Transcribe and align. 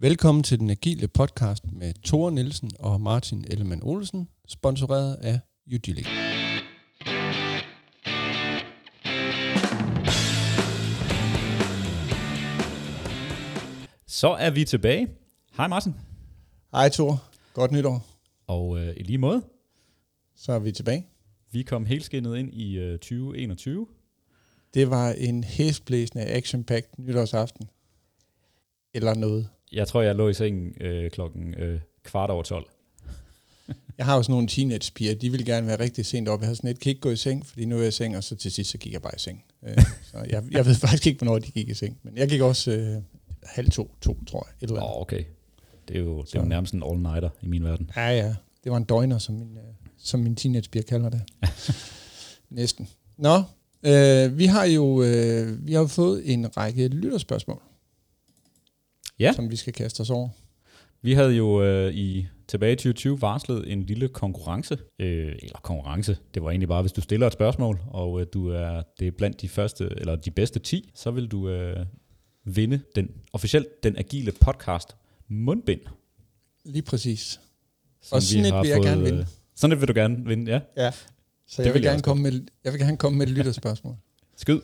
Velkommen 0.00 0.44
til 0.44 0.58
den 0.60 0.70
agile 0.70 1.08
podcast 1.08 1.72
med 1.72 1.94
Tore 1.94 2.32
Nielsen 2.32 2.70
og 2.78 3.00
Martin 3.00 3.44
Ellemann 3.50 3.82
Olsen, 3.82 4.28
sponsoreret 4.48 5.14
af 5.14 5.40
Udilic. 5.74 6.06
Så 14.06 14.28
er 14.28 14.50
vi 14.50 14.64
tilbage. 14.64 15.08
Hej 15.56 15.66
Martin. 15.68 15.94
Hej 16.72 16.88
Thor. 16.88 17.24
Godt 17.54 17.72
nytår. 17.72 18.06
Og 18.46 18.78
øh, 18.78 18.96
i 18.96 19.02
lige 19.02 19.18
måde, 19.18 19.42
Så 20.34 20.52
er 20.52 20.58
vi 20.58 20.72
tilbage. 20.72 21.06
vi 21.52 21.62
kom 21.62 21.86
helt 21.86 22.04
skinnet 22.04 22.36
ind 22.36 22.54
i 22.54 22.78
øh, 22.78 22.98
2021. 22.98 23.86
Det 24.74 24.90
var 24.90 25.10
en 25.10 25.44
hæsblæsende 25.44 26.24
action-packed 26.24 26.90
nytårsaften. 26.98 27.68
Eller 28.94 29.14
noget. 29.14 29.48
Jeg 29.72 29.88
tror, 29.88 30.02
jeg 30.02 30.14
lå 30.14 30.28
i 30.28 30.34
sengen 30.34 30.74
øh, 30.80 31.10
klokken 31.10 31.54
øh, 31.54 31.80
kvart 32.04 32.30
over 32.30 32.42
12. 32.42 32.66
Jeg 33.98 34.06
har 34.06 34.16
jo 34.16 34.22
sådan 34.22 34.32
nogle 34.32 34.48
teenage-piger, 34.48 35.14
de 35.14 35.30
vil 35.30 35.44
gerne 35.44 35.66
være 35.66 35.80
rigtig 35.80 36.06
sent 36.06 36.28
op. 36.28 36.40
Jeg 36.40 36.48
har 36.48 36.54
sådan 36.54 36.70
et, 36.70 36.80
kan 36.80 36.90
ikke 36.90 37.00
gå 37.00 37.10
i 37.10 37.16
seng, 37.16 37.46
fordi 37.46 37.64
nu 37.64 37.76
er 37.76 37.80
jeg 37.80 37.88
i 37.88 37.90
seng, 37.90 38.16
og 38.16 38.24
så 38.24 38.36
til 38.36 38.52
sidst 38.52 38.70
så 38.70 38.78
gik 38.78 38.92
jeg 38.92 39.02
bare 39.02 39.12
i 39.16 39.18
seng. 39.18 39.44
Øh, 39.66 39.78
så 40.12 40.18
jeg, 40.30 40.44
jeg 40.50 40.66
ved 40.66 40.74
faktisk 40.74 41.06
ikke, 41.06 41.18
hvornår 41.18 41.38
de 41.38 41.50
gik 41.50 41.68
i 41.68 41.74
seng. 41.74 41.98
Men 42.02 42.16
jeg 42.16 42.28
gik 42.28 42.40
også 42.40 42.70
øh, 42.70 43.02
halv 43.42 43.70
to, 43.70 43.90
to, 44.00 44.24
tror 44.26 44.46
jeg. 44.48 44.54
Et 44.60 44.68
eller 44.68 44.80
andet. 44.80 44.94
oh, 44.94 45.00
okay. 45.00 45.24
Det 45.88 45.96
er 45.96 46.00
jo, 46.00 46.22
det 46.22 46.34
er 46.34 46.40
jo 46.40 46.48
nærmest 46.48 46.74
en 46.74 46.82
all-nighter 46.82 47.28
i 47.42 47.46
min 47.46 47.64
verden. 47.64 47.90
Ja, 47.96 48.08
ja. 48.10 48.34
Det 48.64 48.72
var 48.72 48.76
en 48.76 48.84
døgner, 48.84 49.18
som 49.18 49.34
min, 49.34 49.56
øh, 49.56 49.64
som 49.98 50.20
min 50.20 50.36
teenagepiger 50.36 50.82
kalder 50.82 51.08
det. 51.10 51.22
Næsten. 52.50 52.88
Nå, 53.18 53.42
øh, 53.82 54.38
vi 54.38 54.46
har 54.46 54.64
jo 54.64 55.02
øh, 55.02 55.66
vi 55.66 55.72
har 55.72 55.86
fået 55.86 56.32
en 56.32 56.56
række 56.56 56.88
lytterspørgsmål, 56.88 57.62
Ja. 59.18 59.32
som 59.32 59.50
vi 59.50 59.56
skal 59.56 59.72
kaste 59.72 60.00
os 60.00 60.10
over. 60.10 60.28
Vi 61.02 61.12
havde 61.12 61.32
jo 61.32 61.62
øh, 61.62 61.94
i 61.94 62.26
tilbage 62.48 62.72
i 62.72 62.76
2020 62.76 63.20
varslet 63.22 63.72
en 63.72 63.82
lille 63.82 64.08
konkurrence. 64.08 64.78
Øh, 64.98 65.36
eller 65.42 65.58
konkurrence. 65.62 66.16
Det 66.34 66.42
var 66.42 66.50
egentlig 66.50 66.68
bare, 66.68 66.82
hvis 66.82 66.92
du 66.92 67.00
stiller 67.00 67.26
et 67.26 67.32
spørgsmål, 67.32 67.80
og 67.86 68.20
øh, 68.20 68.26
du 68.34 68.48
er 68.48 68.82
det 69.00 69.06
er 69.06 69.10
blandt 69.10 69.40
de 69.40 69.48
første 69.48 69.88
eller 69.96 70.16
de 70.16 70.30
bedste 70.30 70.58
10, 70.58 70.90
så 70.94 71.10
vil 71.10 71.26
du 71.28 71.48
øh, 71.48 71.86
vinde 72.44 72.80
den 72.96 73.10
officielt 73.32 73.82
den 73.82 73.96
agile 73.98 74.32
podcast 74.40 74.96
mundbind. 75.28 75.80
Lige 76.64 76.82
præcis. 76.82 77.40
som 78.02 78.16
Og 78.16 78.22
sådan 78.22 78.44
et 78.46 78.54
vil 78.62 78.68
jeg 78.68 78.82
gerne 78.82 78.94
fået, 79.00 79.04
vinde. 79.04 79.18
øh, 79.20 79.26
Sådan 79.54 79.72
et 79.76 79.80
vil 79.80 79.88
du 79.88 79.94
gerne 79.94 80.24
vinde, 80.26 80.52
ja. 80.52 80.60
Ja. 80.84 80.90
Så 80.90 81.62
Det 81.62 81.66
jeg 81.66 81.74
vil 81.74 81.74
vil, 81.74 81.82
jeg 81.82 81.88
gerne 81.90 81.94
også 81.96 82.04
komme 82.04 82.22
med, 82.22 82.32
jeg 82.64 82.72
vil 82.72 82.80
gerne 82.80 82.96
komme 82.96 83.18
med 83.18 83.26
et 83.26 83.32
lytterspørgsmål. 83.32 83.96
Skyd. 84.36 84.60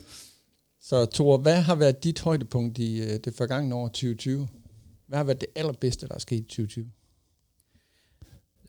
Så 0.85 1.05
Thor, 1.05 1.37
hvad 1.37 1.61
har 1.61 1.75
været 1.75 2.03
dit 2.03 2.21
højdepunkt 2.21 2.77
i 2.77 3.01
øh, 3.01 3.19
det 3.25 3.33
forgangne 3.37 3.75
år 3.75 3.87
2020? 3.87 4.47
Hvad 5.07 5.17
har 5.17 5.23
været 5.23 5.41
det 5.41 5.49
allerbedste, 5.55 6.07
der 6.07 6.15
er 6.15 6.19
sket 6.19 6.39
i 6.39 6.43
2020? 6.43 6.91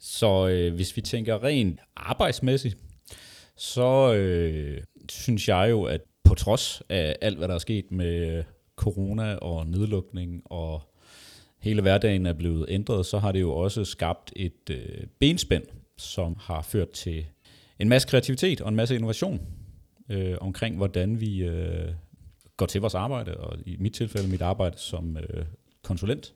Så 0.01 0.49
øh, 0.49 0.75
hvis 0.75 0.97
vi 0.97 1.01
tænker 1.01 1.45
rent 1.45 1.81
arbejdsmæssigt, 1.97 2.77
så 3.57 4.15
øh, 4.15 4.83
synes 5.09 5.49
jeg 5.49 5.67
jo, 5.71 5.83
at 5.83 6.01
på 6.25 6.35
trods 6.35 6.83
af 6.89 7.17
alt, 7.21 7.39
hvad 7.39 7.49
der 7.49 7.55
er 7.55 7.59
sket 7.59 7.91
med 7.91 8.37
øh, 8.37 8.45
corona 8.77 9.35
og 9.35 9.67
nedlukning 9.67 10.43
og 10.45 10.83
hele 11.59 11.83
hverdagen 11.83 12.27
er 12.27 12.33
blevet 12.33 12.67
ændret, 12.69 13.07
så 13.07 13.19
har 13.19 13.33
det 13.33 13.41
jo 13.41 13.53
også 13.53 13.85
skabt 13.85 14.33
et 14.37 14.71
øh, 14.71 15.07
benspænd, 15.19 15.65
som 15.97 16.37
har 16.41 16.63
ført 16.63 16.91
til 16.91 17.27
en 17.79 17.89
masse 17.89 18.09
kreativitet 18.09 18.61
og 18.61 18.69
en 18.69 18.77
masse 18.77 18.95
innovation 18.95 19.41
øh, 20.09 20.37
omkring, 20.41 20.77
hvordan 20.77 21.21
vi 21.21 21.45
øh, 21.45 21.93
går 22.57 22.67
til 22.67 22.81
vores 22.81 22.95
arbejde, 22.95 23.37
og 23.37 23.59
i 23.67 23.77
mit 23.81 23.95
tilfælde 23.95 24.29
mit 24.29 24.43
arbejde 24.43 24.79
som 24.79 25.17
øh, 25.17 25.45
konsulent 25.83 26.35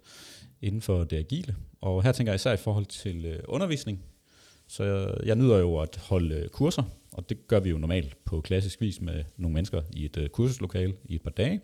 inden 0.62 0.80
for 0.80 1.04
det 1.04 1.16
agile. 1.16 1.56
Og 1.80 2.02
her 2.02 2.12
tænker 2.12 2.32
jeg 2.32 2.36
især 2.36 2.52
i 2.52 2.56
forhold 2.56 2.86
til 2.86 3.24
øh, 3.24 3.38
undervisning. 3.48 4.02
Så 4.68 4.84
jeg, 4.84 5.14
jeg 5.24 5.36
nyder 5.36 5.58
jo 5.58 5.78
at 5.78 5.96
holde 6.08 6.34
øh, 6.34 6.48
kurser, 6.48 6.82
og 7.12 7.28
det 7.28 7.48
gør 7.48 7.60
vi 7.60 7.70
jo 7.70 7.78
normalt 7.78 8.24
på 8.24 8.40
klassisk 8.40 8.80
vis 8.80 9.00
med 9.00 9.24
nogle 9.36 9.54
mennesker 9.54 9.82
i 9.96 10.04
et 10.04 10.16
øh, 10.16 10.28
kursuslokale 10.28 10.94
i 11.04 11.14
et 11.14 11.22
par 11.22 11.30
dage. 11.30 11.60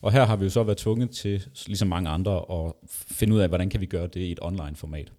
Og 0.00 0.12
her 0.12 0.24
har 0.24 0.36
vi 0.36 0.44
jo 0.44 0.50
så 0.50 0.62
været 0.62 0.78
tvunget 0.78 1.10
til, 1.10 1.46
ligesom 1.66 1.88
mange 1.88 2.10
andre, 2.10 2.44
at 2.50 2.72
finde 2.90 3.34
ud 3.34 3.40
af, 3.40 3.48
hvordan 3.48 3.70
kan 3.70 3.80
vi 3.80 3.86
gøre 3.86 4.06
det 4.06 4.20
i 4.20 4.32
et 4.32 4.38
online 4.42 4.76
format. 4.76 5.12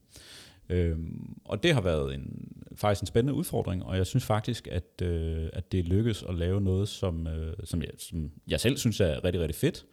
Øhm, 0.70 1.38
og 1.46 1.64
det 1.64 1.74
har 1.74 1.82
været 1.82 2.14
en, 2.14 2.52
faktisk 2.76 3.02
en 3.02 3.08
spændende 3.08 3.34
udfordring, 3.34 3.84
og 3.84 3.98
jeg 3.98 4.08
synes 4.08 4.26
faktisk, 4.26 4.68
at, 4.72 5.02
øh, 5.02 5.50
at 5.54 5.72
det 5.72 5.86
lykkes 5.86 6.24
at 6.30 6.36
lave 6.36 6.62
noget, 6.62 6.90
som, 6.90 7.28
øh, 7.28 7.54
som, 7.64 7.82
jeg, 7.82 7.90
som 7.98 8.32
jeg 8.48 8.60
selv 8.60 8.78
synes 8.78 9.00
er 9.00 9.24
rigtig, 9.24 9.42
rigtig 9.42 9.56
fedt. 9.56 9.86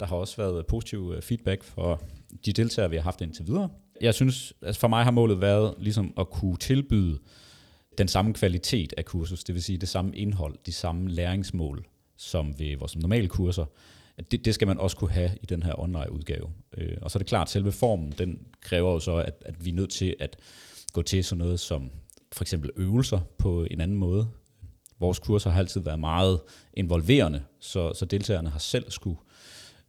Der 0.00 0.06
har 0.06 0.16
også 0.16 0.36
været 0.36 0.66
positiv 0.66 1.12
øh, 1.16 1.22
feedback 1.22 1.62
for 1.62 2.02
de 2.46 2.52
deltagere, 2.52 2.90
vi 2.90 2.96
har 2.96 3.02
haft 3.02 3.20
indtil 3.20 3.46
videre. 3.46 3.68
Jeg 4.00 4.14
synes, 4.14 4.52
altså 4.62 4.80
for 4.80 4.88
mig 4.88 5.04
har 5.04 5.10
målet 5.10 5.40
været 5.40 5.74
ligesom 5.78 6.14
at 6.18 6.30
kunne 6.30 6.56
tilbyde 6.56 7.18
den 7.98 8.08
samme 8.08 8.34
kvalitet 8.34 8.94
af 8.96 9.04
kursus, 9.04 9.44
det 9.44 9.54
vil 9.54 9.62
sige 9.62 9.78
det 9.78 9.88
samme 9.88 10.16
indhold, 10.16 10.54
de 10.66 10.72
samme 10.72 11.10
læringsmål, 11.10 11.86
som 12.16 12.58
ved 12.58 12.76
vores 12.76 12.96
normale 12.96 13.28
kurser. 13.28 13.64
At 14.20 14.32
Det, 14.32 14.44
det 14.44 14.54
skal 14.54 14.68
man 14.68 14.78
også 14.78 14.96
kunne 14.96 15.10
have 15.10 15.30
i 15.42 15.46
den 15.46 15.62
her 15.62 15.80
online 15.80 16.12
udgave. 16.12 16.50
Øh, 16.76 16.96
og 17.02 17.10
så 17.10 17.18
er 17.18 17.20
det 17.20 17.26
klart, 17.28 17.46
at 17.46 17.50
selve 17.50 17.72
formen, 17.72 18.14
den 18.18 18.38
kræver 18.60 18.92
jo 18.92 19.00
så, 19.00 19.14
at, 19.16 19.42
at 19.46 19.64
vi 19.64 19.70
er 19.70 19.74
nødt 19.74 19.90
til 19.90 20.16
at 20.20 20.36
gå 20.92 21.02
til 21.02 21.24
sådan 21.24 21.38
noget 21.38 21.60
som 21.60 21.90
for 22.32 22.44
eksempel 22.44 22.70
øvelser 22.76 23.20
på 23.38 23.66
en 23.70 23.80
anden 23.80 23.96
måde. 23.96 24.28
Vores 24.98 25.18
kurser 25.18 25.50
har 25.50 25.58
altid 25.58 25.80
været 25.80 26.00
meget 26.00 26.40
involverende, 26.74 27.42
så, 27.60 27.92
så 27.94 28.04
deltagerne 28.04 28.50
har 28.50 28.58
selv 28.58 28.90
skulle 28.90 29.18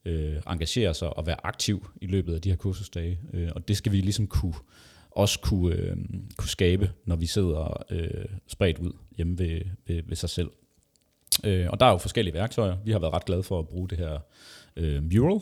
øh, 0.05 0.41
engagere 0.47 0.93
sig 0.93 1.17
og 1.17 1.25
være 1.25 1.45
aktiv 1.45 1.87
i 2.01 2.07
løbet 2.07 2.33
af 2.33 2.41
de 2.41 2.49
her 2.49 2.57
kursusdage. 2.57 3.19
Øh, 3.33 3.49
og 3.55 3.67
det 3.67 3.77
skal 3.77 3.91
vi 3.91 4.01
ligesom 4.01 4.27
kunne, 4.27 4.55
også 5.11 5.39
kunne, 5.39 5.75
øh, 5.75 5.95
kunne 6.37 6.49
skabe, 6.49 6.91
når 7.05 7.15
vi 7.15 7.25
sidder 7.25 7.83
øh, 7.89 8.25
spredt 8.47 8.79
ud 8.79 8.91
hjemme 9.17 9.39
ved, 9.39 9.61
ved, 9.87 10.01
ved 10.05 10.15
sig 10.15 10.29
selv. 10.29 10.49
Øh, 11.43 11.67
og 11.69 11.79
der 11.79 11.85
er 11.85 11.91
jo 11.91 11.97
forskellige 11.97 12.33
værktøjer. 12.33 12.77
Vi 12.85 12.91
har 12.91 12.99
været 12.99 13.13
ret 13.13 13.25
glade 13.25 13.43
for 13.43 13.59
at 13.59 13.67
bruge 13.67 13.89
det 13.89 13.97
her 13.97 14.19
øh, 14.75 15.03
mural, 15.03 15.41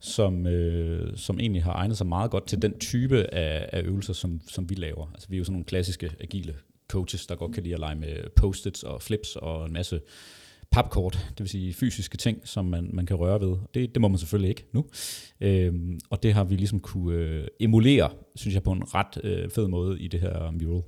som, 0.00 0.46
øh, 0.46 1.16
som 1.16 1.40
egentlig 1.40 1.62
har 1.62 1.72
egnet 1.72 1.96
sig 1.96 2.06
meget 2.06 2.30
godt 2.30 2.46
til 2.46 2.62
den 2.62 2.78
type 2.78 3.34
af, 3.34 3.68
af 3.72 3.82
øvelser, 3.82 4.12
som, 4.12 4.40
som 4.48 4.70
vi 4.70 4.74
laver. 4.74 5.10
Altså 5.14 5.28
vi 5.28 5.36
er 5.36 5.38
jo 5.38 5.44
sådan 5.44 5.52
nogle 5.52 5.64
klassiske 5.64 6.10
agile 6.20 6.54
coaches, 6.88 7.26
der 7.26 7.34
godt 7.34 7.54
kan 7.54 7.62
lide 7.62 7.74
at 7.74 7.80
lege 7.80 7.94
med 7.94 8.30
post-its 8.36 8.82
og 8.82 9.02
flips 9.02 9.36
og 9.36 9.66
en 9.66 9.72
masse 9.72 10.00
papkort, 10.70 11.12
det 11.30 11.40
vil 11.40 11.48
sige 11.48 11.74
fysiske 11.74 12.16
ting, 12.16 12.40
som 12.44 12.64
man, 12.64 12.90
man 12.92 13.06
kan 13.06 13.16
røre 13.16 13.40
ved. 13.40 13.56
Det, 13.74 13.94
det 13.94 14.00
må 14.00 14.08
man 14.08 14.18
selvfølgelig 14.18 14.48
ikke 14.48 14.66
nu. 14.72 14.86
Øhm, 15.40 16.00
og 16.10 16.22
det 16.22 16.34
har 16.34 16.44
vi 16.44 16.56
ligesom 16.56 16.80
kunne 16.80 17.18
øh, 17.18 17.46
emulere, 17.60 18.10
synes 18.34 18.54
jeg, 18.54 18.62
på 18.62 18.72
en 18.72 18.94
ret 18.94 19.20
øh, 19.24 19.50
fed 19.50 19.68
måde 19.68 20.00
i 20.00 20.08
det 20.08 20.20
her 20.20 20.50
mural. 20.50 20.82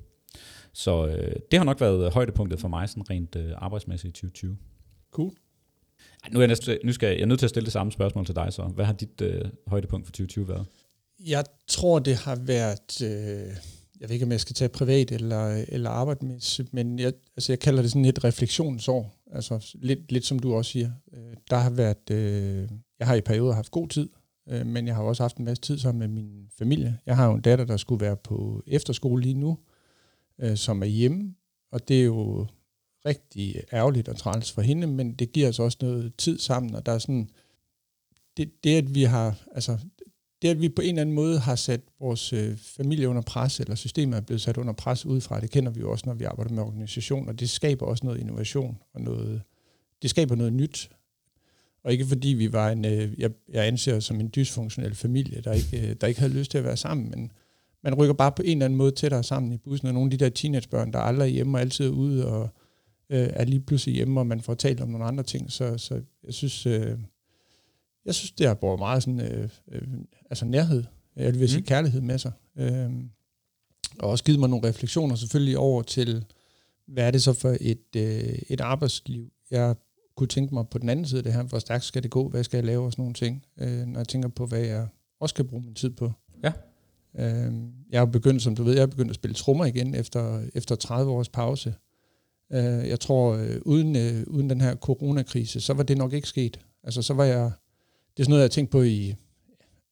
Så 0.77 1.07
øh, 1.07 1.35
det 1.51 1.59
har 1.59 1.63
nok 1.63 1.81
været 1.81 2.13
højdepunktet 2.13 2.59
for 2.59 2.67
mig, 2.67 2.89
sådan 2.89 3.09
rent 3.09 3.35
øh, 3.35 3.51
arbejdsmæssigt 3.55 4.09
i 4.09 4.21
2020. 4.21 4.57
Cool. 5.11 5.31
Ej, 6.23 6.29
nu 6.31 6.39
er 6.39 6.41
jeg, 6.41 6.47
næste, 6.47 6.79
nu 6.83 6.93
skal 6.93 7.07
jeg, 7.07 7.15
jeg 7.15 7.21
er 7.21 7.27
nødt 7.27 7.39
til 7.39 7.45
at 7.45 7.49
stille 7.49 7.65
det 7.65 7.73
samme 7.73 7.91
spørgsmål 7.91 8.25
til 8.25 8.35
dig 8.35 8.53
så. 8.53 8.63
Hvad 8.63 8.85
har 8.85 8.93
dit 8.93 9.21
øh, 9.21 9.41
højdepunkt 9.67 10.05
for 10.07 10.11
2020 10.11 10.47
været? 10.47 10.65
Jeg 11.25 11.43
tror, 11.67 11.99
det 11.99 12.15
har 12.15 12.35
været, 12.35 13.01
øh, 13.01 13.09
jeg 13.99 14.09
ved 14.09 14.11
ikke, 14.11 14.25
om 14.25 14.31
jeg 14.31 14.39
skal 14.39 14.55
tage 14.55 14.69
privat 14.69 15.11
eller, 15.11 15.63
eller 15.67 15.89
arbejdsmæssigt, 15.89 16.73
men 16.73 16.99
jeg, 16.99 17.13
altså 17.37 17.51
jeg 17.51 17.59
kalder 17.59 17.81
det 17.81 17.91
sådan 17.91 18.05
et 18.05 18.23
refleksionsår. 18.23 19.15
Altså 19.31 19.75
lidt, 19.81 20.11
lidt 20.11 20.25
som 20.25 20.39
du 20.39 20.53
også 20.53 20.71
siger. 20.71 20.91
Øh, 21.13 21.33
der 21.49 21.57
har 21.57 21.69
været, 21.69 22.09
øh, 22.11 22.69
jeg 22.99 23.07
har 23.07 23.15
i 23.15 23.21
perioder 23.21 23.53
haft 23.53 23.71
god 23.71 23.87
tid, 23.87 24.09
øh, 24.49 24.65
men 24.65 24.87
jeg 24.87 24.95
har 24.95 25.03
også 25.03 25.23
haft 25.23 25.37
en 25.37 25.45
masse 25.45 25.61
tid 25.61 25.77
sammen 25.77 25.99
med 25.99 26.07
min 26.07 26.49
familie. 26.57 26.97
Jeg 27.05 27.15
har 27.15 27.27
jo 27.27 27.33
en 27.33 27.41
datter, 27.41 27.65
der 27.65 27.77
skulle 27.77 28.05
være 28.05 28.17
på 28.17 28.63
efterskole 28.67 29.23
lige 29.23 29.39
nu, 29.39 29.57
øh, 30.39 30.57
som 30.57 30.81
er 30.81 30.85
hjemme, 30.85 31.35
og 31.71 31.87
det 31.87 32.01
er 32.01 32.05
jo 32.05 32.47
rigtig 33.05 33.63
ærgerligt 33.73 34.07
og 34.07 34.17
træls 34.17 34.51
for 34.51 34.61
hende, 34.61 34.87
men 34.87 35.13
det 35.13 35.31
giver 35.31 35.49
os 35.49 35.59
også 35.59 35.77
noget 35.81 36.15
tid 36.17 36.39
sammen, 36.39 36.75
og 36.75 36.85
der 36.85 36.91
er 36.91 36.99
sådan, 36.99 37.29
det, 38.37 38.63
det 38.63 38.77
at 38.77 38.95
vi 38.95 39.03
har, 39.03 39.47
altså 39.51 39.77
det, 40.41 40.47
at 40.47 40.61
vi 40.61 40.69
på 40.69 40.81
en 40.81 40.89
eller 40.89 41.01
anden 41.01 41.15
måde 41.15 41.39
har 41.39 41.55
sat 41.55 41.81
vores 41.99 42.33
øh, 42.33 42.57
familie 42.57 43.09
under 43.09 43.21
pres, 43.21 43.59
eller 43.59 43.75
systemet 43.75 44.17
er 44.17 44.21
blevet 44.21 44.41
sat 44.41 44.57
under 44.57 44.73
pres 44.73 45.05
udefra, 45.05 45.39
det 45.39 45.51
kender 45.51 45.71
vi 45.71 45.79
jo 45.79 45.91
også, 45.91 46.03
når 46.05 46.13
vi 46.13 46.23
arbejder 46.23 46.53
med 46.53 46.63
organisationer. 46.63 47.33
Det 47.33 47.49
skaber 47.49 47.85
også 47.85 48.05
noget 48.05 48.19
innovation, 48.19 48.77
og 48.93 49.01
noget, 49.01 49.41
det 50.01 50.09
skaber 50.09 50.35
noget 50.35 50.53
nyt. 50.53 50.89
Og 51.83 51.91
ikke 51.91 52.05
fordi 52.05 52.27
vi 52.27 52.53
var 52.53 52.69
en, 52.69 52.85
øh, 52.85 53.19
jeg, 53.19 53.31
jeg 53.49 53.67
anser 53.67 53.95
os 53.95 54.05
som 54.05 54.19
en 54.19 54.31
dysfunktionel 54.35 54.95
familie, 54.95 55.41
der 55.41 55.53
ikke, 55.53 55.89
øh, 55.89 55.95
der 56.01 56.07
ikke 56.07 56.19
havde 56.19 56.33
lyst 56.33 56.51
til 56.51 56.57
at 56.57 56.63
være 56.63 56.77
sammen, 56.77 57.09
men 57.09 57.31
man 57.87 57.93
rykker 57.93 58.13
bare 58.13 58.31
på 58.31 58.41
en 58.41 58.51
eller 58.51 58.65
anden 58.65 58.77
måde 58.77 58.91
tættere 58.91 59.23
sammen 59.23 59.51
i 59.51 59.57
bussen, 59.57 59.87
og 59.87 59.93
nogle 59.93 60.07
af 60.07 60.17
de 60.17 60.25
der 60.25 60.29
teenagebørn, 60.29 60.93
der 60.93 60.99
aldrig 60.99 61.25
er 61.25 61.29
hjemme 61.33 61.57
og 61.57 61.61
altid 61.61 61.85
er 61.85 61.89
ude, 61.89 62.27
og 62.27 62.49
øh, 63.09 63.29
er 63.33 63.45
lige 63.45 63.59
pludselig 63.59 63.95
hjemme, 63.95 64.19
og 64.19 64.27
man 64.27 64.41
får 64.41 64.53
talt 64.53 64.81
om 64.81 64.89
nogle 64.89 65.05
andre 65.05 65.23
ting, 65.23 65.51
så, 65.51 65.77
så 65.77 66.01
jeg 66.23 66.33
synes, 66.33 66.65
øh, 66.65 66.97
jeg 68.05 68.15
synes, 68.15 68.31
det 68.31 68.47
har 68.47 68.53
båret 68.53 68.79
meget 68.79 69.03
sådan, 69.03 69.21
øh, 69.21 69.49
øh, 69.71 69.81
altså 70.29 70.45
nærhed, 70.45 70.83
jeg 71.15 71.39
vil 71.39 71.49
sige 71.49 71.59
Mm. 71.59 71.65
kærlighed 71.65 72.01
med 72.01 72.17
sig. 72.17 72.31
Øh, 72.57 72.89
og 73.99 74.09
også 74.09 74.23
givet 74.23 74.39
mig 74.39 74.49
nogle 74.49 74.67
refleksioner 74.67 75.15
selvfølgelig 75.15 75.57
over 75.57 75.81
til, 75.81 76.25
hvad 76.87 77.07
er 77.07 77.11
det 77.11 77.21
så 77.21 77.33
for 77.33 77.57
et, 77.61 77.95
øh, 77.95 78.39
et 78.49 78.61
arbejdsliv, 78.61 79.31
jeg 79.51 79.75
kunne 80.15 80.27
tænke 80.27 80.53
mig 80.53 80.69
på 80.69 80.77
den 80.77 80.89
anden 80.89 81.05
side 81.05 81.19
af 81.19 81.23
det 81.23 81.33
her, 81.33 81.43
hvor 81.43 81.59
stærkt 81.59 81.83
skal 81.83 82.03
det 82.03 82.11
gå, 82.11 82.29
hvad 82.29 82.43
skal 82.43 82.57
jeg 82.57 82.65
lave 82.65 82.85
og 82.85 82.91
sådan 82.91 83.01
nogle 83.01 83.13
ting. 83.13 83.45
Øh, 83.59 83.85
når 83.85 83.99
jeg 83.99 84.07
tænker 84.07 84.29
på, 84.29 84.45
hvad 84.45 84.59
jeg 84.59 84.87
også 85.19 85.35
kan 85.35 85.47
bruge 85.47 85.63
min 85.63 85.75
tid 85.75 85.89
på. 85.89 86.11
Ja. 86.43 86.51
Øh, 87.17 87.53
jeg 87.91 88.01
er 88.01 88.05
begyndt, 88.05 88.41
som 88.41 88.55
du 88.55 88.63
ved, 88.63 88.73
jeg 88.73 88.81
er 88.81 88.87
begyndt 88.87 89.09
at 89.09 89.15
spille 89.15 89.35
trommer 89.35 89.65
igen 89.65 89.95
efter, 89.95 90.41
efter 90.55 90.75
30 90.75 91.11
års 91.11 91.29
pause. 91.29 91.75
Øh, 92.53 92.89
jeg 92.89 92.99
tror, 92.99 93.33
øh, 93.33 93.57
uden, 93.61 93.95
øh, 93.95 94.23
uden 94.27 94.49
den 94.49 94.61
her 94.61 94.75
coronakrise, 94.75 95.61
så 95.61 95.73
var 95.73 95.83
det 95.83 95.97
nok 95.97 96.13
ikke 96.13 96.27
sket. 96.27 96.59
Altså, 96.83 97.01
så 97.01 97.13
var 97.13 97.23
jeg... 97.23 97.51
Det 98.17 98.23
er 98.23 98.25
sådan 98.25 98.29
noget, 98.29 98.41
jeg 98.41 98.43
har 98.43 98.49
tænkt 98.49 98.71
på 98.71 98.81
i, 98.81 99.15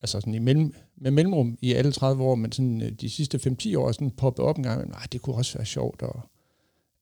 altså 0.02 0.20
sådan 0.20 0.34
i 0.34 0.40
mellem, 0.40 0.74
med 0.98 1.12
mellemrum 1.12 1.58
i 1.62 1.74
alle 1.74 1.92
30 1.92 2.24
år, 2.24 2.36
men 2.36 2.52
sådan 2.52 2.82
øh, 2.82 2.92
de 2.92 3.10
sidste 3.10 3.56
5-10 3.62 3.78
år 3.78 3.92
sådan 3.92 4.12
poppet 4.12 4.46
op 4.46 4.58
en 4.58 4.64
gang, 4.64 4.90
nej, 4.90 5.08
det 5.12 5.22
kunne 5.22 5.36
også 5.36 5.58
være 5.58 5.66
sjovt, 5.66 6.02
og 6.02 6.22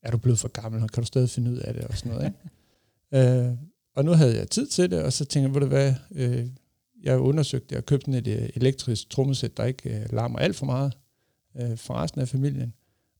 er 0.02 0.10
du 0.10 0.18
blevet 0.18 0.38
for 0.38 0.48
gammel, 0.48 0.82
og 0.82 0.90
kan 0.90 1.02
du 1.02 1.06
stadig 1.06 1.30
finde 1.30 1.50
ud 1.50 1.56
af 1.56 1.74
det, 1.74 1.84
og 1.84 1.96
sådan 1.98 2.12
noget, 2.12 2.34
ikke? 3.12 3.46
øh, 3.48 3.56
og 3.96 4.04
nu 4.04 4.12
havde 4.12 4.36
jeg 4.36 4.50
tid 4.50 4.66
til 4.66 4.90
det, 4.90 5.02
og 5.02 5.12
så 5.12 5.24
tænkte 5.24 5.48
jeg, 5.48 5.54
ved 5.54 5.60
du 5.60 5.66
hvad, 5.66 5.94
øh, 6.14 6.46
jeg 7.04 7.18
undersøgte, 7.18 7.66
jeg 7.70 7.76
har 7.76 7.82
købt 7.82 8.08
et 8.08 8.26
øh, 8.26 8.48
elektrisk 8.54 9.10
trommesæt, 9.10 9.56
der 9.56 9.64
ikke 9.64 9.90
øh, 9.90 10.12
larmer 10.12 10.38
alt 10.38 10.56
for 10.56 10.66
meget 10.66 10.92
øh, 11.60 11.76
for 11.76 11.94
resten 11.94 12.20
af 12.20 12.28
familien. 12.28 12.74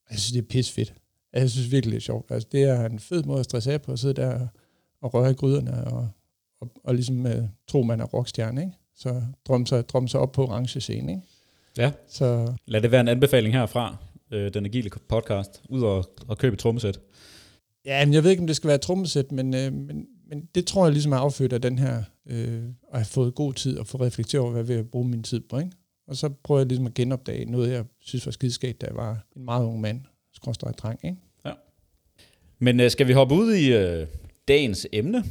Og 0.07 0.11
jeg 0.11 0.19
synes, 0.19 0.33
det 0.33 0.39
er 0.39 0.49
pis 0.49 0.71
fedt. 0.71 0.95
Jeg 1.33 1.51
synes 1.51 1.71
virkelig, 1.73 1.93
det 1.93 1.97
er 1.97 2.05
sjovt. 2.05 2.31
Altså, 2.31 2.49
det 2.53 2.63
er 2.63 2.87
en 2.87 2.99
fed 2.99 3.23
måde 3.23 3.39
at 3.41 3.45
stresse 3.45 3.73
af 3.73 3.83
på, 3.83 3.93
at 3.93 3.99
sidde 3.99 4.15
der 4.15 4.47
og 5.01 5.15
røre 5.15 5.31
i 5.31 5.35
gryderne, 5.35 5.85
og, 5.85 6.09
og, 6.61 6.71
og 6.85 6.95
ligesom 6.95 7.27
øh, 7.27 7.45
tro, 7.69 7.83
man 7.83 8.01
er 8.01 8.05
rockstjerne, 8.05 8.61
ikke? 8.61 8.73
Så 8.97 9.23
drømme 9.49 9.67
sig, 9.67 9.89
drømme 9.89 10.09
sig 10.09 10.21
op 10.21 10.33
på 10.33 10.45
orange 10.45 10.81
scene, 10.81 11.13
ikke? 11.13 11.23
Ja. 11.79 11.93
Så 12.09 12.55
Lad 12.67 12.81
det 12.81 12.91
være 12.91 13.01
en 13.01 13.09
anbefaling 13.09 13.55
herfra, 13.55 13.97
øh, 14.31 14.55
den 14.55 14.67
agile 14.67 14.91
podcast, 15.09 15.63
ud 15.69 15.83
og, 15.83 16.05
og 16.29 16.39
købe 16.39 16.55
et 16.55 16.61
trommesæt. 16.61 17.01
Ja, 17.85 18.05
men 18.05 18.15
jeg 18.15 18.25
ved 18.25 18.31
ikke, 18.31 18.41
om 18.41 18.47
det 18.47 18.57
skal 18.57 18.69
være 18.69 18.75
et 18.75 18.81
trommesæt, 18.81 19.33
men, 19.33 19.55
øh, 19.55 19.73
men, 19.73 20.07
men 20.35 20.49
det 20.55 20.67
tror 20.67 20.85
jeg 20.85 20.93
ligesom 20.93 21.13
er 21.13 21.17
affødt 21.17 21.53
af 21.53 21.63
den 21.63 21.79
her, 21.79 22.03
øh, 22.27 22.63
at 22.93 22.99
have 22.99 23.05
fået 23.05 23.35
god 23.35 23.53
tid 23.53 23.79
og 23.79 23.87
få 23.87 23.99
reflekteret 24.01 24.43
over, 24.43 24.53
hvad 24.53 24.65
jeg 24.65 24.77
vil 24.85 24.85
bruge 24.91 25.09
min 25.09 25.23
tid 25.23 25.41
på. 25.41 25.59
Ikke? 25.59 25.71
Og 26.07 26.17
så 26.17 26.29
prøver 26.29 26.61
jeg 26.61 26.67
ligesom 26.67 26.87
at 26.87 26.95
genopdage 26.95 27.45
noget, 27.45 27.71
jeg 27.73 27.85
synes 28.01 28.27
var 28.27 28.33
skideskægt, 28.33 28.81
da 28.81 28.87
jeg 28.87 28.97
var 28.97 29.27
en 29.37 29.45
meget 29.45 29.65
ung 29.67 29.81
mand, 29.81 30.01
skråstrej 30.33 30.73
dreng. 30.73 31.01
Ikke? 31.05 31.17
Men 32.59 32.81
øh, 32.81 32.91
skal 32.91 33.07
vi 33.09 33.13
hoppe 33.13 33.35
ud 33.35 33.53
i 33.55 33.73
øh, 33.73 34.07
dagens 34.49 34.87
emne? 34.93 35.25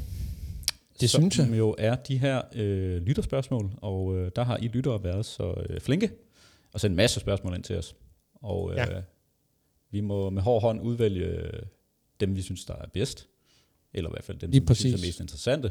Det 1.00 1.10
som 1.10 1.32
synes 1.32 1.50
jeg. 1.50 1.58
jo 1.58 1.76
er 1.78 1.96
de 1.96 2.18
her 2.18 2.42
øh, 2.56 3.02
lytterspørgsmål, 3.02 3.72
og 3.78 4.16
øh, 4.18 4.32
der 4.36 4.44
har 4.44 4.58
I 4.58 4.68
lyttere 4.68 5.04
været 5.04 5.26
så 5.26 5.64
øh, 5.70 5.80
flinke, 5.82 6.12
og 6.74 6.80
sendt 6.80 6.92
en 6.92 6.96
masse 6.96 7.20
spørgsmål 7.20 7.56
ind 7.56 7.64
til 7.64 7.78
os. 7.78 7.96
Og 8.36 8.72
øh, 8.72 8.78
Ja. 8.78 8.86
vi 9.92 10.02
må 10.02 10.30
med 10.30 10.42
hård 10.42 10.62
hånd 10.62 10.82
udvælge 10.82 11.42
dem, 12.20 12.36
vi 12.36 12.42
synes, 12.42 12.66
der 12.66 12.76
er 12.76 12.88
bedst, 12.94 13.28
eller 13.94 14.10
i 14.10 14.14
hvert 14.14 14.24
fald 14.24 14.38
dem, 14.40 14.50
Lige 14.52 14.62
som 14.62 14.70
vi 14.70 14.76
synes 14.76 14.94
præcis. 14.94 15.04
er 15.04 15.08
mest 15.08 15.20
interessante. 15.20 15.68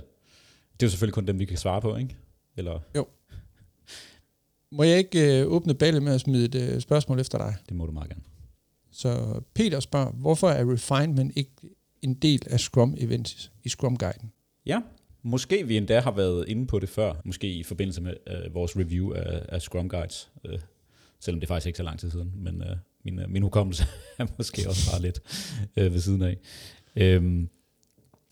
Det 0.73 0.83
er 0.83 0.87
jo 0.87 0.91
selvfølgelig 0.91 1.15
kun 1.15 1.27
dem, 1.27 1.39
vi 1.39 1.45
kan 1.45 1.57
svare 1.59 1.81
på, 1.81 1.97
ikke? 1.97 2.17
Eller 2.57 2.81
Må 4.71 4.83
jeg 4.83 4.99
ikke 4.99 5.41
øh, 5.41 5.47
åbne 5.47 5.75
ballet 5.75 6.03
med 6.03 6.15
at 6.15 6.21
smide 6.21 6.45
et 6.45 6.55
øh, 6.55 6.81
spørgsmål 6.81 7.21
efter 7.21 7.39
dig? 7.39 7.57
det 7.69 7.77
må 7.77 7.87
du 7.87 7.93
meget 7.93 8.09
gerne. 8.09 8.23
Så 8.91 9.41
Peter 9.55 9.81
spørger, 9.81 10.13
hvorfor 10.13 10.49
er 10.49 10.73
refinement 10.73 11.33
ikke 11.37 11.51
en 12.03 12.15
del 12.15 12.43
af 12.51 12.61
Scrum 12.61 12.95
Events 12.99 13.53
i 13.65 13.69
Scrum-guiden? 13.69 14.33
Ja, 14.67 14.81
måske 15.23 15.67
vi 15.67 15.77
endda 15.77 16.01
har 16.01 16.11
været 16.11 16.49
inde 16.49 16.67
på 16.67 16.79
det 16.79 16.89
før, 16.89 17.15
måske 17.25 17.53
i 17.53 17.63
forbindelse 17.63 18.01
med 18.01 18.15
øh, 18.27 18.55
vores 18.55 18.77
review 18.77 19.13
af, 19.13 19.43
af 19.49 19.63
Scrum 19.63 19.89
Guides, 19.89 20.31
øh, 20.45 20.59
selvom 21.21 21.41
det 21.41 21.49
faktisk 21.49 21.67
ikke 21.67 21.75
er 21.77 21.79
så 21.79 21.83
lang 21.83 21.99
tid 21.99 22.11
siden, 22.11 22.33
men 22.37 22.63
øh, 22.63 22.77
min, 23.05 23.19
øh, 23.19 23.31
min 23.31 23.43
hukommelse 23.43 23.85
er 24.19 24.27
måske 24.39 24.69
også 24.69 24.91
bare 24.91 25.03
lidt 25.03 25.21
øh, 25.77 25.93
ved 25.93 26.01
siden 26.01 26.23
af. 26.23 26.37
Øhm, 26.97 27.49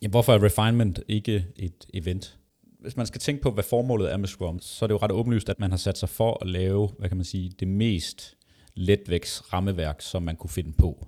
ja, 0.02 0.08
hvorfor 0.08 0.32
er 0.32 0.44
refinement 0.44 1.00
ikke 1.08 1.46
et 1.56 1.86
event? 1.94 2.38
Hvis 2.80 2.96
man 2.96 3.06
skal 3.06 3.20
tænke 3.20 3.42
på, 3.42 3.50
hvad 3.50 3.64
formålet 3.64 4.12
er 4.12 4.16
med 4.16 4.28
Scrum, 4.28 4.58
så 4.60 4.84
er 4.84 4.86
det 4.86 4.94
jo 4.94 4.98
ret 4.98 5.12
åbenlyst, 5.12 5.48
at 5.48 5.60
man 5.60 5.70
har 5.70 5.78
sat 5.78 5.98
sig 5.98 6.08
for 6.08 6.38
at 6.40 6.46
lave, 6.46 6.90
hvad 6.98 7.08
kan 7.08 7.16
man 7.16 7.24
sige, 7.24 7.50
det 7.60 7.68
mest 7.68 8.36
letvægts 8.74 9.52
rammeværk, 9.52 10.00
som 10.00 10.22
man 10.22 10.36
kunne 10.36 10.50
finde 10.50 10.72
på 10.72 11.06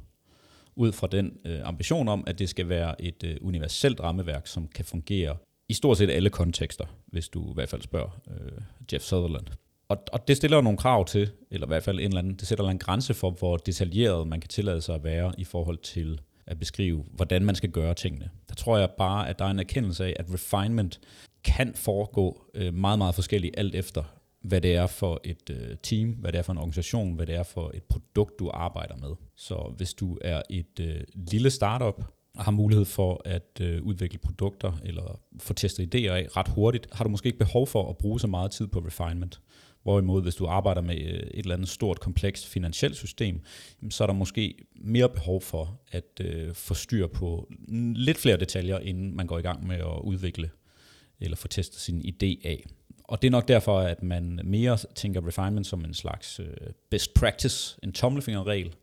ud 0.76 0.92
fra 0.92 1.06
den 1.06 1.32
øh, 1.44 1.60
ambition 1.64 2.08
om, 2.08 2.24
at 2.26 2.38
det 2.38 2.48
skal 2.48 2.68
være 2.68 3.02
et 3.02 3.24
øh, 3.24 3.36
universelt 3.40 4.00
rammeværk, 4.00 4.46
som 4.46 4.68
kan 4.68 4.84
fungere 4.84 5.36
i 5.68 5.72
stort 5.74 5.98
set 5.98 6.10
alle 6.10 6.30
kontekster, 6.30 6.84
hvis 7.06 7.28
du 7.28 7.50
i 7.50 7.54
hvert 7.54 7.68
fald 7.68 7.82
spørger 7.82 8.20
øh, 8.30 8.62
Jeff 8.92 9.04
Sutherland. 9.04 9.46
Og, 9.88 9.98
og 10.12 10.28
det 10.28 10.36
stiller 10.36 10.56
jo 10.56 10.62
nogle 10.62 10.78
krav 10.78 11.04
til, 11.04 11.30
eller 11.50 11.66
i 11.66 11.68
hvert 11.68 11.82
fald 11.82 11.98
en 11.98 12.04
eller 12.04 12.18
anden, 12.18 12.34
det 12.34 12.48
sætter 12.48 12.68
en 12.68 12.78
grænse 12.78 13.14
for, 13.14 13.30
hvor 13.30 13.56
detaljeret 13.56 14.26
man 14.26 14.40
kan 14.40 14.48
tillade 14.48 14.80
sig 14.80 14.94
at 14.94 15.04
være 15.04 15.32
i 15.38 15.44
forhold 15.44 15.78
til 15.78 16.20
at 16.46 16.58
beskrive, 16.58 17.04
hvordan 17.12 17.44
man 17.44 17.54
skal 17.54 17.70
gøre 17.70 17.94
tingene. 17.94 18.30
Der 18.48 18.54
tror 18.54 18.78
jeg 18.78 18.90
bare, 18.98 19.28
at 19.28 19.38
der 19.38 19.44
er 19.44 19.50
en 19.50 19.58
erkendelse 19.58 20.04
af, 20.04 20.16
at 20.18 20.26
refinement 20.34 21.00
kan 21.44 21.74
foregå 21.74 22.44
øh, 22.54 22.74
meget, 22.74 22.98
meget 22.98 23.14
forskelligt 23.14 23.54
alt 23.58 23.74
efter, 23.74 24.02
hvad 24.42 24.60
det 24.60 24.74
er 24.74 24.86
for 24.86 25.20
et 25.24 25.50
øh, 25.50 25.76
team, 25.82 26.10
hvad 26.10 26.32
det 26.32 26.38
er 26.38 26.42
for 26.42 26.52
en 26.52 26.58
organisation, 26.58 27.14
hvad 27.14 27.26
det 27.26 27.34
er 27.34 27.42
for 27.42 27.70
et 27.74 27.82
produkt, 27.82 28.38
du 28.38 28.50
arbejder 28.54 28.96
med. 28.96 29.10
Så 29.36 29.74
hvis 29.76 29.94
du 29.94 30.18
er 30.20 30.42
et 30.50 30.80
øh, 30.80 31.00
lille 31.14 31.50
startup, 31.50 32.04
og 32.34 32.44
har 32.44 32.52
mulighed 32.52 32.84
for 32.84 33.22
at 33.24 33.60
øh, 33.60 33.82
udvikle 33.82 34.18
produkter 34.18 34.72
eller 34.84 35.20
få 35.40 35.52
testet 35.52 35.94
idéer 35.94 36.10
af 36.10 36.36
ret 36.36 36.48
hurtigt, 36.48 36.86
har 36.92 37.04
du 37.04 37.10
måske 37.10 37.26
ikke 37.26 37.38
behov 37.38 37.66
for 37.66 37.90
at 37.90 37.98
bruge 37.98 38.20
så 38.20 38.26
meget 38.26 38.50
tid 38.50 38.66
på 38.66 38.78
refinement. 38.78 39.40
Hvorimod, 39.82 40.22
hvis 40.22 40.34
du 40.34 40.46
arbejder 40.46 40.80
med 40.80 40.96
øh, 40.96 41.12
et 41.12 41.30
eller 41.34 41.54
andet 41.54 41.68
stort, 41.68 42.00
komplekst 42.00 42.46
finansielt 42.46 42.96
system, 42.96 43.40
så 43.90 44.04
er 44.04 44.06
der 44.06 44.14
måske 44.14 44.54
mere 44.74 45.08
behov 45.08 45.40
for 45.40 45.80
at 45.90 46.20
øh, 46.20 46.54
få 46.54 46.74
styr 46.74 47.06
på 47.06 47.52
lidt 47.94 48.18
flere 48.18 48.36
detaljer, 48.36 48.78
inden 48.78 49.16
man 49.16 49.26
går 49.26 49.38
i 49.38 49.42
gang 49.42 49.66
med 49.66 49.76
at 49.76 50.00
udvikle 50.04 50.50
eller 51.20 51.36
få 51.36 51.48
testet 51.48 51.80
sin 51.80 52.00
idé 52.00 52.48
af. 52.48 52.64
Og 53.04 53.22
det 53.22 53.28
er 53.28 53.32
nok 53.32 53.48
derfor, 53.48 53.78
at 53.78 54.02
man 54.02 54.40
mere 54.44 54.78
tænker 54.94 55.26
refinement 55.26 55.66
som 55.66 55.84
en 55.84 55.94
slags 55.94 56.40
øh, 56.40 56.56
best 56.90 57.14
practice, 57.14 57.78
en 57.82 57.92
tommelfingerregel. 57.92 58.74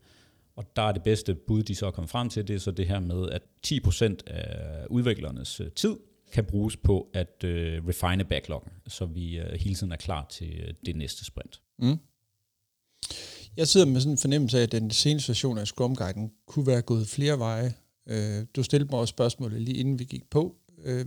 Og 0.56 0.75
der 0.75 0.81
er 0.81 0.92
det 0.92 1.04
bedste 1.04 1.36
bud, 1.36 1.63
de 1.63 1.75
så 1.75 1.88
er 1.88 1.92
kommet 1.92 2.10
frem 2.10 2.30
til, 2.30 2.48
det 2.48 2.56
er 2.56 2.60
så 2.60 2.72
det 2.72 2.88
her 2.88 3.00
med, 3.00 3.30
at 3.30 3.42
10% 3.68 4.16
af 4.28 4.86
udviklernes 4.90 5.60
øh, 5.60 5.72
tid 5.72 5.95
kan 6.31 6.46
bruges 6.46 6.78
på 6.78 7.08
at 7.14 7.44
øh, 7.44 7.88
refine 7.88 8.24
backloggen, 8.24 8.72
så 8.88 9.06
vi 9.06 9.40
øh, 9.40 9.60
hele 9.60 9.76
tiden 9.76 9.92
er 9.92 9.98
klar 9.98 10.26
til 10.30 10.60
øh, 10.68 10.74
det 10.86 10.96
næste 10.96 11.26
sprint. 11.26 11.62
Mm. 11.80 11.98
Jeg 13.58 13.68
sidder 13.68 13.86
med 13.86 14.02
sådan 14.02 14.12
en 14.12 14.18
fornemmelse 14.18 14.60
af, 14.60 14.64
at 14.64 14.72
den 14.72 14.92
seneste 14.92 15.30
version 15.30 15.58
af 15.58 15.68
Scrum 15.68 15.96
Guiden 15.96 16.31
kunne 16.46 16.68
være 16.68 16.81
gået 16.81 17.08
flere 17.08 17.40
veje. 17.40 17.74
Øh, 18.08 18.46
du 18.56 18.64
stillede 18.64 18.92
mig 18.92 19.00
også 19.00 19.12
spørgsmålet 19.12 19.62
lige 19.62 19.78
inden 19.78 20.00
vi 20.00 20.04
gik 20.04 20.30
på, 20.30 20.56
øh, 20.84 21.06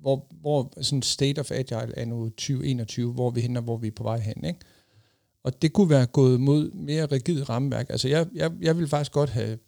hvor, 0.00 0.26
hvor 0.40 0.72
sådan 0.82 1.02
state 1.02 1.38
of 1.38 1.50
agile 1.50 1.98
er 1.98 2.04
nu 2.04 2.28
2021, 2.28 3.12
hvor 3.12 3.30
vi 3.30 3.40
hænder, 3.40 3.60
hvor 3.60 3.76
vi 3.76 3.86
er 3.86 3.92
på 3.96 4.02
vej 4.02 4.18
hen, 4.18 4.44
ikke? 4.44 4.60
Og 5.44 5.62
det 5.62 5.72
kunne 5.72 5.90
være 5.90 6.06
gået 6.06 6.40
mod 6.40 6.70
mere 6.70 7.06
rigid 7.06 7.48
rammeværk. 7.48 7.90
Altså 7.90 8.08
jeg, 8.08 8.26
jeg, 8.34 8.52
jeg 8.60 8.76
ville 8.76 8.88
faktisk 8.88 9.12
godt 9.12 9.30
have, 9.30 9.58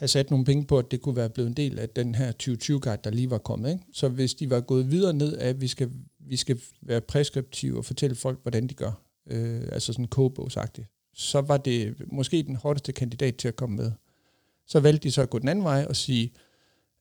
have 0.00 0.08
sat 0.08 0.30
nogle 0.30 0.44
penge 0.44 0.64
på, 0.64 0.78
at 0.78 0.90
det 0.90 1.00
kunne 1.00 1.16
være 1.16 1.30
blevet 1.30 1.48
en 1.48 1.56
del 1.56 1.78
af 1.78 1.88
den 1.88 2.14
her 2.14 2.32
2020-guide, 2.42 3.00
der 3.04 3.10
lige 3.10 3.30
var 3.30 3.38
kommet. 3.38 3.70
Ikke? 3.70 3.84
Så 3.92 4.08
hvis 4.08 4.34
de 4.34 4.50
var 4.50 4.60
gået 4.60 4.90
videre 4.90 5.12
ned 5.12 5.36
af, 5.36 5.48
at 5.48 5.60
vi 5.60 5.68
skal, 5.68 5.90
vi 6.18 6.36
skal 6.36 6.60
være 6.82 7.00
preskriptive 7.00 7.78
og 7.78 7.84
fortælle 7.84 8.16
folk, 8.16 8.42
hvordan 8.42 8.66
de 8.66 8.74
gør, 8.74 9.02
øh, 9.30 9.62
altså 9.72 9.92
sådan 9.92 10.06
kogebogsagtigt, 10.06 10.88
så 11.14 11.40
var 11.40 11.56
det 11.56 11.94
måske 12.12 12.42
den 12.42 12.56
hårdeste 12.56 12.92
kandidat 12.92 13.36
til 13.36 13.48
at 13.48 13.56
komme 13.56 13.76
med. 13.76 13.92
Så 14.66 14.80
valgte 14.80 15.08
de 15.08 15.12
så 15.12 15.22
at 15.22 15.30
gå 15.30 15.38
den 15.38 15.48
anden 15.48 15.64
vej 15.64 15.86
og 15.88 15.96
sige, 15.96 16.32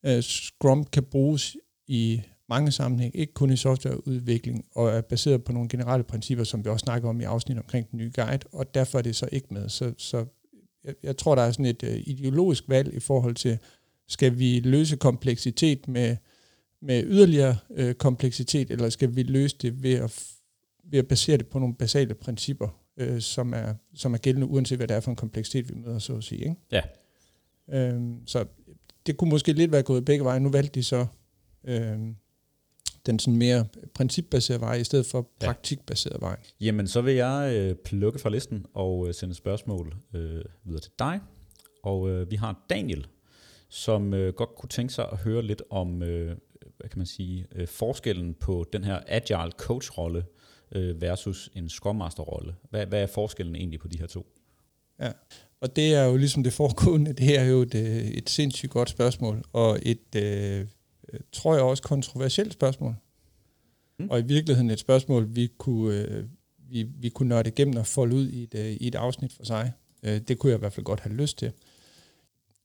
at 0.03 0.23
Scrum 0.23 0.83
kan 0.83 1.03
bruges 1.03 1.57
i 1.87 2.21
mange 2.49 2.71
sammenhæng, 2.71 3.15
ikke 3.15 3.33
kun 3.33 3.51
i 3.51 3.57
softwareudvikling, 3.57 4.65
og 4.75 4.89
er 4.89 5.01
baseret 5.01 5.43
på 5.43 5.51
nogle 5.51 5.69
generelle 5.69 6.03
principper, 6.03 6.43
som 6.43 6.65
vi 6.65 6.69
også 6.69 6.83
snakker 6.83 7.09
om 7.09 7.21
i 7.21 7.23
afsnit 7.23 7.57
omkring 7.57 7.91
den 7.91 7.97
nye 7.97 8.11
guide, 8.15 8.47
og 8.51 8.73
derfor 8.73 8.97
er 8.97 9.01
det 9.01 9.15
så 9.15 9.29
ikke 9.31 9.47
med. 9.53 9.69
Så, 9.69 9.93
så 9.97 10.25
jeg, 10.85 10.95
jeg 11.03 11.17
tror, 11.17 11.35
der 11.35 11.41
er 11.41 11.51
sådan 11.51 11.65
et 11.65 11.83
uh, 11.83 11.89
ideologisk 11.89 12.63
valg 12.67 12.93
i 12.93 12.99
forhold 12.99 13.35
til, 13.35 13.57
skal 14.07 14.39
vi 14.39 14.59
løse 14.59 14.97
kompleksitet 14.97 15.87
med, 15.87 16.17
med 16.81 17.03
yderligere 17.03 17.57
uh, 17.69 17.91
kompleksitet, 17.91 18.71
eller 18.71 18.89
skal 18.89 19.15
vi 19.15 19.23
løse 19.23 19.57
det 19.61 19.83
ved 19.83 19.93
at, 19.93 20.23
ved 20.83 20.99
at 20.99 21.07
basere 21.07 21.37
det 21.37 21.47
på 21.47 21.59
nogle 21.59 21.75
basale 21.75 22.13
principper, 22.13 22.81
uh, 23.01 23.19
som, 23.19 23.53
er, 23.53 23.73
som 23.95 24.13
er 24.13 24.17
gældende, 24.17 24.47
uanset 24.47 24.77
hvad 24.77 24.87
det 24.87 24.95
er 24.95 24.99
for 24.99 25.11
en 25.11 25.17
kompleksitet, 25.17 25.69
vi 25.69 25.75
møder, 25.75 25.99
så 25.99 26.15
at 26.15 26.23
sige. 26.23 26.41
Ikke? 26.41 26.55
Ja. 26.71 26.81
Øhm, 27.71 28.27
så 28.27 28.45
det 29.05 29.17
kunne 29.17 29.29
måske 29.29 29.53
lidt 29.53 29.71
være 29.71 29.83
gået 29.83 30.05
begge 30.05 30.25
veje. 30.25 30.39
Nu 30.39 30.49
valgte 30.49 30.79
de 30.79 30.83
så 30.83 31.05
øhm, 31.63 32.15
den 33.05 33.19
sådan 33.19 33.37
mere 33.37 33.65
principbaserede 33.93 34.61
vej, 34.61 34.75
i 34.75 34.83
stedet 34.83 35.05
for 35.05 35.29
Ja. 35.41 35.45
praktikbaserede 35.45 36.21
vej. 36.21 36.37
Jamen, 36.61 36.87
så 36.87 37.01
vil 37.01 37.13
jeg 37.15 37.53
øh, 37.55 37.75
plukke 37.85 38.19
fra 38.19 38.29
listen 38.29 38.65
og 38.73 39.07
øh, 39.07 39.13
sende 39.13 39.35
spørgsmål 39.35 39.95
øh, 40.13 40.41
videre 40.63 40.81
til 40.81 40.91
dig. 40.99 41.19
Og 41.83 42.09
øh, 42.09 42.31
vi 42.31 42.35
har 42.35 42.65
Daniel, 42.69 43.07
som 43.69 44.13
øh, 44.13 44.33
godt 44.33 44.55
kunne 44.55 44.69
tænke 44.69 44.93
sig 44.93 45.05
at 45.11 45.17
høre 45.17 45.41
lidt 45.41 45.61
om, 45.69 46.03
øh, 46.03 46.35
hvad 46.77 46.89
kan 46.89 46.97
man 46.99 47.05
sige, 47.07 47.45
øh, 47.55 47.67
forskellen 47.67 48.33
på 48.33 48.65
den 48.73 48.83
her 48.83 48.99
agile 49.07 49.51
coach-rolle 49.57 50.23
øh, 50.71 51.01
versus 51.01 51.49
en 51.55 51.69
Scrum 51.69 51.95
Master-rolle. 51.95 52.55
Hvad, 52.69 52.85
hvad 52.85 53.01
er 53.01 53.07
forskellen 53.07 53.55
egentlig 53.55 53.79
på 53.79 53.87
de 53.87 53.99
her 53.99 54.07
to? 54.07 54.25
Og 55.61 55.75
det 55.75 55.93
er 55.93 56.03
jo 56.05 56.17
ligesom 56.17 56.43
det 56.43 56.53
foregående, 56.53 57.13
det 57.13 57.25
her 57.25 57.39
er 57.39 57.45
jo 57.49 57.61
et, 57.61 57.75
øh, 57.75 57.97
et 57.97 58.29
sindssygt 58.29 58.71
godt 58.71 58.89
spørgsmål, 58.89 59.43
og 59.53 59.79
et, 59.81 60.15
øh, 60.15 60.65
tror 61.31 61.53
jeg 61.53 61.63
også, 61.63 61.83
kontroversielt 61.83 62.53
spørgsmål. 62.53 62.95
Mm. 63.99 64.09
Og 64.09 64.19
i 64.19 64.23
virkeligheden 64.23 64.69
et 64.69 64.79
spørgsmål, 64.79 65.35
vi 65.35 65.49
kunne, 65.57 65.95
øh, 65.95 66.23
vi, 66.69 66.83
vi 66.83 67.09
kunne 67.09 67.29
nørde 67.29 67.49
igennem 67.49 67.77
og 67.77 67.87
folde 67.87 68.15
ud 68.15 68.29
i 68.29 68.43
et, 68.43 68.55
øh, 68.55 68.71
i 68.71 68.87
et 68.87 68.95
afsnit 68.95 69.33
for 69.33 69.45
sig. 69.45 69.71
Øh, 70.03 70.19
det 70.19 70.39
kunne 70.39 70.49
jeg 70.49 70.57
i 70.57 70.59
hvert 70.59 70.73
fald 70.73 70.83
godt 70.83 70.99
have 70.99 71.15
lyst 71.15 71.37
til. 71.37 71.51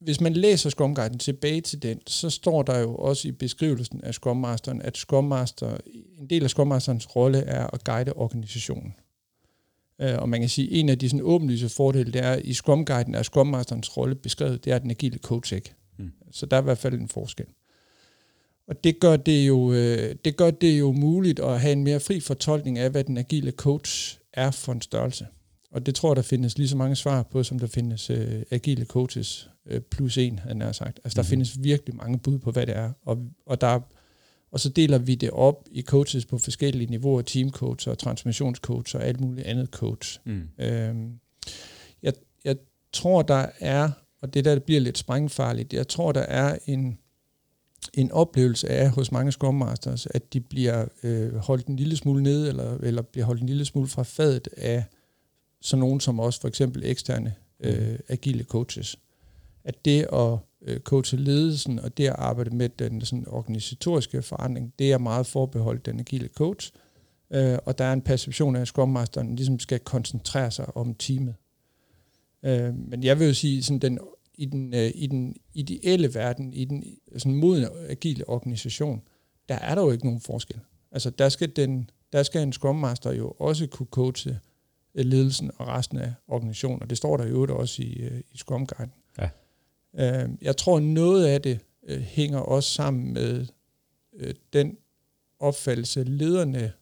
Hvis 0.00 0.20
man 0.20 0.32
læser 0.32 0.70
Scrum 0.70 0.94
Guiden 0.94 1.18
tilbage 1.18 1.60
til 1.60 1.82
den, 1.82 2.00
så 2.06 2.30
står 2.30 2.62
der 2.62 2.78
jo 2.78 2.94
også 2.94 3.28
i 3.28 3.32
beskrivelsen 3.32 4.00
af 4.04 4.14
Scrum 4.14 4.36
Masteren, 4.36 4.82
at 4.82 4.96
Scrum 4.96 5.24
Master, 5.24 5.76
en 6.18 6.30
del 6.30 6.44
af 6.44 6.50
Scrum 6.50 6.66
Masterens 6.66 7.16
rolle 7.16 7.38
er 7.38 7.66
at 7.66 7.84
guide 7.84 8.12
organisationen. 8.12 8.94
Øh, 10.00 10.18
og 10.18 10.28
man 10.28 10.40
kan 10.40 10.48
sige, 10.48 10.70
at 10.70 10.80
en 10.80 10.88
af 10.88 10.98
de 10.98 11.08
sådan 11.08 11.24
åbenlyse 11.24 11.68
fordele, 11.68 12.12
det 12.12 12.24
er, 12.24 12.32
at 12.32 12.42
i 12.44 12.52
Scrum 12.52 12.84
Guiden 12.84 13.14
er 13.14 13.22
Scrum 13.22 13.46
Masterens 13.46 13.96
rolle 13.96 14.14
beskrevet, 14.14 14.64
det 14.64 14.72
er 14.72 14.78
den 14.78 14.90
agile 14.90 15.18
coach 15.18 15.54
ikke. 15.54 15.74
Mm. 15.98 16.12
Så 16.30 16.46
der 16.46 16.56
er 16.56 16.60
i 16.60 16.64
hvert 16.64 16.78
fald 16.78 16.94
en 16.94 17.08
forskel. 17.08 17.46
Og 18.68 18.84
det 18.84 19.00
gør 19.00 19.16
det, 19.16 19.48
jo, 19.48 19.72
øh, 19.72 20.14
det 20.24 20.36
gør 20.36 20.50
det 20.50 20.78
jo 20.78 20.92
muligt 20.92 21.40
at 21.40 21.60
have 21.60 21.72
en 21.72 21.84
mere 21.84 22.00
fri 22.00 22.20
fortolkning 22.20 22.78
af, 22.78 22.90
hvad 22.90 23.04
den 23.04 23.18
agile 23.18 23.50
coach 23.50 24.18
er 24.32 24.50
for 24.50 24.72
en 24.72 24.80
størrelse. 24.80 25.26
Og 25.70 25.86
det 25.86 25.94
tror 25.94 26.10
jeg, 26.10 26.16
der 26.16 26.22
findes 26.22 26.58
lige 26.58 26.68
så 26.68 26.76
mange 26.76 26.96
svar 26.96 27.22
på, 27.22 27.42
som 27.42 27.58
der 27.58 27.66
findes 27.66 28.10
øh, 28.10 28.42
agile 28.50 28.84
coaches 28.84 29.50
øh, 29.66 29.80
plus 29.80 30.18
en, 30.18 30.38
han 30.38 30.60
har 30.60 30.72
sagt. 30.72 31.00
Altså, 31.04 31.16
der 31.16 31.22
mm. 31.22 31.28
findes 31.28 31.62
virkelig 31.62 31.96
mange 31.96 32.18
bud 32.18 32.38
på, 32.38 32.50
hvad 32.50 32.66
det 32.66 32.76
er. 32.76 32.92
Og, 33.02 33.18
og, 33.46 33.60
der, 33.60 33.80
og 34.52 34.60
så 34.60 34.68
deler 34.68 34.98
vi 34.98 35.14
det 35.14 35.30
op 35.30 35.68
i 35.70 35.82
coaches 35.82 36.26
på 36.26 36.38
forskellige 36.38 36.90
niveauer, 36.90 37.22
teamcoach 37.22 37.88
og 37.88 37.98
transformationscoach 37.98 38.96
og 38.96 39.04
alt 39.04 39.20
muligt 39.20 39.46
andet 39.46 39.68
coach. 39.68 40.20
Mm. 40.24 40.48
Øhm, 40.58 41.18
jeg, 42.02 42.12
jeg 42.44 42.56
tror, 42.92 43.22
der 43.22 43.46
er, 43.60 43.90
og 44.22 44.34
det 44.34 44.44
der 44.44 44.58
bliver 44.58 44.80
lidt 44.80 44.98
sprængfarligt, 44.98 45.72
jeg 45.72 45.88
tror, 45.88 46.12
der 46.12 46.20
er 46.20 46.58
en, 46.66 46.98
en 47.94 48.12
oplevelse 48.12 48.68
af 48.68 48.90
hos 48.90 49.12
mange 49.12 49.32
Scrum 49.32 49.54
Masters, 49.54 50.06
at 50.06 50.32
de 50.32 50.40
bliver 50.40 50.84
øh, 51.02 51.34
holdt 51.34 51.66
en 51.66 51.76
lille 51.76 51.96
smule 51.96 52.22
nede, 52.22 52.48
eller, 52.48 52.78
eller 52.82 53.02
bliver 53.02 53.24
holdt 53.26 53.40
en 53.40 53.48
lille 53.48 53.64
smule 53.64 53.88
fra 53.88 54.02
fadet 54.02 54.48
af 54.56 54.84
sådan 55.60 55.80
nogen 55.80 56.00
som 56.00 56.20
også 56.20 56.40
for 56.40 56.48
eksempel 56.48 56.84
eksterne 56.84 57.34
øh, 57.60 57.90
mm. 57.90 57.98
agile 58.08 58.44
coaches. 58.44 58.96
At 59.64 59.84
det 59.84 60.06
at 60.12 60.38
øh, 60.62 60.80
coache 60.80 61.18
ledelsen, 61.18 61.78
og 61.78 61.96
det 61.96 62.06
at 62.06 62.14
arbejde 62.18 62.56
med 62.56 62.68
den 62.68 63.00
sådan, 63.00 63.24
organisatoriske 63.28 64.22
forandring, 64.22 64.74
det 64.78 64.92
er 64.92 64.98
meget 64.98 65.26
forbeholdt 65.26 65.86
den 65.86 66.00
agile 66.00 66.28
coach, 66.28 66.72
øh, 67.30 67.58
og 67.64 67.78
der 67.78 67.84
er 67.84 67.92
en 67.92 68.02
perception 68.02 68.56
af, 68.56 68.60
at 68.60 68.68
Scrum 68.68 68.88
Masteren 68.88 69.36
ligesom 69.36 69.60
skal 69.60 69.80
koncentrere 69.80 70.50
sig 70.50 70.76
om 70.76 70.94
teamet. 70.94 71.34
Øh, 72.44 72.74
men 72.74 73.04
jeg 73.04 73.18
vil 73.18 73.26
jo 73.26 73.34
sige, 73.34 73.62
sådan 73.62 73.78
den, 73.78 73.98
i, 74.34 74.44
den, 74.44 74.74
øh, 74.74 74.90
i 74.94 75.06
den 75.06 75.36
ideelle 75.54 76.14
verden, 76.14 76.52
i 76.52 76.64
den 76.64 76.84
sådan 77.16 77.34
modne 77.34 77.68
agile 77.88 78.28
organisation, 78.28 79.02
der 79.48 79.54
er 79.54 79.74
der 79.74 79.82
jo 79.82 79.90
ikke 79.90 80.04
nogen 80.04 80.20
forskel. 80.20 80.60
Altså 80.92 81.10
der 81.10 81.28
skal, 81.28 81.56
den, 81.56 81.90
der 82.12 82.22
skal 82.22 82.42
en 82.42 82.52
Scrum 82.52 82.76
Master 82.76 83.12
jo 83.12 83.30
også 83.30 83.66
kunne 83.66 83.86
coache 83.90 84.40
ledelsen 84.94 85.50
og 85.56 85.66
resten 85.66 85.98
af 85.98 86.12
organisationen, 86.28 86.82
og 86.82 86.90
det 86.90 86.98
står 86.98 87.16
der 87.16 87.26
jo 87.26 87.58
også 87.58 87.82
i, 87.82 87.92
øh, 87.92 88.20
i 88.32 88.36
Scrum 88.36 88.66
Guiden. 88.66 88.92
Ja. 89.18 89.28
Øh, 89.98 90.28
jeg 90.42 90.56
tror, 90.56 90.80
noget 90.80 91.26
af 91.26 91.42
det 91.42 91.58
øh, 91.86 92.00
hænger 92.00 92.38
også 92.38 92.70
sammen 92.70 93.12
med 93.12 93.46
øh, 94.16 94.34
den 94.52 94.76
opfattelse, 95.38 96.04
lederne, 96.04 96.72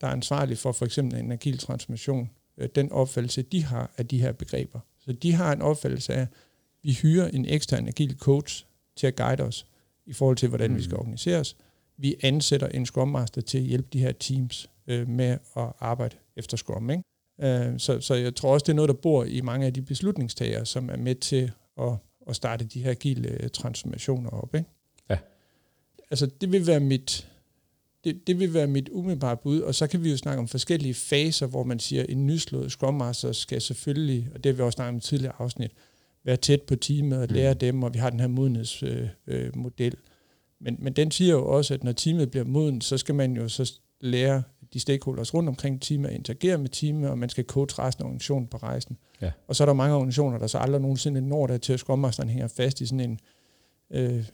der 0.00 0.06
er 0.06 0.12
ansvarlige 0.12 0.56
for 0.56 0.72
for 0.72 0.84
eksempel 0.84 1.18
en 1.18 1.32
agil 1.32 1.58
transformation, 1.58 2.30
øh, 2.58 2.68
den 2.74 2.92
opfattelse, 2.92 3.42
de 3.42 3.64
har 3.64 3.90
af 3.96 4.06
de 4.06 4.20
her 4.20 4.32
begreber. 4.32 4.80
Så 4.98 5.12
de 5.12 5.32
har 5.32 5.52
en 5.52 5.62
opfattelse 5.62 6.14
af, 6.14 6.26
vi 6.82 6.92
hyrer 6.92 7.28
en 7.28 7.44
ekstern 7.48 7.88
agil 7.88 8.16
coach 8.18 8.64
til 8.96 9.06
at 9.06 9.16
guide 9.16 9.42
os 9.42 9.66
i 10.06 10.12
forhold 10.12 10.36
til, 10.36 10.48
hvordan 10.48 10.70
mm. 10.70 10.76
vi 10.76 10.82
skal 10.82 10.94
mm. 10.94 11.00
organiseres. 11.00 11.56
Vi 11.96 12.16
ansætter 12.22 12.68
en 12.68 12.86
Scrum 12.86 13.08
Master 13.08 13.40
til 13.40 13.58
at 13.58 13.64
hjælpe 13.64 13.88
de 13.92 13.98
her 13.98 14.12
teams 14.12 14.70
øh, 14.86 15.08
med 15.08 15.38
at 15.56 15.72
arbejde 15.80 16.16
efter 16.36 16.56
Scrum. 16.56 16.90
Ikke? 16.90 17.02
Øh, 17.40 17.78
så, 17.78 18.00
så 18.00 18.14
jeg 18.14 18.34
tror 18.34 18.52
også, 18.52 18.64
det 18.64 18.72
er 18.72 18.76
noget, 18.76 18.88
der 18.88 18.94
bor 18.94 19.24
i 19.24 19.40
mange 19.40 19.66
af 19.66 19.74
de 19.74 19.82
beslutningstagere, 19.82 20.66
som 20.66 20.90
er 20.90 20.96
med 20.96 21.14
til 21.14 21.50
at, 21.80 21.92
at 22.28 22.36
starte 22.36 22.64
de 22.64 22.82
her 22.82 22.90
agile 22.90 23.28
øh, 23.28 23.50
transformationer 23.50 24.30
op. 24.30 24.54
Ikke? 24.54 24.68
Ja. 25.10 25.18
Altså, 26.10 26.26
det 26.40 26.52
vil 26.52 26.66
være 26.66 26.80
mit, 26.80 27.28
det, 28.04 28.26
det 28.26 28.38
vil 28.38 28.54
være 28.54 28.66
mit 28.66 28.88
umiddelbare 28.88 29.36
bud, 29.36 29.60
og 29.60 29.74
så 29.74 29.86
kan 29.86 30.04
vi 30.04 30.10
jo 30.10 30.16
snakke 30.16 30.38
om 30.38 30.48
forskellige 30.48 30.94
faser, 30.94 31.46
hvor 31.46 31.64
man 31.64 31.78
siger, 31.78 32.02
at 32.02 32.10
en 32.10 32.26
nyslået 32.26 32.72
Scrum 32.72 32.94
Master 32.94 33.32
skal 33.32 33.60
selvfølgelig, 33.60 34.28
og 34.34 34.44
det 34.44 34.52
har 34.52 34.56
vi 34.56 34.62
også 34.62 34.76
snakket 34.76 34.88
om 34.88 34.96
i 34.96 35.00
tidligere 35.00 35.34
afsnit, 35.38 35.72
være 36.24 36.36
tæt 36.36 36.62
på 36.62 36.76
teamet 36.76 37.18
og 37.18 37.28
lære 37.28 37.52
mm. 37.52 37.58
dem, 37.58 37.82
og 37.82 37.94
vi 37.94 37.98
har 37.98 38.10
den 38.10 38.20
her 38.20 38.26
modenhedsmodel. 38.26 39.10
Øh, 39.26 39.46
øh, 39.46 39.56
model. 39.56 39.96
men, 40.60 40.76
men 40.78 40.92
den 40.92 41.10
siger 41.10 41.32
jo 41.32 41.48
også, 41.48 41.74
at 41.74 41.84
når 41.84 41.92
teamet 41.92 42.30
bliver 42.30 42.44
moden, 42.44 42.80
så 42.80 42.98
skal 42.98 43.14
man 43.14 43.36
jo 43.36 43.48
så 43.48 43.72
lære 44.00 44.42
de 44.72 44.80
stakeholders 44.80 45.34
rundt 45.34 45.48
omkring 45.48 45.82
teamet 45.82 46.08
at 46.08 46.14
interagere 46.14 46.58
med 46.58 46.68
teamet, 46.68 47.10
og 47.10 47.18
man 47.18 47.28
skal 47.28 47.44
coach 47.44 47.78
resten 47.78 48.02
af 48.02 48.06
organisationen 48.06 48.46
på 48.46 48.56
rejsen. 48.56 48.98
Ja. 49.20 49.32
Og 49.46 49.56
så 49.56 49.64
er 49.64 49.66
der 49.66 49.72
mange 49.72 49.94
organisationer, 49.94 50.38
der 50.38 50.46
så 50.46 50.58
aldrig 50.58 50.80
nogensinde 50.80 51.20
når 51.20 51.46
der 51.46 51.58
til, 51.58 51.72
at 51.72 51.78
Scrum 51.78 51.98
Masteren 51.98 52.28
hænger 52.28 52.48
fast 52.48 52.80
i 52.80 52.86
sådan 52.86 53.00
en, 53.00 53.20
øh, 53.90 54.24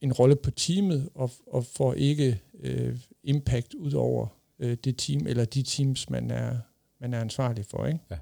en 0.00 0.12
rolle 0.12 0.36
på 0.36 0.50
teamet, 0.50 1.08
og, 1.14 1.30
og 1.46 1.64
får 1.64 1.94
ikke 1.94 2.40
øh, 2.60 2.98
impact 3.24 3.74
ud 3.74 3.92
over 3.92 4.26
øh, 4.58 4.76
det 4.84 4.96
team, 4.98 5.26
eller 5.26 5.44
de 5.44 5.62
teams, 5.62 6.10
man 6.10 6.30
er, 6.30 6.56
man 7.00 7.14
er 7.14 7.20
ansvarlig 7.20 7.64
for. 7.64 7.86
Ikke? 7.86 7.98
Ja. 8.10 8.16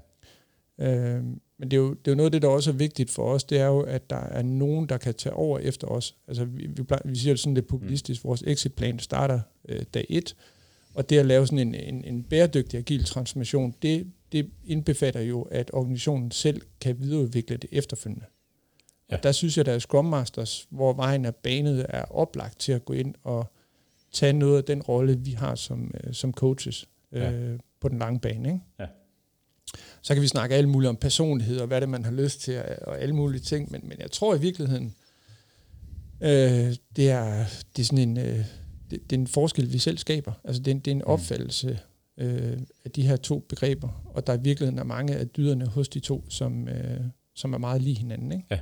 Øh, 0.79 1.23
men 1.57 1.71
det 1.71 1.73
er, 1.73 1.81
jo, 1.81 1.89
det 1.93 2.07
er 2.07 2.11
jo 2.11 2.15
noget 2.15 2.27
af 2.27 2.31
det, 2.31 2.41
der 2.41 2.47
også 2.47 2.71
er 2.71 2.75
vigtigt 2.75 3.11
for 3.11 3.23
os, 3.23 3.43
det 3.43 3.59
er 3.59 3.65
jo, 3.65 3.79
at 3.79 4.09
der 4.09 4.15
er 4.15 4.41
nogen, 4.41 4.89
der 4.89 4.97
kan 4.97 5.13
tage 5.13 5.33
over 5.33 5.59
efter 5.59 5.87
os. 5.87 6.15
Altså, 6.27 6.45
vi, 6.45 6.67
vi, 6.67 6.83
vi 7.05 7.15
siger 7.15 7.33
det 7.33 7.39
sådan 7.39 7.53
lidt 7.53 7.67
populistisk, 7.67 8.23
mm. 8.23 8.27
vores 8.27 8.43
exitplan 8.47 8.99
starter 8.99 9.39
øh, 9.69 9.81
dag 9.93 10.05
et, 10.09 10.35
og 10.93 11.09
det 11.09 11.19
at 11.19 11.25
lave 11.25 11.47
sådan 11.47 11.59
en, 11.59 11.75
en, 11.75 12.03
en 12.03 12.23
bæredygtig 12.23 12.77
agil 12.77 13.05
transformation, 13.05 13.75
det, 13.81 14.11
det 14.31 14.51
indbefatter 14.65 15.21
jo, 15.21 15.41
at 15.41 15.69
organisationen 15.73 16.31
selv 16.31 16.61
kan 16.81 16.99
videreudvikle 16.99 17.57
det 17.57 17.69
efterfølgende. 17.71 18.25
Ja. 19.11 19.15
Og 19.15 19.23
der 19.23 19.31
synes 19.31 19.57
jeg, 19.57 19.65
der 19.65 19.71
er 19.73 19.79
Scrum 19.79 20.05
Masters, 20.05 20.67
hvor 20.69 20.93
vejen 20.93 21.25
er 21.25 21.31
banet, 21.31 21.85
er 21.89 22.05
oplagt 22.05 22.59
til 22.59 22.71
at 22.71 22.85
gå 22.85 22.93
ind 22.93 23.15
og 23.23 23.51
tage 24.11 24.33
noget 24.33 24.57
af 24.57 24.63
den 24.63 24.81
rolle, 24.81 25.19
vi 25.19 25.31
har 25.31 25.55
som, 25.55 25.91
øh, 26.03 26.13
som 26.13 26.33
coaches 26.33 26.89
øh, 27.11 27.21
ja. 27.21 27.57
på 27.79 27.89
den 27.89 27.99
lange 27.99 28.19
bane. 28.19 28.49
Ikke? 28.49 28.59
Ja. 28.79 28.85
Så 30.01 30.13
kan 30.13 30.21
vi 30.21 30.27
snakke 30.27 30.55
alt 30.55 30.67
muligt 30.67 30.89
om 30.89 30.95
personlighed, 30.95 31.59
og 31.59 31.67
hvad 31.67 31.81
det 31.81 31.89
man 31.89 32.05
har 32.05 32.11
lyst 32.11 32.41
til, 32.41 32.63
og 32.81 32.99
alle 32.99 33.15
mulige 33.15 33.41
ting, 33.41 33.71
men, 33.71 33.81
men 33.83 33.99
jeg 33.99 34.11
tror 34.11 34.35
i 34.35 34.39
virkeligheden, 34.39 34.95
øh, 36.21 36.75
det, 36.95 37.09
er, 37.09 37.45
det 37.75 37.81
er 37.81 37.85
sådan 37.85 38.09
en... 38.09 38.17
Øh, 38.17 38.45
det, 38.91 39.09
det 39.09 39.15
er 39.15 39.19
en 39.19 39.27
forskel, 39.27 39.73
vi 39.73 39.77
selv 39.77 39.97
skaber. 39.97 40.33
Altså 40.43 40.61
det, 40.61 40.71
er, 40.71 40.79
det 40.79 40.87
er 40.87 40.91
en 40.91 40.97
mm. 40.97 41.11
opfattelse 41.11 41.79
øh, 42.17 42.57
af 42.85 42.91
de 42.91 43.07
her 43.07 43.15
to 43.15 43.39
begreber, 43.39 44.11
og 44.13 44.27
der 44.27 44.33
i 44.33 44.41
virkeligheden 44.41 44.79
er 44.79 44.83
mange 44.83 45.15
af 45.15 45.27
dyderne 45.27 45.67
hos 45.67 45.89
de 45.89 45.99
to, 45.99 46.29
som, 46.29 46.67
øh, 46.67 47.01
som 47.35 47.53
er 47.53 47.57
meget 47.57 47.81
lige 47.81 47.97
hinanden. 47.97 48.31
Ikke? 48.31 48.45
Ja. 48.51 48.59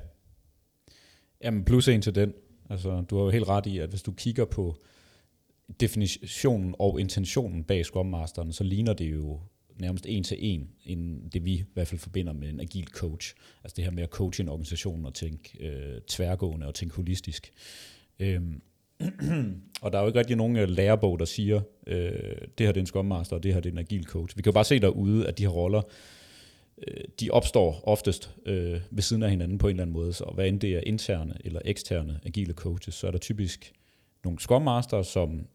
Jamen 1.43 1.65
plus 1.65 1.87
en 1.87 2.01
til 2.01 2.15
den. 2.15 2.33
Altså, 2.69 3.01
du 3.09 3.17
har 3.17 3.23
jo 3.23 3.29
helt 3.29 3.47
ret 3.47 3.65
i, 3.65 3.77
at 3.77 3.89
hvis 3.89 4.01
du 4.01 4.11
kigger 4.11 4.45
på 4.45 4.77
definitionen 5.79 6.75
og 6.79 6.99
intentionen 6.99 7.63
bag 7.63 7.85
Scrum 7.85 8.05
Masteren, 8.05 8.53
så 8.53 8.63
ligner 8.63 8.93
det 8.93 9.11
jo 9.11 9.39
nærmest 9.77 10.05
en 10.09 10.23
til 10.23 10.37
en, 10.39 10.69
end 10.85 11.31
det 11.31 11.45
vi 11.45 11.53
i 11.53 11.63
hvert 11.73 11.87
fald 11.87 11.99
forbinder 11.99 12.33
med 12.33 12.49
en 12.49 12.59
agil 12.59 12.87
coach. 12.87 13.35
Altså 13.63 13.75
det 13.75 13.83
her 13.83 13.91
med 13.91 14.03
at 14.03 14.09
coache 14.09 14.41
en 14.41 14.49
organisation 14.49 15.05
og 15.05 15.13
tænke 15.13 15.67
øh, 15.67 16.01
tværgående 16.07 16.67
og 16.67 16.75
tænke 16.75 16.95
holistisk. 16.95 17.53
Øhm, 18.19 18.61
og 19.81 19.91
der 19.91 19.97
er 19.97 20.01
jo 20.01 20.07
ikke 20.07 20.19
rigtig 20.19 20.35
nogen 20.35 20.57
øh, 20.57 20.69
lærebog, 20.69 21.19
der 21.19 21.25
siger, 21.25 21.61
øh, 21.87 22.01
det 22.57 22.65
her 22.65 22.71
det 22.71 22.77
er 22.77 22.81
en 22.81 22.85
Scrum 22.85 23.05
Master, 23.05 23.35
og 23.35 23.43
det 23.43 23.53
her 23.53 23.61
det 23.61 23.69
er 23.69 23.73
en 23.73 23.79
agil 23.79 24.05
coach. 24.05 24.37
Vi 24.37 24.41
kan 24.41 24.49
jo 24.49 24.53
bare 24.53 24.65
se 24.65 24.79
derude, 24.79 25.27
at 25.27 25.37
de 25.37 25.43
her 25.43 25.49
roller, 25.49 25.81
øh, 26.87 27.03
de 27.19 27.29
opstår 27.29 27.83
oftest 27.83 28.35
øh, 28.45 28.81
ved 28.91 29.01
siden 29.01 29.23
af 29.23 29.29
hinanden 29.29 29.57
på 29.57 29.67
en 29.67 29.71
eller 29.71 29.83
anden 29.83 29.93
måde. 29.93 30.13
Så 30.13 30.31
hvad 30.35 30.47
end 30.47 30.59
det 30.59 30.75
er 30.75 30.81
interne 30.85 31.37
eller 31.45 31.61
eksterne 31.65 32.19
agile 32.25 32.53
coaches, 32.53 32.95
så 32.95 33.07
er 33.07 33.11
der 33.11 33.17
typisk 33.17 33.73
nogle 34.23 34.39
Scrum 34.39 34.61
Master, 34.61 35.01
som 35.01 35.47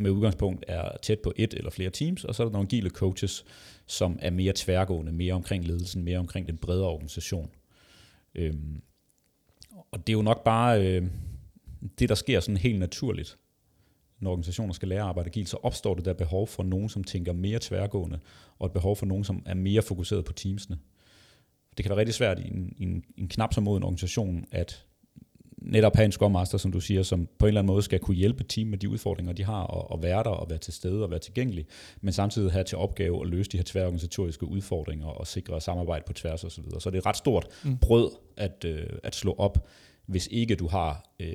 med 0.00 0.10
udgangspunkt 0.10 0.64
er 0.68 0.96
tæt 1.02 1.18
på 1.20 1.32
et 1.36 1.54
eller 1.54 1.70
flere 1.70 1.90
teams, 1.90 2.24
og 2.24 2.34
så 2.34 2.42
er 2.42 2.46
der 2.46 2.52
nogle 2.52 2.66
agile 2.66 2.90
coaches, 2.90 3.44
som 3.86 4.18
er 4.22 4.30
mere 4.30 4.52
tværgående, 4.56 5.12
mere 5.12 5.34
omkring 5.34 5.66
ledelsen, 5.66 6.02
mere 6.04 6.18
omkring 6.18 6.46
den 6.46 6.56
bredere 6.56 6.88
organisation. 6.88 7.50
Øhm, 8.34 8.82
og 9.90 10.06
det 10.06 10.12
er 10.12 10.16
jo 10.16 10.22
nok 10.22 10.44
bare... 10.44 10.86
Øh, 10.86 11.06
det, 11.98 12.08
der 12.08 12.14
sker 12.14 12.40
sådan 12.40 12.56
helt 12.56 12.78
naturligt, 12.78 13.38
når 14.18 14.30
organisationer 14.30 14.72
skal 14.72 14.88
lære 14.88 15.00
at 15.00 15.06
arbejde 15.06 15.28
agilt, 15.28 15.48
så 15.48 15.56
opstår 15.62 15.94
det 15.94 16.04
der 16.04 16.12
behov 16.12 16.46
for 16.46 16.62
nogen, 16.62 16.88
som 16.88 17.04
tænker 17.04 17.32
mere 17.32 17.58
tværgående, 17.62 18.18
og 18.58 18.66
et 18.66 18.72
behov 18.72 18.96
for 18.96 19.06
nogen, 19.06 19.24
som 19.24 19.42
er 19.46 19.54
mere 19.54 19.82
fokuseret 19.82 20.24
på 20.24 20.32
teamsene. 20.32 20.78
Det 21.76 21.84
kan 21.84 21.90
være 21.90 21.98
rigtig 21.98 22.14
svært 22.14 22.38
i 22.38 22.48
en, 22.48 22.72
i 22.76 22.82
en, 22.82 23.04
en 23.16 23.28
knap 23.28 23.54
så 23.54 23.60
mod 23.60 23.76
en 23.76 23.82
organisation, 23.82 24.44
at 24.50 24.86
netop 25.60 25.96
have 25.96 26.04
en 26.04 26.12
Scrum 26.12 26.32
Master, 26.32 26.58
som 26.58 26.72
du 26.72 26.80
siger, 26.80 27.02
som 27.02 27.28
på 27.38 27.46
en 27.46 27.48
eller 27.48 27.60
anden 27.60 27.72
måde 27.72 27.82
skal 27.82 27.98
kunne 27.98 28.16
hjælpe 28.16 28.44
team 28.44 28.68
med 28.68 28.78
de 28.78 28.88
udfordringer, 28.88 29.32
de 29.32 29.44
har, 29.44 29.62
og, 29.62 29.90
og 29.90 30.02
være 30.02 30.22
der, 30.22 30.30
og 30.30 30.50
være 30.50 30.58
til 30.58 30.72
stede, 30.72 31.02
og 31.02 31.10
være 31.10 31.18
tilgængelig, 31.18 31.66
men 32.00 32.12
samtidig 32.12 32.52
have 32.52 32.64
til 32.64 32.78
opgave 32.78 33.22
at 33.22 33.28
løse 33.28 33.50
de 33.50 33.56
her 33.56 33.64
tværorganisatoriske 33.64 34.46
udfordringer, 34.46 35.06
og 35.06 35.26
sikre 35.26 35.60
samarbejde 35.60 36.04
på 36.06 36.12
tværs 36.12 36.44
osv. 36.44 36.50
Så, 36.50 36.62
videre. 36.62 36.80
så 36.80 36.90
det 36.90 36.96
er 36.96 37.00
et 37.00 37.06
ret 37.06 37.16
stort 37.16 37.46
mm. 37.64 37.78
brød 37.78 38.10
at, 38.36 38.64
øh, 38.64 38.86
at 39.02 39.14
slå 39.14 39.34
op 39.38 39.68
hvis 40.10 40.28
ikke 40.30 40.56
du 40.56 40.68
har 40.68 41.14
øh, 41.20 41.34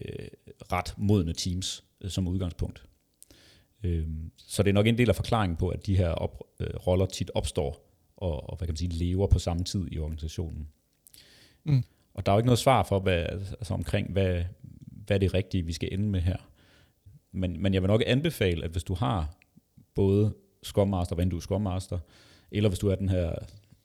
ret 0.72 0.94
modne 0.98 1.34
teams 1.34 1.84
øh, 2.02 2.10
som 2.10 2.28
udgangspunkt. 2.28 2.86
Øh, 3.84 4.08
så 4.38 4.64
det 4.64 4.70
er 4.70 4.74
nok 4.74 4.88
en 4.88 4.98
del 4.98 5.10
af 5.10 5.16
forklaringen 5.16 5.58
på, 5.58 5.70
at 5.70 5.86
de 5.86 5.98
her 5.98 6.10
op, 6.10 6.44
øh, 6.60 6.68
roller 6.88 7.06
tit 7.06 7.32
opstår 7.36 7.86
og, 8.18 8.50
og 8.50 8.58
hvad 8.58 8.68
kan 8.68 8.72
man 8.72 8.78
sige, 8.78 8.90
lever 8.90 9.28
på 9.28 9.40
samme 9.40 9.64
tid 9.64 9.88
i 9.92 10.00
organisationen. 10.00 10.68
Mm. 11.64 11.84
Og 12.16 12.26
der 12.26 12.32
er 12.32 12.36
jo 12.36 12.40
ikke 12.40 12.48
noget 12.48 12.60
svar 12.60 12.84
for, 12.84 13.00
hvad, 13.00 13.26
altså 13.32 13.74
omkring, 13.74 14.12
hvad, 14.12 14.44
hvad 15.06 15.18
er 15.18 15.20
det 15.20 15.34
rigtige, 15.34 15.66
vi 15.66 15.74
skal 15.74 15.90
ende 15.92 16.10
med 16.10 16.22
her. 16.22 16.38
Men, 17.32 17.62
men 17.62 17.74
jeg 17.74 17.82
vil 17.82 17.88
nok 17.88 18.04
anbefale, 18.06 18.64
at 18.64 18.72
hvis 18.72 18.84
du 18.84 18.94
har 18.94 19.36
både 19.96 20.34
Scrum 20.64 20.88
Master, 20.88 21.16
hvad 21.16 21.26
du 21.26 21.38
er 21.38 21.42
Scrum 21.42 21.62
Master, 21.62 22.00
eller 22.52 22.70
hvis 22.70 22.80
du 22.80 22.88
er 22.88 22.96
den 22.96 23.10
her 23.10 23.36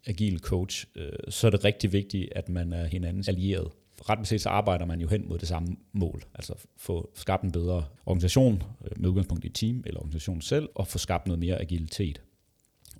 agile 0.06 0.38
coach, 0.38 0.86
øh, 0.96 1.12
så 1.28 1.46
er 1.46 1.50
det 1.50 1.64
rigtig 1.64 1.92
vigtigt, 1.92 2.32
at 2.32 2.48
man 2.48 2.72
er 2.72 2.84
hinandens 2.84 3.28
allieret. 3.28 3.68
Ret 4.00 4.18
beset 4.18 4.40
så 4.40 4.48
arbejder 4.48 4.86
man 4.86 5.00
jo 5.00 5.08
hen 5.08 5.28
mod 5.28 5.38
det 5.38 5.48
samme 5.48 5.76
mål, 5.92 6.22
altså 6.34 6.54
få 6.76 7.10
skabt 7.14 7.42
en 7.42 7.52
bedre 7.52 7.84
organisation 8.06 8.62
øh, 8.84 8.90
med 9.00 9.08
udgangspunkt 9.08 9.44
i 9.44 9.48
team 9.48 9.82
eller 9.86 10.00
organisationen 10.00 10.42
selv, 10.42 10.68
og 10.74 10.86
få 10.86 10.98
skabt 10.98 11.26
noget 11.26 11.38
mere 11.38 11.60
agilitet. 11.60 12.22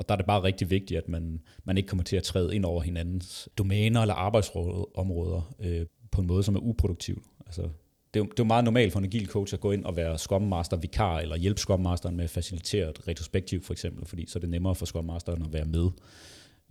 Og 0.01 0.09
der 0.09 0.15
er 0.15 0.17
det 0.17 0.27
bare 0.27 0.43
rigtig 0.43 0.71
vigtigt, 0.71 0.99
at 0.99 1.09
man, 1.09 1.41
man 1.65 1.77
ikke 1.77 1.87
kommer 1.87 2.03
til 2.05 2.17
at 2.17 2.23
træde 2.23 2.55
ind 2.55 2.65
over 2.65 2.83
hinandens 2.83 3.49
domæner 3.59 4.01
eller 4.01 4.15
arbejdsområder 4.15 5.55
øh, 5.61 5.87
på 6.11 6.21
en 6.21 6.27
måde, 6.27 6.43
som 6.43 6.57
er 6.57 6.61
uproduktiv. 6.61 7.23
Altså, 7.47 7.63
det 7.63 8.21
er, 8.21 8.25
jo, 8.25 8.25
det 8.25 8.31
er 8.31 8.35
jo 8.39 8.45
meget 8.45 8.65
normalt 8.65 8.93
for 8.93 8.99
en 8.99 9.05
agil 9.05 9.27
coach 9.27 9.55
at 9.55 9.61
gå 9.61 9.73
ind 9.73 9.85
og 9.85 9.97
være 9.97 10.19
Scrum 10.19 10.43
Master 10.43 10.77
vikar, 10.77 11.19
eller 11.19 11.37
hjælpe 11.37 11.61
Scrum 11.61 11.81
Masteren 11.81 12.17
med 12.17 12.25
at 12.25 12.31
facilitere 12.31 12.91
et 12.91 13.09
retrospektiv 13.09 13.63
for 13.63 13.73
eksempel, 13.73 14.07
fordi 14.07 14.27
så 14.27 14.39
er 14.39 14.41
det 14.41 14.51
nemmere 14.51 14.75
for 14.75 14.87
Scrum 14.87 15.05
Masteren 15.05 15.43
at 15.43 15.53
være 15.53 15.65
med. 15.65 15.91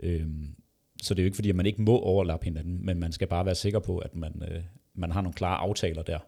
Øhm, 0.04 0.56
så 1.02 1.14
det 1.14 1.20
er 1.20 1.24
jo 1.24 1.28
ikke 1.28 1.38
fordi, 1.38 1.50
at 1.50 1.56
man 1.56 1.66
ikke 1.66 1.82
må 1.82 2.00
overlappe 2.00 2.44
hinanden, 2.44 2.86
men 2.86 3.00
man 3.00 3.12
skal 3.12 3.28
bare 3.28 3.46
være 3.46 3.56
sikker 3.56 3.80
på, 3.80 3.98
at 3.98 4.16
man, 4.16 4.44
øh, 4.52 4.64
man 4.96 5.12
har 5.12 5.22
nogle 5.22 5.34
klare 5.34 5.58
aftaler 5.58 6.02
der. 6.02 6.20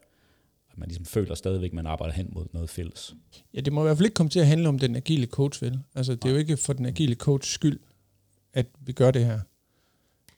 At 0.71 0.77
man 0.77 0.87
ligesom 0.87 1.05
føler 1.05 1.35
stadigvæk, 1.35 1.69
at 1.69 1.73
man 1.73 1.87
arbejder 1.87 2.13
hen 2.13 2.29
mod 2.33 2.45
noget 2.53 2.69
fælles. 2.69 3.15
Ja, 3.53 3.61
det 3.61 3.73
må 3.73 3.81
i 3.81 3.83
hvert 3.83 3.97
fald 3.97 4.05
ikke 4.05 4.13
komme 4.13 4.29
til 4.29 4.39
at 4.39 4.47
handle 4.47 4.69
om 4.69 4.79
den 4.79 4.95
agile 4.95 5.25
coach, 5.25 5.63
vel? 5.63 5.79
Altså, 5.95 6.15
det 6.15 6.25
er 6.25 6.29
jo 6.29 6.37
ikke 6.37 6.57
for 6.57 6.73
den 6.73 6.85
agile 6.85 7.15
coach 7.15 7.53
skyld, 7.53 7.79
at 8.53 8.67
vi 8.79 8.91
gør 8.91 9.11
det 9.11 9.25
her. 9.25 9.39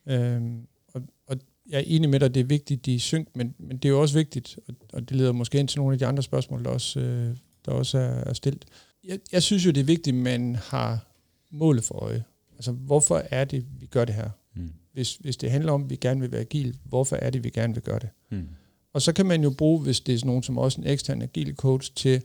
Øhm, 0.06 0.68
og, 0.94 1.02
og 1.28 1.38
jeg 1.70 1.78
er 1.78 1.84
enig 1.88 2.10
med 2.10 2.20
dig, 2.20 2.34
det 2.34 2.40
er 2.40 2.44
vigtigt, 2.46 2.86
de 2.86 2.96
er 2.96 3.00
synk, 3.00 3.28
men, 3.36 3.56
men 3.60 3.78
det 3.78 3.86
er 3.86 3.90
jo 3.90 4.02
også 4.02 4.18
vigtigt, 4.18 4.60
og, 4.68 4.76
og 4.94 5.10
det 5.10 5.18
leder 5.18 5.32
måske 5.32 5.60
ind 5.60 5.68
til 5.68 5.80
nogle 5.80 5.94
af 5.94 6.00
de 6.00 6.06
andre 6.06 6.24
spørgsmål, 6.24 6.64
der 6.64 6.70
også, 6.70 7.00
øh, 7.00 7.38
der 7.66 7.72
også 7.72 7.98
er, 7.98 8.24
er 8.24 8.34
stillet. 8.34 8.66
Jeg, 9.04 9.20
jeg 9.32 9.44
synes 9.44 9.66
jo, 9.66 9.72
det 9.72 9.82
er 9.82 9.86
vigtigt, 9.86 10.16
at 10.16 10.22
man 10.24 10.56
har 10.56 11.08
målet 11.52 11.84
for 11.84 11.96
øje. 11.96 12.24
Altså, 12.56 12.72
hvorfor 12.72 13.24
er 13.32 13.46
det, 13.46 13.66
vi 13.80 13.86
gør 13.86 14.06
det 14.06 14.16
her? 14.16 14.30
Mm. 14.56 14.74
Hvis, 14.94 15.16
hvis 15.16 15.38
det 15.38 15.52
handler 15.52 15.72
om, 15.72 15.84
at 15.84 15.90
vi 15.90 15.96
gerne 15.96 16.22
vil 16.22 16.32
være 16.32 16.42
agil, 16.42 16.78
hvorfor 16.84 17.16
er 17.16 17.30
det, 17.30 17.44
vi 17.44 17.50
gerne 17.50 17.74
vil 17.74 17.84
gøre 17.84 18.00
det? 18.00 18.10
Mm. 18.32 18.48
Og 18.94 19.02
så 19.02 19.14
kan 19.14 19.26
man 19.26 19.44
jo 19.44 19.50
bruge, 19.50 19.80
hvis 19.80 20.00
det 20.00 20.14
er 20.14 20.18
sådan 20.18 20.28
nogen 20.28 20.44
som 20.44 20.58
også 20.58 20.82
en 20.82 20.88
ekstern 20.88 21.22
agil 21.22 21.56
coach, 21.56 21.94
til 21.96 22.22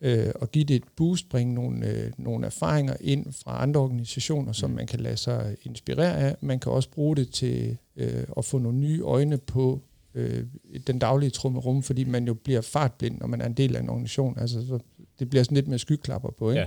øh, 0.00 0.32
at 0.42 0.52
give 0.52 0.64
det 0.64 0.76
et 0.76 0.84
boost, 0.96 1.28
bringe 1.28 1.54
nogle, 1.54 1.86
øh, 1.86 2.12
nogle 2.18 2.46
erfaringer 2.46 2.96
ind 3.00 3.32
fra 3.32 3.62
andre 3.62 3.80
organisationer, 3.80 4.52
som 4.52 4.70
mm. 4.70 4.76
man 4.76 4.86
kan 4.86 5.00
lade 5.00 5.16
sig 5.16 5.56
inspirere 5.62 6.16
af. 6.16 6.36
Man 6.40 6.58
kan 6.58 6.72
også 6.72 6.90
bruge 6.90 7.16
det 7.16 7.30
til 7.32 7.76
øh, 7.96 8.24
at 8.36 8.44
få 8.44 8.58
nogle 8.58 8.78
nye 8.78 9.02
øjne 9.02 9.38
på 9.38 9.80
øh, 10.14 10.44
den 10.86 10.98
daglige 10.98 11.30
trummerum, 11.30 11.82
fordi 11.82 12.04
man 12.04 12.26
jo 12.26 12.34
bliver 12.34 12.60
fartblind, 12.60 13.18
når 13.18 13.26
man 13.26 13.40
er 13.40 13.46
en 13.46 13.54
del 13.54 13.76
af 13.76 13.80
en 13.80 13.88
organisation. 13.88 14.38
Altså, 14.38 14.66
så 14.66 14.78
det 15.18 15.30
bliver 15.30 15.42
sådan 15.42 15.54
lidt 15.54 15.68
med 15.68 15.78
skyklapper 15.78 16.30
på, 16.30 16.50
ikke? 16.50 16.66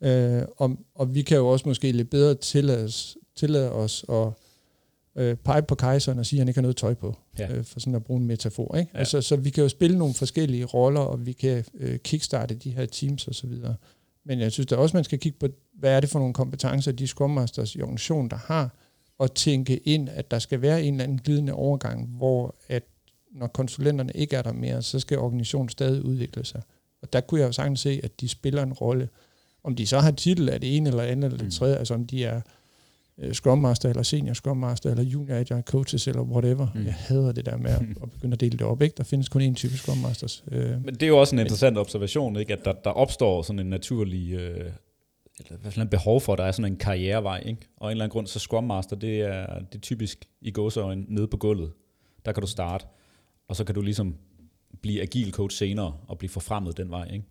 Ja. 0.00 0.40
Øh, 0.40 0.46
og, 0.56 0.76
og 0.94 1.14
vi 1.14 1.22
kan 1.22 1.36
jo 1.36 1.48
også 1.48 1.68
måske 1.68 1.92
lidt 1.92 2.10
bedre 2.10 2.34
tillade, 2.34 2.92
tillade 3.36 3.72
os 3.72 4.04
at 4.08 4.28
øh, 5.16 5.36
pege 5.36 5.62
på 5.62 5.74
kejseren 5.74 6.18
og 6.18 6.26
sige, 6.26 6.38
at 6.38 6.40
han 6.40 6.48
ikke 6.48 6.58
har 6.58 6.62
noget 6.62 6.76
tøj 6.76 6.94
på, 6.94 7.16
ja. 7.38 7.52
øh, 7.52 7.64
for 7.64 7.80
sådan 7.80 7.94
at 7.94 8.04
bruge 8.04 8.20
en 8.20 8.26
metafor. 8.26 8.76
Ikke? 8.76 8.90
Ja. 8.94 8.98
Altså, 8.98 9.20
så 9.20 9.36
vi 9.36 9.50
kan 9.50 9.62
jo 9.62 9.68
spille 9.68 9.98
nogle 9.98 10.14
forskellige 10.14 10.64
roller, 10.64 11.00
og 11.00 11.26
vi 11.26 11.32
kan 11.32 11.64
øh, 11.74 11.98
kickstarte 11.98 12.54
de 12.54 12.70
her 12.70 12.86
teams 12.86 13.28
og 13.28 13.34
så 13.34 13.46
videre. 13.46 13.74
Men 14.24 14.40
jeg 14.40 14.52
synes 14.52 14.66
da 14.66 14.76
også, 14.76 14.96
man 14.96 15.04
skal 15.04 15.18
kigge 15.18 15.38
på, 15.38 15.48
hvad 15.78 15.96
er 15.96 16.00
det 16.00 16.10
for 16.10 16.18
nogle 16.18 16.34
kompetencer, 16.34 16.92
de 16.92 17.06
Scrum 17.06 17.30
Masters 17.30 17.74
i 17.74 17.80
organisationen, 17.80 18.30
der 18.30 18.36
har, 18.36 18.76
og 19.18 19.34
tænke 19.34 19.76
ind, 19.76 20.08
at 20.08 20.30
der 20.30 20.38
skal 20.38 20.62
være 20.62 20.82
en 20.82 20.94
eller 20.94 21.04
anden 21.04 21.18
glidende 21.18 21.52
overgang, 21.52 22.08
hvor 22.08 22.54
at 22.68 22.82
når 23.32 23.46
konsulenterne 23.46 24.12
ikke 24.14 24.36
er 24.36 24.42
der 24.42 24.52
mere, 24.52 24.82
så 24.82 25.00
skal 25.00 25.18
organisationen 25.18 25.68
stadig 25.68 26.04
udvikle 26.04 26.44
sig. 26.44 26.62
Og 27.02 27.12
der 27.12 27.20
kunne 27.20 27.40
jeg 27.40 27.46
jo 27.46 27.52
sagtens 27.52 27.80
se, 27.80 28.00
at 28.02 28.20
de 28.20 28.28
spiller 28.28 28.62
en 28.62 28.72
rolle. 28.72 29.08
Om 29.64 29.76
de 29.76 29.86
så 29.86 29.98
har 29.98 30.10
titel 30.10 30.48
af 30.48 30.60
det 30.60 30.76
ene 30.76 30.88
eller 30.88 31.02
andet 31.02 31.24
eller 31.24 31.38
det 31.38 31.46
mm. 31.46 31.50
tredje, 31.50 31.76
altså 31.76 31.94
om 31.94 32.06
de 32.06 32.24
er 32.24 32.40
Scrum 33.32 33.58
Master, 33.58 33.88
eller 33.88 34.02
Senior 34.02 34.34
Scrum 34.34 34.56
Master, 34.56 34.90
eller 34.90 35.04
Junior 35.04 35.36
Agile 35.36 35.62
Coaches, 35.62 36.08
eller 36.08 36.22
whatever. 36.22 36.66
Mm. 36.74 36.84
Jeg 36.84 36.94
hader 36.94 37.32
det 37.32 37.46
der 37.46 37.56
med 37.56 37.70
at, 37.70 37.82
at 38.02 38.10
begynde 38.10 38.34
at 38.34 38.40
dele 38.40 38.58
det 38.58 38.66
op. 38.66 38.82
Ikke? 38.82 38.94
Der 38.96 39.04
findes 39.04 39.28
kun 39.28 39.42
én 39.42 39.54
type 39.54 39.76
Scrum 39.76 39.98
Masters. 39.98 40.44
Øh, 40.52 40.84
Men 40.84 40.94
det 40.94 41.02
er 41.02 41.06
jo 41.06 41.18
også 41.18 41.36
en 41.36 41.40
interessant 41.40 41.78
observation, 41.78 42.36
ikke? 42.36 42.52
at 42.52 42.64
der, 42.64 42.72
der 42.72 42.90
opstår 42.90 43.42
sådan 43.42 43.60
en 43.60 43.66
naturlig... 43.66 44.32
Øh 44.32 44.70
eller 45.38 45.58
hvad 45.58 45.84
en 45.84 45.88
behov 45.88 46.20
for, 46.20 46.32
at 46.32 46.38
der 46.38 46.44
er 46.44 46.52
sådan 46.52 46.72
en 46.72 46.78
karrierevej, 46.78 47.42
ikke? 47.46 47.68
Og 47.76 47.88
en 47.88 47.90
eller 47.90 48.04
anden 48.04 48.12
grund, 48.12 48.26
så 48.26 48.38
Scrum 48.38 48.64
Master, 48.64 48.96
det 48.96 49.20
er, 49.20 49.58
det 49.58 49.74
er 49.74 49.78
typisk 49.78 50.28
i 50.40 50.50
gåseøjne 50.50 51.04
nede 51.08 51.26
på 51.28 51.36
gulvet. 51.36 51.72
Der 52.24 52.32
kan 52.32 52.40
du 52.40 52.46
starte, 52.46 52.86
og 53.48 53.56
så 53.56 53.64
kan 53.64 53.74
du 53.74 53.80
ligesom 53.80 54.16
blive 54.82 55.02
agil 55.02 55.32
coach 55.32 55.56
senere, 55.56 55.94
og 56.08 56.18
blive 56.18 56.30
forfremmet 56.30 56.76
den 56.76 56.90
vej, 56.90 57.08
ikke? 57.12 57.24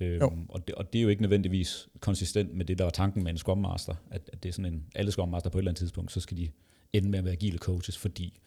Øhm, 0.00 0.46
og, 0.48 0.66
det, 0.66 0.74
og 0.74 0.92
det 0.92 0.98
er 0.98 1.02
jo 1.02 1.08
ikke 1.08 1.22
nødvendigvis 1.22 1.88
konsistent 2.00 2.54
med 2.54 2.64
det, 2.64 2.78
der 2.78 2.84
var 2.84 2.90
tanken 2.90 3.22
med 3.22 3.32
en 3.32 3.38
Scrum 3.38 3.58
Master, 3.58 3.94
at, 4.10 4.30
at 4.32 4.42
det 4.42 4.48
er 4.48 4.52
sådan 4.52 4.72
en, 4.72 4.86
alle 4.94 5.10
Scrum 5.10 5.28
Master 5.28 5.50
på 5.50 5.58
et 5.58 5.60
eller 5.60 5.70
andet 5.70 5.78
tidspunkt, 5.78 6.12
så 6.12 6.20
skal 6.20 6.36
de 6.36 6.48
ende 6.92 7.08
med 7.08 7.18
at 7.18 7.24
være 7.24 7.34
agile 7.34 7.58
coaches, 7.58 7.98
fordi 7.98 8.40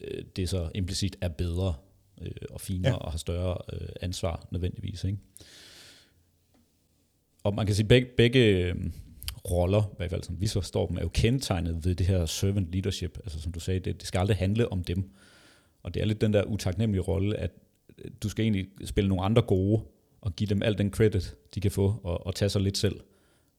øh, 0.00 0.24
det 0.36 0.48
så 0.48 0.70
implicit 0.74 1.16
er 1.20 1.28
bedre 1.28 1.74
øh, 2.22 2.30
og 2.50 2.60
finere 2.60 2.92
ja. 2.92 2.98
og 2.98 3.10
har 3.10 3.18
større 3.18 3.58
øh, 3.72 3.88
ansvar 4.00 4.48
nødvendigvis. 4.50 5.04
Ikke? 5.04 5.18
Og 7.44 7.54
man 7.54 7.66
kan 7.66 7.74
sige, 7.74 7.86
begge, 7.86 8.08
begge 8.16 8.40
øh, 8.40 8.74
roller, 9.50 9.82
i 9.82 9.94
hvert 9.96 10.10
fald 10.10 10.22
som 10.22 10.40
vi 10.40 10.46
så 10.46 10.60
står 10.60 10.86
dem, 10.86 10.96
er 10.96 11.00
jo 11.00 11.08
kendetegnet 11.08 11.84
ved 11.84 11.94
det 11.94 12.06
her 12.06 12.26
servant 12.26 12.72
leadership. 12.72 13.18
Altså 13.24 13.40
som 13.40 13.52
du 13.52 13.60
sagde, 13.60 13.80
det, 13.80 14.00
det 14.00 14.08
skal 14.08 14.18
aldrig 14.18 14.36
handle 14.36 14.72
om 14.72 14.84
dem. 14.84 15.10
Og 15.82 15.94
det 15.94 16.02
er 16.02 16.06
lidt 16.06 16.20
den 16.20 16.32
der 16.32 16.42
utaknemmelige 16.44 17.02
rolle, 17.02 17.36
at 17.36 17.50
øh, 17.98 18.10
du 18.22 18.28
skal 18.28 18.42
egentlig 18.42 18.68
spille 18.84 19.08
nogle 19.08 19.24
andre 19.24 19.42
gode, 19.42 19.82
og 20.28 20.36
give 20.36 20.48
dem 20.48 20.62
al 20.62 20.78
den 20.78 20.90
credit, 20.90 21.34
de 21.54 21.60
kan 21.60 21.70
få, 21.70 22.00
og, 22.02 22.26
og 22.26 22.34
tage 22.34 22.48
sig 22.48 22.60
lidt 22.60 22.78
selv. 22.78 23.00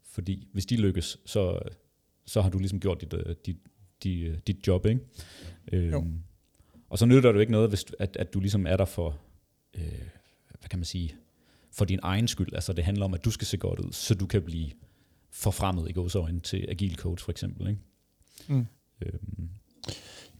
Fordi 0.03 0.47
hvis 0.53 0.65
de 0.65 0.75
lykkes, 0.75 1.17
så, 1.25 1.59
så 2.25 2.41
har 2.41 2.49
du 2.49 2.59
ligesom 2.59 2.79
gjort 2.79 3.01
dit, 3.01 3.13
øh, 3.13 3.35
dit, 3.45 3.57
dit, 4.03 4.27
øh, 4.27 4.37
dit 4.47 4.67
job, 4.67 4.85
ikke? 4.85 5.01
Øhm, 5.71 6.23
og 6.89 6.97
så 6.97 7.05
nytter 7.05 7.29
det 7.31 7.35
jo 7.35 7.39
ikke 7.39 7.51
noget, 7.51 7.69
hvis, 7.69 7.85
at, 7.99 8.17
at 8.17 8.33
du 8.33 8.39
ligesom 8.39 8.67
er 8.67 8.77
der 8.77 8.85
for, 8.85 9.17
øh, 9.73 9.81
hvad 10.59 10.69
kan 10.69 10.79
man 10.79 10.85
sige, 10.85 11.15
for 11.71 11.85
din 11.85 11.99
egen 12.01 12.27
skyld. 12.27 12.53
Altså 12.53 12.73
det 12.73 12.83
handler 12.83 13.05
om, 13.05 13.13
at 13.13 13.25
du 13.25 13.31
skal 13.31 13.47
se 13.47 13.57
godt 13.57 13.79
ud, 13.79 13.91
så 13.91 14.15
du 14.15 14.25
kan 14.25 14.41
blive 14.41 14.71
forfremmet 15.31 15.89
i 15.89 15.93
gåsøjne 15.93 16.39
til 16.39 16.65
agile 16.69 16.95
coach 16.95 17.23
for 17.23 17.31
eksempel, 17.31 17.67
ikke? 17.67 17.81
Mm. 18.47 18.65
Øhm, 19.01 19.49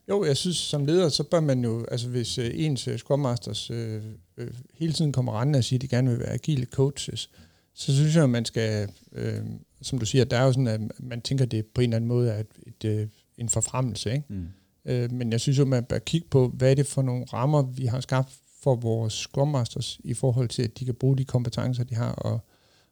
jo, 0.10 0.26
jeg 0.26 0.38
synes, 0.38 0.58
som 0.58 0.86
leder, 0.86 1.10
så 1.10 1.24
bør 1.24 1.39
man 1.39 1.63
jo, 1.63 1.86
altså 1.92 2.10
hvis 2.10 2.38
øh, 2.38 2.52
ens 2.54 2.88
uh, 2.88 2.96
Scrum 2.96 3.20
Masters 3.20 3.72
øh, 3.72 4.04
øh, 4.39 4.54
hele 4.73 4.93
tiden 4.93 5.12
kommer 5.12 5.39
rendende 5.39 5.58
og 5.58 5.63
siger, 5.63 5.78
at 5.78 5.82
de 5.82 5.88
gerne 5.88 6.10
vil 6.10 6.19
være 6.19 6.34
agile 6.34 6.65
coaches, 6.65 7.30
så 7.73 7.95
synes 7.95 8.15
jeg, 8.15 8.23
at 8.23 8.30
man 8.30 8.45
skal, 8.45 8.89
øh, 9.12 9.41
som 9.82 9.99
du 9.99 10.06
siger, 10.06 10.25
der 10.25 10.38
er 10.38 10.45
jo 10.45 10.52
sådan, 10.52 10.67
at 10.67 10.82
man 10.99 11.21
tænker, 11.21 11.45
at 11.45 11.52
det 11.52 11.65
på 11.65 11.82
en 11.82 11.89
eller 11.89 11.95
anden 11.95 12.08
måde 12.08 12.32
er 12.32 12.39
et, 12.39 12.47
et, 12.67 12.86
øh, 12.86 13.08
en 13.38 13.49
forfremmelse, 13.49 14.12
ikke? 14.12 14.25
Mm. 14.30 14.47
Øh, 14.86 15.12
men 15.12 15.32
jeg 15.32 15.39
synes 15.39 15.58
jo, 15.58 15.63
at 15.63 15.67
man 15.67 15.84
bør 15.84 15.99
kigge 15.99 16.28
på, 16.32 16.47
hvad 16.47 16.71
er 16.71 16.75
det 16.75 16.86
for 16.86 17.02
nogle 17.02 17.25
rammer, 17.25 17.62
vi 17.62 17.86
har 17.86 17.99
skabt 17.99 18.30
for 18.62 18.75
vores 18.75 19.13
Scrum 19.13 19.47
Masters, 19.47 19.99
i 20.04 20.13
forhold 20.13 20.49
til, 20.49 20.63
at 20.63 20.80
de 20.80 20.86
kan 20.86 20.95
bruge 20.95 21.17
de 21.17 21.25
kompetencer, 21.25 21.84
de 21.84 21.95
har, 21.95 22.12
og, 22.12 22.39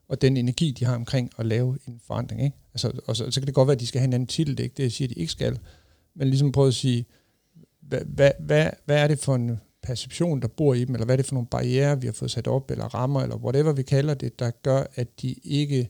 og 0.08 0.22
den 0.22 0.38
energi, 0.38 0.72
de 0.72 0.86
har 0.86 0.96
omkring 0.96 1.32
at 1.38 1.46
lave 1.46 1.78
en 1.88 2.02
forandring. 2.08 2.44
Ikke? 2.44 2.58
Altså, 2.74 2.92
og 3.06 3.16
så, 3.16 3.32
så 3.32 3.40
kan 3.40 3.48
det 3.48 3.56
godt 3.56 3.68
være, 3.68 3.76
at 3.76 3.80
de 3.80 3.88
skal 3.88 4.00
have 4.00 4.08
en 4.08 4.14
anden 4.14 4.28
titel, 4.28 4.58
det 4.58 4.60
er 4.60 4.64
ikke 4.64 4.78
det, 4.78 4.84
jeg 4.84 4.92
siger, 4.92 5.08
at 5.08 5.16
de 5.16 5.20
ikke 5.20 5.32
skal, 5.32 5.60
men 6.16 6.28
ligesom 6.28 6.52
prøve 6.52 6.68
at 6.68 6.74
sige, 6.74 7.06
hvad, 7.82 8.02
hvad, 8.06 8.32
hvad, 8.40 8.70
hvad 8.86 8.98
er 8.98 9.08
det 9.08 9.20
for 9.20 9.36
en 9.36 9.60
perception, 9.88 10.42
der 10.42 10.48
bor 10.48 10.74
i 10.74 10.86
dem, 10.86 10.96
eller 10.96 11.06
hvad 11.06 11.16
er 11.16 11.18
det 11.18 11.26
for 11.26 11.34
nogle 11.34 11.48
barriere, 11.48 12.02
vi 12.02 12.08
har 12.08 12.14
fået 12.14 12.32
sat 12.32 12.48
op, 12.48 12.72
eller 12.72 12.86
rammer, 12.86 13.22
eller 13.22 13.36
whatever 13.36 13.74
vi 13.74 13.84
kalder 13.84 14.14
det, 14.14 14.40
der 14.40 14.52
gør, 14.52 14.84
at 14.96 15.22
de 15.22 15.34
ikke 15.34 15.90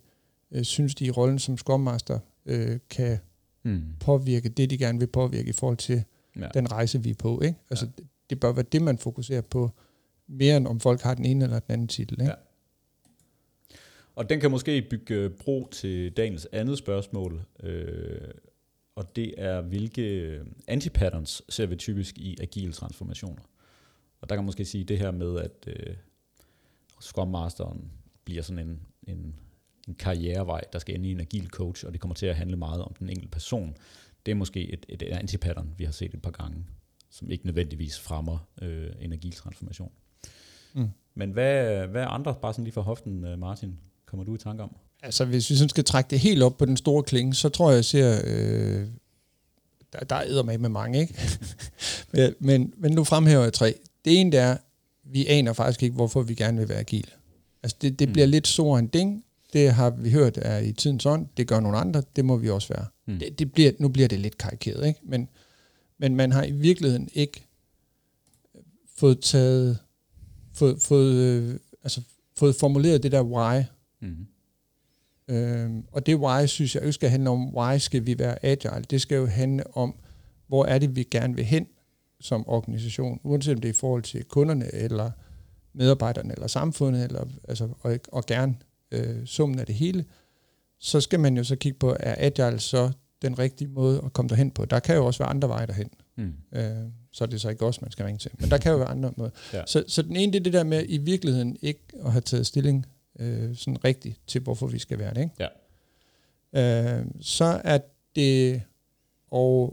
øh, 0.51 0.63
synes, 0.63 0.95
de 0.95 1.05
i 1.05 1.11
rollen 1.11 1.39
som 1.39 1.57
Scrum 1.57 1.79
Master 1.79 2.19
øh, 2.45 2.79
kan 2.89 3.17
mm. 3.63 3.83
påvirke 3.99 4.49
det, 4.49 4.69
de 4.69 4.77
gerne 4.77 4.99
vil 4.99 5.07
påvirke 5.07 5.49
i 5.49 5.53
forhold 5.53 5.77
til 5.77 6.03
ja. 6.39 6.47
den 6.53 6.71
rejse, 6.71 7.03
vi 7.03 7.09
er 7.09 7.15
på. 7.19 7.41
Ikke? 7.41 7.57
Altså, 7.69 7.85
ja. 7.85 7.91
det, 7.97 8.07
det 8.29 8.39
bør 8.39 8.51
være 8.51 8.65
det, 8.71 8.81
man 8.81 8.97
fokuserer 8.97 9.41
på, 9.41 9.71
mere 10.27 10.57
end 10.57 10.67
om 10.67 10.79
folk 10.79 11.01
har 11.01 11.13
den 11.13 11.25
ene 11.25 11.43
eller 11.43 11.59
den 11.59 11.73
anden 11.73 11.87
titel. 11.87 12.21
Ikke? 12.21 12.31
Ja. 12.31 12.35
Og 14.15 14.29
den 14.29 14.39
kan 14.39 14.51
måske 14.51 14.81
bygge 14.89 15.29
bro 15.29 15.67
til 15.71 16.11
Daniels 16.11 16.47
andet 16.51 16.77
spørgsmål, 16.77 17.41
øh, 17.63 18.17
og 18.95 19.15
det 19.15 19.33
er, 19.37 19.61
hvilke 19.61 20.39
antipatterns 20.67 21.41
ser 21.49 21.65
vi 21.65 21.75
typisk 21.75 22.17
i 22.17 22.37
agile 22.41 22.73
transformationer. 22.73 23.41
Og 24.21 24.29
der 24.29 24.35
kan 24.35 24.41
man 24.41 24.45
måske 24.45 24.65
sige 24.65 24.83
det 24.83 24.97
her 24.97 25.11
med, 25.11 25.39
at 25.39 25.67
øh, 25.67 25.95
Scrum 27.01 27.27
Masteren 27.27 27.91
bliver 28.25 28.41
sådan 28.41 28.67
en, 28.67 28.79
en, 29.07 29.35
en 29.87 29.95
karrierevej, 29.95 30.61
der 30.73 30.79
skal 30.79 30.95
ende 30.95 31.09
i 31.09 31.11
en 31.11 31.19
agil 31.19 31.49
coach, 31.49 31.85
og 31.85 31.93
det 31.93 32.01
kommer 32.01 32.15
til 32.15 32.25
at 32.25 32.35
handle 32.35 32.57
meget 32.57 32.81
om 32.81 32.95
den 32.99 33.09
enkelte 33.09 33.29
person. 33.29 33.77
Det 34.25 34.31
er 34.31 34.35
måske 34.35 34.73
et, 34.73 34.85
et 34.89 35.03
antipattern, 35.03 35.73
vi 35.77 35.83
har 35.83 35.91
set 35.91 36.13
et 36.13 36.21
par 36.21 36.31
gange, 36.31 36.65
som 37.09 37.31
ikke 37.31 37.45
nødvendigvis 37.45 37.99
fremmer 37.99 38.47
øh, 38.61 38.89
en 38.99 39.13
agil 39.13 39.31
transformation. 39.31 39.91
Mm. 40.73 40.89
Men 41.15 41.31
hvad, 41.31 41.87
hvad 41.87 42.05
andre, 42.07 42.35
bare 42.41 42.53
sådan 42.53 42.63
lige 42.63 42.73
for 42.73 42.81
hoften, 42.81 43.23
øh, 43.23 43.39
Martin, 43.39 43.77
kommer 44.05 44.23
du 44.23 44.35
i 44.35 44.37
tanke 44.37 44.63
om? 44.63 44.75
Altså, 45.03 45.25
hvis 45.25 45.49
vi 45.49 45.55
sådan 45.55 45.69
skal 45.69 45.83
trække 45.83 46.09
det 46.09 46.19
helt 46.19 46.43
op 46.43 46.57
på 46.57 46.65
den 46.65 46.77
store 46.77 47.03
klinge, 47.03 47.33
så 47.33 47.49
tror 47.49 47.69
jeg, 47.69 47.75
jeg 47.75 47.85
ser... 47.85 48.21
Øh, 48.25 48.87
der, 49.93 49.99
der 49.99 50.15
er 50.15 50.43
med 50.43 50.57
med 50.57 50.69
mange, 50.69 50.99
ikke? 50.99 51.19
men, 52.13 52.33
men, 52.39 52.73
men 52.77 52.91
nu 52.91 53.03
fremhæver 53.03 53.43
jeg 53.43 53.53
tre. 53.53 53.75
Det 54.07 54.21
ene 54.21 54.31
det 54.31 54.39
er, 54.39 54.57
vi 55.03 55.27
aner 55.27 55.53
faktisk 55.53 55.83
ikke, 55.83 55.95
hvorfor 55.95 56.21
vi 56.21 56.33
gerne 56.33 56.57
vil 56.57 56.69
være 56.69 56.79
agile. 56.79 57.11
Altså, 57.63 57.77
det, 57.81 57.99
det 57.99 58.09
mm. 58.09 58.13
bliver 58.13 58.25
lidt 58.25 58.47
sort 58.47 58.79
en 58.79 58.87
ding. 58.87 59.23
Det 59.53 59.71
har 59.71 59.89
vi 59.89 60.11
hørt 60.11 60.37
er 60.41 60.57
i 60.57 60.71
tidens 60.71 61.05
ånd. 61.05 61.27
Det 61.37 61.47
gør 61.47 61.59
nogle 61.59 61.77
andre. 61.77 62.03
Det 62.15 62.25
må 62.25 62.37
vi 62.37 62.49
også 62.49 62.73
være. 62.73 62.85
Mm. 63.05 63.19
Det, 63.19 63.39
det 63.39 63.51
bliver, 63.51 63.71
nu 63.79 63.89
bliver 63.89 64.07
det 64.07 64.19
lidt 64.19 64.37
karikeret, 64.37 64.87
ikke? 64.87 64.99
Men, 65.03 65.29
men 65.97 66.15
man 66.15 66.31
har 66.31 66.43
i 66.43 66.51
virkeligheden 66.51 67.09
ikke 67.13 67.47
fået 68.95 69.19
taget, 69.19 69.77
fået, 70.53 70.81
fået, 70.81 71.13
øh, 71.13 71.59
altså, 71.83 72.01
fået 72.37 72.55
formuleret 72.55 73.03
det 73.03 73.11
der 73.11 73.21
why. 73.23 73.63
Mm. 74.01 74.27
Øhm, 75.27 75.83
og 75.91 76.05
det 76.05 76.15
why, 76.15 76.45
synes 76.45 76.75
jeg 76.75 76.83
ikke 76.83 76.93
skal 76.93 77.09
handle 77.09 77.29
om, 77.29 77.55
why 77.55 77.77
skal 77.77 78.05
vi 78.05 78.19
være 78.19 78.45
agile. 78.45 78.85
Det 78.89 79.01
skal 79.01 79.15
jo 79.15 79.25
handle 79.25 79.77
om, 79.77 79.95
hvor 80.47 80.65
er 80.65 80.79
det, 80.79 80.95
vi 80.95 81.03
gerne 81.03 81.35
vil 81.35 81.45
hen 81.45 81.67
som 82.19 82.49
organisation, 82.49 83.19
uanset 83.23 83.55
om 83.55 83.61
det 83.61 83.69
er 83.69 83.73
i 83.73 83.77
forhold 83.77 84.03
til 84.03 84.23
kunderne, 84.23 84.73
eller 84.73 85.11
medarbejderne, 85.73 86.33
eller 86.33 86.47
samfundet, 86.47 87.03
eller, 87.03 87.25
altså, 87.47 87.69
og, 87.81 87.99
og 88.11 88.25
gerne 88.25 88.55
øh, 88.91 89.25
summen 89.25 89.59
af 89.59 89.65
det 89.65 89.75
hele, 89.75 90.05
så 90.79 91.01
skal 91.01 91.19
man 91.19 91.37
jo 91.37 91.43
så 91.43 91.55
kigge 91.55 91.79
på, 91.79 91.95
er 91.99 92.15
agile 92.17 92.59
så 92.59 92.91
den 93.21 93.39
rigtige 93.39 93.67
måde 93.67 94.01
at 94.05 94.13
komme 94.13 94.29
derhen 94.29 94.51
på? 94.51 94.65
Der 94.65 94.79
kan 94.79 94.95
jo 94.95 95.05
også 95.05 95.23
være 95.23 95.29
andre 95.29 95.49
veje 95.49 95.67
derhen. 95.67 95.89
Mm. 96.15 96.33
Øh, 96.51 96.75
så 97.11 97.23
er 97.23 97.27
det 97.27 97.41
så 97.41 97.49
ikke 97.49 97.65
også, 97.65 97.79
man 97.81 97.91
skal 97.91 98.05
ringe 98.05 98.19
til. 98.19 98.31
Men 98.39 98.49
der 98.49 98.57
kan 98.57 98.71
jo 98.71 98.77
være 98.77 98.87
andre 98.87 99.13
måder. 99.17 99.31
Ja. 99.53 99.61
Så, 99.65 99.83
så 99.87 100.01
den 100.01 100.15
ene, 100.15 100.33
det 100.33 100.39
er 100.39 100.43
det 100.43 100.53
der 100.53 100.63
med 100.63 100.85
i 100.87 100.97
virkeligheden 100.97 101.57
ikke 101.61 101.81
at 102.05 102.11
have 102.11 102.21
taget 102.21 102.47
stilling 102.47 102.85
øh, 103.19 103.55
sådan 103.55 103.83
rigtigt 103.83 104.19
til, 104.27 104.41
hvorfor 104.41 104.67
vi 104.67 104.79
skal 104.79 104.99
være 104.99 105.13
det. 105.13 105.21
Ikke? 105.21 105.49
Ja. 106.53 106.99
Øh, 106.99 107.05
så 107.21 107.61
er 107.63 107.79
det 108.15 108.61
at 109.33 109.69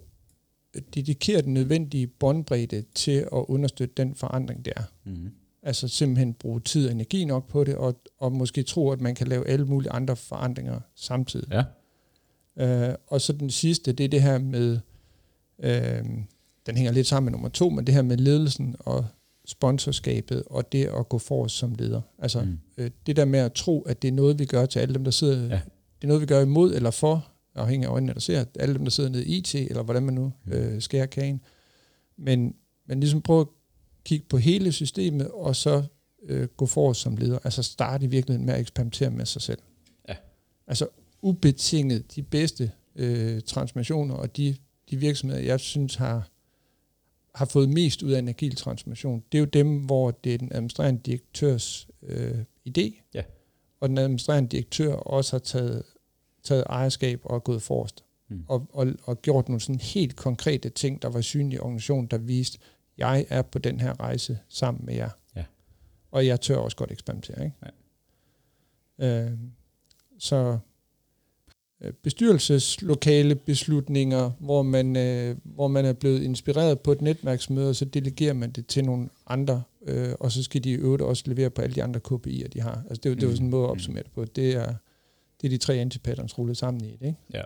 dedikere 0.95 1.43
den 1.43 1.55
nødvendige 1.55 2.07
båndbredde 2.07 2.85
til 2.95 3.13
at 3.13 3.45
understøtte 3.49 3.95
den 3.97 4.15
forandring, 4.15 4.65
der. 4.65 4.83
Mm. 5.05 5.31
Altså 5.63 5.89
simpelthen 5.89 6.35
bruge 6.35 6.61
tid 6.61 6.87
og 6.87 6.93
energi 6.93 7.25
nok 7.25 7.49
på 7.49 7.65
det, 7.65 7.75
og, 7.75 8.01
og 8.19 8.33
måske 8.33 8.63
tro, 8.63 8.91
at 8.91 9.01
man 9.01 9.15
kan 9.15 9.27
lave 9.27 9.49
alle 9.49 9.67
mulige 9.67 9.91
andre 9.91 10.17
forandringer 10.17 10.81
samtidig. 10.95 11.49
Ja. 11.51 11.65
Øh, 12.89 12.95
og 13.07 13.21
så 13.21 13.33
den 13.33 13.51
sidste, 13.51 13.93
det 13.93 14.05
er 14.05 14.09
det 14.09 14.23
her 14.23 14.39
med, 14.39 14.79
øh, 15.59 16.05
den 16.67 16.77
hænger 16.77 16.93
lidt 16.93 17.07
sammen 17.07 17.25
med 17.25 17.33
nummer 17.33 17.49
to, 17.49 17.71
men 17.71 17.87
det 17.87 17.95
her 17.95 18.03
med 18.03 18.17
ledelsen 18.17 18.77
og 18.79 19.07
sponsorskabet 19.47 20.43
og 20.47 20.73
det 20.73 20.85
at 20.85 21.09
gå 21.09 21.19
for 21.19 21.45
os 21.45 21.53
som 21.53 21.75
leder. 21.79 22.01
Altså 22.19 22.43
mm. 22.43 22.59
øh, 22.79 22.91
det 23.07 23.17
der 23.17 23.25
med 23.25 23.39
at 23.39 23.53
tro, 23.53 23.83
at 23.83 24.03
det 24.03 24.09
er 24.09 24.13
noget, 24.13 24.39
vi 24.39 24.45
gør 24.45 24.67
til 24.67 24.79
alle 24.79 24.95
dem, 24.95 25.05
der 25.05 25.11
sidder, 25.11 25.43
ja. 25.43 25.61
det 25.97 26.03
er 26.03 26.07
noget, 26.07 26.21
vi 26.21 26.27
gør 26.27 26.41
imod 26.41 26.75
eller 26.75 26.91
for, 26.91 27.29
afhængig 27.55 27.87
af 27.89 27.93
øjnene, 27.93 28.15
der 28.15 28.21
ser, 28.21 28.45
alle 28.59 28.75
dem, 28.75 28.85
der 28.85 28.91
sidder 28.91 29.11
nede 29.11 29.25
i 29.25 29.39
IT, 29.39 29.55
eller 29.55 29.83
hvordan 29.83 30.03
man 30.03 30.15
nu 30.15 30.33
mm. 30.45 30.53
øh, 30.53 30.83
skærer 30.83 31.07
kagen. 31.07 31.41
Men, 32.17 32.55
men 32.87 33.01
ligesom 33.01 33.23
prøve 33.23 33.41
at 33.41 33.47
kigge 34.05 34.27
på 34.29 34.37
hele 34.37 34.73
systemet, 34.73 35.29
og 35.29 35.57
så 35.57 35.83
øh, 36.23 36.49
gå 36.49 36.67
for 36.67 36.91
os 36.91 36.99
som 36.99 37.17
leder. 37.17 37.39
Altså 37.45 37.63
starte 37.63 38.05
i 38.05 38.09
virkeligheden 38.09 38.47
med 38.47 38.55
at 38.55 38.61
eksperimentere 38.61 39.11
med 39.11 39.27
sig 39.27 39.43
selv. 39.43 39.59
Ja. 40.09 40.17
Altså 40.67 40.89
ubetinget 41.23 42.17
de 42.17 42.23
bedste 42.23 42.73
øh, 42.97 43.41
transformationer, 43.43 44.15
og 44.15 44.37
de, 44.37 44.57
de 44.91 44.97
virksomheder, 44.97 45.43
jeg 45.43 45.61
synes 45.61 45.95
har 45.95 46.31
har 47.35 47.45
fået 47.45 47.69
mest 47.69 48.03
ud 48.03 48.13
af 48.13 48.19
en 48.19 48.29
agil 48.29 48.57
transformation, 48.57 49.23
det 49.33 49.39
er 49.39 49.41
jo 49.41 49.45
dem, 49.45 49.79
hvor 49.79 50.11
det 50.11 50.35
er 50.35 50.39
den 50.39 50.53
administrerende 50.53 51.01
direktørs 51.01 51.89
øh, 52.03 52.39
idé, 52.69 53.11
ja. 53.15 53.23
og 53.81 53.89
den 53.89 53.99
administrerende 53.99 54.49
direktør 54.49 54.95
også 54.95 55.33
har 55.33 55.39
taget, 55.39 55.83
taget 56.45 56.65
ejerskab 56.69 57.21
og 57.25 57.45
gået 57.45 57.63
forrest, 57.63 58.05
mm. 58.29 58.45
og, 58.49 58.67
og, 58.73 58.87
og 59.03 59.23
gjort 59.23 59.49
nogle 59.49 59.61
sådan 59.61 59.81
helt 59.81 60.17
konkrete 60.17 60.69
ting, 60.69 61.03
der 61.03 61.09
var 61.09 61.21
synlige 61.21 61.57
i 61.57 61.59
organisationen, 61.59 62.07
der 62.07 62.19
viste, 62.19 62.59
jeg 62.99 63.27
er 63.29 63.43
på 63.43 63.59
den 63.59 63.81
her 63.81 64.01
rejse 64.01 64.39
sammen 64.49 64.87
med 64.87 64.95
jer. 64.95 65.11
Ja. 65.37 65.45
Og 66.11 66.27
jeg 66.27 66.41
tør 66.41 66.57
også 66.57 66.77
godt 66.77 66.93
eksperimentere. 66.93 67.45
Ikke? 67.45 67.57
Ja. 68.99 69.27
Øh, 69.27 69.33
så 70.19 70.59
Øh, 71.85 71.93
bestyrelseslokale 72.03 73.35
beslutninger, 73.35 74.31
hvor 74.41 74.63
man, 74.63 74.97
øh, 74.97 75.37
hvor 75.45 75.69
man 75.69 75.85
er 75.85 75.93
blevet 75.93 76.23
inspireret 76.23 76.81
på 76.81 76.93
et 76.93 77.03
netværksmøde, 77.03 77.69
og 77.69 77.77
så 77.77 77.85
delegerer 77.85 78.33
man 78.33 78.51
det 78.51 78.67
til 78.67 78.85
nogle 78.85 79.09
andre, 79.27 79.63
øh, 79.87 80.13
og 80.21 80.33
så 80.33 80.43
skal 80.43 80.65
de 80.65 80.71
i 80.71 80.75
øvrigt 80.75 81.03
også 81.03 81.25
levere 81.27 81.51
på 81.51 81.63
alle 81.63 81.75
de 81.75 81.83
andre 81.83 82.01
KPI'er, 82.09 82.49
de 82.49 82.61
har. 82.61 82.85
Altså 82.91 83.01
det, 83.03 83.21
det 83.21 83.29
var 83.29 83.35
sådan 83.35 83.47
en 83.47 83.51
måde 83.51 83.63
at 83.63 83.69
mm. 83.69 83.73
opsummere 83.73 84.03
det 84.03 84.13
på. 84.13 84.25
Det 84.25 84.53
er, 84.53 84.75
det 85.45 85.53
er 85.53 85.59
de 85.59 85.65
tre 85.65 85.75
antipatterns 85.75 86.39
rullet 86.39 86.57
sammen 86.57 86.85
i 86.85 86.97
det, 87.01 87.07
ikke? 87.07 87.19
Ja. 87.35 87.43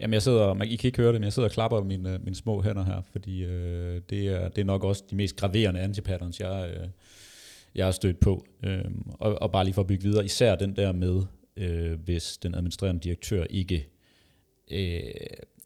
Jamen 0.00 0.14
jeg 0.14 0.22
sidder, 0.22 0.54
man, 0.54 0.68
I 0.68 0.76
kan 0.76 0.88
ikke 0.88 1.02
høre 1.02 1.12
det, 1.12 1.20
men 1.20 1.24
jeg 1.24 1.32
sidder 1.32 1.48
og 1.48 1.52
klapper 1.52 1.82
mine, 1.82 2.12
øh, 2.14 2.24
mine 2.24 2.36
små 2.36 2.62
hænder 2.62 2.84
her, 2.84 3.02
fordi 3.12 3.44
øh, 3.44 4.00
det, 4.10 4.28
er, 4.28 4.48
det 4.48 4.60
er 4.60 4.64
nok 4.64 4.84
også 4.84 5.04
de 5.10 5.16
mest 5.16 5.36
graverende 5.36 5.80
antipatterns, 5.80 6.40
jeg, 6.40 6.74
øh, 6.76 6.88
jeg 7.74 7.84
har 7.84 7.92
stødt 7.92 8.20
på. 8.20 8.44
Øh, 8.62 8.84
og, 9.12 9.42
og 9.42 9.52
bare 9.52 9.64
lige 9.64 9.74
for 9.74 9.82
at 9.82 9.86
bygge 9.86 10.02
videre, 10.02 10.24
især 10.24 10.56
den 10.56 10.76
der 10.76 10.92
med, 10.92 11.22
øh, 11.56 12.00
hvis 12.00 12.38
den 12.38 12.54
administrerende 12.54 13.00
direktør 13.00 13.44
ikke 13.50 13.88
øh, 14.70 15.00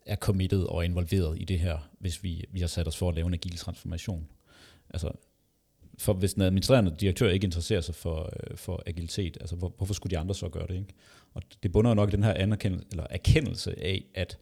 er 0.07 0.17
committed 0.17 0.63
og 0.63 0.85
involveret 0.85 1.41
i 1.41 1.45
det 1.45 1.59
her, 1.59 1.91
hvis 1.99 2.23
vi, 2.23 2.45
vi 2.53 2.61
har 2.61 2.67
sat 2.67 2.89
os 2.89 2.97
for 2.97 3.09
at 3.09 3.15
lave 3.15 3.27
en 3.27 3.35
agil 3.35 3.57
transformation. 3.57 4.29
Altså, 4.91 5.11
for 6.01 6.13
hvis 6.13 6.35
den 6.35 6.43
administrerende 6.43 6.95
direktør 7.01 7.31
ikke 7.31 7.45
interesserer 7.45 7.81
sig 7.81 7.95
for, 7.95 8.33
øh, 8.51 8.57
for 8.57 8.83
agilitet, 8.87 9.37
altså 9.41 9.57
hvor, 9.57 9.75
hvorfor 9.77 9.95
skulle 9.95 10.11
de 10.11 10.19
andre 10.19 10.35
så 10.35 10.49
gøre 10.49 10.67
det? 10.67 10.75
Ikke? 10.75 10.95
Og 11.35 11.43
det 11.63 11.73
bunder 11.73 11.91
jo 11.91 11.95
nok 11.95 12.09
i 12.09 12.13
den 12.13 12.25
her 12.25 12.35
anerkendelse, 12.35 12.87
eller 12.91 13.07
erkendelse 13.11 13.85
af, 13.85 14.05
at 14.15 14.39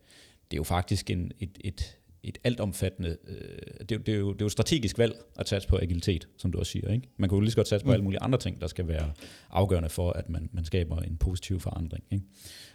det 0.50 0.56
er 0.56 0.58
jo 0.58 0.64
faktisk 0.64 1.10
en, 1.10 1.32
et, 1.40 1.58
et, 1.60 1.98
et 2.22 2.38
altomfattende, 2.44 3.16
øh, 3.28 3.86
det, 3.88 4.06
det, 4.06 4.08
er 4.08 4.18
jo, 4.18 4.32
det 4.32 4.40
er 4.40 4.44
jo 4.44 4.48
strategisk 4.48 4.98
valg 4.98 5.14
at 5.38 5.48
satse 5.48 5.68
på 5.68 5.78
agilitet, 5.82 6.28
som 6.36 6.52
du 6.52 6.58
også 6.58 6.72
siger. 6.72 6.92
Ikke? 6.92 7.08
Man 7.16 7.28
kan 7.28 7.36
jo 7.36 7.40
lige 7.40 7.50
så 7.50 7.56
godt 7.56 7.68
satse 7.68 7.84
på 7.84 7.88
mm. 7.88 7.92
alle 7.92 8.04
mulige 8.04 8.22
andre 8.22 8.38
ting, 8.38 8.60
der 8.60 8.66
skal 8.66 8.88
være 8.88 9.12
afgørende 9.50 9.88
for, 9.88 10.10
at 10.10 10.30
man, 10.30 10.50
man 10.52 10.64
skaber 10.64 11.00
en 11.00 11.16
positiv 11.16 11.60
forandring. 11.60 12.04
Ikke? 12.10 12.24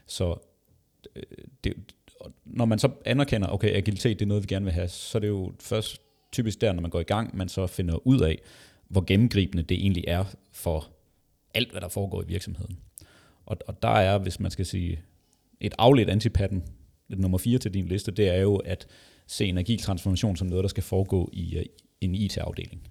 Så 0.08 0.36
øh, 1.15 1.24
det, 1.63 1.74
når 2.46 2.65
man 2.65 2.80
så 2.80 2.89
anerkender, 3.06 3.48
okay, 3.48 3.76
agilitet 3.76 4.19
det 4.19 4.26
er 4.26 4.28
noget, 4.28 4.43
vi 4.43 4.48
gerne 4.48 4.65
vil 4.65 4.74
have, 4.74 4.88
så 4.88 5.17
er 5.17 5.19
det 5.19 5.28
jo 5.28 5.54
først 5.60 6.02
typisk 6.32 6.62
der, 6.62 6.74
når 6.74 6.82
man 6.82 6.91
går 6.91 7.00
i 7.00 7.04
gang, 7.04 7.38
man 7.38 7.50
så 7.50 7.67
finder 7.67 8.08
ud 8.08 8.22
af, 8.22 8.39
hvor 8.93 9.01
gennemgribende 9.01 9.63
det 9.63 9.77
egentlig 9.77 10.03
er 10.08 10.25
for 10.51 10.88
alt, 11.53 11.71
hvad 11.71 11.82
der 11.82 11.88
foregår 11.88 12.21
i 12.23 12.25
virksomheden. 12.27 12.79
Og, 13.45 13.58
og 13.67 13.82
der 13.82 13.89
er, 13.89 14.17
hvis 14.17 14.39
man 14.39 14.51
skal 14.51 14.65
sige, 14.65 15.01
et 15.60 15.73
afledt 15.77 16.10
antipatten, 16.10 16.63
nummer 17.10 17.38
4 17.38 17.60
til 17.60 17.73
din 17.73 17.88
liste, 17.88 18.12
det 18.12 18.27
er 18.29 18.41
jo, 18.41 18.56
at 18.56 18.88
se 19.27 19.45
energitransformation 19.45 20.36
som 20.36 20.47
noget, 20.47 20.63
der 20.63 20.67
skal 20.67 20.84
foregå 20.84 21.29
i 21.34 21.58
uh, 21.58 21.63
en 22.01 22.15
IT-afdeling 22.15 22.88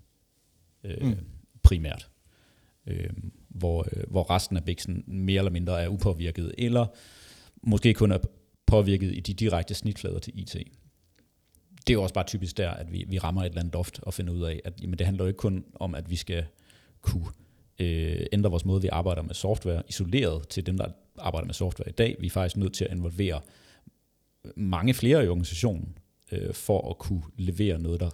øh, 0.85 1.07
mm. 1.07 1.17
primært. 1.63 2.11
Øh, 2.87 3.11
hvor, 3.49 3.87
øh, 3.93 4.05
hvor 4.11 4.31
resten 4.31 4.57
af 4.57 4.65
biksen 4.65 5.05
mere 5.07 5.39
eller 5.39 5.51
mindre 5.51 5.83
er 5.83 5.89
upåvirket, 5.89 6.55
eller 6.59 6.87
måske 7.63 7.95
kun 7.95 8.13
er 8.13 8.19
påvirket 8.67 9.15
i 9.15 9.21
de 9.21 9.35
direkte 9.35 9.75
snitflader 9.75 10.19
til 10.19 10.33
IT. 10.41 10.57
Det 11.87 11.91
er 11.91 11.95
jo 11.95 12.03
også 12.03 12.15
bare 12.15 12.25
typisk 12.25 12.57
der, 12.57 12.71
at 12.71 12.93
vi, 12.93 13.05
vi 13.09 13.19
rammer 13.19 13.43
et 13.43 13.47
eller 13.47 13.61
andet 13.61 13.75
loft 13.75 14.01
og 14.03 14.15
finder 14.15 14.33
ud 14.33 14.43
af, 14.43 14.61
at 14.65 14.73
jamen, 14.83 14.99
det 14.99 15.07
handler 15.07 15.25
jo 15.25 15.29
ikke 15.29 15.39
kun 15.39 15.65
om, 15.75 15.95
at 15.95 16.11
vi 16.11 16.17
skal 16.17 16.45
kunne 17.01 17.27
øh, 17.79 18.27
ændre 18.33 18.51
vores 18.51 18.65
måde, 18.65 18.83
vi 18.83 18.89
arbejder 18.89 19.23
med 19.23 19.35
software, 19.35 19.83
isoleret 19.89 20.49
til 20.49 20.67
dem, 20.67 20.77
der 20.77 20.87
arbejder 21.19 21.47
med 21.47 21.55
software 21.55 21.89
i 21.89 21.93
dag. 21.93 22.17
Vi 22.21 22.27
er 22.27 22.31
faktisk 22.31 22.57
nødt 22.57 22.75
til 22.75 22.85
at 22.85 22.91
involvere 22.91 23.41
mange 24.57 24.95
flere 24.95 25.25
i 25.25 25.29
organisationen, 25.29 25.99
øh, 26.33 26.55
for 26.55 26.91
at 26.91 26.99
kunne 26.99 27.23
levere 27.37 27.79
noget, 27.79 28.01
der 28.01 28.11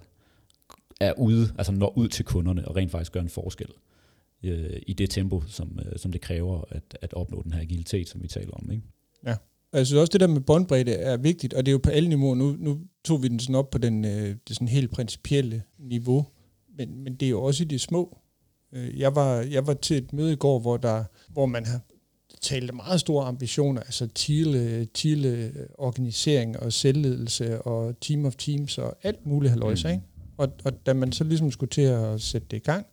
er 1.01 1.13
ude, 1.13 1.55
altså 1.59 1.73
når 1.73 1.99
ud 1.99 2.09
til 2.09 2.25
kunderne 2.25 2.69
og 2.69 2.77
rent 2.77 2.91
faktisk 2.91 3.13
gør 3.13 3.21
en 3.21 3.29
forskel 3.29 3.69
øh, 4.43 4.81
i 4.87 4.93
det 4.93 5.11
tempo, 5.11 5.43
som, 5.47 5.79
øh, 5.87 5.99
som 5.99 6.13
det 6.13 6.21
kræver 6.21 6.65
at, 6.71 6.99
at 7.01 7.15
opnå 7.15 7.43
den 7.43 7.53
her 7.53 7.61
agilitet, 7.61 8.09
som 8.09 8.23
vi 8.23 8.29
taler 8.29 8.51
om. 8.53 8.71
Ikke? 8.71 8.83
Ja, 9.27 9.37
jeg 9.73 9.87
synes 9.87 10.01
også, 10.01 10.11
det 10.11 10.21
der 10.21 10.27
med 10.27 10.41
båndbredde 10.41 10.93
er 10.93 11.17
vigtigt, 11.17 11.55
og 11.55 11.67
det 11.67 11.71
er 11.71 11.73
jo 11.73 11.81
på 11.83 11.91
alle 11.91 12.09
niveauer. 12.09 12.35
Nu, 12.35 12.57
nu 12.59 12.81
tog 13.09 13.23
vi 13.23 13.29
den 13.29 13.41
sådan 13.41 13.55
op 13.55 13.71
på 13.71 13.79
den, 13.79 14.05
øh, 14.05 14.37
det 14.49 14.57
sådan 14.57 14.69
helt 14.69 14.91
principielle 14.91 15.63
niveau, 15.79 16.27
men, 16.79 17.05
men 17.05 17.15
det 17.15 17.27
er 17.27 17.31
jo 17.31 17.43
også 17.43 17.63
i 17.65 17.67
de 17.67 17.79
små. 17.79 18.19
Øh, 18.73 18.99
jeg 18.99 19.15
var, 19.17 19.35
jeg 19.35 19.67
var 19.67 19.75
til 19.75 19.97
et 19.97 20.13
møde 20.13 20.33
i 20.33 20.37
går, 20.37 20.59
hvor, 20.59 20.77
der, 20.77 21.05
hvor 21.29 21.47
man 21.47 21.67
har 21.67 21.81
talte 22.41 22.73
meget 22.73 23.01
store 23.01 23.27
ambitioner, 23.27 23.81
altså 23.81 24.07
TILE, 24.07 24.85
TILE 24.85 25.53
organisering 25.79 26.61
og 26.61 26.73
selvledelse 26.73 27.63
og 27.63 28.01
team 28.01 28.25
of 28.25 28.35
teams 28.37 28.79
og 28.79 28.97
alt 29.03 29.27
muligt 29.27 29.51
halvøjse, 29.51 29.89
mm. 29.89 29.93
ikke? 29.93 30.05
Og, 30.37 30.49
og 30.65 30.87
da 30.87 30.95
man 30.95 31.13
så 31.13 31.25
ligesom 31.25 31.51
skulle 31.51 31.71
til 31.71 31.83
at 31.83 32.21
sætte 32.21 32.47
det 32.51 32.57
i 32.57 32.61
gang, 32.61 32.87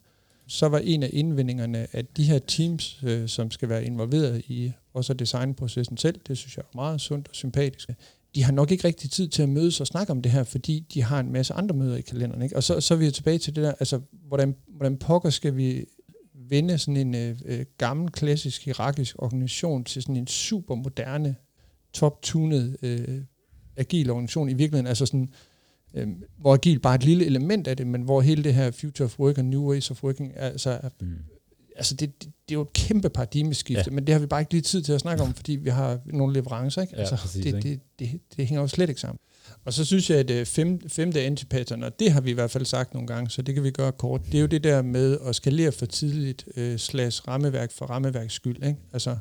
så 0.46 0.68
var 0.68 0.78
en 0.78 1.02
af 1.02 1.10
indvendingerne, 1.12 1.86
at 1.92 2.16
de 2.16 2.24
her 2.24 2.38
teams, 2.38 3.00
øh, 3.04 3.28
som 3.28 3.50
skal 3.50 3.68
være 3.68 3.84
involveret 3.84 4.42
i 4.48 4.72
også 4.94 5.14
designprocessen 5.14 5.96
selv, 5.96 6.20
det 6.28 6.38
synes 6.38 6.56
jeg 6.56 6.62
er 6.62 6.76
meget 6.76 7.00
sundt 7.00 7.28
og 7.28 7.34
sympatisk, 7.34 7.90
de 8.36 8.44
har 8.44 8.52
nok 8.52 8.70
ikke 8.70 8.84
rigtig 8.88 9.10
tid 9.10 9.28
til 9.28 9.42
at 9.42 9.48
mødes 9.48 9.80
og 9.80 9.86
snakke 9.86 10.10
om 10.10 10.22
det 10.22 10.32
her, 10.32 10.44
fordi 10.44 10.86
de 10.94 11.02
har 11.02 11.20
en 11.20 11.32
masse 11.32 11.54
andre 11.54 11.76
møder 11.76 11.96
i 11.96 12.00
kalenderen. 12.00 12.42
Ikke? 12.42 12.56
Og 12.56 12.62
så, 12.62 12.80
så 12.80 12.94
er 12.94 12.98
vi 12.98 13.10
tilbage 13.10 13.38
til 13.38 13.56
det 13.56 13.64
der, 13.64 13.72
altså, 13.80 14.00
hvordan, 14.28 14.56
hvordan 14.68 14.96
pokker 14.96 15.30
skal 15.30 15.56
vi 15.56 15.84
vende 16.34 16.78
sådan 16.78 16.96
en 16.96 17.14
øh, 17.14 17.38
øh, 17.44 17.64
gammel, 17.78 18.10
klassisk, 18.10 18.64
hierarkisk 18.64 19.16
organisation 19.18 19.84
til 19.84 20.02
sådan 20.02 20.16
en 20.16 20.26
super 20.26 20.74
moderne, 20.74 21.36
top-tunet, 21.92 22.76
øh, 22.82 23.22
agil 23.76 24.10
organisation 24.10 24.48
i 24.48 24.54
virkeligheden, 24.54 24.86
altså 24.86 25.06
sådan, 25.06 25.32
øh, 25.94 26.08
hvor 26.38 26.54
agil 26.54 26.78
bare 26.78 26.92
er 26.92 26.98
et 26.98 27.04
lille 27.04 27.26
element 27.26 27.66
af 27.66 27.76
det, 27.76 27.86
men 27.86 28.02
hvor 28.02 28.20
hele 28.20 28.44
det 28.44 28.54
her 28.54 28.70
future 28.70 29.04
of 29.04 29.18
work 29.18 29.38
og 29.38 29.44
new 29.44 29.70
ways 29.70 29.90
of 29.90 30.04
working, 30.04 30.32
altså, 30.36 30.70
er, 30.70 30.88
mm 31.00 31.16
altså 31.76 31.94
det, 31.94 32.22
det, 32.24 32.32
det 32.48 32.54
er 32.54 32.58
jo 32.58 32.62
et 32.62 32.72
kæmpe 32.72 33.08
paradigmeskifte, 33.08 33.84
ja. 33.86 33.94
men 33.94 34.06
det 34.06 34.12
har 34.12 34.20
vi 34.20 34.26
bare 34.26 34.40
ikke 34.40 34.52
lige 34.52 34.62
tid 34.62 34.82
til 34.82 34.92
at 34.92 35.00
snakke 35.00 35.22
om, 35.22 35.34
fordi 35.34 35.52
vi 35.52 35.70
har 35.70 36.00
nogle 36.06 36.34
leverancer, 36.34 36.82
ikke? 36.82 36.96
Altså, 36.96 37.14
ja, 37.14 37.20
præcis, 37.20 37.44
det, 37.44 37.46
ikke? 37.46 37.68
Det, 37.68 37.80
det, 37.98 38.20
det 38.36 38.46
hænger 38.46 38.60
jo 38.60 38.68
slet 38.68 38.88
ikke 38.88 39.00
sammen. 39.00 39.18
Og 39.64 39.72
så 39.72 39.84
synes 39.84 40.10
jeg, 40.10 40.18
at 40.18 40.30
øh, 40.30 40.46
fem, 40.46 40.88
femte 40.88 41.22
antipattern, 41.22 41.82
og 41.82 42.00
det 42.00 42.12
har 42.12 42.20
vi 42.20 42.30
i 42.30 42.34
hvert 42.34 42.50
fald 42.50 42.64
sagt 42.64 42.94
nogle 42.94 43.06
gange, 43.06 43.30
så 43.30 43.42
det 43.42 43.54
kan 43.54 43.64
vi 43.64 43.70
gøre 43.70 43.92
kort, 43.92 44.20
det 44.26 44.34
er 44.34 44.40
jo 44.40 44.46
det 44.46 44.64
der 44.64 44.82
med 44.82 45.18
at 45.26 45.36
skalere 45.36 45.72
for 45.72 45.86
tidligt, 45.86 46.48
øh, 46.56 46.78
slash 46.78 47.28
rammeværk 47.28 47.72
for 47.72 47.86
rammeværks 47.86 48.34
skyld. 48.34 48.66
Ikke? 48.66 48.78
Altså, 48.92 49.16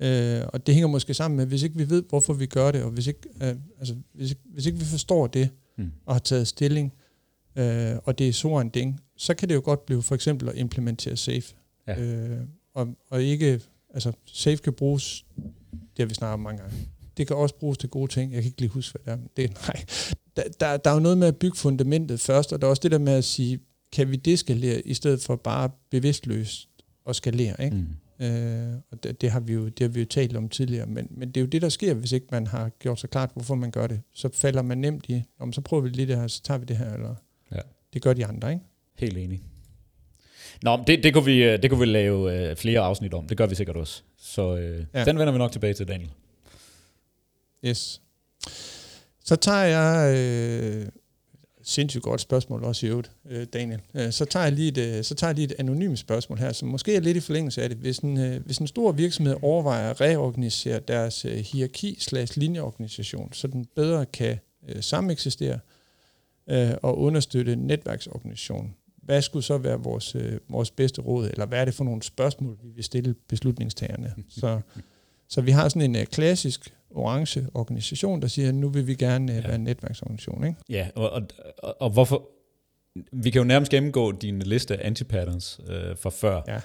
øh, 0.00 0.42
og 0.48 0.66
det 0.66 0.74
hænger 0.74 0.88
måske 0.88 1.14
sammen 1.14 1.36
med, 1.36 1.46
hvis 1.46 1.62
ikke 1.62 1.76
vi 1.76 1.90
ved, 1.90 2.02
hvorfor 2.08 2.32
vi 2.32 2.46
gør 2.46 2.70
det, 2.70 2.82
og 2.82 2.90
hvis 2.90 3.06
ikke, 3.06 3.20
øh, 3.42 3.54
altså, 3.78 3.94
hvis, 4.12 4.30
ikke, 4.30 4.42
hvis 4.44 4.66
ikke 4.66 4.78
vi 4.78 4.84
forstår 4.84 5.26
det, 5.26 5.50
mm. 5.78 5.90
og 6.06 6.14
har 6.14 6.20
taget 6.20 6.48
stilling, 6.48 6.92
øh, 7.56 7.94
og 8.04 8.18
det 8.18 8.28
er 8.28 8.32
så 8.32 8.58
en 8.58 8.68
ding, 8.68 9.00
så 9.16 9.34
kan 9.34 9.48
det 9.48 9.54
jo 9.54 9.62
godt 9.64 9.86
blive 9.86 10.02
for 10.02 10.14
eksempel 10.14 10.48
at 10.48 10.56
implementere 10.56 11.16
SAFE. 11.16 11.54
Ja. 11.86 12.00
Øh, 12.00 12.40
og, 12.74 12.94
og 13.10 13.22
ikke, 13.22 13.60
altså 13.94 14.12
SAFE 14.26 14.62
kan 14.62 14.72
bruges, 14.72 15.24
det 15.72 15.98
har 15.98 16.06
vi 16.06 16.14
snakket 16.14 16.34
om 16.34 16.40
mange 16.40 16.62
gange, 16.62 16.76
det 17.16 17.26
kan 17.26 17.36
også 17.36 17.54
bruges 17.54 17.78
til 17.78 17.88
gode 17.88 18.12
ting. 18.12 18.32
Jeg 18.32 18.42
kan 18.42 18.48
ikke 18.48 18.60
lige 18.60 18.70
huske, 18.70 18.98
hvad 19.04 19.16
det 19.16 19.22
er. 19.22 19.28
Det, 19.36 19.50
nej. 19.68 19.84
Der, 20.36 20.42
der, 20.60 20.76
der 20.76 20.90
er 20.90 20.94
jo 20.94 21.00
noget 21.00 21.18
med 21.18 21.28
at 21.28 21.36
bygge 21.36 21.56
fundamentet 21.56 22.20
først, 22.20 22.52
og 22.52 22.60
der 22.60 22.66
er 22.66 22.70
også 22.70 22.80
det 22.82 22.90
der 22.90 22.98
med 22.98 23.12
at 23.12 23.24
sige, 23.24 23.60
kan 23.92 24.10
vi 24.10 24.16
deskalere, 24.16 24.80
i 24.80 24.94
stedet 24.94 25.22
for 25.22 25.36
bare 25.36 25.70
bevidstløst 25.90 26.68
at 27.06 27.16
skalere, 27.16 27.64
ikke? 27.64 27.76
Mm. 27.76 27.86
Øh, 28.26 28.74
og 28.90 29.02
det, 29.02 29.20
det, 29.20 29.30
har 29.30 29.40
vi 29.40 29.52
jo, 29.52 29.68
det 29.68 29.80
har 29.80 29.88
vi 29.88 30.00
jo 30.00 30.06
talt 30.06 30.36
om 30.36 30.48
tidligere, 30.48 30.86
men, 30.86 31.06
men 31.10 31.28
det 31.28 31.36
er 31.36 31.40
jo 31.40 31.46
det, 31.46 31.62
der 31.62 31.68
sker, 31.68 31.94
hvis 31.94 32.12
ikke 32.12 32.26
man 32.30 32.46
har 32.46 32.68
gjort 32.68 33.00
sig 33.00 33.10
klart, 33.10 33.30
hvorfor 33.34 33.54
man 33.54 33.70
gør 33.70 33.86
det. 33.86 34.00
Så 34.12 34.28
falder 34.34 34.62
man 34.62 34.78
nemt 34.78 35.08
i, 35.08 35.22
om 35.38 35.52
så 35.52 35.60
prøver 35.60 35.82
vi 35.82 35.88
lige 35.88 36.06
det 36.06 36.16
her, 36.16 36.26
så 36.26 36.42
tager 36.42 36.58
vi 36.58 36.64
det 36.64 36.76
her, 36.76 36.94
eller 36.94 37.14
ja. 37.52 37.60
det 37.92 38.02
gør 38.02 38.12
de 38.12 38.26
andre, 38.26 38.52
ikke? 38.52 38.64
Helt 38.98 39.18
enig. 39.18 39.42
Nå, 40.62 40.84
det, 40.86 41.04
det, 41.04 41.14
kunne 41.14 41.24
vi, 41.24 41.44
øh, 41.44 41.62
det 41.62 41.70
kunne 41.70 41.80
vi 41.80 41.86
lave 41.86 42.50
uh, 42.50 42.56
flere 42.56 42.80
afsnit 42.80 43.14
om. 43.14 43.26
Det 43.26 43.36
gør 43.36 43.46
vi 43.46 43.54
sikkert 43.54 43.76
også. 43.76 44.02
Så 44.18 44.52
uh, 44.52 44.58
ja. 44.94 45.04
den 45.04 45.18
vender 45.18 45.32
vi 45.32 45.38
nok 45.38 45.52
tilbage 45.52 45.74
til, 45.74 45.88
Daniel. 45.88 46.10
Yes. 47.64 48.00
Så 49.24 49.36
tager 49.36 49.64
jeg... 49.64 50.18
Øh, 50.18 50.86
sindssygt 51.62 52.02
godt 52.02 52.20
spørgsmål 52.20 52.64
også 52.64 52.86
i 52.86 52.88
øvrigt, 52.88 53.10
øh, 53.30 53.46
Daniel. 53.52 53.80
Øh, 53.94 54.12
så, 54.12 54.24
tager 54.24 54.44
jeg 54.44 54.52
lige 54.52 54.68
et, 54.68 54.78
øh, 54.78 55.04
så 55.04 55.14
tager 55.14 55.28
jeg 55.28 55.34
lige 55.34 55.44
et 55.44 55.54
anonymt 55.58 55.98
spørgsmål 55.98 56.38
her, 56.38 56.52
som 56.52 56.68
måske 56.68 56.96
er 56.96 57.00
lidt 57.00 57.16
i 57.16 57.20
forlængelse 57.20 57.62
af 57.62 57.68
det. 57.68 57.78
Hvis 57.78 57.98
en, 57.98 58.18
øh, 58.18 58.44
hvis 58.44 58.58
en 58.58 58.66
stor 58.66 58.92
virksomhed 58.92 59.36
overvejer 59.42 59.90
at 59.90 60.00
reorganisere 60.00 60.80
deres 60.88 61.24
øh, 61.24 61.36
hierarki 61.36 61.96
slash 62.00 62.38
linjeorganisation, 62.38 63.32
så 63.32 63.46
den 63.46 63.66
bedre 63.76 64.06
kan 64.06 64.38
øh, 64.68 64.82
sameksistere 64.82 65.58
øh, 66.50 66.70
og 66.82 66.98
understøtte 66.98 67.56
netværksorganisationen, 67.56 68.74
hvad 69.02 69.22
skulle 69.22 69.42
så 69.42 69.58
være 69.58 69.80
vores, 69.80 70.14
øh, 70.14 70.38
vores 70.48 70.70
bedste 70.70 71.00
råd, 71.00 71.28
eller 71.28 71.46
hvad 71.46 71.60
er 71.60 71.64
det 71.64 71.74
for 71.74 71.84
nogle 71.84 72.02
spørgsmål, 72.02 72.58
vi 72.62 72.68
vil 72.68 72.84
stille 72.84 73.14
beslutningstagerne? 73.28 74.14
Så, 74.40 74.60
så 75.28 75.40
vi 75.40 75.50
har 75.50 75.68
sådan 75.68 75.90
en 75.90 75.96
øh, 75.96 76.06
klassisk 76.06 76.74
orange 76.90 77.46
organisation, 77.54 78.22
der 78.22 78.28
siger, 78.28 78.48
at 78.48 78.54
nu 78.54 78.68
vil 78.68 78.86
vi 78.86 78.94
gerne 78.94 79.32
øh, 79.32 79.38
ja. 79.38 79.46
være 79.46 79.54
en 79.54 79.64
netværksorganisation. 79.64 80.46
Ikke? 80.46 80.58
Ja, 80.68 80.88
og, 80.94 81.10
og, 81.10 81.22
og, 81.58 81.76
og 81.80 81.90
hvorfor... 81.90 82.28
Vi 83.12 83.30
kan 83.30 83.38
jo 83.38 83.44
nærmest 83.44 83.70
gennemgå 83.70 84.12
din 84.12 84.42
liste 84.42 84.76
af 84.76 84.86
antipatterns 84.86 85.60
øh, 85.68 85.96
fra 85.96 86.10
før, 86.10 86.42
ja. 86.48 86.60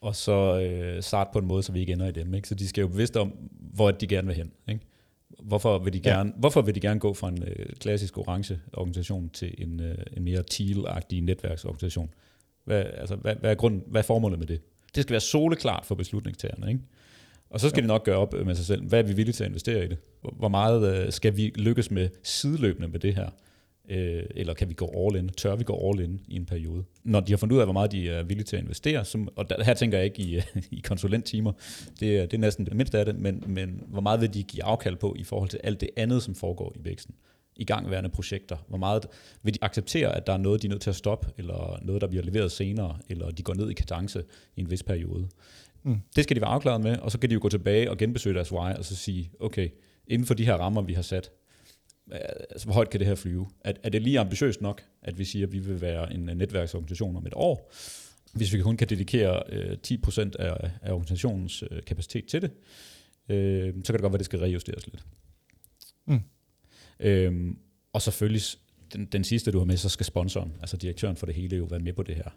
og 0.00 0.16
så 0.16 0.60
øh, 0.60 1.02
starte 1.02 1.30
på 1.32 1.38
en 1.38 1.46
måde, 1.46 1.62
så 1.62 1.72
vi 1.72 1.80
ikke 1.80 1.92
ender 1.92 2.06
i 2.06 2.12
dem. 2.12 2.34
Ikke? 2.34 2.48
Så 2.48 2.54
de 2.54 2.68
skal 2.68 2.82
jo 2.82 2.88
bevidst 2.88 3.16
om, 3.16 3.32
hvor 3.74 3.90
de 3.90 4.06
gerne 4.06 4.26
vil 4.26 4.36
hen. 4.36 4.52
Ikke? 4.68 4.80
Hvorfor 5.42 5.78
vil 5.78 5.92
de 5.92 6.00
gerne, 6.00 6.30
ja. 6.30 6.40
hvorfor 6.40 6.62
vil 6.62 6.74
de 6.74 6.80
gerne 6.80 7.00
gå 7.00 7.14
fra 7.14 7.28
en 7.28 7.42
øh, 7.42 7.66
klassisk 7.80 8.18
orange 8.18 8.60
organisation 8.72 9.28
til 9.28 9.54
en, 9.58 9.80
øh, 9.80 9.98
en 10.16 10.24
mere 10.24 10.42
teal-agtig 10.50 11.20
netværksorganisation? 11.20 12.10
Hvad, 12.64 12.84
altså, 12.84 13.16
hvad, 13.16 13.34
hvad, 13.34 13.50
er 13.50 13.54
grund, 13.54 13.82
hvad 13.86 14.00
er 14.00 14.06
formålet 14.06 14.38
med 14.38 14.46
det? 14.46 14.60
Det 14.94 15.02
skal 15.02 15.12
være 15.12 15.20
soleklart 15.20 15.86
for 15.86 15.94
beslutningstagerne. 15.94 16.68
Ikke? 16.68 16.80
Og 17.50 17.60
så 17.60 17.68
skal 17.68 17.80
ja. 17.80 17.82
de 17.82 17.88
nok 17.88 18.04
gøre 18.04 18.16
op 18.16 18.34
med 18.46 18.54
sig 18.54 18.66
selv, 18.66 18.88
hvad 18.88 18.98
er 18.98 19.02
vi 19.02 19.12
villige 19.12 19.32
til 19.32 19.44
at 19.44 19.48
investere 19.48 19.84
i 19.84 19.88
det? 19.88 19.98
Hvor 20.38 20.48
meget 20.48 21.06
øh, 21.06 21.12
skal 21.12 21.36
vi 21.36 21.52
lykkes 21.56 21.90
med 21.90 22.08
sideløbende 22.22 22.88
med 22.88 23.00
det 23.00 23.14
her? 23.14 23.30
Øh, 23.90 24.22
eller 24.30 24.54
kan 24.54 24.68
vi 24.68 24.74
gå 24.74 25.06
all 25.06 25.16
in? 25.16 25.28
Tør 25.28 25.56
vi 25.56 25.64
gå 25.64 25.90
all 25.90 26.00
in 26.00 26.20
i 26.28 26.36
en 26.36 26.46
periode? 26.46 26.84
Når 27.04 27.20
de 27.20 27.32
har 27.32 27.36
fundet 27.36 27.54
ud 27.54 27.60
af, 27.60 27.66
hvor 27.66 27.72
meget 27.72 27.92
de 27.92 28.08
er 28.08 28.22
villige 28.22 28.44
til 28.44 28.56
at 28.56 28.62
investere, 28.62 29.04
som, 29.04 29.28
og 29.36 29.50
der, 29.50 29.64
her 29.64 29.74
tænker 29.74 29.98
jeg 29.98 30.04
ikke 30.04 30.22
i, 30.22 30.40
i 30.78 30.80
konsulenttimer, 30.80 31.52
det, 32.00 32.18
er, 32.18 32.22
det 32.22 32.34
er 32.34 32.38
næsten 32.38 32.64
det 32.64 32.74
mindste 32.74 32.98
af 32.98 33.04
det, 33.04 33.18
men, 33.18 33.44
men 33.46 33.82
hvor 33.86 34.00
meget 34.00 34.20
vil 34.20 34.34
de 34.34 34.42
give 34.42 34.64
afkald 34.64 34.96
på 34.96 35.14
i 35.18 35.24
forhold 35.24 35.48
til 35.48 35.60
alt 35.64 35.80
det 35.80 35.90
andet, 35.96 36.22
som 36.22 36.34
foregår 36.34 36.72
i 36.76 36.84
væksten? 36.84 37.14
i 37.58 37.64
gangværende 37.64 38.10
projekter? 38.10 38.56
Hvor 38.68 38.78
meget 38.78 39.06
vil 39.42 39.54
de 39.54 39.58
acceptere, 39.62 40.16
at 40.16 40.26
der 40.26 40.32
er 40.32 40.36
noget, 40.36 40.62
de 40.62 40.66
er 40.66 40.70
nødt 40.70 40.82
til 40.82 40.90
at 40.90 40.96
stoppe, 40.96 41.28
eller 41.38 41.78
noget, 41.82 42.00
der 42.00 42.06
bliver 42.06 42.24
leveret 42.24 42.52
senere, 42.52 42.98
eller 43.08 43.30
de 43.30 43.42
går 43.42 43.54
ned 43.54 43.70
i 43.70 43.72
kadence 43.72 44.24
i 44.56 44.60
en 44.60 44.70
vis 44.70 44.82
periode? 44.82 45.28
Mm. 45.82 46.00
Det 46.16 46.24
skal 46.24 46.36
de 46.36 46.40
være 46.40 46.50
afklaret 46.50 46.80
med, 46.80 46.96
og 46.98 47.12
så 47.12 47.18
kan 47.18 47.30
de 47.30 47.34
jo 47.34 47.40
gå 47.42 47.48
tilbage 47.48 47.90
og 47.90 47.96
genbesøge 47.96 48.34
deres 48.34 48.52
why, 48.52 48.74
og 48.74 48.84
så 48.84 48.96
sige, 48.96 49.30
okay, 49.40 49.68
inden 50.06 50.26
for 50.26 50.34
de 50.34 50.44
her 50.44 50.54
rammer, 50.54 50.82
vi 50.82 50.92
har 50.92 51.02
sat, 51.02 51.30
altså, 52.10 52.66
hvor 52.66 52.74
højt 52.74 52.90
kan 52.90 53.00
det 53.00 53.08
her 53.08 53.14
flyve? 53.14 53.48
Er, 53.60 53.72
er 53.82 53.88
det 53.88 54.02
lige 54.02 54.20
ambitiøst 54.20 54.60
nok, 54.60 54.82
at 55.02 55.18
vi 55.18 55.24
siger, 55.24 55.46
at 55.46 55.52
vi 55.52 55.58
vil 55.58 55.80
være 55.80 56.12
en 56.12 56.20
netværksorganisation 56.20 57.16
om 57.16 57.26
et 57.26 57.34
år? 57.36 57.72
Hvis 58.32 58.52
vi 58.52 58.60
kun 58.60 58.76
kan 58.76 58.88
dedikere 58.88 59.42
øh, 59.48 59.76
10% 59.86 60.30
af, 60.38 60.70
af 60.82 60.92
organisationens 60.92 61.64
øh, 61.70 61.82
kapacitet 61.82 62.26
til 62.26 62.42
det, 62.42 62.50
øh, 63.28 63.74
så 63.84 63.92
kan 63.92 63.94
det 63.94 64.00
godt 64.00 64.02
være, 64.02 64.14
at 64.14 64.18
det 64.18 64.24
skal 64.24 64.38
rejusteres 64.38 64.86
lidt. 64.86 65.04
Mm. 66.06 66.20
Øhm, 67.00 67.58
og 67.92 68.02
selvfølgelig, 68.02 68.42
den, 68.92 69.06
den 69.06 69.24
sidste, 69.24 69.50
du 69.50 69.58
har 69.58 69.64
med, 69.64 69.76
så 69.76 69.88
skal 69.88 70.06
sponsoren, 70.06 70.52
altså 70.60 70.76
direktøren 70.76 71.16
for 71.16 71.26
det 71.26 71.34
hele, 71.34 71.56
jo 71.56 71.64
være 71.64 71.80
med 71.80 71.92
på 71.92 72.02
det 72.02 72.14
her. 72.14 72.30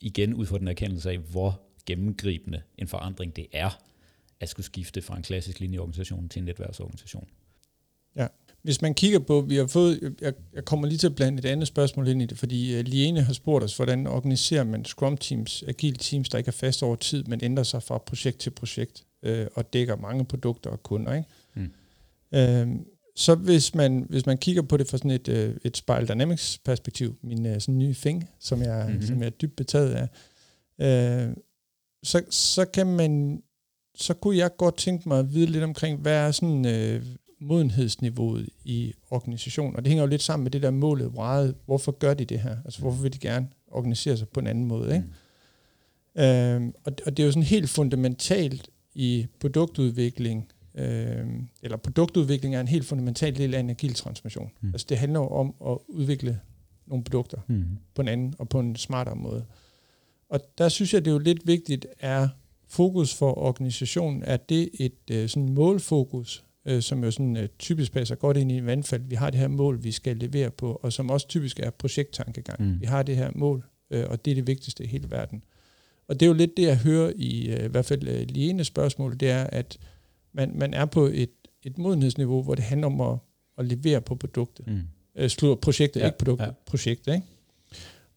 Igen 0.00 0.34
ud 0.34 0.46
fra 0.46 0.58
den 0.58 0.68
erkendelse 0.68 1.10
af, 1.10 1.18
hvor 1.18 1.60
gennemgribende 1.86 2.62
en 2.78 2.88
forandring 2.88 3.36
det 3.36 3.46
er, 3.52 3.82
at 4.40 4.48
skulle 4.48 4.66
skifte 4.66 5.02
fra 5.02 5.16
en 5.16 5.22
klassisk 5.22 5.60
linjeorganisation 5.60 6.28
til 6.28 6.40
en 6.40 6.44
netværksorganisation. 6.44 7.28
Ja, 8.16 8.26
hvis 8.66 8.82
man 8.82 8.94
kigger 8.94 9.18
på, 9.18 9.40
vi 9.40 9.56
har 9.56 9.66
fået, 9.66 10.14
jeg, 10.20 10.32
jeg 10.54 10.64
kommer 10.64 10.86
lige 10.86 10.98
til 10.98 11.06
at 11.06 11.14
blande 11.14 11.38
et 11.38 11.44
andet 11.44 11.68
spørgsmål 11.68 12.08
ind 12.08 12.22
i 12.22 12.26
det, 12.26 12.38
fordi 12.38 12.78
uh, 12.78 12.84
Liene 12.84 13.22
har 13.22 13.32
spurgt 13.32 13.64
os, 13.64 13.76
hvordan 13.76 14.06
organiserer 14.06 14.64
man 14.64 14.84
Scrum 14.84 15.16
Teams, 15.16 15.64
agile 15.68 15.96
teams, 15.96 16.28
der 16.28 16.38
ikke 16.38 16.48
er 16.48 16.52
fast 16.52 16.82
over 16.82 16.96
tid, 16.96 17.24
men 17.24 17.40
ændrer 17.42 17.64
sig 17.64 17.82
fra 17.82 17.98
projekt 17.98 18.38
til 18.38 18.50
projekt 18.50 19.04
uh, 19.28 19.46
og 19.54 19.72
dækker 19.72 19.96
mange 19.96 20.24
produkter 20.24 20.70
og 20.70 20.82
kunder. 20.82 21.14
Ikke? 21.14 21.28
Mm. 21.54 21.70
Uh, 22.72 22.80
så 23.16 23.34
hvis 23.34 23.74
man, 23.74 24.06
hvis 24.08 24.26
man 24.26 24.38
kigger 24.38 24.62
på 24.62 24.76
det 24.76 24.88
fra 24.88 24.98
sådan 24.98 25.10
et, 25.10 25.28
uh, 25.28 25.56
et 25.64 25.76
Spiral 25.76 26.08
Dynamics 26.08 26.58
perspektiv, 26.64 27.16
min 27.22 27.46
uh, 27.46 27.52
sådan 27.58 27.78
nye 27.78 27.94
fing, 27.94 28.30
som 28.40 28.62
jeg, 28.62 28.84
mm-hmm. 28.88 29.06
som 29.06 29.20
jeg 29.20 29.26
er 29.26 29.30
dybt 29.30 29.56
betaget 29.56 30.08
af, 30.78 31.28
uh, 31.28 31.34
så, 32.02 32.22
så 32.30 32.64
kan 32.64 32.86
man, 32.86 33.42
så 33.94 34.14
kunne 34.14 34.36
jeg 34.36 34.50
godt 34.56 34.76
tænke 34.76 35.08
mig 35.08 35.18
at 35.18 35.34
vide 35.34 35.46
lidt 35.46 35.64
omkring, 35.64 36.00
hvad 36.00 36.12
er 36.12 36.30
sådan 36.30 36.66
øh, 36.66 37.02
modenhedsniveauet 37.40 38.48
i 38.64 38.92
organisationen, 39.10 39.76
og 39.76 39.84
det 39.84 39.88
hænger 39.88 40.02
jo 40.02 40.08
lidt 40.08 40.22
sammen 40.22 40.44
med 40.44 40.50
det 40.50 40.62
der 40.62 40.70
målet, 40.70 41.06
why, 41.06 41.52
hvorfor 41.66 41.92
gør 41.92 42.14
de 42.14 42.24
det 42.24 42.40
her? 42.40 42.56
Altså 42.64 42.80
hvorfor 42.80 43.02
vil 43.02 43.12
de 43.12 43.18
gerne 43.18 43.48
organisere 43.66 44.16
sig 44.16 44.28
på 44.28 44.40
en 44.40 44.46
anden 44.46 44.64
måde, 44.64 44.94
ikke? 44.94 45.06
Mm. 45.06 46.22
Øhm, 46.22 46.74
og, 46.84 46.92
og 47.06 47.16
det 47.16 47.22
er 47.22 47.26
jo 47.26 47.32
sådan 47.32 47.42
helt 47.42 47.68
fundamentalt 47.68 48.70
i 48.94 49.26
produktudvikling, 49.40 50.48
øhm, 50.74 51.48
eller 51.62 51.76
produktudvikling 51.76 52.54
er 52.54 52.60
en 52.60 52.68
helt 52.68 52.86
fundamental 52.86 53.36
del 53.36 53.54
af 53.54 53.60
en 53.60 53.70
agil 53.70 53.94
transformation. 53.94 54.50
Mm. 54.60 54.68
Altså 54.68 54.86
det 54.88 54.98
handler 54.98 55.20
jo 55.20 55.28
om 55.28 55.54
at 55.66 55.78
udvikle 55.88 56.40
nogle 56.86 57.04
produkter 57.04 57.38
mm. 57.46 57.64
på 57.94 58.02
en 58.02 58.08
anden 58.08 58.34
og 58.38 58.48
på 58.48 58.60
en 58.60 58.76
smartere 58.76 59.16
måde. 59.16 59.44
Og 60.28 60.40
der 60.58 60.68
synes 60.68 60.94
jeg, 60.94 61.04
det 61.04 61.10
er 61.10 61.12
jo 61.12 61.18
lidt 61.18 61.46
vigtigt, 61.46 61.86
er 62.00 62.28
fokus 62.68 63.14
for 63.14 63.38
organisationen, 63.38 64.22
er 64.22 64.36
det 64.36 64.70
et 64.74 65.10
øh, 65.10 65.28
sådan 65.28 65.48
målfokus, 65.48 66.44
øh, 66.66 66.82
som 66.82 67.04
jo 67.04 67.10
sådan 67.10 67.36
øh, 67.36 67.48
typisk 67.58 67.92
passer 67.92 68.14
godt 68.14 68.36
ind 68.36 68.52
i 68.52 68.66
vandfald. 68.66 69.02
Vi 69.02 69.14
har 69.14 69.30
det 69.30 69.40
her 69.40 69.48
mål, 69.48 69.84
vi 69.84 69.92
skal 69.92 70.16
levere 70.16 70.50
på, 70.50 70.80
og 70.82 70.92
som 70.92 71.10
også 71.10 71.28
typisk 71.28 71.60
er 71.60 71.70
projekttankegang. 71.70 72.62
Mm. 72.62 72.80
Vi 72.80 72.86
har 72.86 73.02
det 73.02 73.16
her 73.16 73.30
mål, 73.34 73.64
øh, 73.90 74.04
og 74.08 74.24
det 74.24 74.30
er 74.30 74.34
det 74.34 74.46
vigtigste 74.46 74.84
i 74.84 74.86
hele 74.86 75.10
verden. 75.10 75.44
Og 76.08 76.20
det 76.20 76.26
er 76.26 76.30
jo 76.30 76.34
lidt 76.34 76.56
det, 76.56 76.62
jeg 76.62 76.78
hører 76.78 77.12
i, 77.16 77.48
øh, 77.48 77.64
i 77.64 77.68
hvert 77.68 77.84
fald 77.84 78.08
øh, 78.08 78.26
lige 78.28 78.64
spørgsmål, 78.64 79.20
det 79.20 79.30
er, 79.30 79.44
at 79.44 79.78
man, 80.32 80.52
man 80.54 80.74
er 80.74 80.84
på 80.84 81.04
et, 81.06 81.30
et 81.62 81.78
modenhedsniveau, 81.78 82.42
hvor 82.42 82.54
det 82.54 82.64
handler 82.64 82.86
om 82.86 83.00
at, 83.00 83.18
at 83.58 83.66
levere 83.66 84.00
på 84.00 84.14
produktet. 84.14 84.66
Mm. 84.66 84.80
Øh, 85.16 85.28
slutter 85.28 85.60
projektet, 85.60 86.00
ja, 86.00 86.06
ikke 86.06 86.18
produktet, 86.18 86.46
ja. 86.46 86.50
projektet. 86.66 87.14
Ikke? 87.14 87.26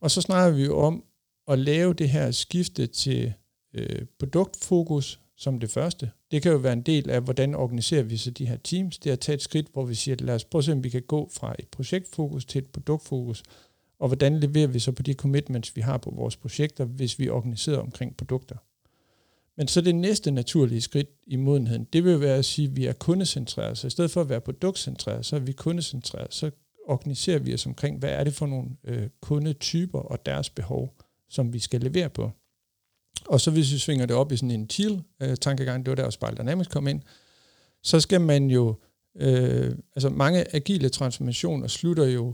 Og 0.01 0.11
så 0.11 0.21
snakker 0.21 0.57
vi 0.57 0.65
jo 0.65 0.79
om, 0.79 1.03
at 1.47 1.59
lave 1.59 1.93
det 1.93 2.09
her 2.09 2.31
skifte 2.31 2.87
til 2.87 3.33
øh, 3.73 4.05
produktfokus 4.19 5.19
som 5.39 5.59
det 5.59 5.71
første. 5.71 6.11
Det 6.31 6.41
kan 6.41 6.51
jo 6.51 6.57
være 6.57 6.73
en 6.73 6.81
del 6.81 7.09
af, 7.09 7.21
hvordan 7.21 7.55
organiserer 7.55 8.03
vi 8.03 8.17
så 8.17 8.31
de 8.31 8.45
her 8.45 8.57
teams. 8.57 8.97
Det 8.97 9.09
er 9.09 9.13
at 9.13 9.19
tage 9.19 9.33
et 9.33 9.41
skridt, 9.41 9.67
hvor 9.73 9.85
vi 9.85 9.95
siger, 9.95 10.15
lad 10.19 10.35
os 10.35 10.43
prøve 10.43 10.59
at 10.59 10.65
se, 10.65 10.71
om 10.71 10.83
vi 10.83 10.89
kan 10.89 11.01
gå 11.01 11.29
fra 11.33 11.55
et 11.59 11.67
projektfokus 11.67 12.45
til 12.45 12.59
et 12.59 12.67
produktfokus, 12.67 13.43
Og 13.99 14.07
hvordan 14.07 14.39
leverer 14.39 14.67
vi 14.67 14.79
så 14.79 14.91
på 14.91 15.03
de 15.03 15.13
commitments, 15.13 15.75
vi 15.75 15.81
har 15.81 15.97
på 15.97 16.11
vores 16.15 16.37
projekter, 16.37 16.85
hvis 16.85 17.19
vi 17.19 17.29
organiserer 17.29 17.77
omkring 17.77 18.17
produkter? 18.17 18.55
Men 19.57 19.67
så 19.67 19.81
det 19.81 19.95
næste 19.95 20.31
naturlige 20.31 20.81
skridt 20.81 21.07
i 21.27 21.35
modenheden, 21.35 21.87
det 21.93 22.03
vil 22.03 22.19
være 22.19 22.37
at 22.37 22.45
sige, 22.45 22.67
at 22.67 22.75
vi 22.75 22.85
er 22.85 22.93
kundecentreret. 22.93 23.77
Så 23.77 23.87
i 23.87 23.89
stedet 23.89 24.11
for 24.11 24.21
at 24.21 24.29
være 24.29 24.41
produktcentreret, 24.41 25.25
så 25.25 25.35
er 25.35 25.39
vi 25.39 25.51
kundecentreret. 25.51 26.33
Så 26.33 26.51
organiserer 26.87 27.39
vi 27.39 27.53
os 27.53 27.65
omkring, 27.65 27.99
hvad 27.99 28.09
er 28.09 28.23
det 28.23 28.33
for 28.33 28.45
nogle 28.45 28.69
øh, 28.83 29.09
kundetyper 29.21 29.99
og 29.99 30.25
deres 30.25 30.49
behov, 30.49 30.95
som 31.29 31.53
vi 31.53 31.59
skal 31.59 31.81
levere 31.81 32.09
på. 32.09 32.31
Og 33.25 33.41
så 33.41 33.51
hvis 33.51 33.73
vi 33.73 33.77
svinger 33.77 34.05
det 34.05 34.15
op 34.15 34.31
i 34.31 34.37
sådan 34.37 34.51
en 34.51 34.67
TIL-tankegang, 34.67 35.79
øh, 35.79 35.85
det 35.85 35.89
var 35.89 35.95
der 35.95 36.03
også 36.03 36.17
Spiral 36.17 36.37
Dynamics 36.37 36.67
kom 36.67 36.87
ind, 36.87 37.01
så 37.83 37.99
skal 37.99 38.21
man 38.21 38.49
jo, 38.49 38.75
øh, 39.19 39.71
altså 39.95 40.09
mange 40.09 40.55
agile 40.55 40.89
transformationer 40.89 41.67
slutter 41.67 42.05
jo 42.05 42.33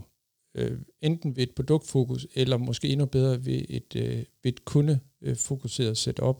øh, 0.54 0.78
enten 1.02 1.36
ved 1.36 1.42
et 1.42 1.54
produktfokus, 1.56 2.26
eller 2.34 2.56
måske 2.56 2.88
endnu 2.88 3.06
bedre 3.06 3.44
ved 3.44 3.62
et, 3.68 3.96
øh, 3.96 4.16
ved 4.16 4.52
et 4.52 4.64
kundefokuseret 4.64 5.98
setup. 5.98 6.36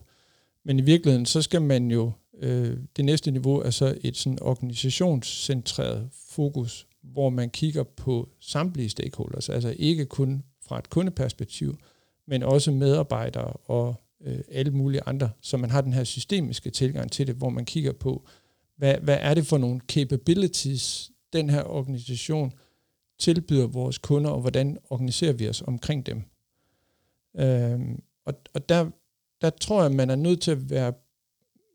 Men 0.64 0.78
i 0.78 0.82
virkeligheden, 0.82 1.26
så 1.26 1.42
skal 1.42 1.62
man 1.62 1.90
jo, 1.90 2.12
øh, 2.42 2.76
det 2.96 3.04
næste 3.04 3.30
niveau 3.30 3.60
er 3.60 3.70
så 3.70 3.98
et 4.04 4.16
sådan 4.16 4.38
organisationscentreret 4.42 6.08
fokus, 6.30 6.86
hvor 7.02 7.30
man 7.30 7.50
kigger 7.50 7.82
på 7.82 8.28
samtlige 8.40 8.88
stakeholders, 8.88 9.48
altså 9.48 9.74
ikke 9.78 10.06
kun 10.06 10.42
fra 10.68 10.78
et 10.78 10.90
kundeperspektiv, 10.90 11.78
men 12.26 12.42
også 12.42 12.70
medarbejdere 12.70 13.52
og 13.52 14.00
øh, 14.26 14.38
alle 14.50 14.70
mulige 14.70 15.00
andre, 15.06 15.30
så 15.40 15.56
man 15.56 15.70
har 15.70 15.80
den 15.80 15.92
her 15.92 16.04
systemiske 16.04 16.70
tilgang 16.70 17.12
til 17.12 17.26
det, 17.26 17.34
hvor 17.34 17.48
man 17.48 17.64
kigger 17.64 17.92
på, 17.92 18.26
hvad, 18.76 18.94
hvad 18.94 19.18
er 19.20 19.34
det 19.34 19.46
for 19.46 19.58
nogle 19.58 19.80
capabilities, 19.88 21.10
den 21.32 21.50
her 21.50 21.64
organisation 21.64 22.52
tilbyder 23.18 23.66
vores 23.66 23.98
kunder, 23.98 24.30
og 24.30 24.40
hvordan 24.40 24.78
organiserer 24.90 25.32
vi 25.32 25.48
os 25.48 25.62
omkring 25.62 26.06
dem. 26.06 26.22
Øhm, 27.38 28.02
og 28.24 28.34
og 28.54 28.68
der, 28.68 28.90
der 29.40 29.50
tror 29.50 29.82
jeg, 29.82 29.92
man 29.92 30.10
er 30.10 30.16
nødt 30.16 30.40
til 30.40 30.50
at 30.50 30.70
være, 30.70 30.92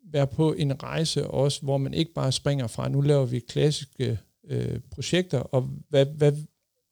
være 0.03 0.27
på 0.27 0.53
en 0.53 0.83
rejse 0.83 1.27
også, 1.27 1.61
hvor 1.61 1.77
man 1.77 1.93
ikke 1.93 2.13
bare 2.13 2.31
springer 2.31 2.67
fra, 2.67 2.89
nu 2.89 3.01
laver 3.01 3.25
vi 3.25 3.39
klassiske 3.39 4.19
øh, 4.43 4.79
projekter, 4.91 5.39
og, 5.39 5.69
hvad, 5.89 6.05
hvad, 6.05 6.33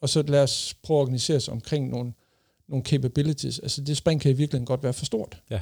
og 0.02 0.10
så 0.10 0.22
lad 0.22 0.44
os 0.44 0.76
prøve 0.84 1.00
at 1.00 1.02
organisere 1.02 1.38
os 1.38 1.48
omkring 1.48 1.90
nogle, 1.90 2.14
nogle 2.70 2.86
capabilities. 2.86 3.60
Altså 3.60 3.82
det 3.82 3.98
spring 3.98 4.22
kan 4.22 4.32
i 4.32 4.34
virkeligheden 4.34 4.66
godt 4.66 4.84
være 4.84 4.94
for 4.94 5.06
stort 5.06 5.42
ja. 5.50 5.62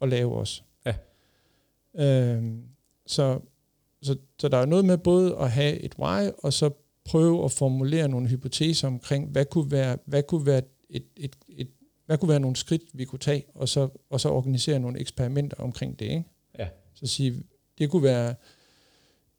at 0.00 0.08
lave 0.08 0.34
også. 0.34 0.62
Ja. 0.86 0.94
Øhm, 1.94 2.62
så, 3.06 3.40
så, 4.02 4.16
så 4.38 4.48
der 4.48 4.58
er 4.58 4.66
noget 4.66 4.84
med 4.84 4.98
både 4.98 5.36
at 5.36 5.50
have 5.50 5.78
et 5.78 5.94
why, 5.98 6.30
og 6.38 6.52
så 6.52 6.70
prøve 7.04 7.44
at 7.44 7.52
formulere 7.52 8.08
nogle 8.08 8.28
hypoteser 8.28 8.88
omkring, 8.88 9.28
hvad 9.28 9.44
kunne 9.44 9.70
være, 9.70 9.98
hvad 10.06 10.22
kunne 10.22 10.46
være 10.46 10.62
et, 10.90 11.04
et, 11.16 11.36
et, 11.48 11.68
hvad 12.06 12.18
kunne 12.18 12.28
være 12.28 12.40
nogle 12.40 12.56
skridt, 12.56 12.82
vi 12.92 13.04
kunne 13.04 13.18
tage, 13.18 13.44
og 13.54 13.68
så, 13.68 13.88
og 14.10 14.20
så 14.20 14.28
organisere 14.28 14.78
nogle 14.78 15.00
eksperimenter 15.00 15.56
omkring 15.56 15.98
det. 15.98 16.04
Ikke? 16.04 16.24
Ja. 16.58 16.68
Så 16.94 17.06
sige, 17.06 17.42
det 17.78 17.90
kunne 17.90 18.02
være, 18.02 18.34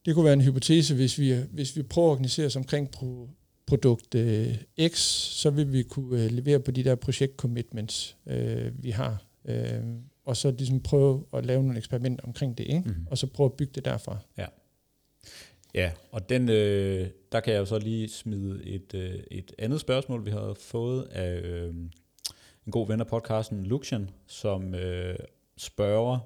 det 0.06 0.16
kunne 0.16 0.26
være 0.26 0.34
en 0.34 0.42
hypotese, 0.42 0.96
hvis 0.96 1.20
vi, 1.20 1.34
hvis 1.52 1.76
vi 1.76 1.84
prøver 1.84 2.08
at 2.08 2.12
organisere 2.12 2.46
os 2.46 2.56
omkring 2.56 2.92
pro, 2.92 3.30
produkt 3.66 4.16
øh, 4.16 4.56
X, 4.88 4.98
så 5.42 5.50
vil 5.50 5.74
vi 5.74 5.84
kunne 5.84 6.24
øh, 6.24 6.32
levere 6.32 6.60
på 6.60 6.72
de 6.72 6.84
der 6.84 6.96
projekt 6.96 7.38
commitments, 7.38 8.18
øh, 8.28 8.84
vi 8.84 8.90
har. 8.90 9.24
Øh, 9.46 9.84
og 10.26 10.38
så 10.38 10.52
ligesom 10.52 10.80
prøve 10.80 11.26
at 11.34 11.46
lave 11.46 11.64
nogle 11.64 11.78
eksperimenter 11.78 12.26
omkring 12.26 12.58
det, 12.58 12.64
ikke? 12.64 12.84
Mm-hmm. 12.86 13.08
og 13.12 13.18
så 13.18 13.28
prøve 13.28 13.46
at 13.46 13.54
bygge 13.54 13.72
det 13.76 13.86
derfra. 13.86 14.18
Ja. 14.38 14.46
Ja, 15.74 15.92
og 16.12 16.30
den, 16.30 16.50
øh, 16.50 17.08
der 17.32 17.40
kan 17.40 17.54
jeg 17.54 17.60
jo 17.60 17.66
så 17.66 17.80
lige 17.80 18.10
smide 18.10 18.66
et, 18.66 18.94
øh, 18.94 19.20
et 19.32 19.52
andet 19.60 19.82
spørgsmål, 19.82 20.26
vi 20.26 20.32
har 20.32 20.56
fået 20.60 21.04
af 21.04 21.40
øh, 21.40 21.76
en 22.66 22.72
god 22.72 22.88
ven 22.88 23.00
af 23.00 23.08
podcasten, 23.08 23.66
Luxian, 23.66 24.10
som 24.28 24.76
øh, 24.76 25.16
spørger 25.58 26.20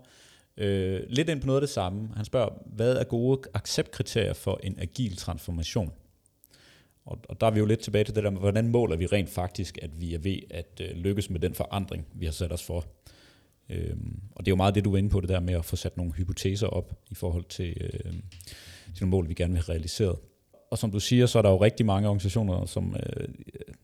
øh, 0.58 1.04
lidt 1.10 1.30
ind 1.30 1.42
på 1.42 1.48
noget 1.48 1.58
af 1.58 1.62
det 1.62 1.70
samme. 1.70 2.10
Han 2.16 2.26
spørger, 2.26 2.50
hvad 2.66 2.96
er 2.96 3.04
gode 3.04 3.42
acceptkriterier 3.54 4.34
for 4.34 4.60
en 4.64 4.80
agil 4.80 5.18
transformation? 5.18 5.94
Og, 7.08 7.18
og 7.30 7.42
der 7.42 7.48
er 7.48 7.52
vi 7.52 7.60
jo 7.60 7.66
lidt 7.66 7.80
tilbage 7.80 8.04
til 8.04 8.16
det 8.16 8.24
der 8.24 8.30
med, 8.30 8.40
hvordan 8.40 8.68
måler 8.68 8.96
vi 8.96 9.06
rent 9.06 9.30
faktisk, 9.30 9.78
at 9.82 10.02
vi 10.02 10.14
er 10.14 10.20
ved 10.20 10.38
at 10.50 10.82
øh, 10.82 10.98
lykkes 10.98 11.30
med 11.30 11.40
den 11.40 11.54
forandring, 11.54 12.08
vi 12.14 12.26
har 12.26 12.32
sat 12.32 12.52
os 12.52 12.64
for. 12.64 12.86
Øhm, 13.70 14.20
og 14.36 14.46
det 14.46 14.52
er 14.52 14.52
jo 14.52 14.56
meget 14.56 14.76
det, 14.76 14.86
du 14.86 14.92
var 14.92 14.98
inde 14.98 15.10
på, 15.10 15.22
det 15.22 15.30
der 15.30 15.40
med 15.40 15.54
at 15.54 15.66
få 15.66 15.76
sat 15.76 15.98
nogle 15.98 16.14
hypoteser 16.14 16.68
op 16.68 16.94
i 17.12 17.16
forhold 17.16 17.44
til, 17.44 17.78
øh, 17.82 18.14
til 18.96 19.02
nogle 19.02 19.12
mål, 19.12 19.30
vi 19.30 19.34
gerne 19.34 19.54
vil 19.54 19.64
have 19.64 19.74
realiseret. 19.74 20.16
Og 20.72 20.78
som 20.78 20.92
du 20.92 21.00
siger, 21.00 21.26
så 21.26 21.38
er 21.38 21.42
der 21.42 21.50
jo 21.50 21.58
rigtig 21.62 21.86
mange 21.86 22.08
organisationer, 22.08 22.66
som 22.66 22.96
øh, 22.96 23.28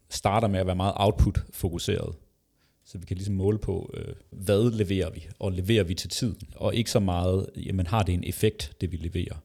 starter 0.09 0.47
med 0.47 0.59
at 0.59 0.65
være 0.65 0.75
meget 0.75 0.93
output-fokuseret. 0.95 2.15
Så 2.85 2.97
vi 2.97 3.05
kan 3.05 3.17
ligesom 3.17 3.35
måle 3.35 3.57
på, 3.57 3.93
øh, 3.93 4.13
hvad 4.31 4.71
leverer 4.71 5.09
vi, 5.09 5.27
og 5.39 5.51
leverer 5.51 5.83
vi 5.83 5.93
til 5.93 6.09
tiden, 6.09 6.47
og 6.55 6.75
ikke 6.75 6.91
så 6.91 6.99
meget, 6.99 7.49
jamen 7.55 7.87
har 7.87 8.03
det 8.03 8.13
en 8.13 8.23
effekt, 8.23 8.73
det 8.81 8.91
vi 8.91 8.97
leverer. 8.97 9.35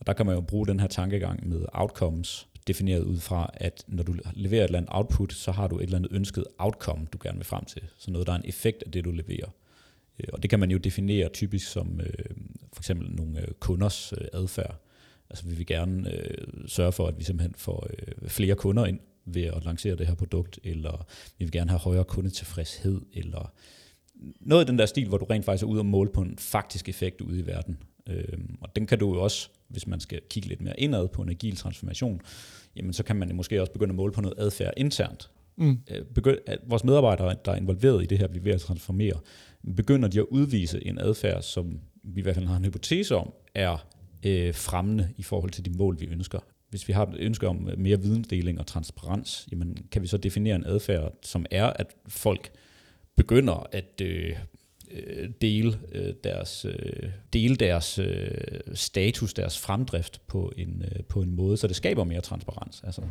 Og 0.00 0.06
der 0.06 0.12
kan 0.12 0.26
man 0.26 0.34
jo 0.34 0.40
bruge 0.40 0.66
den 0.66 0.80
her 0.80 0.86
tankegang 0.86 1.48
med 1.48 1.64
outcomes, 1.72 2.48
defineret 2.68 3.02
ud 3.02 3.18
fra, 3.18 3.50
at 3.54 3.84
når 3.86 4.02
du 4.02 4.14
leverer 4.32 4.64
et 4.64 4.68
eller 4.68 4.78
andet 4.78 4.90
output, 4.92 5.32
så 5.32 5.52
har 5.52 5.66
du 5.66 5.78
et 5.78 5.82
eller 5.82 5.96
andet 5.96 6.12
ønsket 6.12 6.44
outcome, 6.58 7.06
du 7.12 7.18
gerne 7.22 7.38
vil 7.38 7.44
frem 7.44 7.64
til. 7.64 7.82
Så 7.98 8.10
noget, 8.10 8.26
der 8.26 8.32
er 8.32 8.36
en 8.36 8.48
effekt 8.48 8.82
af 8.82 8.92
det, 8.92 9.04
du 9.04 9.10
leverer. 9.10 9.48
Øh, 10.20 10.28
og 10.32 10.42
det 10.42 10.50
kan 10.50 10.60
man 10.60 10.70
jo 10.70 10.78
definere 10.78 11.28
typisk 11.28 11.70
som 11.70 12.00
øh, 12.00 12.36
for 12.72 12.80
eksempel 12.80 13.10
nogle 13.10 13.40
øh, 13.40 13.48
kunders 13.60 14.12
øh, 14.12 14.28
adfærd. 14.32 14.84
Altså 15.30 15.46
vi 15.46 15.54
vil 15.54 15.66
gerne 15.66 16.14
øh, 16.14 16.46
sørge 16.66 16.92
for, 16.92 17.06
at 17.08 17.18
vi 17.18 17.24
simpelthen 17.24 17.54
får 17.56 17.86
øh, 17.90 18.28
flere 18.28 18.54
kunder 18.54 18.86
ind 18.86 19.00
ved 19.24 19.44
at 19.44 19.64
lancere 19.64 19.96
det 19.96 20.06
her 20.06 20.14
produkt, 20.14 20.58
eller 20.64 21.06
vi 21.38 21.44
vil 21.44 21.52
gerne 21.52 21.70
have 21.70 21.80
højere 21.80 22.04
kundetilfredshed, 22.04 23.00
eller 23.12 23.52
noget 24.40 24.64
i 24.64 24.68
den 24.70 24.78
der 24.78 24.86
stil, 24.86 25.08
hvor 25.08 25.18
du 25.18 25.24
rent 25.24 25.44
faktisk 25.44 25.62
er 25.62 25.68
ude 25.68 25.80
og 25.80 25.86
måle 25.86 26.10
på 26.10 26.22
en 26.22 26.38
faktisk 26.38 26.88
effekt 26.88 27.20
ude 27.20 27.38
i 27.38 27.46
verden. 27.46 27.78
Øh, 28.06 28.38
og 28.60 28.76
den 28.76 28.86
kan 28.86 28.98
du 28.98 29.14
jo 29.14 29.22
også, 29.22 29.48
hvis 29.68 29.86
man 29.86 30.00
skal 30.00 30.20
kigge 30.30 30.48
lidt 30.48 30.60
mere 30.60 30.80
indad 30.80 31.08
på 31.08 31.22
en 31.22 31.28
agil 31.28 31.56
transformation, 31.56 32.20
jamen 32.78 32.92
så 32.92 33.02
kan 33.02 33.16
man 33.16 33.36
måske 33.36 33.60
også 33.60 33.72
begynde 33.72 33.90
at 33.90 33.96
måle 33.96 34.12
på 34.12 34.20
noget 34.20 34.38
adfærd 34.38 34.74
internt. 34.76 35.30
Mm. 35.56 35.78
Øh, 35.90 36.04
begynd, 36.04 36.38
at 36.46 36.58
vores 36.66 36.84
medarbejdere, 36.84 37.36
der 37.44 37.52
er 37.52 37.56
involveret 37.56 38.02
i 38.02 38.06
det 38.06 38.18
her, 38.18 38.28
vi 38.28 38.38
er 38.38 38.42
ved 38.42 38.52
at 38.52 38.60
transformere, 38.60 39.20
begynder 39.76 40.08
de 40.08 40.18
at 40.18 40.26
udvise 40.30 40.86
en 40.86 40.98
adfærd, 40.98 41.42
som 41.42 41.80
vi 42.02 42.20
i 42.20 42.22
hvert 42.22 42.34
fald 42.34 42.46
har 42.46 42.56
en 42.56 42.64
hypotese 42.64 43.16
om, 43.16 43.32
er 43.54 43.86
øh, 44.26 44.54
fremmende 44.54 45.08
i 45.16 45.22
forhold 45.22 45.50
til 45.50 45.64
de 45.64 45.70
mål, 45.70 46.00
vi 46.00 46.06
ønsker. 46.06 46.38
Hvis 46.70 46.88
vi 46.88 46.92
har 46.92 47.06
et 47.06 47.16
ønske 47.18 47.48
om 47.48 47.70
mere 47.76 48.00
vidensdeling 48.00 48.58
og 48.58 48.66
transparens, 48.66 49.48
jamen 49.52 49.76
kan 49.90 50.02
vi 50.02 50.06
så 50.06 50.16
definere 50.16 50.56
en 50.56 50.64
adfærd, 50.66 51.12
som 51.22 51.46
er, 51.50 51.66
at 51.66 51.86
folk 52.08 52.50
begynder 53.16 53.66
at 53.72 54.00
øh, 54.02 54.36
øh 54.90 55.30
dele 55.40 55.78
øh, 55.92 56.14
deres 56.24 56.64
øh, 56.64 57.10
dele 57.32 57.56
deres 57.56 57.98
øh, 57.98 58.30
status, 58.74 59.34
deres 59.34 59.58
fremdrift 59.58 60.20
på 60.26 60.52
en 60.56 60.82
øh, 60.84 61.04
på 61.04 61.22
en 61.22 61.30
måde, 61.30 61.56
så 61.56 61.66
det 61.66 61.76
skaber 61.76 62.04
mere 62.04 62.20
transparens. 62.20 62.82
Altså 62.84 63.02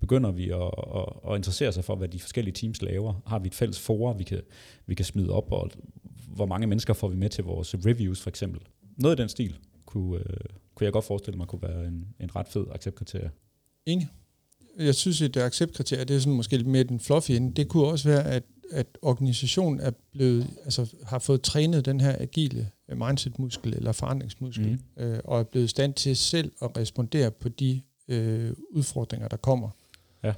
begynder 0.00 0.30
vi 0.30 0.50
at, 0.50 0.70
at, 0.96 1.30
at 1.30 1.36
interessere 1.36 1.72
sig 1.72 1.84
for, 1.84 1.96
hvad 1.96 2.08
de 2.08 2.20
forskellige 2.20 2.54
teams 2.54 2.82
laver. 2.82 3.22
Har 3.26 3.38
vi 3.38 3.46
et 3.46 3.54
fælles 3.54 3.78
forum, 3.80 4.18
vi 4.18 4.24
kan, 4.24 4.40
vi 4.86 4.94
kan 4.94 5.04
smide 5.04 5.30
op, 5.30 5.52
og 5.52 5.70
hvor 6.34 6.46
mange 6.46 6.66
mennesker 6.66 6.94
får 6.94 7.08
vi 7.08 7.16
med 7.16 7.28
til 7.28 7.44
vores 7.44 7.74
reviews 7.74 8.20
for 8.20 8.30
eksempel. 8.30 8.60
Noget 8.96 9.18
i 9.18 9.22
den 9.22 9.28
stil 9.28 9.56
kunne, 9.86 10.18
øh, 10.18 10.36
kunne 10.74 10.84
jeg 10.84 10.92
godt 10.92 11.04
forestille 11.04 11.38
mig 11.38 11.46
kunne 11.46 11.62
være 11.62 11.86
en, 11.86 12.06
en 12.20 12.36
ret 12.36 12.48
fed 12.48 12.64
acceptkriterie. 12.70 13.30
Enig. 13.86 14.08
Jeg 14.78 14.94
synes, 14.94 15.22
at 15.22 15.36
acceptkriterie, 15.36 16.04
det 16.04 16.16
er 16.16 16.20
sådan 16.20 16.32
måske 16.32 16.56
lidt 16.56 16.66
mere 16.66 16.84
den 16.84 17.00
fluffy 17.00 17.30
ende. 17.30 17.54
Det 17.54 17.68
kunne 17.68 17.86
også 17.86 18.08
være, 18.08 18.24
at, 18.24 18.42
at 18.72 18.86
organisationen 19.02 19.80
er 19.80 19.90
blevet, 20.12 20.46
altså, 20.64 20.94
har 21.04 21.18
fået 21.18 21.42
trænet 21.42 21.84
den 21.84 22.00
her 22.00 22.16
agile 22.18 22.70
mindset-muskel 22.88 23.74
eller 23.74 23.92
forandringsmuskel, 23.92 24.80
mm. 24.96 25.02
øh, 25.02 25.20
og 25.24 25.40
er 25.40 25.44
blevet 25.44 25.64
i 25.64 25.68
stand 25.68 25.94
til 25.94 26.16
selv 26.16 26.52
at 26.62 26.76
respondere 26.76 27.30
på 27.30 27.48
de 27.48 27.82
øh, 28.08 28.52
udfordringer, 28.70 29.28
der 29.28 29.36
kommer. 29.36 29.68
Ja. 30.24 30.34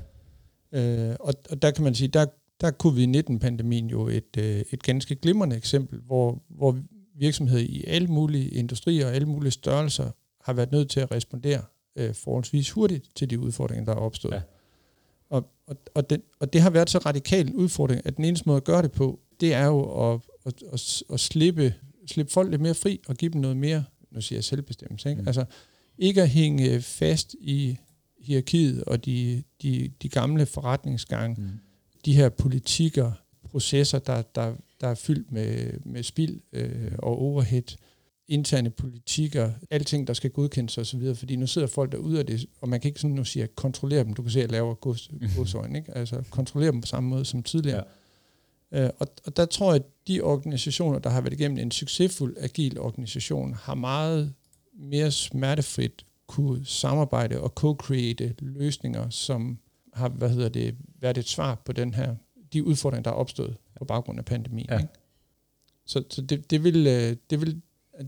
Øh, 0.72 1.16
og, 1.20 1.34
og 1.50 1.62
der 1.62 1.70
kan 1.70 1.84
man 1.84 1.94
sige, 1.94 2.08
der, 2.08 2.26
der 2.60 2.66
er 2.66 2.72
covid-19-pandemien 2.72 3.86
jo 3.86 4.08
et, 4.08 4.36
øh, 4.38 4.62
et 4.72 4.82
ganske 4.82 5.14
glimrende 5.14 5.56
eksempel, 5.56 6.00
hvor, 6.00 6.42
hvor 6.48 6.78
virksomheder 7.14 7.62
i 7.62 7.84
alle 7.86 8.08
mulige 8.08 8.48
industrier 8.48 9.06
og 9.06 9.14
alle 9.14 9.28
mulige 9.28 9.50
størrelser 9.50 10.10
har 10.44 10.52
været 10.52 10.72
nødt 10.72 10.90
til 10.90 11.00
at 11.00 11.12
respondere 11.12 11.62
øh, 11.96 12.14
forholdsvis 12.14 12.70
hurtigt 12.70 13.10
til 13.14 13.30
de 13.30 13.38
udfordringer, 13.38 13.84
der 13.84 13.92
er 13.92 13.96
opstået. 13.96 14.34
Ja. 14.34 14.40
Og, 15.30 15.50
og, 15.66 15.76
og, 15.94 16.10
det, 16.10 16.22
og 16.40 16.52
det 16.52 16.60
har 16.60 16.70
været 16.70 16.90
så 16.90 16.98
radikal 16.98 17.48
en 17.48 17.54
udfordring, 17.54 18.02
at 18.04 18.16
den 18.16 18.24
eneste 18.24 18.46
måde 18.46 18.56
at 18.56 18.64
gøre 18.64 18.82
det 18.82 18.92
på, 18.92 19.20
det 19.40 19.54
er 19.54 19.66
jo 19.66 20.12
at, 20.12 20.20
at, 20.46 20.54
at, 20.72 21.02
at 21.12 21.20
slippe, 21.20 21.74
slippe 22.06 22.32
folk 22.32 22.50
lidt 22.50 22.62
mere 22.62 22.74
fri 22.74 23.00
og 23.08 23.16
give 23.16 23.32
dem 23.32 23.40
noget 23.40 23.56
mere, 23.56 23.84
nu 24.10 24.20
siger 24.20 24.36
jeg 24.36 24.44
selvbestemmelse, 24.44 25.10
ikke? 25.10 25.22
Mm. 25.22 25.28
altså 25.28 25.44
ikke 25.98 26.22
at 26.22 26.28
hænge 26.28 26.80
fast 26.80 27.34
i 27.40 27.78
hierarkiet 28.18 28.84
og 28.84 29.04
de, 29.04 29.42
de, 29.62 29.90
de 30.02 30.08
gamle 30.08 30.46
forretningsgange, 30.46 31.42
mm. 31.42 31.48
de 32.04 32.16
her 32.16 32.28
politikker, 32.28 33.12
processer, 33.50 33.98
der, 33.98 34.22
der, 34.22 34.54
der 34.80 34.88
er 34.88 34.94
fyldt 34.94 35.32
med, 35.32 35.72
med 35.84 36.02
spild 36.02 36.40
øh, 36.52 36.92
og 36.98 37.18
overhead. 37.18 37.76
Interne 38.30 38.70
politikker, 38.70 39.52
alting, 39.70 40.06
der 40.06 40.12
skal 40.14 40.30
godkendes 40.30 40.78
osv., 40.78 41.14
fordi 41.14 41.36
nu 41.36 41.46
sidder 41.46 41.68
folk 41.68 41.92
derude 41.92 42.18
af 42.18 42.26
det, 42.26 42.46
og 42.60 42.68
man 42.68 42.80
kan 42.80 42.88
ikke 42.88 43.00
sådan 43.00 43.14
nu 43.14 43.24
sige, 43.24 43.42
at 43.42 43.54
kontrollere 43.54 44.04
dem. 44.04 44.14
Du 44.14 44.22
kan 44.22 44.30
se, 44.30 44.38
at 44.38 44.42
jeg 44.42 44.50
laver 44.50 44.74
gods, 44.74 45.10
godsøjne, 45.36 45.78
ikke? 45.78 45.96
Altså 45.96 46.22
kontrollere 46.30 46.72
dem 46.72 46.80
på 46.80 46.86
samme 46.86 47.08
måde 47.08 47.24
som 47.24 47.42
tidligere. 47.42 47.84
Ja. 48.72 48.84
Øh, 48.84 48.90
og, 48.98 49.06
og 49.26 49.36
der 49.36 49.44
tror 49.44 49.72
jeg, 49.72 49.80
at 49.80 49.86
de 50.08 50.20
organisationer, 50.20 50.98
der 50.98 51.10
har 51.10 51.20
været 51.20 51.32
igennem 51.32 51.58
en 51.58 51.70
succesfuld 51.70 52.36
agil 52.40 52.80
organisation, 52.80 53.54
har 53.54 53.74
meget 53.74 54.34
mere 54.74 55.10
smertefrit 55.10 56.04
kunne 56.26 56.66
samarbejde 56.66 57.40
og 57.40 57.52
co-create 57.60 58.34
løsninger, 58.38 59.10
som 59.10 59.58
har 59.92 60.08
hvad 60.08 60.30
hedder 60.30 60.48
det, 60.48 60.76
været 61.00 61.18
et 61.18 61.28
svar 61.28 61.54
på 61.64 61.72
den 61.72 61.94
her, 61.94 62.14
de 62.52 62.64
udfordringer, 62.64 63.02
der 63.02 63.10
er 63.10 63.14
opstået 63.14 63.56
på 63.78 63.84
baggrund 63.84 64.18
af 64.18 64.24
pandemien. 64.24 64.66
Ja. 64.70 64.78
Ikke? 64.78 64.88
Så, 65.86 66.04
så 66.10 66.22
det, 66.22 66.50
det, 66.50 66.64
vil, 66.64 66.86
øh, 66.86 67.16
det, 67.30 67.40
vil, 67.40 67.62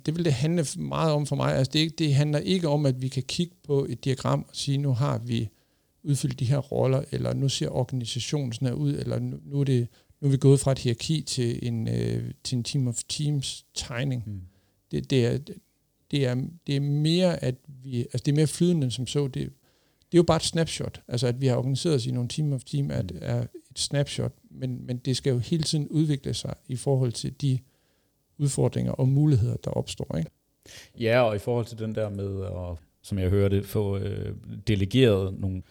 det 0.06 0.16
vil 0.16 0.24
det 0.24 0.32
handle 0.32 0.66
meget 0.78 1.12
om 1.12 1.26
for 1.26 1.36
mig. 1.36 1.54
Altså 1.54 1.70
det, 1.72 1.98
det 1.98 2.14
handler 2.14 2.38
ikke 2.38 2.68
om, 2.68 2.86
at 2.86 3.02
vi 3.02 3.08
kan 3.08 3.22
kigge 3.22 3.54
på 3.66 3.86
et 3.88 4.04
diagram 4.04 4.44
og 4.48 4.56
sige, 4.56 4.78
nu 4.78 4.92
har 4.92 5.18
vi 5.18 5.48
udfyldt 6.02 6.40
de 6.40 6.44
her 6.44 6.58
roller, 6.58 7.04
eller 7.10 7.34
nu 7.34 7.48
ser 7.48 7.68
organisationen 7.68 8.52
sådan 8.52 8.68
her 8.68 8.74
ud, 8.74 8.94
eller 8.94 9.18
nu, 9.18 9.36
nu, 9.44 9.60
er, 9.60 9.64
det, 9.64 9.88
nu 10.20 10.28
er 10.28 10.30
vi 10.30 10.36
gået 10.36 10.60
fra 10.60 10.72
et 10.72 10.78
hierarki 10.78 11.22
til 11.22 11.66
en, 11.66 11.88
øh, 11.88 12.30
til 12.44 12.56
en 12.56 12.64
team 12.64 12.88
of 12.88 13.02
teams 13.08 13.66
tegning. 13.74 14.22
Mm. 14.26 14.40
Det, 14.90 15.10
det, 15.10 15.26
er, 15.26 15.38
det, 16.10 16.26
er, 16.26 16.34
det 16.66 16.76
er 16.76 16.80
mere, 16.80 17.44
at 17.44 17.54
vi, 17.82 17.98
altså 17.98 18.22
det 18.26 18.32
er 18.32 18.36
mere 18.36 18.46
flydende 18.46 18.90
som 18.90 19.06
så. 19.06 19.24
Det, 19.24 19.34
det 19.34 20.14
er 20.14 20.18
jo 20.18 20.22
bare 20.22 20.36
et 20.36 20.42
snapshot. 20.42 21.02
Altså 21.08 21.26
at 21.26 21.40
vi 21.40 21.46
har 21.46 21.56
organiseret 21.56 21.96
os 21.96 22.06
i 22.06 22.10
nogle 22.10 22.28
team 22.28 22.52
of 22.52 22.64
team, 22.64 22.90
er, 22.90 23.02
mm. 23.02 23.08
er 23.20 23.42
et 23.70 23.78
snapshot, 23.78 24.32
men, 24.50 24.86
men 24.86 24.96
det 24.96 25.16
skal 25.16 25.30
jo 25.30 25.38
hele 25.38 25.62
tiden 25.62 25.88
udvikle 25.88 26.34
sig 26.34 26.54
i 26.68 26.76
forhold 26.76 27.12
til 27.12 27.40
de 27.40 27.58
udfordringer 28.38 28.92
og 28.92 29.08
muligheder, 29.08 29.56
der 29.56 29.70
opstår. 29.70 30.16
Ikke? 30.16 30.30
Ja, 31.00 31.20
og 31.20 31.36
i 31.36 31.38
forhold 31.38 31.66
til 31.66 31.78
den 31.78 31.94
der 31.94 32.08
med, 32.08 32.44
at, 32.44 32.78
som 33.02 33.18
jeg 33.18 33.30
hørte, 33.30 33.62
få 33.62 33.98
øh, 33.98 34.34
delegeret 34.66 35.40
nogle, 35.40 35.62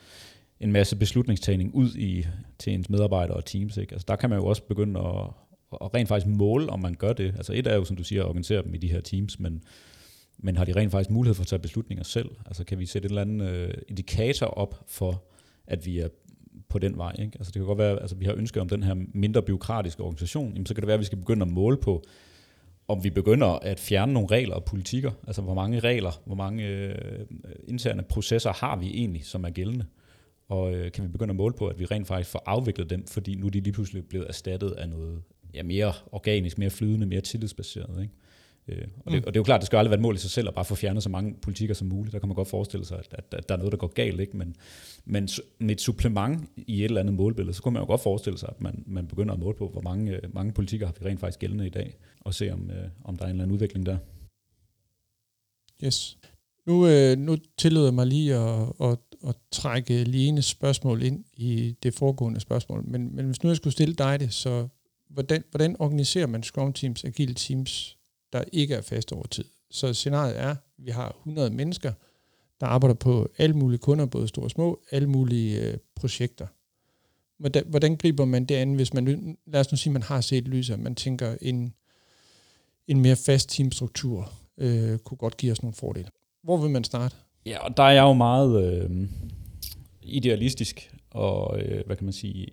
en 0.60 0.72
masse 0.72 0.96
beslutningstagning 0.96 1.76
ud 1.76 1.96
i, 1.96 2.26
til 2.60 2.74
ens 2.74 2.90
medarbejdere 2.90 3.38
og 3.38 3.46
teams. 3.46 3.78
Ikke? 3.78 3.92
Altså, 3.92 4.06
der 4.08 4.16
kan 4.16 4.30
man 4.30 4.40
jo 4.40 4.46
også 4.46 4.64
begynde 4.64 5.00
at, 5.00 5.28
at 5.82 5.94
rent 5.94 6.08
faktisk 6.08 6.28
måle, 6.28 6.70
om 6.70 6.80
man 6.80 6.96
gør 6.96 7.14
det. 7.14 7.34
Altså 7.38 7.54
et 7.54 7.68
er 7.68 7.76
jo, 7.76 7.86
som 7.86 7.96
du 7.96 8.04
siger, 8.04 8.22
at 8.22 8.28
organisere 8.28 8.64
dem 8.64 8.74
i 8.74 8.78
de 8.78 8.92
her 8.92 9.02
teams, 9.02 9.40
men, 9.40 9.64
men 10.38 10.58
har 10.58 10.66
de 10.66 10.76
rent 10.76 10.92
faktisk 10.92 11.10
mulighed 11.10 11.36
for 11.36 11.44
at 11.44 11.48
tage 11.48 11.60
beslutninger 11.60 12.04
selv? 12.04 12.30
Altså 12.46 12.64
kan 12.64 12.80
vi 12.80 12.86
sætte 12.86 13.06
en 13.06 13.10
eller 13.10 13.22
anden 13.22 13.42
øh, 13.42 13.74
indikator 13.88 14.46
op 14.46 14.84
for, 14.88 15.24
at 15.68 15.86
vi 15.86 16.00
er 16.00 16.08
på 16.70 16.80
den 16.80 16.98
vej. 16.98 17.16
Ikke? 17.20 17.32
Altså 17.36 17.52
det 17.52 17.60
kan 17.60 17.66
godt 17.66 17.78
være, 17.78 17.92
at 17.92 18.02
altså, 18.02 18.16
vi 18.16 18.26
har 18.26 18.34
ønsket 18.34 18.62
om 18.62 18.70
den 18.70 18.84
her 18.84 18.96
mindre 19.14 19.42
byråkratiske 19.42 20.04
organisation, 20.04 20.52
jamen, 20.52 20.66
så 20.66 20.74
kan 20.74 20.82
det 20.82 20.88
være, 20.88 20.94
at 20.94 21.00
vi 21.00 21.06
skal 21.06 21.18
begynde 21.18 21.42
at 21.42 21.52
måle 21.52 21.78
på, 21.78 22.04
om 22.92 23.04
vi 23.04 23.10
begynder 23.10 23.48
at 23.48 23.80
fjerne 23.80 24.14
nogle 24.14 24.28
regler 24.32 24.56
og 24.56 24.64
politikker, 24.64 25.12
altså 25.28 25.42
hvor 25.42 25.54
mange 25.54 25.80
regler, 25.80 26.22
hvor 26.26 26.36
mange 26.36 26.68
øh, 26.68 26.96
interne 27.68 28.04
processer 28.04 28.54
har 28.54 28.76
vi 28.76 28.88
egentlig, 28.88 29.26
som 29.26 29.44
er 29.44 29.50
gældende, 29.50 29.86
og 30.50 30.74
øh, 30.74 30.92
kan 30.92 31.04
vi 31.04 31.10
begynde 31.10 31.32
at 31.32 31.36
måle 31.36 31.54
på, 31.54 31.68
at 31.68 31.80
vi 31.80 31.86
rent 31.86 32.08
faktisk 32.08 32.30
får 32.30 32.44
afviklet 32.46 32.90
dem, 32.90 33.08
fordi 33.08 33.36
nu 33.36 33.46
er 33.46 33.50
de 33.50 33.60
lige 33.60 33.74
pludselig 33.74 34.06
blevet 34.06 34.28
erstattet 34.30 34.72
af 34.72 34.90
noget 34.90 35.22
ja, 35.54 35.64
mere 35.64 35.94
organisk, 36.12 36.58
mere 36.58 36.70
flydende, 36.70 37.06
mere 37.06 37.22
tillidsbaseret. 37.22 38.02
Ikke? 38.02 38.14
Øh, 38.68 38.88
og, 39.06 39.12
det, 39.12 39.22
mm. 39.22 39.28
og 39.28 39.34
det 39.34 39.36
er 39.36 39.40
jo 39.40 39.44
klart, 39.44 39.62
det 39.62 39.66
skal 39.66 39.78
aldrig 39.78 39.90
være 39.90 39.98
et 39.98 40.02
mål 40.02 40.16
i 40.16 40.18
sig 40.18 40.32
selv 40.32 40.48
at 40.48 40.54
bare 40.54 40.66
få 40.66 40.76
fjernet 40.76 41.04
så 41.04 41.10
mange 41.10 41.36
politikker 41.42 41.76
som 41.76 41.88
muligt. 41.88 42.14
Der 42.14 42.20
kan 42.20 42.30
man 42.30 42.36
godt 42.36 42.48
forestille 42.48 42.86
sig, 42.86 43.00
at, 43.00 43.08
at, 43.12 43.26
at 43.38 43.50
der 43.50 43.56
er 43.56 43.60
noget, 43.60 43.72
der 43.72 43.78
går 43.78 43.88
galt. 43.88 44.20
Ikke? 44.20 44.38
Men, 44.38 44.56
men 45.06 45.30
med 45.60 45.72
et 45.72 45.82
supplement 45.82 46.50
i 46.58 46.80
et 46.80 46.86
eller 46.86 47.00
andet 47.00 47.14
målbillede, 47.14 47.54
så 47.54 47.64
kunne 47.64 47.74
man 47.74 47.82
jo 47.82 47.88
godt 47.88 48.02
forestille 48.02 48.40
sig, 48.40 48.50
at 48.50 48.62
man, 48.62 48.84
man 48.88 49.08
begynder 49.08 49.34
at 49.34 49.40
måle 49.40 49.58
på, 49.58 49.68
hvor 49.68 49.82
mange, 49.82 50.20
mange 50.34 50.54
politikker 50.54 50.88
har 50.88 50.96
vi 51.00 51.06
rent 51.06 51.20
faktisk 51.20 51.40
gældende 51.40 51.66
i 51.66 51.70
dag, 51.70 51.98
og 52.22 52.34
se 52.34 52.52
om, 52.54 52.72
øh, 52.72 52.90
om 53.04 53.16
der 53.16 53.24
er 53.24 53.28
en 53.28 53.32
eller 53.32 53.44
anden 53.44 53.54
udvikling 53.54 53.86
der. 53.86 53.98
Yes. 55.84 56.18
Nu, 56.66 56.88
øh, 56.88 57.18
nu 57.18 57.38
tillod 57.58 57.84
jeg 57.84 57.94
mig 57.94 58.08
lige 58.08 58.36
at, 58.36 58.74
at, 58.82 58.98
at 59.28 59.36
trække 59.52 60.04
Lenes 60.04 60.46
spørgsmål 60.46 61.02
ind 61.02 61.26
i 61.34 61.76
det 61.84 61.94
foregående 61.94 62.40
spørgsmål, 62.40 62.84
men, 62.88 63.16
men 63.16 63.26
hvis 63.26 63.44
nu 63.44 63.50
jeg 63.50 63.58
skulle 63.58 63.74
stille 63.74 63.96
dig 63.96 64.20
det, 64.20 64.34
så 64.34 64.68
hvordan, 65.10 65.44
hvordan 65.52 65.76
organiserer 65.80 66.28
man 66.28 66.44
Scrum 66.44 66.74
Teams, 66.74 67.04
agile 67.04 67.34
teams 67.34 67.98
der 68.34 68.44
ikke 68.52 68.76
er 68.76 68.82
fast 68.82 69.14
over 69.14 69.28
tid. 69.28 69.46
Så 69.72 69.94
scenariet 69.94 70.40
er, 70.40 70.50
at 70.50 70.58
vi 70.78 70.92
har 70.92 71.10
100 71.10 71.50
mennesker, 71.50 71.94
der 72.60 72.68
arbejder 72.68 72.96
på 72.96 73.30
alle 73.38 73.56
mulige 73.56 73.80
kunder, 73.80 74.06
både 74.06 74.28
store 74.28 74.46
og 74.46 74.52
små, 74.52 74.82
alle 74.92 75.10
mulige 75.10 75.62
øh, 75.62 75.78
projekter. 75.96 76.48
Hvordan, 77.40 77.64
hvordan 77.68 77.96
griber 77.96 78.26
man 78.26 78.46
det 78.46 78.56
an, 78.56 78.74
hvis 78.74 78.94
man, 78.94 79.38
lad 79.46 79.60
os 79.60 79.72
nu 79.72 79.78
sige, 79.78 79.94
man 79.94 80.04
har 80.04 80.22
set 80.22 80.48
lyset, 80.48 80.80
man 80.80 80.96
tænker, 80.96 81.36
en, 81.42 81.74
en 82.88 83.02
mere 83.02 83.16
fast 83.16 83.50
teamstruktur 83.50 84.32
øh, 84.58 85.00
kunne 85.00 85.18
godt 85.18 85.38
give 85.38 85.52
os 85.52 85.62
nogle 85.62 85.76
fordele. 85.76 86.08
Hvor 86.44 86.58
vil 86.58 86.70
man 86.70 86.84
starte? 86.84 87.16
Ja, 87.46 87.60
og 87.60 87.78
der 87.78 87.84
er 87.84 87.92
jeg 87.92 88.02
jo 88.02 88.14
meget 88.14 88.64
øh, 88.64 89.08
idealistisk, 90.02 90.96
og 91.12 91.62
øh, 91.62 91.86
hvad 91.86 91.96
kan 91.96 92.06
man 92.06 92.14
sige, 92.14 92.48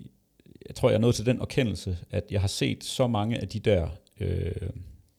jeg 0.69 0.77
tror, 0.77 0.89
jeg 0.89 0.97
er 0.97 1.01
nået 1.01 1.15
til 1.15 1.27
den 1.27 1.41
erkendelse, 1.41 1.99
at 2.11 2.25
jeg 2.31 2.41
har 2.41 2.49
set 2.49 2.85
så 2.85 3.07
mange 3.07 3.39
af 3.41 3.49
de 3.49 3.59
der 3.59 3.89
øh, 4.21 4.53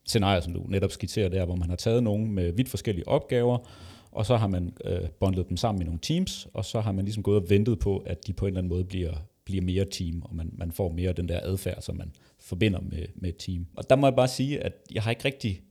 scenarier, 0.05 0.41
som 0.41 0.53
du 0.53 0.65
netop 0.67 0.91
skitserer 0.91 1.29
der, 1.29 1.45
hvor 1.45 1.55
man 1.55 1.69
har 1.69 1.75
taget 1.75 2.03
nogen 2.03 2.31
med 2.31 2.51
vidt 2.51 2.69
forskellige 2.69 3.07
opgaver, 3.07 3.57
og 4.11 4.25
så 4.25 4.37
har 4.37 4.47
man 4.47 4.73
øh, 4.85 5.09
bundlet 5.19 5.49
dem 5.49 5.57
sammen 5.57 5.81
i 5.81 5.85
nogle 5.85 5.99
teams, 6.01 6.47
og 6.53 6.65
så 6.65 6.79
har 6.79 6.91
man 6.91 7.05
ligesom 7.05 7.23
gået 7.23 7.43
og 7.43 7.49
ventet 7.49 7.79
på, 7.79 7.97
at 7.97 8.27
de 8.27 8.33
på 8.33 8.45
en 8.45 8.47
eller 8.47 8.59
anden 8.59 8.69
måde 8.69 8.85
bliver, 8.85 9.13
bliver 9.45 9.61
mere 9.61 9.85
team, 9.85 10.21
og 10.21 10.35
man, 10.35 10.49
man 10.53 10.71
får 10.71 10.91
mere 10.91 11.13
den 11.13 11.29
der 11.29 11.39
adfærd, 11.43 11.81
som 11.81 11.95
man 11.97 12.11
forbinder 12.49 12.81
med, 12.81 13.05
med 13.15 13.29
et 13.29 13.37
team. 13.37 13.67
Og 13.75 13.89
der 13.89 13.95
må 13.95 14.07
jeg 14.07 14.15
bare 14.15 14.27
sige, 14.27 14.59
at 14.59 14.73
jeg 14.91 15.03
har 15.03 15.09
ikke 15.11 15.25
rigtig, 15.25 15.61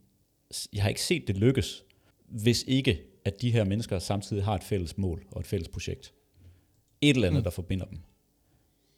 jeg 0.73 0.83
har 0.83 0.89
ikke 0.89 1.03
set 1.03 1.29
det 1.29 1.37
lykkes, 1.37 1.85
hvis 2.29 2.65
ikke, 2.69 3.03
at 3.25 3.43
de 3.43 3.51
her 3.51 3.65
mennesker 3.65 3.99
samtidig 3.99 4.45
har 4.45 4.55
et 4.55 4.65
fælles 4.65 4.99
mål 4.99 5.27
og 5.31 5.41
et 5.41 5.47
fælles 5.47 5.69
projekt. 5.69 6.15
Et 7.01 7.15
eller 7.15 7.29
andet, 7.29 7.41
mm. 7.41 7.45
der 7.45 7.51
forbinder 7.51 7.87
dem. 7.87 7.99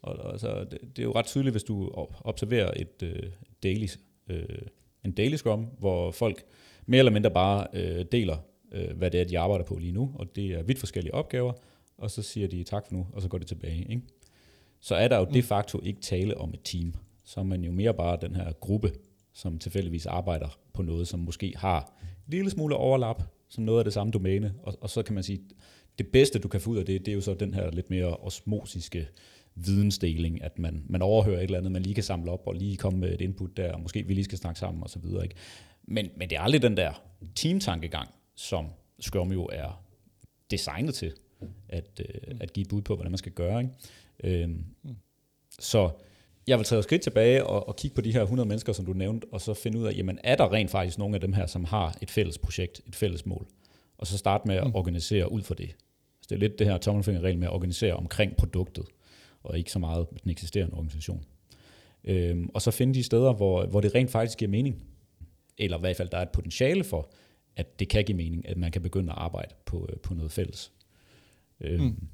Og, 0.01 0.15
og 0.15 0.39
så, 0.39 0.63
det, 0.71 0.79
det 0.81 0.99
er 0.99 1.03
jo 1.03 1.15
ret 1.15 1.25
tydeligt, 1.25 1.53
hvis 1.53 1.63
du 1.63 1.91
observerer 2.23 2.71
et 2.75 3.03
øh, 3.03 3.31
daily 3.63 3.87
øh, 4.27 4.45
en 5.05 5.11
daily 5.11 5.35
scrum, 5.35 5.67
hvor 5.79 6.11
folk 6.11 6.43
mere 6.85 6.99
eller 6.99 7.11
mindre 7.11 7.31
bare 7.31 7.67
øh, 7.73 8.05
deler, 8.11 8.37
øh, 8.71 8.97
hvad 8.97 9.11
det 9.11 9.21
er, 9.21 9.25
de 9.25 9.39
arbejder 9.39 9.65
på 9.65 9.75
lige 9.75 9.91
nu, 9.91 10.11
og 10.15 10.35
det 10.35 10.45
er 10.45 10.63
vidt 10.63 10.79
forskellige 10.79 11.13
opgaver, 11.13 11.53
og 11.97 12.11
så 12.11 12.21
siger 12.21 12.47
de 12.47 12.63
tak 12.63 12.87
for 12.87 12.93
nu, 12.93 13.07
og 13.13 13.21
så 13.21 13.27
går 13.27 13.37
det 13.37 13.47
tilbage. 13.47 13.87
Ikke? 13.89 14.01
Så 14.79 14.95
er 14.95 15.07
der 15.07 15.17
jo 15.17 15.25
mm. 15.25 15.33
de 15.33 15.43
facto 15.43 15.79
ikke 15.83 16.01
tale 16.01 16.37
om 16.37 16.53
et 16.53 16.59
team. 16.63 16.93
Så 17.23 17.39
er 17.39 17.43
man 17.43 17.63
jo 17.63 17.71
mere 17.71 17.93
bare 17.93 18.17
den 18.21 18.35
her 18.35 18.51
gruppe, 18.51 18.91
som 19.33 19.59
tilfældigvis 19.59 20.05
arbejder 20.05 20.59
på 20.73 20.81
noget, 20.81 21.07
som 21.07 21.19
måske 21.19 21.53
har 21.57 21.93
en 22.27 22.33
lille 22.33 22.49
smule 22.49 22.75
overlap, 22.75 23.23
som 23.49 23.63
noget 23.63 23.79
af 23.79 23.83
det 23.83 23.93
samme 23.93 24.11
domæne, 24.11 24.53
og, 24.63 24.77
og 24.81 24.89
så 24.89 25.03
kan 25.03 25.15
man 25.15 25.23
sige, 25.23 25.41
det 25.97 26.07
bedste, 26.07 26.39
du 26.39 26.47
kan 26.47 26.61
få 26.61 26.69
ud 26.69 26.77
af 26.77 26.85
det, 26.85 27.05
det 27.05 27.11
er 27.11 27.15
jo 27.15 27.21
så 27.21 27.33
den 27.33 27.53
her 27.53 27.71
lidt 27.71 27.89
mere 27.89 28.17
osmosiske 28.17 29.07
vidensdeling, 29.55 30.43
at 30.43 30.59
man, 30.59 30.83
man 30.89 31.01
overhører 31.01 31.37
et 31.37 31.43
eller 31.43 31.57
andet, 31.57 31.71
man 31.71 31.81
lige 31.81 31.93
kan 31.93 32.03
samle 32.03 32.31
op 32.31 32.47
og 32.47 32.53
lige 32.53 32.77
komme 32.77 32.99
med 32.99 33.13
et 33.13 33.21
input 33.21 33.57
der, 33.57 33.73
og 33.73 33.81
måske 33.81 34.07
vi 34.07 34.13
lige 34.13 34.23
skal 34.23 34.37
snakke 34.37 34.59
sammen 34.59 34.83
osv. 34.83 35.03
Ikke? 35.23 35.35
Men, 35.83 36.09
men 36.17 36.29
det 36.29 36.37
er 36.37 36.41
aldrig 36.41 36.61
den 36.61 36.77
der 36.77 37.03
teamtankegang, 37.35 38.09
som 38.35 38.67
Scrum 38.99 39.31
jo 39.31 39.45
er 39.45 39.83
designet 40.51 40.95
til 40.95 41.13
at, 41.69 41.99
øh, 41.99 42.37
at 42.39 42.53
give 42.53 42.61
et 42.61 42.69
bud 42.69 42.81
på, 42.81 42.95
hvordan 42.95 43.11
man 43.11 43.17
skal 43.17 43.31
gøre. 43.31 43.61
Ikke? 43.61 44.43
Øhm, 44.43 44.65
mm. 44.83 44.95
Så 45.59 45.89
jeg 46.47 46.57
vil 46.57 46.65
tage 46.65 46.83
skridt 46.83 47.01
tilbage 47.01 47.45
og, 47.45 47.67
og 47.67 47.75
kigge 47.75 47.95
på 47.95 48.01
de 48.01 48.13
her 48.13 48.21
100 48.21 48.47
mennesker, 48.47 48.73
som 48.73 48.85
du 48.85 48.93
nævnte, 48.93 49.27
og 49.31 49.41
så 49.41 49.53
finde 49.53 49.79
ud 49.79 49.85
af, 49.85 49.93
jamen 49.97 50.19
er 50.23 50.35
der 50.35 50.53
rent 50.53 50.71
faktisk 50.71 50.97
nogle 50.97 51.15
af 51.15 51.21
dem 51.21 51.33
her, 51.33 51.45
som 51.45 51.63
har 51.63 51.97
et 52.01 52.11
fælles 52.11 52.37
projekt, 52.37 52.81
et 52.87 52.95
fælles 52.95 53.25
mål? 53.25 53.47
Og 53.97 54.07
så 54.07 54.17
starte 54.17 54.47
med 54.47 54.55
at 54.55 54.67
mm. 54.67 54.75
organisere 54.75 55.31
ud 55.31 55.41
for 55.41 55.53
det. 55.53 55.75
Så 56.21 56.27
det 56.29 56.35
er 56.35 56.39
lidt 56.39 56.59
det 56.59 56.67
her 56.67 56.77
tommelfingerregel 56.77 57.37
med 57.37 57.47
at 57.47 57.53
organisere 57.53 57.93
omkring 57.93 58.35
produktet 58.37 58.85
og 59.43 59.57
ikke 59.57 59.71
så 59.71 59.79
meget 59.79 60.07
den 60.23 60.31
eksisterende 60.31 60.73
organisation. 60.73 61.25
Øhm, 62.03 62.49
og 62.53 62.61
så 62.61 62.71
finde 62.71 62.93
de 62.93 63.03
steder, 63.03 63.33
hvor, 63.33 63.65
hvor 63.65 63.81
det 63.81 63.95
rent 63.95 64.11
faktisk 64.11 64.37
giver 64.37 64.51
mening, 64.51 64.83
eller 65.57 65.77
i 65.77 65.79
hvert 65.79 65.97
fald 65.97 66.09
der 66.09 66.17
er 66.17 66.21
et 66.21 66.29
potentiale 66.29 66.83
for, 66.83 67.11
at 67.55 67.79
det 67.79 67.89
kan 67.89 68.03
give 68.03 68.17
mening, 68.17 68.49
at 68.49 68.57
man 68.57 68.71
kan 68.71 68.81
begynde 68.81 69.11
at 69.11 69.17
arbejde 69.17 69.55
på, 69.65 69.87
øh, 69.89 69.99
på 69.99 70.13
noget 70.13 70.31
fælles. 70.31 70.71
Øhm, 71.61 71.83
mm. 71.83 72.07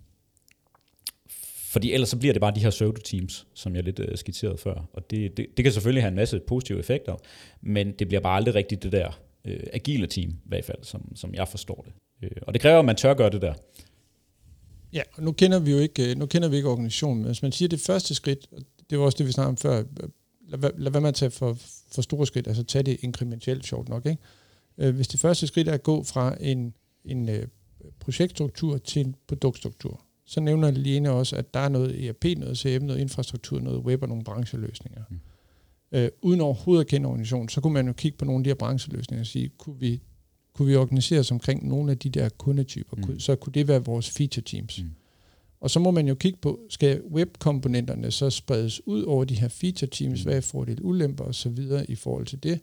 Fordi 1.78 1.94
ellers 1.94 2.10
så 2.10 2.18
bliver 2.18 2.34
det 2.34 2.42
bare 2.42 2.56
de 2.56 2.60
her 2.60 2.70
pseudo-teams, 2.70 3.48
som 3.54 3.76
jeg 3.76 3.84
lidt 3.84 4.00
øh, 4.00 4.18
skitserede 4.18 4.58
før. 4.58 4.90
Og 4.94 5.12
det, 5.12 5.38
det, 5.38 5.46
det 5.58 5.66
kan 5.66 5.74
selvfølgelig 5.74 6.04
have 6.04 6.10
en 6.10 6.16
masse 6.16 6.40
positive 6.48 6.80
effekter, 6.80 7.16
men 7.62 7.92
det 8.00 8.08
bliver 8.08 8.22
bare 8.22 8.36
aldrig 8.36 8.56
rigtigt 8.56 8.84
det 8.84 8.92
der 8.92 9.20
øh, 9.46 9.60
agile 9.74 10.08
team, 10.08 10.30
i 10.30 10.36
hvert 10.46 10.66
fald, 10.66 10.78
som, 10.84 11.16
som 11.16 11.34
jeg 11.34 11.48
forstår 11.48 11.86
det. 11.88 11.94
Øh, 12.24 12.42
og 12.42 12.54
det 12.54 12.62
kræver, 12.62 12.80
at 12.80 12.86
man 12.86 12.96
tør 12.96 13.14
gøre 13.14 13.30
det 13.30 13.42
der. 13.42 13.54
Ja, 14.94 15.02
og 15.14 15.24
nu 15.24 15.32
kender 15.32 15.60
vi 15.60 15.72
jo 15.72 15.78
ikke, 15.78 16.12
øh, 16.12 16.18
nu 16.18 16.26
kender 16.26 16.48
vi 16.48 16.56
ikke 16.56 16.70
organisationen, 16.70 17.18
men 17.18 17.26
hvis 17.26 17.42
man 17.42 17.52
siger 17.52 17.70
det 17.70 17.80
første 17.80 18.16
skridt, 18.16 18.48
det 18.90 19.00
var 19.00 19.06
også 19.06 19.18
det, 19.18 19.28
vi 19.28 19.32
snakkede 19.32 19.50
om 19.50 19.58
før, 19.58 19.80
øh, 19.80 20.10
lad, 20.48 20.72
lad 20.78 20.92
være 20.92 21.02
med 21.02 21.10
at 21.10 21.16
tage 21.16 21.32
for, 21.32 21.58
for 21.92 22.02
store 22.02 22.28
skridt, 22.28 22.48
altså 22.48 22.64
tage 22.64 22.84
det 22.84 22.98
inkrementelt 23.02 23.66
sjovt 23.66 23.90
nok. 23.90 24.06
Ikke? 24.06 24.22
Øh, 24.78 24.96
hvis 24.96 25.08
det 25.08 25.20
første 25.20 25.48
skridt 25.48 25.68
er 25.68 25.74
at 25.74 25.84
gå 25.84 26.04
fra 26.04 26.36
en, 26.42 26.74
en 27.06 27.30
projektstruktur 28.00 28.78
til 28.78 29.06
en 29.06 29.16
produktstruktur, 29.28 30.07
så 30.28 30.40
nævner 30.40 30.72
Lene 30.72 31.12
også, 31.12 31.36
at 31.36 31.54
der 31.54 31.60
er 31.60 31.70
noget 31.70 32.06
ERP, 32.06 32.26
noget 32.38 32.58
CM, 32.58 32.84
noget 32.86 33.00
infrastruktur, 33.00 33.60
noget 33.60 33.80
web 33.80 34.02
og 34.02 34.10
nogle 34.10 34.24
brancheløsninger. 34.24 35.02
Mm. 35.10 35.20
Øh, 35.92 36.10
uden 36.22 36.42
overhovedet 36.42 36.84
at 36.84 36.88
kende 36.88 37.08
organisationen, 37.08 37.50
så 37.50 37.62
kunne 37.62 37.74
man 37.74 37.88
jo 37.88 37.94
kigge 37.94 38.18
på 38.18 38.26
nogle 38.26 38.40
af 38.40 38.44
de 38.44 38.50
her 38.50 38.56
brancheløsninger 38.56 39.22
og 39.22 39.28
sige, 39.28 39.50
kunne 39.58 39.80
vi, 39.80 40.02
kunne 40.54 40.68
vi 40.68 40.76
organisere 40.76 41.20
os 41.20 41.32
omkring 41.32 41.68
nogle 41.68 41.92
af 41.92 41.98
de 41.98 42.10
der 42.10 42.30
kundetyper, 42.30 42.98
mm. 42.98 43.20
så 43.20 43.36
kunne 43.36 43.54
det 43.54 43.68
være 43.68 43.86
vores 43.86 44.10
feature 44.10 44.44
teams. 44.44 44.84
Mm. 44.84 44.90
Og 45.60 45.70
så 45.70 45.80
må 45.80 45.92
man 45.92 46.08
jo 46.08 46.16
kigge 46.16 46.40
på, 46.42 46.60
skal 46.70 47.02
webkomponenterne 47.02 48.12
så 48.12 48.30
spredes 48.30 48.88
ud 48.88 49.04
over 49.04 49.24
de 49.24 49.36
her 49.36 49.48
feature 49.48 49.90
teams, 49.90 50.20
mm. 50.20 50.30
hvad 50.30 50.38
er 50.38 50.42
fordele, 50.42 50.86
ulemper 50.86 51.24
osv. 51.24 51.58
i 51.88 51.96
forhold 51.96 52.26
til 52.26 52.44
det. 52.44 52.60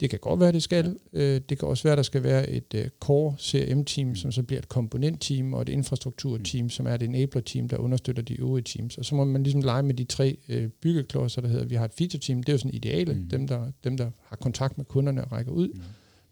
Det 0.00 0.10
kan 0.10 0.18
godt 0.18 0.40
være, 0.40 0.52
det 0.52 0.62
skal. 0.62 0.96
Ja. 1.12 1.18
Øh, 1.18 1.40
det 1.48 1.58
kan 1.58 1.68
også 1.68 1.82
være, 1.82 1.96
der 1.96 2.02
skal 2.02 2.22
være 2.22 2.50
et 2.50 2.74
uh, 2.74 2.80
core 3.00 3.36
CRM-team, 3.38 4.08
mm. 4.08 4.14
som 4.14 4.32
så 4.32 4.42
bliver 4.42 4.58
et 4.58 4.68
komponentteam, 4.68 5.54
og 5.54 5.62
et 5.62 5.68
infrastrukturteam, 5.68 6.64
mm. 6.64 6.70
som 6.70 6.86
er 6.86 6.94
et 6.94 7.02
enabler-team, 7.02 7.68
der 7.68 7.76
understøtter 7.76 8.22
de 8.22 8.40
øvrige 8.40 8.64
teams. 8.64 8.98
Og 8.98 9.04
så 9.04 9.14
må 9.14 9.24
man 9.24 9.42
ligesom 9.42 9.60
lege 9.60 9.82
med 9.82 9.94
de 9.94 10.04
tre 10.04 10.36
uh, 10.48 10.66
byggeklodser, 10.80 11.40
der 11.40 11.48
hedder, 11.48 11.64
vi 11.64 11.74
har 11.74 11.84
et 11.84 11.94
feature-team, 11.98 12.42
det 12.42 12.48
er 12.48 12.52
jo 12.52 12.58
sådan 12.58 12.74
ideale, 12.74 13.14
mm. 13.14 13.28
dem, 13.28 13.46
der, 13.46 13.72
dem 13.84 13.96
der 13.96 14.10
har 14.22 14.36
kontakt 14.36 14.78
med 14.78 14.84
kunderne 14.84 15.24
og 15.24 15.32
rækker 15.32 15.52
ud. 15.52 15.68
Mm. 15.68 15.80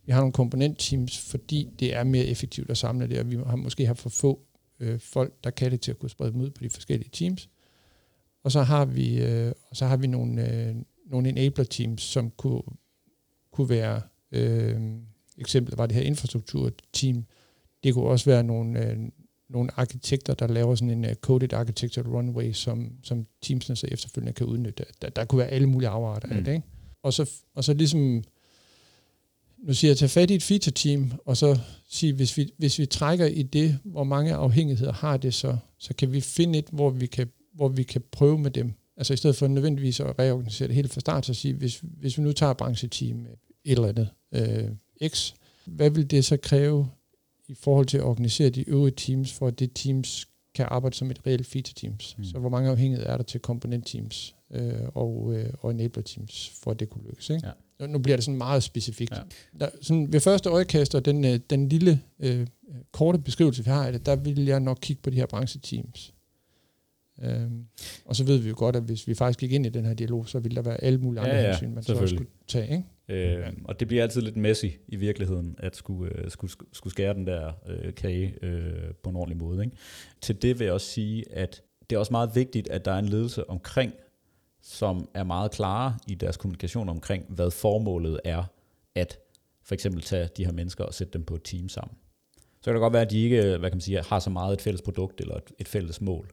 Vi 0.06 0.12
har 0.12 0.20
nogle 0.20 0.32
komponentteams, 0.32 1.18
fordi 1.18 1.68
det 1.78 1.94
er 1.94 2.04
mere 2.04 2.24
effektivt 2.24 2.70
at 2.70 2.78
samle 2.78 3.08
det, 3.08 3.18
og 3.18 3.30
vi 3.30 3.36
har 3.36 3.56
måske 3.56 3.86
har 3.86 3.94
for 3.94 4.08
få 4.10 4.40
øh, 4.80 5.00
folk, 5.00 5.44
der 5.44 5.50
kan 5.50 5.70
det 5.70 5.80
til 5.80 5.90
at 5.90 5.98
kunne 5.98 6.10
sprede 6.10 6.32
dem 6.32 6.40
ud 6.40 6.50
på 6.50 6.64
de 6.64 6.70
forskellige 6.70 7.10
teams. 7.12 7.48
Og 8.44 8.52
så 8.52 8.62
har 8.62 8.84
vi, 8.84 9.22
øh, 9.22 9.52
så 9.72 9.86
har 9.86 9.96
vi 9.96 10.06
nogle, 10.06 10.52
øh, 10.52 10.74
nogle 11.06 11.28
enabler 11.28 11.64
teams, 11.64 12.02
som 12.02 12.30
kunne, 12.30 12.62
kunne 13.52 13.68
være, 13.68 14.02
øh, 14.32 14.80
eksempel 15.38 15.76
var 15.76 15.86
det 15.86 15.96
her 15.96 16.02
infrastrukturteam, 16.02 17.24
det 17.84 17.94
kunne 17.94 18.04
også 18.04 18.24
være 18.24 18.42
nogle, 18.42 18.90
øh, 18.90 18.96
nogle 19.50 19.70
arkitekter, 19.76 20.34
der 20.34 20.46
laver 20.46 20.74
sådan 20.74 20.90
en 20.90 21.04
uh, 21.04 21.12
coded 21.12 21.52
architecture 21.52 22.08
runway, 22.08 22.52
som, 22.52 22.92
som 23.02 23.26
teamsene 23.42 23.76
så 23.76 23.86
efterfølgende 23.90 24.32
kan 24.32 24.46
udnytte. 24.46 24.84
Der, 25.02 25.08
der 25.08 25.24
kunne 25.24 25.38
være 25.38 25.48
alle 25.48 25.68
mulige 25.68 25.88
afarter 25.88 26.28
mm. 26.28 26.36
af 26.36 26.44
det. 26.44 26.52
Ikke? 26.52 26.66
Og, 27.02 27.12
så, 27.12 27.30
og 27.54 27.64
så 27.64 27.74
ligesom 27.74 28.24
nu 29.62 29.74
siger 29.74 29.90
jeg, 29.90 29.96
tage 29.96 30.08
fat 30.08 30.30
i 30.30 30.34
et 30.34 30.42
feature 30.42 30.72
team, 30.72 31.12
og 31.26 31.36
så 31.36 31.58
sige, 31.88 32.12
hvis 32.12 32.36
vi, 32.36 32.52
hvis 32.58 32.78
vi 32.78 32.86
trækker 32.86 33.26
i 33.26 33.42
det, 33.42 33.78
hvor 33.84 34.04
mange 34.04 34.34
afhængigheder 34.34 34.92
har 34.92 35.16
det 35.16 35.34
så, 35.34 35.56
så 35.78 35.94
kan 35.94 36.12
vi 36.12 36.20
finde 36.20 36.58
et, 36.58 36.66
hvor 36.72 36.90
vi 36.90 37.06
kan, 37.06 37.30
hvor 37.54 37.68
vi 37.68 37.82
kan 37.82 38.02
prøve 38.12 38.38
med 38.38 38.50
dem. 38.50 38.72
Altså 38.96 39.14
i 39.14 39.16
stedet 39.16 39.36
for 39.36 39.46
nødvendigvis 39.46 40.00
at 40.00 40.18
reorganisere 40.18 40.68
det 40.68 40.74
helt 40.74 40.92
fra 40.92 41.00
start, 41.00 41.26
så 41.26 41.34
sige, 41.34 41.54
hvis, 41.54 41.82
hvis 41.82 42.18
vi 42.18 42.22
nu 42.22 42.32
tager 42.32 42.52
brancheteam 42.52 43.26
et 43.64 43.72
eller 43.72 43.88
andet 43.88 44.08
øh, 44.34 45.08
X, 45.08 45.32
hvad 45.66 45.90
vil 45.90 46.10
det 46.10 46.24
så 46.24 46.36
kræve 46.36 46.88
i 47.48 47.54
forhold 47.54 47.86
til 47.86 47.98
at 47.98 48.04
organisere 48.04 48.50
de 48.50 48.68
øvrige 48.68 48.94
teams, 48.96 49.32
for 49.32 49.46
at 49.46 49.58
det 49.58 49.70
teams 49.74 50.28
kan 50.54 50.66
arbejde 50.70 50.96
som 50.96 51.10
et 51.10 51.26
reelt 51.26 51.46
feature 51.46 51.74
teams. 51.74 52.18
Mm. 52.18 52.24
Så 52.24 52.38
hvor 52.38 52.48
mange 52.48 52.70
afhængigheder 52.70 53.10
er 53.10 53.16
der 53.16 53.24
til 53.24 53.40
komponent 53.40 53.86
teams 53.86 54.34
øh, 54.50 54.72
og, 54.94 55.34
øh, 55.34 55.50
og 55.58 55.70
enabler 55.70 56.02
teams, 56.02 56.52
for 56.62 56.70
at 56.70 56.80
det 56.80 56.90
kunne 56.90 57.04
lykkes. 57.04 57.30
Ikke? 57.30 57.46
Ja 57.46 57.52
nu 57.86 57.98
bliver 57.98 58.16
det 58.16 58.24
sådan 58.24 58.38
meget 58.38 58.62
specifikt. 58.62 59.12
Ja. 59.12 59.22
Der, 59.60 59.68
sådan 59.80 60.12
ved 60.12 60.20
første 60.20 60.48
øjekast 60.48 60.94
og 60.94 61.04
den, 61.04 61.24
øh, 61.24 61.40
den 61.50 61.68
lille 61.68 62.00
øh, 62.20 62.46
korte 62.92 63.18
beskrivelse, 63.18 63.64
vi 63.64 63.70
har 63.70 63.86
af 63.86 63.92
det, 63.92 64.06
der 64.06 64.16
vil 64.16 64.44
jeg 64.44 64.60
nok 64.60 64.78
kigge 64.80 65.02
på 65.02 65.10
de 65.10 65.16
her 65.16 65.26
brancheteams. 65.26 66.14
Øhm, 67.22 67.66
og 68.04 68.16
så 68.16 68.24
ved 68.24 68.38
vi 68.38 68.48
jo 68.48 68.54
godt, 68.58 68.76
at 68.76 68.82
hvis 68.82 69.08
vi 69.08 69.14
faktisk 69.14 69.38
gik 69.38 69.52
ind 69.52 69.66
i 69.66 69.68
den 69.68 69.84
her 69.84 69.94
dialog, 69.94 70.28
så 70.28 70.38
ville 70.38 70.56
der 70.56 70.62
være 70.62 70.84
alle 70.84 70.98
mulige 70.98 71.20
andre 71.20 71.34
ja, 71.34 71.42
ja, 71.42 71.48
hensyn, 71.48 71.74
man 71.74 71.82
så 71.82 71.94
også 71.94 72.14
skulle 72.14 72.30
tage. 72.46 72.84
Ikke? 73.08 73.36
Øh, 73.38 73.52
og 73.64 73.80
det 73.80 73.88
bliver 73.88 74.02
altid 74.02 74.20
lidt 74.20 74.36
messy 74.36 74.66
i 74.88 74.96
virkeligheden, 74.96 75.56
at 75.58 75.76
skulle, 75.76 76.18
øh, 76.18 76.30
skulle, 76.30 76.52
skulle 76.72 76.92
skære 76.92 77.14
den 77.14 77.26
der 77.26 77.52
øh, 77.68 77.94
kage 77.94 78.34
øh, 78.42 78.94
på 79.02 79.10
en 79.10 79.16
ordentlig 79.16 79.38
måde. 79.38 79.64
Ikke? 79.64 79.76
Til 80.20 80.42
det 80.42 80.58
vil 80.58 80.64
jeg 80.64 80.74
også 80.74 80.86
sige, 80.86 81.32
at 81.32 81.62
det 81.90 81.96
er 81.96 82.00
også 82.00 82.12
meget 82.12 82.30
vigtigt, 82.34 82.68
at 82.68 82.84
der 82.84 82.92
er 82.92 82.98
en 82.98 83.08
ledelse 83.08 83.50
omkring 83.50 83.92
som 84.62 85.08
er 85.14 85.24
meget 85.24 85.50
klare 85.50 85.98
i 86.08 86.14
deres 86.14 86.36
kommunikation 86.36 86.88
omkring, 86.88 87.24
hvad 87.28 87.50
formålet 87.50 88.20
er 88.24 88.44
at 88.94 89.18
for 89.64 89.74
eksempel 89.74 90.02
tage 90.02 90.28
de 90.36 90.44
her 90.44 90.52
mennesker 90.52 90.84
og 90.84 90.94
sætte 90.94 91.12
dem 91.12 91.24
på 91.24 91.34
et 91.34 91.42
team 91.44 91.68
sammen. 91.68 91.96
Så 92.60 92.64
kan 92.64 92.74
det 92.74 92.80
godt 92.80 92.92
være, 92.92 93.02
at 93.02 93.10
de 93.10 93.22
ikke 93.22 93.42
hvad 93.42 93.70
kan 93.70 93.76
man 93.76 93.80
sige, 93.80 94.02
har 94.02 94.18
så 94.18 94.30
meget 94.30 94.52
et 94.52 94.60
fælles 94.60 94.82
produkt 94.82 95.20
eller 95.20 95.34
et, 95.34 95.52
et 95.58 95.68
fælles 95.68 96.00
mål, 96.00 96.30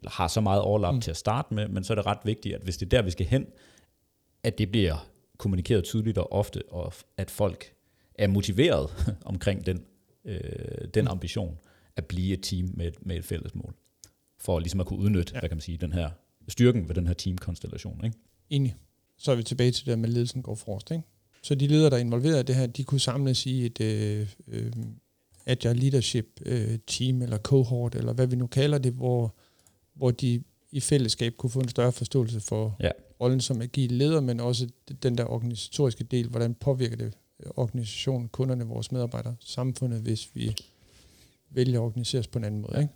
eller 0.00 0.10
har 0.10 0.28
så 0.28 0.40
meget 0.40 0.62
overlap 0.62 0.94
mm. 0.94 1.00
til 1.00 1.10
at 1.10 1.16
starte 1.16 1.54
med, 1.54 1.68
men 1.68 1.84
så 1.84 1.92
er 1.92 1.94
det 1.94 2.06
ret 2.06 2.18
vigtigt, 2.24 2.54
at 2.54 2.62
hvis 2.62 2.76
det 2.76 2.86
er 2.86 2.90
der, 2.90 3.02
vi 3.02 3.10
skal 3.10 3.26
hen, 3.26 3.46
at 4.42 4.58
det 4.58 4.70
bliver 4.70 5.08
kommunikeret 5.38 5.84
tydeligt 5.84 6.18
og 6.18 6.32
ofte, 6.32 6.62
og 6.68 6.92
at 7.16 7.30
folk 7.30 7.74
er 8.14 8.26
motiveret 8.26 8.90
omkring 9.24 9.66
den, 9.66 9.84
øh, 10.24 10.40
den 10.94 11.04
mm. 11.04 11.10
ambition 11.10 11.58
at 11.96 12.06
blive 12.06 12.32
et 12.32 12.42
team 12.42 12.70
med, 12.74 12.92
med 13.00 13.16
et 13.16 13.24
fælles 13.24 13.54
mål, 13.54 13.74
for 14.38 14.58
ligesom 14.58 14.80
at 14.80 14.86
kunne 14.86 14.98
udnytte, 14.98 15.32
ja. 15.34 15.40
hvad 15.40 15.48
kan 15.48 15.56
man 15.56 15.62
sige, 15.62 15.78
den 15.78 15.92
her 15.92 16.10
styrken 16.48 16.88
ved 16.88 16.94
den 16.94 17.06
her 17.06 17.14
teamkonstellation. 17.14 18.04
Ikke? 18.04 18.16
Enig. 18.50 18.76
Så 19.18 19.32
er 19.32 19.36
vi 19.36 19.42
tilbage 19.42 19.70
til 19.70 19.86
det 19.86 19.98
med, 19.98 20.08
at 20.08 20.14
ledelsen 20.14 20.42
går 20.42 20.54
forrest. 20.54 20.90
Ikke? 20.90 21.02
Så 21.42 21.54
de 21.54 21.66
ledere, 21.66 21.90
der 21.90 21.96
er 21.96 22.00
involveret 22.00 22.40
i 22.40 22.46
det 22.46 22.54
her, 22.54 22.66
de 22.66 22.84
kunne 22.84 23.00
samles 23.00 23.46
i 23.46 23.66
et 23.66 23.80
øh, 23.80 24.28
øh, 24.48 24.72
agile 25.46 25.74
leadership 25.74 26.40
øh, 26.46 26.78
team, 26.86 27.22
eller 27.22 27.38
cohort, 27.38 27.94
eller 27.94 28.12
hvad 28.12 28.26
vi 28.26 28.36
nu 28.36 28.46
kalder 28.46 28.78
det, 28.78 28.92
hvor, 28.92 29.34
hvor 30.00 30.10
de 30.10 30.42
i 30.72 30.80
fællesskab 30.80 31.32
kunne 31.36 31.50
få 31.50 31.60
en 31.60 31.68
større 31.68 31.92
forståelse 31.92 32.40
for 32.40 32.76
ja. 32.80 32.90
rollen 33.20 33.40
som 33.40 33.62
agil 33.62 33.92
leder, 33.92 34.20
men 34.20 34.40
også 34.40 34.68
den 35.02 35.18
der 35.18 35.24
organisatoriske 35.24 36.04
del, 36.04 36.28
hvordan 36.28 36.54
påvirker 36.54 36.96
det 36.96 37.14
organisationen, 37.56 38.28
kunderne, 38.28 38.66
vores 38.66 38.92
medarbejdere, 38.92 39.36
samfundet, 39.40 40.00
hvis 40.00 40.30
vi 40.34 40.56
vælger 41.50 41.80
at 41.80 41.84
organisere 41.84 42.18
os 42.18 42.26
på 42.26 42.38
en 42.38 42.44
anden 42.44 42.60
måde. 42.60 42.80
Ikke? 42.82 42.92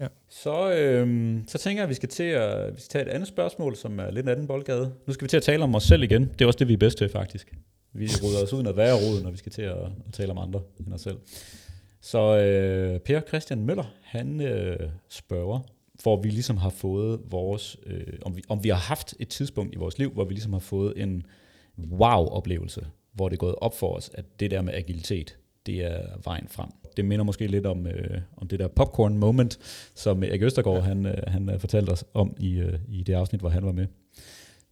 Ja. 0.00 0.06
Så, 0.28 0.72
øhm, 0.72 1.44
så 1.48 1.58
tænker 1.58 1.82
jeg, 1.82 1.84
at 1.84 1.88
vi 1.88 1.94
skal 1.94 2.08
til 2.08 2.22
at 2.22 2.74
vi 2.74 2.80
skal 2.80 2.90
tage 2.90 3.04
et 3.06 3.08
andet 3.08 3.28
spørgsmål, 3.28 3.76
som 3.76 3.98
er 3.98 4.10
lidt 4.10 4.26
en 4.26 4.30
anden 4.30 4.46
boldgade. 4.46 4.92
Nu 5.06 5.12
skal 5.12 5.24
vi 5.24 5.28
til 5.28 5.36
at 5.36 5.42
tale 5.42 5.64
om 5.64 5.74
os 5.74 5.82
selv 5.82 6.02
igen. 6.02 6.22
Det 6.22 6.40
er 6.40 6.46
også 6.46 6.58
det, 6.58 6.68
vi 6.68 6.72
er 6.72 6.78
bedst 6.78 6.98
til, 6.98 7.08
faktisk. 7.08 7.54
Vi 7.92 8.08
ruder 8.22 8.42
os 8.42 8.52
uden 8.52 8.66
at 8.66 8.76
være 8.76 8.94
roden, 8.94 9.22
når 9.22 9.30
vi 9.30 9.36
skal 9.36 9.52
til 9.52 9.62
at, 9.62 9.76
at 10.06 10.12
tale 10.12 10.30
om 10.30 10.38
andre 10.38 10.60
end 10.86 10.92
os 10.92 11.00
selv. 11.00 11.16
Så 12.06 12.38
øh, 12.38 13.00
Per 13.00 13.20
Christian 13.20 13.64
Møller, 13.64 13.84
han 14.02 14.40
øh, 14.40 14.90
spørger, 15.08 15.60
hvor 16.02 16.22
vi 16.22 16.28
ligesom 16.28 16.56
har 16.56 16.70
fået 16.70 17.20
vores, 17.30 17.76
øh, 17.86 18.12
om, 18.22 18.36
vi, 18.36 18.42
om 18.48 18.64
vi 18.64 18.68
har 18.68 18.76
haft 18.76 19.14
et 19.18 19.28
tidspunkt 19.28 19.74
i 19.74 19.78
vores 19.78 19.98
liv, 19.98 20.10
hvor 20.10 20.24
vi 20.24 20.34
ligesom 20.34 20.52
har 20.52 20.60
fået 20.60 21.02
en 21.02 21.26
wow-oplevelse, 21.78 22.86
hvor 23.12 23.28
det 23.28 23.36
er 23.36 23.40
gået 23.40 23.54
op 23.60 23.78
for 23.78 23.96
os, 23.96 24.10
at 24.14 24.40
det 24.40 24.50
der 24.50 24.62
med 24.62 24.74
agilitet, 24.74 25.38
det 25.66 25.84
er 25.84 26.02
vejen 26.24 26.48
frem 26.48 26.68
det 26.96 27.04
minder 27.04 27.24
måske 27.24 27.46
lidt 27.46 27.66
om, 27.66 27.86
øh, 27.86 28.20
om 28.36 28.48
det 28.48 28.58
der 28.58 28.68
popcorn 28.68 29.18
moment, 29.18 29.58
som 29.94 30.22
Erik 30.22 30.42
Østergaard 30.42 30.76
ja. 30.76 30.82
han, 30.82 31.06
øh, 31.06 31.22
han 31.26 31.50
øh, 31.50 31.60
fortalte 31.60 31.90
os 31.90 32.04
om 32.14 32.36
i, 32.40 32.58
øh, 32.58 32.78
i 32.88 33.02
det 33.02 33.12
afsnit, 33.12 33.40
hvor 33.40 33.48
han 33.48 33.66
var 33.66 33.72
med. 33.72 33.86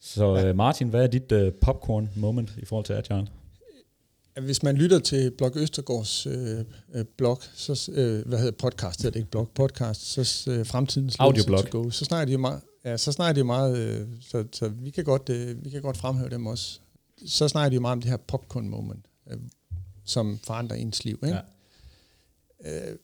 Så 0.00 0.46
øh, 0.46 0.56
Martin, 0.56 0.88
hvad 0.88 1.02
er 1.02 1.06
dit 1.06 1.32
øh, 1.32 1.52
popcorn 1.52 2.10
moment 2.16 2.56
i 2.58 2.64
forhold 2.64 2.84
til 2.84 2.92
Agile? 2.92 3.26
Hvis 4.40 4.62
man 4.62 4.76
lytter 4.76 4.98
til 4.98 5.30
Blog 5.30 5.52
Østergaards 5.56 6.26
øh, 6.26 6.64
øh, 6.94 7.04
blog, 7.16 7.42
så, 7.54 7.90
øh, 7.94 8.28
hvad 8.28 8.38
hedder 8.38 8.52
podcast, 8.52 9.02
hedder 9.02 9.10
det 9.10 9.20
ikke 9.20 9.30
blog, 9.30 9.48
podcast, 9.54 10.00
så 10.00 10.50
øh, 10.50 10.66
fremtidens 10.66 11.16
Audioblog. 11.18 11.64
Go, 11.70 11.90
så 11.90 12.04
snakker 12.04 12.24
de 12.26 12.32
jo 12.32 12.38
meget, 12.38 12.60
ja, 12.84 12.96
så 12.96 13.12
snakker 13.12 13.32
de 13.32 13.38
jo 13.38 13.46
meget, 13.46 13.78
øh, 13.78 14.06
så, 14.20 14.44
så 14.52 14.68
vi, 14.68 14.90
kan 14.90 15.04
godt, 15.04 15.28
øh, 15.28 15.64
vi 15.64 15.70
kan 15.70 15.82
godt 15.82 15.96
fremhæve 15.96 16.30
dem 16.30 16.46
også. 16.46 16.80
Så 17.26 17.48
snakker 17.48 17.68
de 17.68 17.74
jo 17.74 17.80
meget 17.80 17.92
om 17.92 18.00
det 18.00 18.10
her 18.10 18.16
popcorn 18.16 18.68
moment, 18.68 19.06
øh, 19.30 19.38
som 20.04 20.38
forandrer 20.44 20.76
ens 20.76 21.04
liv. 21.04 21.18
Ikke? 21.22 21.36
Ja 21.36 21.40
øh, 22.64 22.96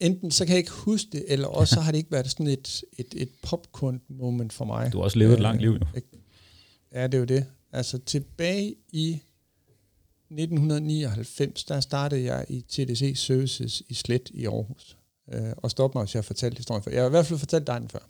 enten 0.00 0.30
så 0.30 0.44
kan 0.44 0.52
jeg 0.52 0.58
ikke 0.58 0.72
huske 0.72 1.08
det, 1.12 1.24
eller 1.28 1.48
også 1.48 1.74
så 1.74 1.80
har 1.80 1.92
det 1.92 1.98
ikke 1.98 2.12
været 2.12 2.30
sådan 2.30 2.46
et, 2.46 2.84
et, 2.98 3.14
et 3.16 3.28
popcorn-moment 3.42 4.52
for 4.52 4.64
mig. 4.64 4.92
Du 4.92 4.98
har 4.98 5.04
også 5.04 5.18
levet 5.18 5.32
et 5.32 5.40
langt 5.40 5.60
liv, 5.60 5.70
jo. 5.70 5.80
Øh, 5.94 6.02
ja, 6.92 7.06
det 7.06 7.14
er 7.14 7.18
jo 7.18 7.24
det. 7.24 7.46
Altså 7.72 7.98
tilbage 7.98 8.74
i 8.92 9.22
1999, 10.30 11.64
der 11.64 11.80
startede 11.80 12.24
jeg 12.24 12.46
i 12.48 12.60
TDC 12.60 13.12
Services 13.16 13.82
i 13.88 13.94
Slet 13.94 14.30
i 14.34 14.46
Aarhus. 14.46 14.96
Øh, 15.32 15.52
og 15.56 15.70
stop 15.70 15.94
mig, 15.94 16.04
hvis 16.04 16.14
jeg 16.14 16.18
har 16.18 16.22
fortalt 16.22 16.56
historien 16.56 16.82
før. 16.82 16.92
Jeg 16.92 17.00
har 17.00 17.06
i 17.06 17.10
hvert 17.10 17.26
fald 17.26 17.38
fortalt 17.38 17.66
dig 17.66 17.80
den 17.80 17.88
før. 17.88 18.08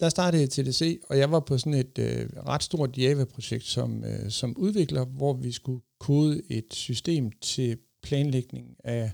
Der 0.00 0.08
startede 0.08 0.42
jeg 0.42 0.58
i 0.58 0.62
TDC, 0.62 1.00
og 1.08 1.18
jeg 1.18 1.30
var 1.30 1.40
på 1.40 1.58
sådan 1.58 1.74
et 1.74 1.98
øh, 1.98 2.28
ret 2.46 2.62
stort 2.62 2.98
Java-projekt 2.98 3.64
som, 3.64 4.04
øh, 4.04 4.30
som 4.30 4.56
udvikler, 4.56 5.04
hvor 5.04 5.32
vi 5.32 5.52
skulle 5.52 5.80
kode 6.00 6.42
et 6.50 6.66
system 6.70 7.30
til 7.40 7.78
planlægning 8.02 8.76
af 8.84 9.12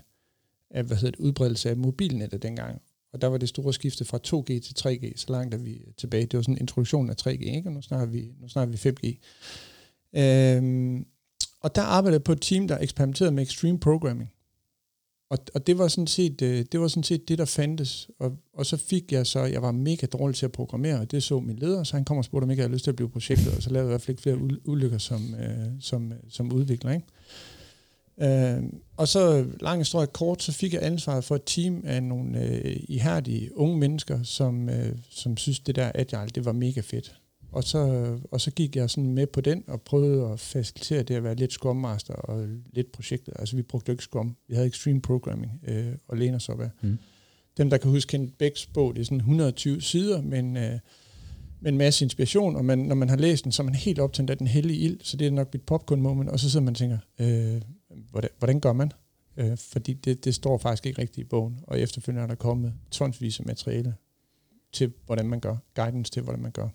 af 0.75 0.83
hvad 0.83 0.97
hedder 0.97 1.11
det, 1.11 1.19
udbredelse 1.19 1.69
af 1.69 1.77
mobilnettet 1.77 2.43
dengang. 2.43 2.81
Og 3.13 3.21
der 3.21 3.27
var 3.27 3.37
det 3.37 3.49
store 3.49 3.73
skifte 3.73 4.05
fra 4.05 4.19
2G 4.27 4.45
til 4.45 4.73
3G, 4.79 5.13
så 5.15 5.25
langt 5.29 5.53
er 5.53 5.57
vi 5.57 5.81
tilbage. 5.97 6.25
Det 6.25 6.37
var 6.37 6.41
sådan 6.41 6.55
en 6.55 6.61
introduktion 6.61 7.09
af 7.09 7.15
3G, 7.21 7.29
ikke? 7.29 7.69
og 7.69 7.73
nu 7.73 7.81
snakker 7.81 8.05
vi, 8.05 8.31
nu 8.41 8.47
snakker 8.47 8.77
vi 8.77 8.89
5G. 8.89 9.17
Øhm, 10.19 11.05
og 11.65 11.75
der 11.75 11.81
arbejdede 11.81 12.17
jeg 12.17 12.23
på 12.23 12.31
et 12.31 12.41
team, 12.41 12.67
der 12.67 12.77
eksperimenterede 12.77 13.31
med 13.31 13.43
extreme 13.43 13.79
programming. 13.79 14.31
Og, 15.29 15.37
og 15.53 15.67
det 15.67 15.77
var 15.77 15.87
sådan 15.87 16.07
set 16.07 16.41
øh, 16.41 16.65
det 16.71 16.79
var 16.79 16.87
sådan 16.87 17.03
set 17.03 17.27
det 17.27 17.37
der 17.37 17.45
fandtes. 17.45 18.09
Og, 18.19 18.37
og 18.53 18.65
så 18.65 18.77
fik 18.77 19.11
jeg 19.11 19.27
så 19.27 19.43
jeg 19.43 19.61
var 19.61 19.71
mega 19.71 20.07
dårlig 20.07 20.35
til 20.35 20.45
at 20.45 20.51
programmere, 20.51 20.99
og 20.99 21.11
det 21.11 21.23
så 21.23 21.39
min 21.39 21.55
leder, 21.55 21.83
så 21.83 21.95
han 21.95 22.05
kom 22.05 22.17
og 22.17 22.25
spurgte 22.25 22.43
om 22.43 22.51
ikke 22.51 22.61
jeg 22.61 22.65
havde 22.65 22.75
lyst 22.75 22.83
til 22.83 22.91
at 22.91 22.95
blive 22.95 23.09
projektet, 23.09 23.55
og 23.55 23.63
så 23.63 23.69
lavede 23.69 23.87
jeg 23.87 23.89
i 23.89 23.91
hvert 23.91 24.01
fald 24.01 24.09
ikke 24.09 24.21
flere 24.21 24.37
ulykker 24.65 24.97
som 24.97 25.35
øh, 25.35 25.81
som 25.81 26.11
øh, 26.11 26.17
som 26.29 26.51
udvikler, 26.51 26.91
ikke? 26.91 28.57
Øh, 28.57 28.63
og 28.97 29.07
så 29.07 29.45
lang 29.61 29.79
historie 29.79 30.07
kort, 30.07 30.43
så 30.43 30.51
fik 30.51 30.73
jeg 30.73 30.83
ansvaret 30.83 31.23
for 31.23 31.35
et 31.35 31.43
team 31.45 31.83
af 31.85 32.03
nogle 32.03 32.41
øh, 32.41 32.75
ihærdige 32.87 33.57
unge 33.57 33.77
mennesker, 33.77 34.23
som, 34.23 34.69
øh, 34.69 34.95
som 35.09 35.37
synes, 35.37 35.59
det 35.59 35.75
der 35.75 35.91
agile, 35.95 36.29
det 36.35 36.45
var 36.45 36.51
mega 36.51 36.81
fedt 36.81 37.15
og, 37.55 37.63
så, 37.63 38.17
og 38.31 38.41
så 38.41 38.51
gik 38.51 38.75
jeg 38.75 38.89
sådan 38.89 39.13
med 39.13 39.27
på 39.27 39.41
den 39.41 39.63
og 39.67 39.81
prøvede 39.81 40.31
at 40.31 40.39
facilitere 40.39 41.03
det 41.03 41.15
at 41.15 41.23
være 41.23 41.35
lidt 41.35 41.51
Scrum 41.51 41.75
Master 41.75 42.13
og 42.13 42.47
lidt 42.73 42.91
projektet. 42.91 43.33
Altså 43.39 43.55
vi 43.55 43.61
brugte 43.61 43.91
ikke 43.91 44.03
Scrum, 44.03 44.35
vi 44.47 44.55
havde 44.55 44.67
Extreme 44.67 45.01
Programming 45.01 45.51
øh, 45.67 45.93
og 46.07 46.17
læne 46.17 46.35
os 46.35 46.49
op 46.49 46.61
af. 46.61 46.69
Mm. 46.81 46.97
Dem, 47.57 47.69
der 47.69 47.77
kan 47.77 47.91
huske 47.91 48.09
Kent 48.09 48.37
Bæks 48.37 48.65
bog, 48.65 48.95
det 48.95 49.01
er 49.01 49.05
sådan 49.05 49.17
120 49.17 49.81
sider, 49.81 50.21
men 50.21 50.57
øh, 50.57 50.79
med 51.59 51.71
en 51.71 51.77
masse 51.77 52.05
inspiration, 52.05 52.55
og 52.55 52.65
man, 52.65 52.79
når 52.79 52.95
man 52.95 53.09
har 53.09 53.17
læst 53.17 53.43
den, 53.43 53.51
så 53.51 53.61
er 53.61 53.65
man 53.65 53.75
helt 53.75 53.99
optændt 53.99 54.29
af 54.29 54.37
den 54.37 54.47
hellige 54.47 54.79
ild, 54.79 54.99
så 55.01 55.17
det 55.17 55.27
er 55.27 55.31
nok 55.31 55.53
mit 55.53 55.61
popcorn 55.61 56.01
moment, 56.01 56.29
og 56.29 56.39
så 56.39 56.49
sidder 56.49 56.63
man 56.63 56.71
og 56.71 56.77
tænker, 56.77 56.97
øh, 57.19 57.61
hvordan, 58.11 58.29
hvordan 58.37 58.59
gør 58.59 58.73
man? 58.73 58.91
Øh, 59.37 59.57
fordi 59.57 59.93
det, 59.93 60.25
det 60.25 60.35
står 60.35 60.57
faktisk 60.57 60.85
ikke 60.85 61.01
rigtigt 61.01 61.25
i 61.25 61.29
bogen, 61.29 61.59
og 61.63 61.79
efterfølgende 61.79 62.23
er 62.23 62.27
der 62.27 62.35
kommet 62.35 62.73
tonsvis 62.91 63.39
af 63.39 63.45
materiale 63.45 63.95
til, 64.73 64.93
hvordan 65.05 65.27
man 65.27 65.39
gør, 65.39 65.55
guidance 65.75 66.11
til, 66.11 66.21
hvordan 66.21 66.41
man 66.41 66.51
gør. 66.51 66.69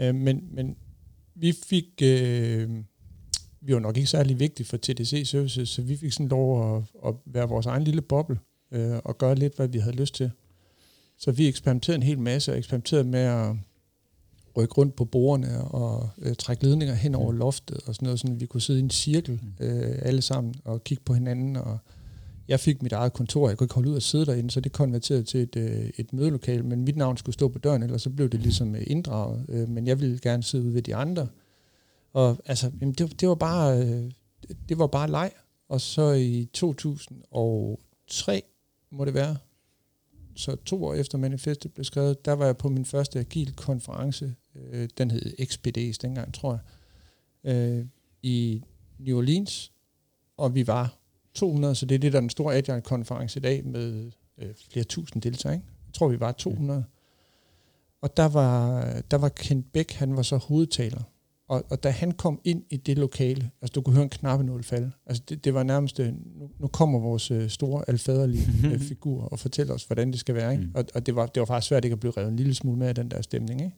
Øh, 0.00 0.14
men, 0.14 0.48
men 0.50 0.76
vi 1.34 1.52
fik, 1.52 2.02
øh, 2.02 2.70
vi 3.60 3.74
var 3.74 3.80
nok 3.80 3.96
ikke 3.96 4.10
særlig 4.10 4.40
vigtige 4.40 4.66
for 4.66 4.76
TDC 4.76 5.22
Services, 5.24 5.68
så 5.68 5.82
vi 5.82 5.96
fik 5.96 6.12
sådan 6.12 6.28
lov 6.28 6.76
at, 6.76 6.82
at 7.06 7.14
være 7.26 7.48
vores 7.48 7.66
egen 7.66 7.84
lille 7.84 8.02
boble, 8.02 8.38
øh, 8.72 8.96
og 9.04 9.18
gøre 9.18 9.34
lidt, 9.34 9.56
hvad 9.56 9.68
vi 9.68 9.78
havde 9.78 9.96
lyst 9.96 10.14
til. 10.14 10.30
Så 11.18 11.32
vi 11.32 11.48
eksperimenterede 11.48 11.96
en 11.96 12.02
hel 12.02 12.18
masse, 12.18 12.52
og 12.52 12.58
eksperimenterede 12.58 13.04
med 13.04 13.20
at 13.20 13.56
rykke 14.56 14.74
rundt 14.74 14.96
på 14.96 15.04
bordene 15.04 15.64
og 15.64 16.10
øh, 16.18 16.34
trække 16.36 16.64
ledninger 16.64 16.94
hen 16.94 17.14
over 17.14 17.32
loftet 17.32 17.76
og 17.86 17.94
sådan 17.94 18.06
noget, 18.06 18.20
sådan 18.20 18.40
vi 18.40 18.46
kunne 18.46 18.60
sidde 18.60 18.80
i 18.80 18.82
en 18.82 18.90
cirkel 18.90 19.40
mm. 19.42 19.66
øh, 19.66 19.98
alle 20.02 20.22
sammen 20.22 20.54
og 20.64 20.84
kigge 20.84 21.02
på 21.04 21.14
hinanden. 21.14 21.56
Og 21.56 21.78
jeg 22.48 22.60
fik 22.60 22.82
mit 22.82 22.92
eget 22.92 23.12
kontor, 23.12 23.48
jeg 23.48 23.58
kunne 23.58 23.64
ikke 23.64 23.74
holde 23.74 23.90
ud 23.90 23.96
at 23.96 24.02
sidde 24.02 24.26
derinde, 24.26 24.50
så 24.50 24.60
det 24.60 24.72
konverterede 24.72 25.22
til 25.22 25.40
et, 25.40 25.56
øh, 25.56 25.90
et 25.96 26.12
mødelokal, 26.12 26.64
men 26.64 26.84
mit 26.84 26.96
navn 26.96 27.16
skulle 27.16 27.34
stå 27.34 27.48
på 27.48 27.58
døren, 27.58 27.82
ellers 27.82 28.02
så 28.02 28.10
blev 28.10 28.28
det 28.28 28.40
ligesom 28.40 28.74
øh, 28.74 28.82
inddraget. 28.86 29.46
Øh, 29.48 29.68
men 29.68 29.86
jeg 29.86 30.00
ville 30.00 30.18
gerne 30.18 30.42
sidde 30.42 30.64
ude 30.64 30.74
ved 30.74 30.82
de 30.82 30.94
andre. 30.94 31.26
Og 32.12 32.36
altså, 32.44 32.70
jamen, 32.80 32.94
det, 32.94 33.20
det 33.20 33.28
var 33.28 33.34
bare 33.34 33.82
øh, 33.82 34.10
det 34.68 34.78
var 34.78 34.86
bare 34.86 35.10
leg. 35.10 35.32
Og 35.68 35.80
så 35.80 36.12
i 36.12 36.48
2003 36.52 38.42
må 38.90 39.04
det 39.04 39.14
være, 39.14 39.36
så 40.36 40.56
to 40.56 40.84
år 40.84 40.94
efter 40.94 41.18
manifestet 41.18 41.72
blev 41.72 41.84
skrevet, 41.84 42.24
der 42.24 42.32
var 42.32 42.46
jeg 42.46 42.56
på 42.56 42.68
min 42.68 42.84
første 42.84 43.18
agil 43.18 43.56
konference, 43.56 44.34
øh, 44.54 44.88
den 44.98 45.10
hed 45.10 45.32
XPD's 45.40 45.98
dengang, 46.02 46.34
tror 46.34 46.60
jeg, 47.44 47.54
øh, 47.54 47.86
i 48.22 48.62
New 48.98 49.18
Orleans, 49.18 49.72
og 50.36 50.54
vi 50.54 50.66
var 50.66 50.97
200, 51.38 51.74
så 51.74 51.86
det 51.86 51.94
er 51.94 51.98
det, 51.98 52.12
der 52.12 52.18
er 52.18 52.20
den 52.20 52.30
store 52.30 52.54
agile 52.54 52.80
konference 52.80 53.38
i 53.38 53.42
dag 53.42 53.66
med 53.66 54.10
øh, 54.38 54.48
flere 54.70 54.84
tusind 54.84 55.22
deltagere. 55.22 55.54
Ikke? 55.54 55.66
Jeg 55.86 55.94
tror, 55.94 56.08
vi 56.08 56.20
var 56.20 56.32
200. 56.32 56.84
Og 58.02 58.16
der 58.16 58.28
var, 58.28 58.84
der 59.10 59.16
var 59.16 59.28
Kent 59.28 59.72
Beck, 59.72 59.92
han 59.92 60.16
var 60.16 60.22
så 60.22 60.36
hovedtaler. 60.36 61.02
Og, 61.48 61.64
og 61.70 61.82
da 61.82 61.90
han 61.90 62.12
kom 62.12 62.40
ind 62.44 62.62
i 62.70 62.76
det 62.76 62.98
lokale, 62.98 63.50
altså 63.62 63.72
du 63.72 63.82
kunne 63.82 63.94
høre 63.94 64.04
en 64.04 64.10
knappenål 64.10 64.64
falde. 64.64 64.90
Altså 65.06 65.22
det, 65.28 65.44
det 65.44 65.54
var 65.54 65.62
nærmest, 65.62 66.00
øh, 66.00 66.06
nu, 66.06 66.50
nu 66.58 66.66
kommer 66.66 66.98
vores 66.98 67.30
øh, 67.30 67.48
store 67.48 67.84
alfaderlige 67.88 68.48
øh, 68.64 68.80
figur 68.90 69.22
og 69.22 69.38
fortæller 69.38 69.74
os, 69.74 69.84
hvordan 69.84 70.10
det 70.10 70.20
skal 70.20 70.34
være. 70.34 70.52
Ikke? 70.52 70.64
Mm. 70.64 70.72
Og, 70.74 70.84
og 70.94 71.06
det, 71.06 71.16
var, 71.16 71.26
det 71.26 71.40
var 71.40 71.46
faktisk 71.46 71.68
svært 71.68 71.84
ikke 71.84 71.94
at 71.94 72.00
blive 72.00 72.12
revet 72.16 72.28
en 72.28 72.36
lille 72.36 72.54
smule 72.54 72.78
med 72.78 72.88
af 72.88 72.94
den 72.94 73.10
der 73.10 73.22
stemning. 73.22 73.62
Ikke? 73.62 73.76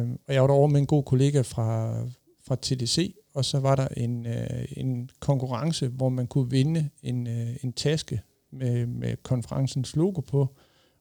Øh, 0.00 0.08
og 0.28 0.34
jeg 0.34 0.42
var 0.42 0.46
derovre 0.46 0.68
med 0.68 0.80
en 0.80 0.86
god 0.86 1.02
kollega 1.02 1.40
fra, 1.40 2.00
fra 2.46 2.56
TDC, 2.62 3.14
og 3.38 3.44
så 3.44 3.58
var 3.58 3.74
der 3.74 3.88
en, 3.96 4.26
øh, 4.26 4.64
en 4.76 5.10
konkurrence, 5.20 5.88
hvor 5.88 6.08
man 6.08 6.26
kunne 6.26 6.50
vinde 6.50 6.88
en, 7.02 7.26
øh, 7.26 7.56
en 7.62 7.72
taske 7.72 8.20
med, 8.52 8.86
med 8.86 9.16
konferencens 9.22 9.96
logo 9.96 10.20
på, 10.20 10.56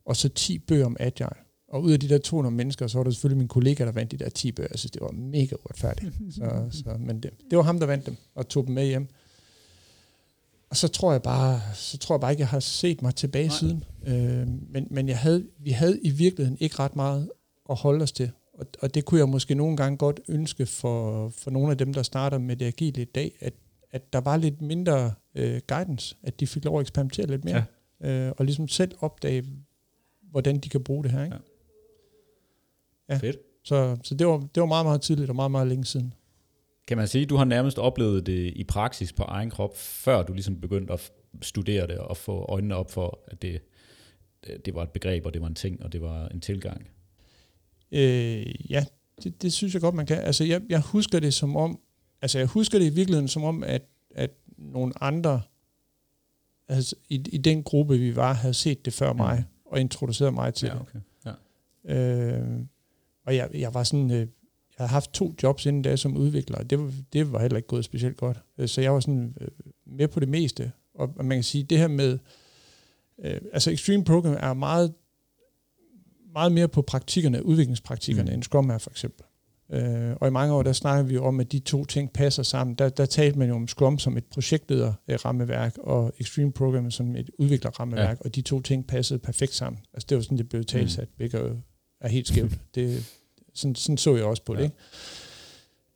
og 0.06 0.16
så 0.16 0.30
10 0.30 0.60
bøger 0.60 0.86
om 0.86 0.98
Agile. 1.00 1.30
Og 1.68 1.84
ud 1.84 1.92
af 1.92 2.00
de 2.00 2.10
der 2.10 2.18
200 2.18 2.56
mennesker, 2.56 2.88
så 2.88 2.98
var 2.98 3.04
der 3.04 3.12
selvfølgelig 3.12 3.38
min 3.38 3.48
kollega, 3.48 3.86
der 3.86 3.92
vandt 3.92 4.12
de 4.12 4.18
der 4.18 4.30
10 4.30 4.52
bøger. 4.52 4.68
Jeg 4.72 4.80
synes, 4.80 4.92
det 4.92 5.02
var 5.02 5.12
mega 5.12 5.56
uretfærdigt. 5.66 6.14
Så, 6.32 6.68
så, 6.72 6.98
men 7.00 7.24
det, 7.24 7.32
det 7.50 7.58
var 7.58 7.64
ham, 7.64 7.80
der 7.80 7.86
vandt 7.86 8.06
dem 8.06 8.16
og 8.36 8.48
tog 8.48 8.68
dem 8.68 8.76
med 8.76 8.86
hjem. 8.86 9.08
Og 10.70 10.78
så 10.78 10.88
tror 10.88 11.12
jeg 11.12 11.22
bare, 11.22 11.62
så 11.74 11.98
tror 11.98 12.16
jeg 12.16 12.22
bare 12.22 12.32
ikke, 12.32 12.42
jeg 12.42 12.48
har 12.48 12.60
set 12.60 13.02
mig 13.02 13.16
tilbage 13.16 13.48
Nej. 13.48 13.58
siden. 13.58 13.84
Øh, 14.08 14.48
men 14.70 14.88
men 14.92 15.10
jeg 15.10 15.18
havde, 15.18 15.48
vi 15.60 15.72
havde 15.72 16.00
i 16.00 16.10
virkeligheden 16.10 16.58
ikke 16.62 16.80
ret 16.80 16.96
meget 16.96 17.30
at 17.70 17.76
holde 17.76 18.04
os 18.04 18.12
til. 18.12 18.32
Og, 18.58 18.66
og 18.80 18.96
det 18.96 19.06
kunne 19.06 19.20
jeg 19.20 19.30
måske 19.30 19.56
nogle 19.56 19.78
gange 19.78 19.98
godt 19.98 20.20
ønske 20.28 20.66
for, 20.66 21.30
for 21.30 21.52
nogle 21.52 21.72
af 21.72 21.78
dem, 21.78 21.94
der 21.94 22.04
starter 22.04 22.38
med 22.38 22.56
det 22.56 22.66
agile 22.66 23.02
i 23.02 23.06
dag, 23.06 23.38
at, 23.40 23.54
at 23.92 24.14
der 24.14 24.22
var 24.22 24.38
lidt 24.38 24.62
mindre 24.62 25.14
øh, 25.36 25.62
guidance, 25.68 26.16
at 26.24 26.40
de 26.40 26.48
fik 26.48 26.66
lov 26.66 26.80
at 26.80 26.82
eksperimentere 26.82 27.28
lidt 27.28 27.46
mere. 27.46 27.64
Ja. 28.02 28.28
Øh, 28.28 28.34
og 28.38 28.46
ligesom 28.46 28.68
selv 28.68 28.92
opdage, 29.00 29.44
hvordan 30.22 30.58
de 30.58 30.70
kan 30.70 30.84
bruge 30.84 31.04
det 31.04 31.12
her. 31.12 31.24
Ikke? 31.24 31.36
Ja. 31.36 33.14
Ja. 33.14 33.18
Fedt. 33.18 33.38
Så, 33.64 33.98
så 34.04 34.16
det, 34.16 34.28
var, 34.28 34.38
det 34.38 34.62
var 34.62 34.66
meget, 34.66 34.86
meget 34.86 35.02
tidligt 35.02 35.30
og 35.30 35.36
meget, 35.36 35.52
meget 35.52 35.68
længe 35.68 35.86
siden. 35.86 36.14
Kan 36.88 36.98
man 36.98 37.08
sige, 37.08 37.24
at 37.24 37.30
du 37.30 37.36
har 37.36 37.46
nærmest 37.46 37.80
oplevet 37.80 38.26
det 38.26 38.54
i 38.56 38.64
praksis 38.64 39.14
på 39.14 39.24
egen 39.24 39.50
krop, 39.50 39.78
før 39.78 40.24
du 40.24 40.34
ligesom 40.34 40.62
begyndte 40.62 40.94
at 40.94 41.12
studere 41.42 41.88
det 41.88 41.98
og 41.98 42.18
få 42.18 42.46
øjnene 42.50 42.76
op 42.76 42.92
for, 42.92 43.20
at 43.28 43.42
det, 43.42 43.62
det 44.66 44.76
var 44.76 44.84
et 44.84 44.90
begreb, 44.90 45.26
og 45.26 45.34
det 45.34 45.42
var 45.42 45.48
en 45.48 45.56
ting, 45.56 45.84
og 45.84 45.94
det 45.94 46.02
var 46.02 46.28
en 46.28 46.42
tilgang? 46.42 46.88
Øh, 47.92 48.72
ja, 48.72 48.86
det, 49.24 49.42
det 49.42 49.54
synes 49.54 49.74
jeg 49.74 49.82
godt, 49.82 49.96
man 49.96 50.06
kan. 50.06 50.18
Altså, 50.18 50.44
jeg, 50.44 50.62
jeg 50.70 50.80
husker 50.80 51.20
det 51.20 51.34
som 51.34 51.56
om, 51.56 51.80
altså 52.22 52.38
jeg 52.38 52.48
husker 52.48 52.80
det 52.80 52.86
i 52.86 52.94
virkeligheden 52.94 53.28
som 53.28 53.44
om, 53.44 53.64
at, 53.64 53.82
at 54.16 54.32
nogle 54.58 55.04
andre 55.04 55.42
altså, 56.68 56.96
i, 57.10 57.16
i 57.16 57.38
den 57.38 57.64
gruppe, 57.64 57.98
vi 57.98 58.16
var, 58.16 58.34
havde 58.34 58.54
set 58.54 58.86
det 58.86 58.94
før 58.94 59.14
mig, 59.14 59.46
og 59.66 59.80
introduceret 59.80 60.34
mig 60.34 60.54
til 60.54 60.68
ja, 60.68 60.82
okay. 60.82 61.00
Øh, 61.88 62.60
og 63.26 63.36
jeg, 63.36 63.50
jeg 63.54 63.74
var 63.74 63.84
sådan, 63.84 64.12
øh, 64.12 64.18
jeg 64.18 64.28
havde 64.78 64.90
haft 64.90 65.14
to 65.14 65.34
jobs 65.44 65.66
inden 65.66 65.82
da 65.82 65.96
som 65.96 66.18
udvikler, 66.18 66.58
og 66.58 66.70
det, 66.70 66.80
var, 66.80 66.94
det 67.14 67.32
var 67.32 67.42
heller 67.42 67.58
ikke 67.58 67.68
gået 67.68 67.86
specielt 67.86 68.18
godt. 68.18 68.40
Øh, 68.58 68.68
så 68.68 68.82
jeg 68.82 68.94
var 68.94 69.00
sådan 69.00 69.36
øh, 69.42 69.48
med 69.86 70.08
på 70.08 70.20
det 70.20 70.30
meste. 70.30 70.72
Og, 70.94 71.14
og 71.16 71.26
man 71.26 71.38
kan 71.38 71.44
sige, 71.44 71.64
det 71.64 71.78
her 71.78 71.88
med, 71.88 72.20
øh, 73.24 73.42
altså 73.54 73.72
Extreme 73.72 74.04
Program 74.04 74.38
er 74.40 74.54
meget, 74.54 74.94
meget 76.38 76.52
mere 76.52 76.68
på 76.68 76.82
praktikkerne, 76.82 77.46
udviklingspraktikkerne, 77.46 78.30
mm. 78.30 78.34
end 78.34 78.44
Scrum 78.44 78.70
er 78.70 78.78
for 78.78 78.90
eksempel. 78.90 79.26
Øh, 79.74 80.16
og 80.22 80.28
i 80.28 80.32
mange 80.32 80.54
år, 80.54 80.64
der 80.64 80.74
snakker 80.74 81.04
vi 81.04 81.14
jo 81.14 81.26
om, 81.26 81.40
at 81.40 81.52
de 81.52 81.60
to 81.60 81.86
ting 81.86 82.14
passer 82.14 82.44
sammen. 82.44 82.76
Der, 82.76 82.90
der 82.90 83.06
talte 83.06 83.40
man 83.40 83.50
jo 83.50 83.56
om 83.56 83.68
Scrum 83.68 84.00
som 84.00 84.18
et 84.18 84.26
projektleder-rammeværk, 84.26 85.78
og 85.78 86.14
Extreme 86.20 86.52
Program 86.52 86.92
som 86.92 87.16
et 87.16 87.30
udvikler-rammeværk, 87.40 88.18
ja. 88.20 88.26
og 88.26 88.36
de 88.36 88.42
to 88.42 88.62
ting 88.62 88.88
passede 88.88 89.20
perfekt 89.20 89.54
sammen. 89.54 89.82
Altså 89.94 90.06
det 90.10 90.16
var 90.16 90.22
sådan, 90.22 90.38
det 90.38 90.50
blev 90.50 90.66
talt, 90.66 91.00
mm. 91.00 91.06
begge 91.18 91.38
er 92.02 92.08
helt 92.08 92.28
skævt. 92.28 92.60
Det, 92.76 93.06
sådan, 93.54 93.76
sådan 93.76 93.98
så 93.98 94.16
jeg 94.16 94.26
også 94.26 94.44
på 94.44 94.56
det. 94.56 94.64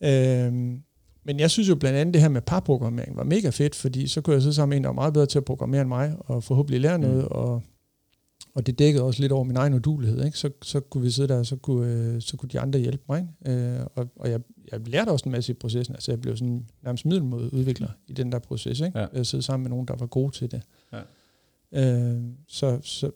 Ikke? 0.01 0.45
Øhm, 0.45 0.81
men 1.25 1.39
jeg 1.39 1.51
synes 1.51 1.69
jo 1.69 1.75
blandt 1.75 1.97
andet, 1.99 2.13
det 2.13 2.21
her 2.21 2.29
med 2.29 2.41
parprogrammering 2.41 3.17
var 3.17 3.23
mega 3.23 3.49
fedt, 3.49 3.75
fordi 3.75 4.07
så 4.07 4.21
kunne 4.21 4.33
jeg 4.33 4.41
sidde 4.41 4.55
sammen 4.55 4.69
med 4.69 4.77
en, 4.77 4.83
der 4.83 4.89
var 4.89 4.93
meget 4.93 5.13
bedre 5.13 5.25
til 5.25 5.37
at 5.37 5.45
programmere 5.45 5.81
end 5.81 5.89
mig, 5.89 6.15
og 6.19 6.43
forhåbentlig 6.43 6.81
lære 6.81 6.97
mm. 6.97 7.03
noget, 7.03 7.25
og, 7.25 7.63
og 8.53 8.65
det 8.65 8.79
dækkede 8.79 9.03
også 9.03 9.21
lidt 9.21 9.31
over 9.31 9.43
min 9.43 9.55
egen 9.55 9.73
udulighed. 9.73 10.25
Ikke? 10.25 10.37
Så, 10.37 10.49
så 10.61 10.79
kunne 10.79 11.03
vi 11.03 11.11
sidde 11.11 11.27
der, 11.27 11.39
og 11.39 11.45
så 11.45 11.55
kunne, 11.55 11.93
øh, 11.93 12.21
så 12.21 12.37
kunne 12.37 12.49
de 12.49 12.59
andre 12.59 12.79
hjælpe 12.79 13.03
mig. 13.09 13.27
Ikke? 13.47 13.61
Øh, 13.61 13.85
og 13.95 14.09
og 14.15 14.31
jeg, 14.31 14.41
jeg 14.71 14.79
lærte 14.87 15.09
også 15.09 15.25
en 15.25 15.31
masse 15.31 15.51
i 15.51 15.53
processen. 15.53 15.95
Altså 15.95 16.11
jeg 16.11 16.21
blev 16.21 16.37
sådan 16.37 16.65
nærmest 16.83 17.05
middelmåde 17.05 17.53
udvikler 17.53 17.89
i 18.07 18.13
den 18.13 18.31
der 18.31 18.39
proces. 18.39 18.79
Ikke? 18.79 18.99
Ja. 18.99 19.07
Jeg 19.13 19.25
sidde 19.25 19.43
sammen 19.43 19.63
med 19.63 19.69
nogen, 19.69 19.87
der 19.87 19.95
var 19.95 20.05
gode 20.05 20.31
til 20.31 20.51
det. 20.51 20.61
Ja. 20.93 21.01
Øh, 21.73 22.21
så, 22.47 22.79
så, 22.81 23.11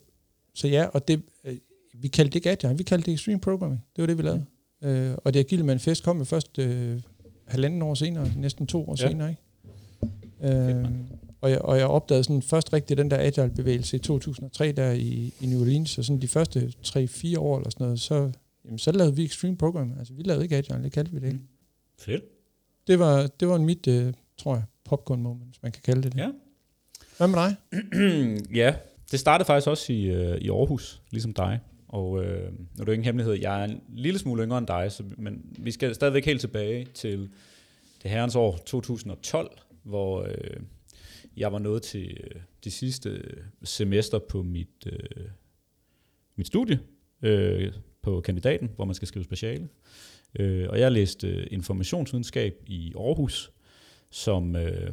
så 0.54 0.68
ja, 0.68 0.86
og 0.86 1.08
det, 1.08 1.22
øh, 1.44 1.56
vi 1.94 2.08
kaldte 2.08 2.30
det 2.30 2.36
ikke 2.36 2.50
Agile, 2.50 2.78
vi 2.78 2.82
kaldte 2.82 3.06
det 3.06 3.14
Extreme 3.14 3.40
Programming. 3.40 3.84
Det 3.96 4.02
var 4.02 4.06
det, 4.06 4.18
vi 4.18 4.22
lavede. 4.22 4.44
Mm. 4.82 4.88
Øh, 4.88 5.16
og 5.24 5.34
det 5.34 5.40
Agile 5.40 5.62
Manifest 5.62 6.04
kom 6.04 6.18
jo 6.18 6.24
først 6.24 6.58
øh, 6.58 7.00
halvanden 7.46 7.82
år 7.82 7.94
senere, 7.94 8.30
næsten 8.36 8.66
to 8.66 8.88
år 8.88 8.96
ja. 9.00 9.08
senere. 9.08 9.30
Ikke? 9.30 9.42
Øh, 10.42 10.86
og, 11.46 11.52
jeg, 11.52 11.62
og 11.62 11.78
jeg 11.78 11.86
opdagede 11.86 12.24
sådan 12.24 12.42
først 12.42 12.72
rigtig 12.72 12.96
den 12.96 13.10
der 13.10 13.18
Agile-bevægelse 13.18 13.96
i 13.96 14.00
2003 14.00 14.72
der 14.72 14.92
i, 14.92 15.34
i 15.40 15.46
New 15.46 15.60
Orleans, 15.60 15.98
og 15.98 16.04
sådan 16.04 16.22
de 16.22 16.28
første 16.28 16.72
3-4 16.86 17.38
år 17.38 17.56
eller 17.56 17.70
sådan 17.70 17.84
noget, 17.84 18.00
så, 18.00 18.30
jamen, 18.64 18.78
så 18.78 18.92
lavede 18.92 19.16
vi 19.16 19.24
Extreme 19.24 19.56
Programming. 19.56 19.98
Altså 19.98 20.14
vi 20.14 20.22
lavede 20.22 20.44
ikke 20.44 20.56
Agile, 20.56 20.82
det 20.82 20.92
kaldte 20.92 21.12
vi 21.12 21.18
det 21.18 21.26
ikke. 21.26 21.38
Mm. 21.38 21.46
Fedt. 21.98 22.24
Det 22.86 22.98
var, 22.98 23.26
det 23.26 23.48
var 23.48 23.58
mit, 23.58 23.86
øh, 23.86 24.12
tror 24.38 24.54
jeg, 24.54 24.64
popcorn 24.84 25.22
moment, 25.22 25.50
hvis 25.50 25.62
man 25.62 25.72
kan 25.72 25.82
kalde 25.84 26.02
det 26.02 26.12
det. 26.12 26.18
Ja. 26.18 26.30
Hvad 27.16 27.28
med 27.28 27.38
dig? 27.38 27.56
ja, 28.62 28.74
det 29.10 29.20
startede 29.20 29.46
faktisk 29.46 29.68
også 29.68 29.92
i, 29.92 30.04
øh, 30.04 30.38
i 30.38 30.50
Aarhus, 30.50 31.02
ligesom 31.10 31.34
dig. 31.34 31.60
Og 31.88 32.24
øh, 32.24 32.52
nu 32.52 32.66
er 32.78 32.78
det 32.78 32.86
jo 32.86 32.92
ingen 32.92 33.04
hemmelighed, 33.04 33.34
jeg 33.34 33.60
er 33.60 33.64
en 33.64 33.80
lille 33.88 34.18
smule 34.18 34.42
yngre 34.42 34.58
end 34.58 34.66
dig, 34.66 34.92
så, 34.92 35.02
men 35.18 35.42
vi 35.58 35.70
skal 35.70 35.94
stadigvæk 35.94 36.24
helt 36.24 36.40
tilbage 36.40 36.86
til 36.94 37.30
det 38.02 38.10
herrens 38.10 38.36
år 38.36 38.56
2012, 38.56 39.58
hvor 39.82 40.22
øh, 40.22 40.60
jeg 41.36 41.52
var 41.52 41.58
nået 41.58 41.82
til 41.82 42.18
øh, 42.24 42.40
det 42.64 42.72
sidste 42.72 43.10
øh, 43.10 43.42
semester 43.64 44.18
på 44.18 44.42
mit, 44.42 44.86
øh, 44.86 45.26
mit 46.36 46.46
studie 46.46 46.80
øh, 47.22 47.72
på 48.02 48.20
kandidaten, 48.20 48.70
hvor 48.76 48.84
man 48.84 48.94
skal 48.94 49.08
skrive 49.08 49.24
speciale. 49.24 49.68
Øh, 50.38 50.68
og 50.68 50.80
jeg 50.80 50.92
læste 50.92 51.28
øh, 51.28 51.46
informationsvidenskab 51.50 52.62
i 52.66 52.92
Aarhus, 52.96 53.52
som... 54.10 54.56
Øh, 54.56 54.92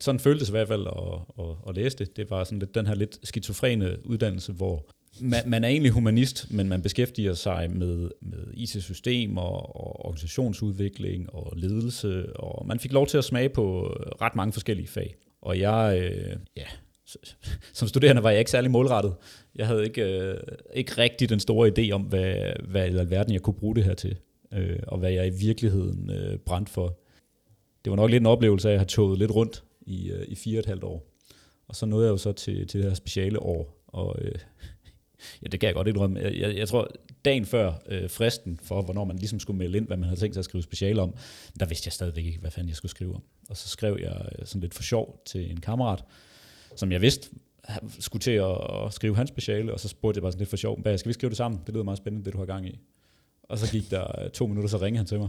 sådan 0.00 0.20
føltes 0.20 0.48
i 0.48 0.52
hvert 0.52 0.68
fald 0.68 0.86
at, 0.86 1.44
at, 1.44 1.54
at 1.68 1.76
læse 1.76 1.98
det. 1.98 2.16
Det 2.16 2.30
var 2.30 2.44
sådan 2.44 2.58
lidt 2.58 2.74
den 2.74 2.86
her 2.86 2.94
lidt 2.94 3.18
skizofrene 3.22 3.96
uddannelse, 4.04 4.52
hvor 4.52 4.86
man, 5.20 5.42
man 5.46 5.64
er 5.64 5.68
egentlig 5.68 5.92
humanist, 5.92 6.46
men 6.50 6.68
man 6.68 6.82
beskæftiger 6.82 7.34
sig 7.34 7.70
med, 7.70 8.10
med 8.20 8.46
IT-systemer 8.54 9.42
og 9.42 10.06
organisationsudvikling 10.06 11.34
og 11.34 11.52
ledelse, 11.56 12.36
og 12.36 12.66
man 12.66 12.78
fik 12.78 12.92
lov 12.92 13.06
til 13.06 13.18
at 13.18 13.24
smage 13.24 13.48
på 13.48 13.96
øh, 14.00 14.12
ret 14.22 14.36
mange 14.36 14.52
forskellige 14.52 14.88
fag. 14.88 15.16
Og 15.42 15.58
jeg, 15.58 15.98
øh, 16.02 16.36
ja, 16.56 16.66
som 17.72 17.88
studerende 17.88 18.22
var 18.22 18.30
jeg 18.30 18.38
ikke 18.38 18.50
særlig 18.50 18.70
målrettet. 18.70 19.14
Jeg 19.54 19.66
havde 19.66 19.84
ikke, 19.84 20.20
øh, 20.20 20.38
ikke 20.74 20.92
rigtig 20.98 21.28
den 21.28 21.40
store 21.40 21.72
idé 21.78 21.90
om, 21.90 22.02
hvad, 22.02 22.52
hvad 22.68 22.90
i 22.90 22.96
alverden 22.96 23.32
jeg 23.32 23.42
kunne 23.42 23.54
bruge 23.54 23.76
det 23.76 23.84
her 23.84 23.94
til, 23.94 24.16
øh, 24.52 24.78
og 24.86 24.98
hvad 24.98 25.10
jeg 25.10 25.26
i 25.26 25.38
virkeligheden 25.40 26.10
øh, 26.10 26.38
brændte 26.38 26.72
for. 26.72 26.98
Det 27.84 27.90
var 27.90 27.96
nok 27.96 28.10
lidt 28.10 28.20
en 28.20 28.26
oplevelse 28.26 28.68
af 28.68 28.72
at 28.72 28.78
have 28.78 28.86
toget 28.86 29.18
lidt 29.18 29.30
rundt 29.30 29.64
i, 29.80 30.10
øh, 30.10 30.24
i 30.28 30.34
fire 30.34 30.58
og 30.58 30.60
et 30.60 30.66
halvt 30.66 30.84
år. 30.84 31.14
Og 31.68 31.76
så 31.76 31.86
nåede 31.86 32.06
jeg 32.06 32.12
jo 32.12 32.16
så 32.16 32.32
til, 32.32 32.66
til 32.66 32.80
det 32.80 32.88
her 32.88 32.94
speciale 32.94 33.42
år, 33.42 33.84
og 33.86 34.16
øh, 34.20 34.34
ja, 35.42 35.46
det 35.46 35.60
kan 35.60 35.66
jeg 35.66 35.74
godt 35.74 35.88
indrømme. 35.88 36.20
Jeg, 36.20 36.38
jeg, 36.38 36.56
jeg 36.56 36.68
tror, 36.68 36.88
dagen 37.24 37.46
før 37.46 37.72
øh, 37.86 38.10
fristen 38.10 38.60
for, 38.62 38.82
hvornår 38.82 39.04
man 39.04 39.16
ligesom 39.16 39.40
skulle 39.40 39.58
melde 39.58 39.78
ind, 39.78 39.86
hvad 39.86 39.96
man 39.96 40.08
havde 40.08 40.20
tænkt 40.20 40.34
sig 40.34 40.40
at 40.40 40.44
skrive 40.44 40.62
speciale 40.62 41.02
om, 41.02 41.14
der 41.60 41.66
vidste 41.66 41.86
jeg 41.86 41.92
stadigvæk 41.92 42.24
ikke, 42.24 42.38
hvad 42.38 42.50
fanden 42.50 42.68
jeg 42.68 42.76
skulle 42.76 42.90
skrive 42.90 43.14
om. 43.14 43.22
Og 43.50 43.56
så 43.56 43.68
skrev 43.68 43.98
jeg 44.00 44.28
øh, 44.38 44.46
sådan 44.46 44.60
lidt 44.60 44.74
for 44.74 44.82
sjov 44.82 45.22
til 45.26 45.50
en 45.50 45.60
kammerat, 45.60 46.04
som 46.76 46.92
jeg 46.92 47.00
vidste 47.00 47.30
skulle 47.98 48.20
til 48.20 48.30
at, 48.30 48.84
at 48.86 48.92
skrive 48.92 49.16
hans 49.16 49.28
speciale, 49.28 49.72
og 49.72 49.80
så 49.80 49.88
spurgte 49.88 50.18
jeg 50.18 50.22
bare 50.22 50.32
sådan 50.32 50.40
lidt 50.40 50.50
for 50.50 50.56
sjov, 50.56 50.80
hvad 50.80 50.98
skal 50.98 51.08
vi 51.08 51.12
skrive 51.12 51.30
det 51.30 51.36
sammen? 51.36 51.60
Det 51.66 51.74
lyder 51.74 51.84
meget 51.84 51.98
spændende, 51.98 52.24
det 52.24 52.32
du 52.32 52.38
har 52.38 52.46
gang 52.46 52.68
i. 52.68 52.78
Og 53.42 53.58
så 53.58 53.72
gik 53.72 53.90
der 53.90 54.24
øh, 54.24 54.30
to 54.30 54.46
minutter, 54.46 54.68
så 54.68 54.76
ringede 54.76 54.98
han 54.98 55.06
til 55.06 55.18
mig. 55.18 55.28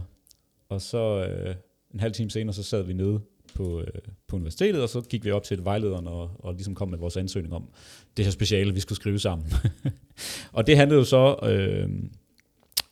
Og 0.68 0.82
så 0.82 1.26
øh, 1.26 1.54
en 1.94 2.00
halv 2.00 2.12
time 2.12 2.30
senere, 2.30 2.54
så 2.54 2.62
sad 2.62 2.82
vi 2.82 2.92
nede 2.92 3.20
på, 3.54 3.80
øh, 3.80 3.86
på 4.28 4.36
universitetet, 4.36 4.82
og 4.82 4.88
så 4.88 5.00
gik 5.00 5.24
vi 5.24 5.30
op 5.30 5.42
til 5.42 5.64
vejlederen 5.64 6.06
og, 6.06 6.30
og 6.38 6.54
ligesom 6.54 6.74
kom 6.74 6.88
med 6.88 6.98
vores 6.98 7.16
ansøgning 7.16 7.54
om 7.54 7.68
det 8.16 8.24
her 8.24 8.32
speciale, 8.32 8.74
vi 8.74 8.80
skulle 8.80 8.96
skrive 8.96 9.18
sammen. 9.18 9.52
og 10.52 10.66
det 10.66 10.76
handlede 10.76 10.98
jo 10.98 11.04
så 11.04 11.36
øh, 11.42 11.88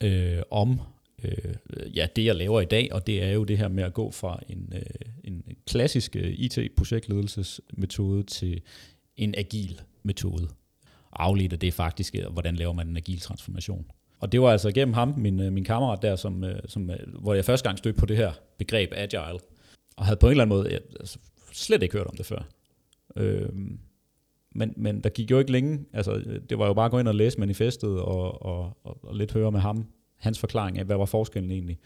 øh, 0.00 0.42
om 0.50 0.80
øh, 1.24 1.54
ja, 1.96 2.06
det, 2.16 2.24
jeg 2.24 2.34
laver 2.34 2.60
i 2.60 2.64
dag, 2.64 2.88
og 2.92 3.06
det 3.06 3.22
er 3.22 3.30
jo 3.30 3.44
det 3.44 3.58
her 3.58 3.68
med 3.68 3.84
at 3.84 3.94
gå 3.94 4.10
fra 4.10 4.40
en, 4.48 4.72
øh, 4.74 4.82
en 5.24 5.42
klassisk 5.66 6.16
øh, 6.16 6.34
IT-projektledelsesmetode 6.36 8.22
til 8.22 8.60
en 9.16 9.34
agil 9.36 9.80
metode. 10.02 10.48
Afledt 11.12 11.52
af 11.52 11.58
det 11.58 11.74
faktisk, 11.74 12.14
øh, 12.14 12.32
hvordan 12.32 12.56
laver 12.56 12.72
man 12.72 12.88
en 12.88 12.96
agil 12.96 13.20
transformation. 13.20 13.86
Og 14.20 14.32
det 14.32 14.40
var 14.40 14.50
altså 14.52 14.72
gennem 14.72 14.94
ham, 14.94 15.14
min, 15.16 15.40
øh, 15.40 15.52
min 15.52 15.64
kammerat 15.64 16.02
der, 16.02 16.16
som, 16.16 16.44
øh, 16.44 16.60
som, 16.66 16.90
hvor 17.06 17.34
jeg 17.34 17.44
første 17.44 17.68
gang 17.68 17.78
stødte 17.78 17.98
på 17.98 18.06
det 18.06 18.16
her 18.16 18.32
begreb 18.58 18.92
agile, 18.96 19.38
og 19.98 20.04
havde 20.04 20.16
på 20.16 20.26
en 20.26 20.30
eller 20.30 20.44
anden 20.44 20.56
måde 20.56 20.72
jeg, 20.72 20.80
altså, 21.00 21.18
slet 21.52 21.82
ikke 21.82 21.96
hørt 21.96 22.06
om 22.06 22.16
det 22.16 22.26
før. 22.26 22.48
Øh, 23.16 23.48
men, 24.54 24.74
men 24.76 25.00
der 25.00 25.08
gik 25.08 25.30
jo 25.30 25.38
ikke 25.38 25.52
længe, 25.52 25.84
altså 25.92 26.40
det 26.50 26.58
var 26.58 26.66
jo 26.66 26.74
bare 26.74 26.84
at 26.84 26.90
gå 26.90 26.98
ind 26.98 27.08
og 27.08 27.14
læse 27.14 27.40
manifestet 27.40 28.00
og, 28.00 28.42
og, 28.42 28.76
og, 28.84 29.04
og 29.04 29.16
lidt 29.16 29.32
høre 29.32 29.52
med 29.52 29.60
ham, 29.60 29.86
hans 30.16 30.38
forklaring 30.38 30.78
af, 30.78 30.84
hvad 30.84 30.96
var 30.96 31.04
forskellen 31.04 31.50
egentlig, 31.50 31.78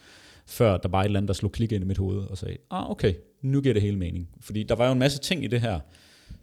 før 0.47 0.77
der 0.77 0.89
var 0.89 1.01
et 1.01 1.05
eller 1.05 1.19
andet, 1.19 1.29
der 1.29 1.35
slog 1.35 1.53
klik 1.53 1.73
ind 1.73 1.85
i 1.85 1.87
mit 1.87 1.99
hoved 1.99 2.19
og 2.19 2.39
sagde, 2.39 2.57
ah 2.71 2.91
okay, 2.91 3.15
nu 3.43 3.61
giver 3.61 3.73
det 3.73 3.83
hele 3.83 3.99
mening. 3.99 4.29
Fordi 4.41 4.63
der 4.63 4.75
var 4.75 4.87
jo 4.87 4.93
en 4.93 4.99
masse 4.99 5.19
ting 5.19 5.45
i 5.45 5.47
det 5.47 5.61
her, 5.61 5.81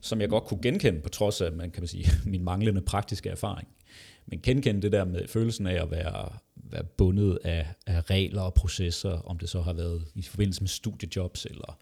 som 0.01 0.21
jeg 0.21 0.29
godt 0.29 0.43
kunne 0.43 0.61
genkende, 0.61 1.01
på 1.01 1.09
trods 1.09 1.41
af, 1.41 1.51
man 1.51 1.71
kan 1.71 1.81
man 1.81 1.87
sige, 1.87 2.05
min 2.31 2.43
manglende 2.43 2.81
praktiske 2.81 3.29
erfaring. 3.29 3.67
Men 4.25 4.39
genkende 4.41 4.81
det 4.81 4.91
der 4.91 5.05
med 5.05 5.27
følelsen 5.27 5.67
af 5.67 5.83
at 5.83 5.91
være, 5.91 6.29
være 6.71 6.83
bundet 6.83 7.39
af, 7.43 7.67
af 7.87 8.09
regler 8.09 8.41
og 8.41 8.53
processer, 8.53 9.11
om 9.11 9.39
det 9.39 9.49
så 9.49 9.61
har 9.61 9.73
været 9.73 10.05
i 10.15 10.21
forbindelse 10.21 10.61
med 10.61 10.67
studiejobs, 10.67 11.45
eller 11.45 11.77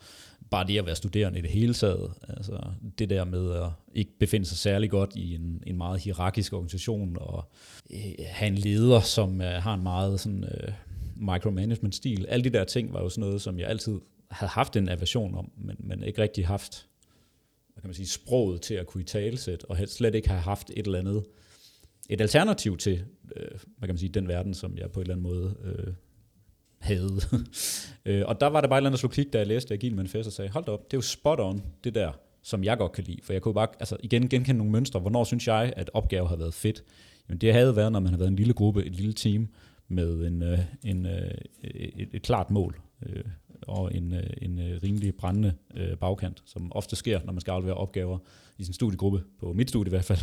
bare 0.51 0.67
det 0.67 0.77
at 0.77 0.85
være 0.85 0.95
studerende 0.95 1.39
i 1.39 1.41
det 1.41 1.49
hele 1.49 1.73
taget. 1.73 2.13
Altså 2.27 2.63
det 2.99 3.09
der 3.09 3.25
med 3.25 3.53
at 3.53 3.69
ikke 3.93 4.11
befinde 4.19 4.45
sig 4.45 4.57
særlig 4.57 4.89
godt 4.89 5.11
i 5.15 5.35
en, 5.35 5.63
en 5.67 5.77
meget 5.77 5.99
hierarkisk 5.99 6.53
organisation, 6.53 7.17
og 7.19 7.51
øh, 7.93 8.13
have 8.27 8.47
en 8.47 8.55
leder, 8.55 8.99
som 8.99 9.41
øh, 9.41 9.63
har 9.63 9.73
en 9.73 9.83
meget 9.83 10.19
sådan, 10.19 10.43
øh, 10.43 10.73
micromanagement-stil. 11.15 12.25
Alle 12.29 12.43
de 12.43 12.49
der 12.49 12.63
ting 12.63 12.93
var 12.93 13.01
jo 13.01 13.09
sådan 13.09 13.21
noget, 13.21 13.41
som 13.41 13.59
jeg 13.59 13.67
altid 13.67 13.99
havde 14.31 14.49
haft 14.49 14.75
en 14.75 14.89
aversion 14.89 15.35
om, 15.35 15.51
men, 15.57 15.75
men 15.79 16.03
ikke 16.03 16.21
rigtig 16.21 16.47
haft 16.47 16.87
hvad 17.77 17.81
kan 17.81 17.87
man 17.87 17.95
sige, 17.95 18.07
sproget 18.07 18.61
til 18.61 18.73
at 18.73 18.87
kunne 18.87 19.01
i 19.01 19.05
talesæt, 19.05 19.63
og 19.63 19.77
helst 19.77 19.95
slet 19.95 20.15
ikke 20.15 20.29
have 20.29 20.41
haft 20.41 20.69
et 20.69 20.85
eller 20.85 20.99
andet, 20.99 21.23
et 22.09 22.21
alternativ 22.21 22.77
til, 22.77 23.05
øh, 23.35 23.47
hvad 23.77 23.87
kan 23.87 23.93
man 23.93 23.97
sige, 23.97 24.09
den 24.09 24.27
verden, 24.27 24.53
som 24.53 24.77
jeg 24.77 24.91
på 24.91 24.99
en 24.99 25.01
eller 25.01 25.15
anden 25.15 25.23
måde 25.23 25.55
øh, 25.63 25.93
havde. 26.79 27.11
øh, 28.05 28.23
og 28.25 28.41
der 28.41 28.47
var 28.47 28.61
det 28.61 28.69
bare 28.69 28.77
et 28.77 28.81
eller 28.81 28.89
andet 28.89 28.99
slå 28.99 29.09
klik, 29.09 29.33
da 29.33 29.37
jeg 29.37 29.47
læste 29.47 29.73
Agil 29.73 29.95
Manifest 29.95 30.27
og 30.27 30.33
sagde, 30.33 30.51
hold 30.51 30.65
da 30.65 30.71
op, 30.71 30.91
det 30.91 30.93
er 30.93 30.97
jo 30.97 31.01
spot 31.01 31.39
on, 31.39 31.61
det 31.83 31.95
der, 31.95 32.11
som 32.41 32.63
jeg 32.63 32.77
godt 32.77 32.91
kan 32.91 33.03
lide. 33.03 33.19
For 33.23 33.33
jeg 33.33 33.41
kunne 33.41 33.53
bare, 33.53 33.67
altså 33.79 33.97
igen 34.03 34.29
genkende 34.29 34.57
nogle 34.57 34.71
mønstre. 34.71 34.99
Hvornår 34.99 35.23
synes 35.23 35.47
jeg, 35.47 35.73
at 35.75 35.89
opgave 35.93 36.27
har 36.27 36.35
været 36.35 36.53
fedt? 36.53 36.83
Jamen 37.29 37.41
det 37.41 37.53
havde 37.53 37.75
været, 37.75 37.91
når 37.91 37.99
man 37.99 38.11
har 38.11 38.17
været 38.17 38.29
en 38.29 38.35
lille 38.35 38.53
gruppe, 38.53 38.85
et 38.85 38.95
lille 38.95 39.13
team, 39.13 39.47
med 39.87 40.27
en, 40.27 40.43
øh, 40.43 40.59
en, 40.83 41.05
øh, 41.05 41.31
et, 41.63 42.09
et 42.13 42.21
klart 42.21 42.51
mål 42.51 42.79
øh, 43.05 43.23
og 43.61 43.95
en, 43.95 44.13
øh, 44.13 44.29
en 44.41 44.59
øh, 44.59 44.79
rimelig 44.83 45.15
brændende 45.15 45.53
øh, 45.75 45.97
bagkant, 45.97 46.43
som 46.45 46.71
ofte 46.71 46.95
sker, 46.95 47.19
når 47.25 47.33
man 47.33 47.41
skal 47.41 47.51
aflevere 47.51 47.77
opgaver 47.77 48.17
i 48.57 48.63
sin 48.63 48.73
studiegruppe, 48.73 49.23
på 49.39 49.53
mit 49.53 49.69
studie 49.69 49.89
i 49.89 49.95
hvert 49.95 50.05
fald. 50.05 50.19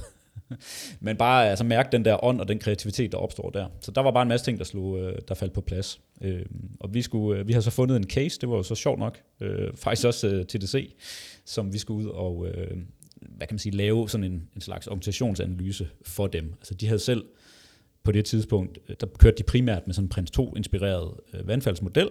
Men 1.00 1.16
bare 1.16 1.50
altså, 1.50 1.64
mærke 1.64 1.88
den 1.92 2.04
der 2.04 2.24
ånd 2.24 2.40
og 2.40 2.48
den 2.48 2.58
kreativitet, 2.58 3.12
der 3.12 3.18
opstår 3.18 3.50
der. 3.50 3.66
Så 3.80 3.90
der 3.90 4.00
var 4.00 4.10
bare 4.10 4.22
en 4.22 4.28
masse 4.28 4.46
ting, 4.46 4.58
der, 4.58 4.64
slog, 4.64 4.98
øh, 4.98 5.18
der 5.28 5.34
faldt 5.34 5.52
på 5.52 5.60
plads. 5.60 6.00
Øh, 6.20 6.46
og 6.80 6.94
vi, 6.94 7.02
skulle, 7.02 7.40
øh, 7.40 7.48
vi 7.48 7.52
har 7.52 7.60
så 7.60 7.70
fundet 7.70 7.96
en 7.96 8.10
case, 8.10 8.40
det 8.40 8.48
var 8.48 8.56
jo 8.56 8.62
så 8.62 8.74
sjovt 8.74 8.98
nok, 8.98 9.20
øh, 9.40 9.76
faktisk 9.76 10.06
også 10.06 10.28
øh, 10.28 10.44
TDC, 10.44 10.94
som 11.44 11.72
vi 11.72 11.78
skulle 11.78 12.06
ud 12.06 12.10
og 12.10 12.46
øh, 12.48 12.76
hvad 13.20 13.46
kan 13.46 13.54
man 13.54 13.58
sige, 13.58 13.76
lave 13.76 14.08
sådan 14.08 14.24
en, 14.24 14.48
en 14.54 14.60
slags 14.60 14.86
organisationsanalyse 14.86 15.88
for 16.02 16.26
dem. 16.26 16.54
Altså 16.58 16.74
de 16.74 16.86
havde 16.86 16.98
selv 16.98 17.24
på 18.04 18.12
det 18.12 18.24
tidspunkt, 18.24 18.78
øh, 18.88 18.96
der 19.00 19.06
kørte 19.18 19.36
de 19.38 19.42
primært 19.42 19.86
med 19.86 19.94
sådan 19.94 20.04
en 20.04 20.08
Prins 20.08 20.30
2-inspireret 20.38 21.16
øh, 21.34 21.48
vandfaldsmodel, 21.48 22.10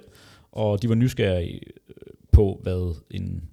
og 0.51 0.81
de 0.81 0.89
var 0.89 0.95
nysgerrige 0.95 1.59
på, 2.31 2.59
hvad 2.63 2.95
en 3.11 3.49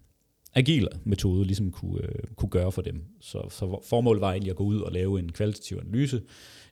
agil 0.55 0.89
metode 1.05 1.45
ligesom 1.45 1.71
kunne, 1.71 2.03
øh, 2.03 2.25
kunne 2.37 2.49
gøre 2.49 2.73
for 2.73 2.83
dem. 2.83 3.05
Så, 3.21 3.49
så 3.51 3.85
formålet 3.89 4.21
var 4.21 4.31
egentlig 4.31 4.51
at 4.51 4.57
gå 4.57 4.65
ud 4.65 4.81
og 4.81 4.93
lave 4.93 5.19
en 5.19 5.33
kvalitativ 5.33 5.79
analyse, 5.83 6.23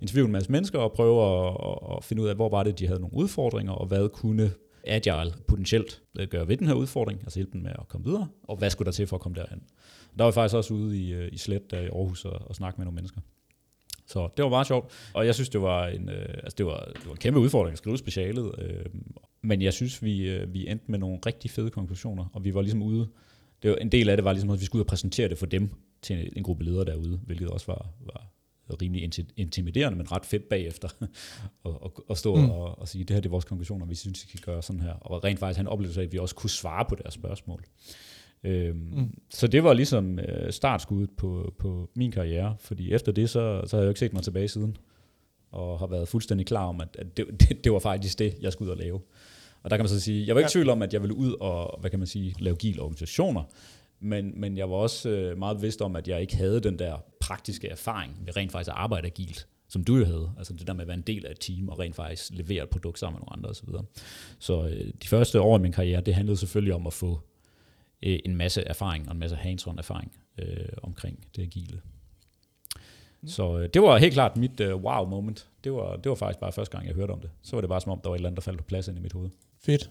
interviewe 0.01 0.27
en 0.27 0.33
masse 0.33 0.53
mennesker 0.53 0.79
og 0.79 0.93
prøve 0.93 1.47
at, 1.47 1.97
at 1.97 2.05
finde 2.05 2.23
ud 2.23 2.29
af, 2.29 2.35
hvor 2.35 2.49
var 2.49 2.63
det, 2.63 2.79
de 2.79 2.87
havde 2.87 3.01
nogle 3.01 3.17
udfordringer, 3.17 3.73
og 3.73 3.87
hvad 3.87 4.09
kunne 4.09 4.51
Agile 4.85 5.33
potentielt 5.49 6.03
øh, 6.19 6.29
gøre 6.29 6.49
ved 6.49 6.57
den 6.57 6.67
her 6.67 6.75
udfordring, 6.75 7.21
altså 7.21 7.39
hjælpe 7.39 7.53
dem 7.53 7.63
med 7.63 7.71
at 7.71 7.89
komme 7.89 8.07
videre, 8.07 8.29
og 8.43 8.57
hvad 8.57 8.71
skulle 8.71 8.87
der 8.87 8.93
til 8.93 9.07
for 9.07 9.17
at 9.17 9.21
komme 9.23 9.37
derhen. 9.37 9.63
Der 10.19 10.25
var 10.25 10.27
jeg 10.27 10.35
faktisk 10.35 10.57
også 10.57 10.75
ude 10.75 10.99
i, 10.99 11.13
øh, 11.13 11.29
i 11.33 11.39
Slet 11.39 11.71
der 11.71 11.81
øh, 11.81 11.87
i 11.87 11.89
Aarhus 11.89 12.25
og, 12.25 12.49
og 12.49 12.55
snakke 12.55 12.79
med 12.79 12.85
nogle 12.85 12.95
mennesker. 12.95 13.21
Så 14.07 14.29
det 14.37 14.43
var 14.43 14.49
meget 14.49 14.67
sjovt, 14.67 14.93
og 15.15 15.27
jeg 15.27 15.35
synes, 15.35 15.49
det 15.49 15.63
var 15.63 15.87
en, 15.87 16.09
øh, 16.09 16.35
altså 16.43 16.55
det 16.59 16.67
var, 16.67 16.85
det 16.95 17.07
var 17.07 17.13
en 17.13 17.19
kæmpe 17.19 17.41
udfordring 17.41 17.73
at 17.73 17.79
skrive 17.79 17.99
specialet, 17.99 18.53
øh, 18.59 18.85
men 19.43 19.63
jeg 19.63 19.73
synes, 19.73 20.03
vi, 20.03 20.29
øh, 20.29 20.55
vi 20.55 20.69
endte 20.69 20.85
med 20.91 20.99
nogle 20.99 21.19
rigtig 21.27 21.51
fede 21.51 21.71
konklusioner, 21.71 22.25
og 22.33 22.45
vi 22.45 22.55
var 22.55 22.63
ligesom 22.63 22.83
ude 22.83 23.09
det 23.63 23.71
var, 23.71 23.77
en 23.77 23.93
del 23.93 24.09
af 24.09 24.17
det 24.17 24.25
var 24.25 24.33
ligesom, 24.33 24.51
at 24.51 24.61
vi 24.61 24.65
skulle 24.65 24.81
ud 24.81 24.85
og 24.85 24.89
præsentere 24.89 25.29
det 25.29 25.39
for 25.39 25.47
dem 25.47 25.71
til 26.03 26.33
en 26.37 26.43
gruppe 26.43 26.65
ledere 26.65 26.85
derude, 26.85 27.21
hvilket 27.27 27.49
også 27.49 27.67
var, 27.67 27.91
var 28.01 28.29
rimelig 28.83 29.29
intimiderende, 29.37 29.99
men 29.99 30.13
ret 30.13 30.27
fedt 30.27 30.49
bagefter 30.49 30.89
at, 32.11 32.19
stå 32.19 32.35
mm. 32.35 32.51
og, 32.51 32.79
og 32.79 32.89
sige, 32.89 33.05
det 33.05 33.15
her 33.15 33.21
det 33.21 33.29
er 33.29 33.31
vores 33.31 33.45
konklusioner, 33.45 33.87
vi 33.87 33.95
synes, 33.95 34.27
vi 34.27 34.31
kan 34.31 34.41
gøre 34.53 34.63
sådan 34.63 34.81
her. 34.81 34.93
Og 34.93 35.25
rent 35.25 35.39
faktisk 35.39 35.57
han 35.57 35.67
oplevelse 35.67 36.01
af, 36.01 36.05
at 36.05 36.13
vi 36.13 36.19
også 36.19 36.35
kunne 36.35 36.51
svare 36.51 36.85
på 36.89 36.95
deres 36.95 37.15
spørgsmål. 37.15 37.65
Øhm, 38.45 38.77
mm. 38.77 39.19
Så 39.31 39.47
det 39.47 39.65
var 39.65 39.73
ligesom 39.73 40.19
øh, 40.19 40.53
startskuddet 40.53 41.11
på, 41.11 41.55
på 41.59 41.91
min 41.95 42.13
karriere, 42.13 42.57
fordi 42.61 42.93
efter 42.93 43.13
det, 43.13 43.31
så, 43.31 43.63
så 43.67 43.77
har 43.77 43.81
jeg 43.81 43.87
jo 43.87 43.91
ikke 43.91 44.01
set 44.01 44.13
mig 44.13 44.23
tilbage 44.23 44.49
siden, 44.49 44.77
og 45.51 45.79
har 45.79 45.87
været 45.87 46.09
fuldstændig 46.09 46.47
klar 46.47 46.67
om, 46.67 46.81
at, 46.81 46.97
at 46.99 47.17
det, 47.17 47.27
det, 47.41 47.65
det 47.65 47.73
var 47.73 47.79
faktisk 47.79 48.19
det, 48.19 48.35
jeg 48.41 48.53
skulle 48.53 48.67
ud 48.67 48.77
og 48.77 48.83
lave. 48.83 49.01
Og 49.69 49.71
der 49.71 49.77
kan 49.77 49.85
man 49.85 49.89
så 49.89 50.01
sige, 50.01 50.27
jeg 50.27 50.35
var 50.35 50.41
ikke 50.41 50.49
i 50.49 50.53
tvivl 50.53 50.69
om, 50.69 50.83
at 50.83 50.93
jeg 50.93 51.03
ville 51.03 51.15
ud 51.15 51.33
og, 51.41 51.81
hvad 51.81 51.91
kan 51.91 51.99
man 51.99 52.07
sige, 52.07 52.35
lave 52.39 52.57
gil 52.57 52.81
organisationer, 52.81 53.43
men, 54.01 54.41
men 54.41 54.57
jeg 54.57 54.71
var 54.71 54.77
også 54.77 55.09
øh, 55.09 55.39
meget 55.39 55.57
bevidst 55.57 55.83
om, 55.83 55.97
at 55.97 56.09
jeg 56.09 56.21
ikke 56.21 56.37
havde 56.37 56.61
den 56.61 56.79
der 56.79 56.97
praktiske 57.21 57.69
erfaring 57.69 58.25
med 58.25 58.37
rent 58.37 58.53
faktisk 58.53 58.71
at 58.71 58.75
arbejde 58.77 59.07
agilt, 59.07 59.49
som 59.69 59.85
du 59.85 59.97
jo 59.97 60.05
havde. 60.05 60.33
Altså 60.39 60.53
det 60.55 60.67
der 60.67 60.73
med 60.73 60.81
at 60.81 60.89
være 60.89 60.97
en 60.97 61.03
del 61.03 61.27
af 61.27 61.31
et 61.31 61.41
team 61.41 61.69
og 61.69 61.79
rent 61.79 61.97
faktisk 61.97 62.31
levere 62.31 62.63
et 62.63 62.69
produkt 62.69 62.99
sammen 62.99 63.19
med 63.19 63.21
nogle 63.21 63.33
andre 63.33 63.51
osv. 63.51 63.69
Så, 64.39 64.69
øh, 64.69 64.93
de 65.03 65.09
første 65.09 65.41
år 65.41 65.59
i 65.59 65.61
min 65.61 65.73
karriere, 65.73 66.01
det 66.01 66.15
handlede 66.15 66.37
selvfølgelig 66.37 66.75
om 66.75 66.87
at 66.87 66.93
få 66.93 67.21
øh, 68.03 68.19
en 68.25 68.37
masse 68.37 68.63
erfaring 68.63 69.09
og 69.09 69.13
en 69.13 69.21
masse 69.21 69.37
hands-on 69.37 69.79
erfaring 69.79 70.13
øh, 70.39 70.69
omkring 70.83 71.27
det 71.37 71.43
agile. 71.43 71.81
Mm. 73.23 73.29
Så 73.29 73.59
øh, 73.59 73.69
det 73.75 73.83
var 73.83 73.99
helt 73.99 74.13
klart 74.13 74.37
mit 74.37 74.61
øh, 74.61 74.77
wow 74.77 75.07
moment. 75.07 75.49
Det 75.65 75.73
var, 75.73 75.97
det 75.97 76.09
var 76.09 76.15
faktisk 76.15 76.41
bare 76.41 76.53
første 76.53 76.77
gang, 76.77 76.87
jeg 76.87 76.95
hørte 76.95 77.11
om 77.11 77.21
det. 77.21 77.31
Så 77.43 77.57
var 77.57 77.61
det 77.61 77.69
bare 77.69 77.81
som 77.81 77.93
om, 77.93 78.01
der 78.01 78.09
var 78.09 78.15
et 78.15 78.19
eller 78.19 78.29
andet, 78.29 78.37
der 78.37 78.43
faldt 78.43 78.59
på 78.59 78.65
plads 78.65 78.89
ind 78.89 78.99
i 78.99 79.01
mit 79.01 79.13
hoved. 79.13 79.31
Fedt. 79.61 79.91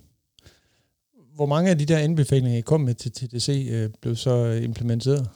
Hvor 1.35 1.45
mange 1.45 1.69
af 1.71 1.77
de 1.77 1.85
der 1.85 1.97
anbefalinger, 1.97 2.57
I 2.57 2.61
kom 2.61 2.81
med 2.81 2.93
til 2.93 3.11
TDC, 3.11 3.67
øh, 3.71 3.89
blev 4.01 4.15
så 4.15 4.45
implementeret? 4.63 5.29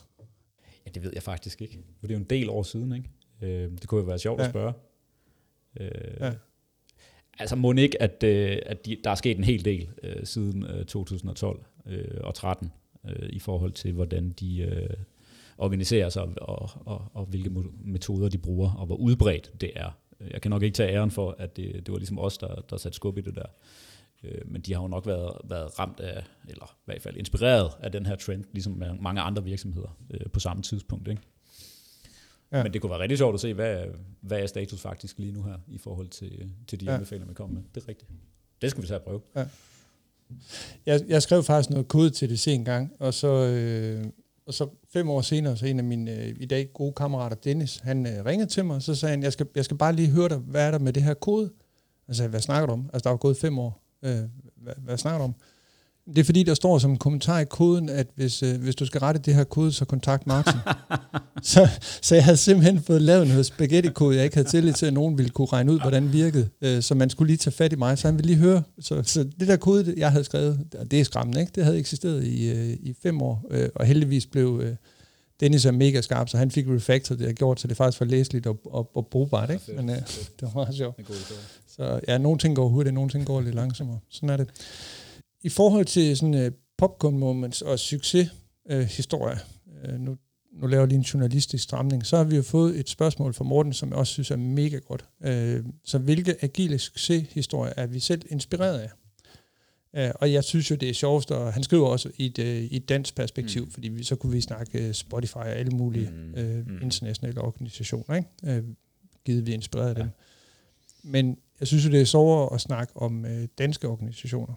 Ja, 0.86 0.90
det 0.90 1.02
ved 1.02 1.10
jeg 1.14 1.22
faktisk 1.22 1.62
ikke. 1.62 1.78
For 2.00 2.06
det 2.06 2.14
er 2.14 2.18
jo 2.18 2.22
en 2.22 2.30
del 2.30 2.50
år 2.50 2.62
siden, 2.62 2.92
ikke? 2.92 3.10
Øh, 3.42 3.70
det 3.70 3.88
kunne 3.88 4.00
jo 4.00 4.06
være 4.06 4.18
sjovt 4.18 4.40
ja. 4.40 4.44
at 4.44 4.50
spørge. 4.50 4.72
Øh, 5.80 5.90
ja. 6.20 6.32
Altså 7.38 7.56
må 7.56 7.72
ikke, 7.72 8.02
at, 8.02 8.22
øh, 8.22 8.58
at 8.66 8.86
de, 8.86 8.96
der 9.04 9.10
er 9.10 9.14
sket 9.14 9.38
en 9.38 9.44
hel 9.44 9.64
del 9.64 9.88
øh, 10.02 10.26
siden 10.26 10.64
øh, 10.64 10.84
2012 10.84 11.64
øh, 11.86 12.20
og 12.20 12.34
13 12.34 12.72
øh, 13.08 13.28
i 13.30 13.38
forhold 13.38 13.72
til, 13.72 13.92
hvordan 13.92 14.30
de, 14.40 14.58
øh, 14.58 14.90
organiserer 15.58 16.08
sig, 16.08 16.22
og, 16.22 16.36
og, 16.40 16.70
og, 16.84 17.10
og 17.14 17.26
hvilke 17.26 17.50
metoder 17.84 18.28
de 18.28 18.38
bruger, 18.38 18.70
og 18.70 18.86
hvor 18.86 18.96
udbredt 18.96 19.60
det 19.60 19.70
er. 19.76 19.90
Jeg 20.30 20.42
kan 20.42 20.50
nok 20.50 20.62
ikke 20.62 20.74
tage 20.74 20.92
æren 20.92 21.10
for, 21.10 21.34
at 21.38 21.56
det, 21.56 21.86
det 21.86 21.92
var 21.92 21.98
ligesom 21.98 22.18
os, 22.18 22.38
der, 22.38 22.54
der 22.70 22.76
satte 22.76 22.96
skub 22.96 23.18
i 23.18 23.20
det 23.20 23.34
der. 23.34 23.46
Øh, 24.24 24.40
men 24.44 24.60
de 24.60 24.74
har 24.74 24.82
jo 24.82 24.88
nok 24.88 25.06
været, 25.06 25.36
været 25.44 25.78
ramt 25.78 26.00
af, 26.00 26.24
eller 26.48 26.64
i 26.64 26.82
hvert 26.84 27.02
fald 27.02 27.16
inspireret 27.16 27.70
af 27.80 27.92
den 27.92 28.06
her 28.06 28.16
trend, 28.16 28.44
ligesom 28.52 28.82
mange 29.00 29.20
andre 29.20 29.44
virksomheder 29.44 29.96
øh, 30.10 30.30
på 30.32 30.40
samme 30.40 30.62
tidspunkt. 30.62 31.08
Ikke? 31.08 31.22
Ja. 32.52 32.62
Men 32.62 32.72
det 32.72 32.80
kunne 32.80 32.90
være 32.90 33.00
rigtig 33.00 33.18
sjovt 33.18 33.34
at 33.34 33.40
se, 33.40 33.54
hvad, 33.54 33.84
hvad 34.20 34.40
er 34.40 34.46
status 34.46 34.80
faktisk 34.80 35.18
lige 35.18 35.32
nu 35.32 35.42
her, 35.42 35.58
i 35.68 35.78
forhold 35.78 36.08
til, 36.08 36.50
til 36.66 36.80
de 36.80 36.84
ja. 36.84 36.94
anbefalinger, 36.94 37.28
vi 37.28 37.34
kommer 37.34 37.54
med. 37.54 37.62
Det 37.74 37.82
er 37.82 37.88
rigtigt. 37.88 38.10
Det 38.62 38.70
skal 38.70 38.82
vi 38.82 38.86
så 38.86 38.98
prøve. 38.98 39.20
Ja. 39.36 39.46
Jeg, 40.86 41.00
jeg 41.08 41.22
skrev 41.22 41.42
faktisk 41.42 41.70
noget 41.70 41.88
kode 41.88 42.10
til 42.10 42.30
det 42.30 42.48
en 42.48 42.64
gang, 42.64 42.92
og 42.98 43.14
så, 43.14 43.28
øh, 43.28 44.04
og 44.46 44.54
så 44.54 44.68
fem 44.92 45.10
år 45.10 45.20
senere, 45.20 45.56
så 45.56 45.66
en 45.66 45.78
af 45.78 45.84
mine 45.84 46.10
øh, 46.10 46.36
i 46.40 46.46
dag 46.46 46.68
gode 46.74 46.92
kammerater, 46.92 47.36
Dennis, 47.36 47.76
han 47.76 48.06
øh, 48.06 48.24
ringede 48.24 48.50
til 48.50 48.64
mig, 48.64 48.76
og 48.76 48.82
så 48.82 48.94
sagde 48.94 49.10
han, 49.10 49.22
jeg 49.22 49.32
skal, 49.32 49.46
jeg 49.54 49.64
skal 49.64 49.76
bare 49.76 49.92
lige 49.92 50.08
høre 50.08 50.28
dig, 50.28 50.38
hvad 50.38 50.66
er 50.66 50.70
der 50.70 50.78
med 50.78 50.92
det 50.92 51.02
her 51.02 51.14
kode? 51.14 51.50
Jeg 52.08 52.16
sagde, 52.16 52.28
hvad 52.28 52.40
snakker 52.40 52.66
du 52.66 52.72
om? 52.72 52.90
Altså, 52.92 53.04
der 53.04 53.10
var 53.10 53.16
gået 53.16 53.36
fem 53.36 53.58
år. 53.58 53.82
Øh, 54.02 54.18
hvad, 54.56 54.74
hvad 54.78 54.98
snakker 54.98 55.18
du 55.18 55.24
om? 55.24 55.34
Det 56.06 56.18
er 56.18 56.24
fordi, 56.24 56.42
der 56.42 56.54
står 56.54 56.78
som 56.78 56.90
en 56.90 56.96
kommentar 56.96 57.38
i 57.38 57.44
koden, 57.44 57.88
at 57.88 58.06
hvis, 58.14 58.42
øh, 58.42 58.60
hvis 58.60 58.74
du 58.74 58.86
skal 58.86 58.98
rette 58.98 59.20
det 59.20 59.34
her 59.34 59.44
kode, 59.44 59.72
så 59.72 59.84
kontakt 59.84 60.26
Martin. 60.26 60.58
så, 61.42 61.68
så 62.02 62.14
jeg 62.14 62.24
havde 62.24 62.36
simpelthen 62.36 62.82
fået 62.82 63.02
lavet 63.02 63.28
noget 63.28 63.46
spaghetti-kode, 63.46 64.16
jeg 64.16 64.24
ikke 64.24 64.36
havde 64.36 64.48
tillid 64.48 64.72
til, 64.72 64.86
at 64.86 64.92
nogen 64.92 65.18
ville 65.18 65.30
kunne 65.30 65.48
regne 65.52 65.72
ud, 65.72 65.80
hvordan 65.80 66.02
det 66.02 66.12
virkede. 66.12 66.48
Øh, 66.62 66.82
så 66.82 66.94
man 66.94 67.10
skulle 67.10 67.26
lige 67.26 67.36
tage 67.36 67.54
fat 67.54 67.72
i 67.72 67.76
mig, 67.76 67.98
så 67.98 68.08
han 68.08 68.16
ville 68.16 68.26
lige 68.26 68.38
høre. 68.38 68.62
Så, 68.80 69.02
så 69.02 69.24
det 69.40 69.48
der 69.48 69.56
kode, 69.56 69.94
jeg 69.96 70.10
havde 70.10 70.24
skrevet, 70.24 70.66
det 70.90 71.00
er 71.00 71.04
skræmmende, 71.04 71.40
ikke? 71.40 71.52
det 71.54 71.64
havde 71.64 71.78
eksisteret 71.78 72.24
i, 72.24 72.50
øh, 72.50 72.68
i 72.68 72.94
fem 73.02 73.22
år, 73.22 73.44
øh, 73.50 73.68
og 73.74 73.86
heldigvis 73.86 74.26
blev... 74.26 74.60
Øh, 74.64 74.74
Dennis 75.40 75.64
er 75.64 75.70
mega 75.70 76.00
skarp, 76.00 76.28
så 76.28 76.36
han 76.36 76.50
fik 76.50 76.66
refactor 76.68 77.14
det, 77.14 77.26
har 77.26 77.32
gjort, 77.32 77.60
så 77.60 77.68
det 77.68 77.76
faktisk 77.76 78.00
var 78.00 78.06
læseligt 78.06 78.46
og, 78.46 78.60
og, 78.64 78.90
og 78.94 79.06
brugbart. 79.06 79.50
Ikke? 79.50 79.64
Men 79.76 79.90
øh, 79.90 79.96
det 79.96 80.42
var 80.42 80.50
meget 80.54 80.74
sjovt. 80.74 81.00
Så 81.76 82.00
ja, 82.08 82.18
nogle 82.18 82.38
ting 82.38 82.56
går 82.56 82.68
hurtigt, 82.68 82.94
nogle 82.94 83.10
ting 83.10 83.26
går 83.26 83.40
lidt 83.40 83.54
langsommere. 83.54 83.98
Sådan 84.08 84.28
er 84.28 84.36
det. 84.36 84.48
I 85.42 85.48
forhold 85.48 85.84
til 85.84 86.16
sådan 86.16 86.46
uh, 86.46 86.52
popcorn 86.78 87.18
moments 87.18 87.62
og 87.62 87.78
succeshistorie, 87.78 89.38
uh, 89.66 89.94
uh, 89.94 90.00
nu, 90.00 90.16
nu 90.52 90.66
laver 90.66 90.82
jeg 90.82 90.88
lige 90.88 90.98
en 90.98 91.02
journalistisk 91.02 91.64
stramning, 91.64 92.06
så 92.06 92.16
har 92.16 92.24
vi 92.24 92.36
jo 92.36 92.42
fået 92.42 92.80
et 92.80 92.88
spørgsmål 92.88 93.34
fra 93.34 93.44
Morten, 93.44 93.72
som 93.72 93.88
jeg 93.88 93.96
også 93.96 94.12
synes 94.12 94.30
er 94.30 94.36
mega 94.36 94.76
godt. 94.76 95.04
Uh, 95.20 95.70
så 95.84 95.98
hvilke 95.98 96.44
agile 96.44 96.78
succeshistorier 96.78 97.72
er 97.76 97.86
vi 97.86 98.00
selv 98.00 98.22
inspireret 98.30 98.78
af? 98.78 98.90
Uh, 99.98 100.10
og 100.14 100.32
jeg 100.32 100.44
synes 100.44 100.70
jo, 100.70 100.74
det 100.74 100.88
er 100.90 100.94
sjovest, 100.94 101.30
og 101.30 101.52
han 101.52 101.62
skriver 101.62 101.86
også 101.86 102.10
i 102.16 102.26
et, 102.26 102.38
uh, 102.38 102.46
i 102.46 102.76
et 102.76 102.88
dansk 102.88 103.14
perspektiv, 103.14 103.64
mm. 103.64 103.70
fordi 103.70 103.88
vi, 103.88 104.04
så 104.04 104.16
kunne 104.16 104.32
vi 104.32 104.40
snakke 104.40 104.94
Spotify 104.94 105.36
og 105.36 105.48
alle 105.48 105.76
mulige 105.76 106.10
mm. 106.10 106.34
uh, 106.34 106.82
internationale 106.82 107.40
organisationer, 107.40 108.16
ikke? 108.16 108.58
Uh, 108.58 108.74
givet 109.24 109.46
vi 109.46 109.52
inspireret 109.52 109.90
af 109.90 109.98
ja. 109.98 110.02
dem. 110.02 110.10
Men 111.02 111.38
jeg 111.60 111.68
synes 111.68 111.84
jo, 111.84 111.90
det 111.90 112.00
er 112.00 112.04
sjovere 112.04 112.54
at 112.54 112.60
snakke 112.60 112.96
om 112.96 113.24
uh, 113.24 113.44
danske 113.58 113.88
organisationer. 113.88 114.54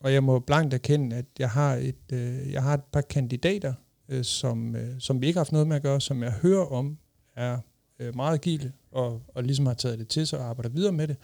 Og 0.00 0.12
jeg 0.12 0.24
må 0.24 0.38
blankt 0.38 0.74
erkende, 0.74 1.16
at 1.16 1.26
jeg 1.38 1.50
har 1.50 1.74
et, 1.74 2.12
øh, 2.12 2.52
jeg 2.52 2.62
har 2.62 2.74
et 2.74 2.84
par 2.92 3.00
kandidater, 3.00 3.74
øh, 4.08 4.24
som, 4.24 4.76
øh, 4.76 4.94
som 4.98 5.20
vi 5.20 5.26
ikke 5.26 5.36
har 5.36 5.40
haft 5.40 5.52
noget 5.52 5.66
med 5.66 5.76
at 5.76 5.82
gøre, 5.82 6.00
som 6.00 6.22
jeg 6.22 6.32
hører 6.32 6.66
om, 6.66 6.98
er 7.36 7.58
øh, 7.98 8.16
meget 8.16 8.34
agile, 8.34 8.72
og, 8.92 9.22
og 9.34 9.42
ligesom 9.42 9.66
har 9.66 9.74
taget 9.74 9.98
det 9.98 10.08
til 10.08 10.26
sig 10.26 10.38
og 10.38 10.44
arbejder 10.44 10.70
videre 10.70 10.92
med 10.92 11.08
det. 11.08 11.16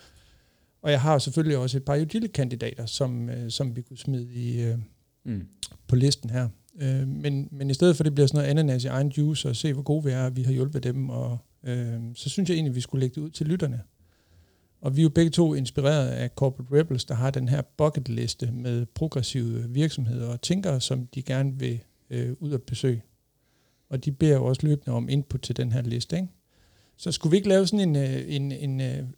Og 0.82 0.90
jeg 0.90 1.00
har 1.00 1.18
selvfølgelig 1.18 1.58
også 1.58 1.76
et 1.76 1.84
par 1.84 1.94
agile 1.94 2.28
kandidater, 2.28 2.86
som, 2.86 3.30
øh, 3.30 3.50
som 3.50 3.76
vi 3.76 3.82
kunne 3.82 3.98
smide 3.98 4.32
i, 4.32 4.62
øh, 4.62 4.78
mm. 5.24 5.48
på 5.88 5.96
listen 5.96 6.30
her. 6.30 6.48
Øh, 6.80 7.08
men, 7.08 7.48
men 7.52 7.70
i 7.70 7.74
stedet 7.74 7.96
for, 7.96 8.04
det 8.04 8.14
bliver 8.14 8.26
sådan 8.26 8.38
noget 8.38 8.50
ananas 8.50 8.84
i 8.84 8.86
egen 8.86 9.08
juice, 9.08 9.48
og 9.48 9.56
se, 9.56 9.72
hvor 9.72 9.82
gode 9.82 10.04
vi 10.04 10.10
er, 10.10 10.30
vi 10.30 10.42
har 10.42 10.52
hjulpet 10.52 10.82
dem, 10.82 11.10
og 11.10 11.38
øh, 11.64 12.00
så 12.14 12.30
synes 12.30 12.48
jeg 12.48 12.54
egentlig, 12.54 12.70
at 12.70 12.76
vi 12.76 12.80
skulle 12.80 13.00
lægge 13.00 13.14
det 13.14 13.20
ud 13.20 13.30
til 13.30 13.46
lytterne. 13.46 13.80
Og 14.84 14.96
vi 14.96 15.00
er 15.00 15.02
jo 15.02 15.08
begge 15.08 15.30
to 15.30 15.54
inspireret 15.54 16.08
af 16.08 16.30
Corporate 16.36 16.78
Rebels, 16.78 17.04
der 17.04 17.14
har 17.14 17.30
den 17.30 17.48
her 17.48 17.62
bucket 17.76 18.08
liste 18.08 18.50
med 18.52 18.86
progressive 18.86 19.64
virksomheder 19.68 20.28
og 20.28 20.42
tænkere, 20.42 20.80
som 20.80 21.06
de 21.06 21.22
gerne 21.22 21.58
vil 21.58 21.80
øh, 22.10 22.36
ud 22.40 22.52
og 22.52 22.62
besøge. 22.62 23.02
Og 23.88 24.04
de 24.04 24.12
beder 24.12 24.34
jo 24.34 24.44
også 24.44 24.66
løbende 24.66 24.96
om 24.96 25.08
input 25.08 25.40
til 25.40 25.56
den 25.56 25.72
her 25.72 25.82
liste. 25.82 26.16
Ikke? 26.16 26.28
Så 26.96 27.12
skulle 27.12 27.30
vi 27.30 27.36
ikke 27.36 27.48
lave 27.48 27.66
sådan 27.66 27.88
en, 27.88 27.96
øh, 27.96 28.34
en, 28.34 28.52
en, 28.52 28.80
en 28.80 28.80
øh, 28.80 29.08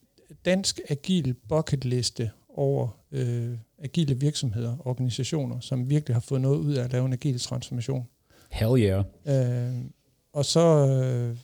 dansk 0.45 0.81
agil 0.89 1.35
bucket 1.49 1.85
liste 1.85 2.31
over 2.49 2.89
øh, 3.13 3.59
agile 3.79 4.21
virksomheder 4.21 4.77
og 4.77 4.87
organisationer, 4.87 5.61
som 5.61 5.91
virkelig 5.91 6.17
har 6.17 6.21
fået 6.21 6.41
noget 6.41 6.59
ud 6.59 6.75
af 6.75 6.85
at 6.85 6.93
lave 6.93 7.07
en 7.07 7.13
agil 7.13 7.41
transformation? 7.41 8.07
Hell 8.51 8.83
yeah. 8.83 9.05
Øh, 9.27 9.85
og 10.33 10.45
så... 10.45 10.89
Øh, 10.89 11.37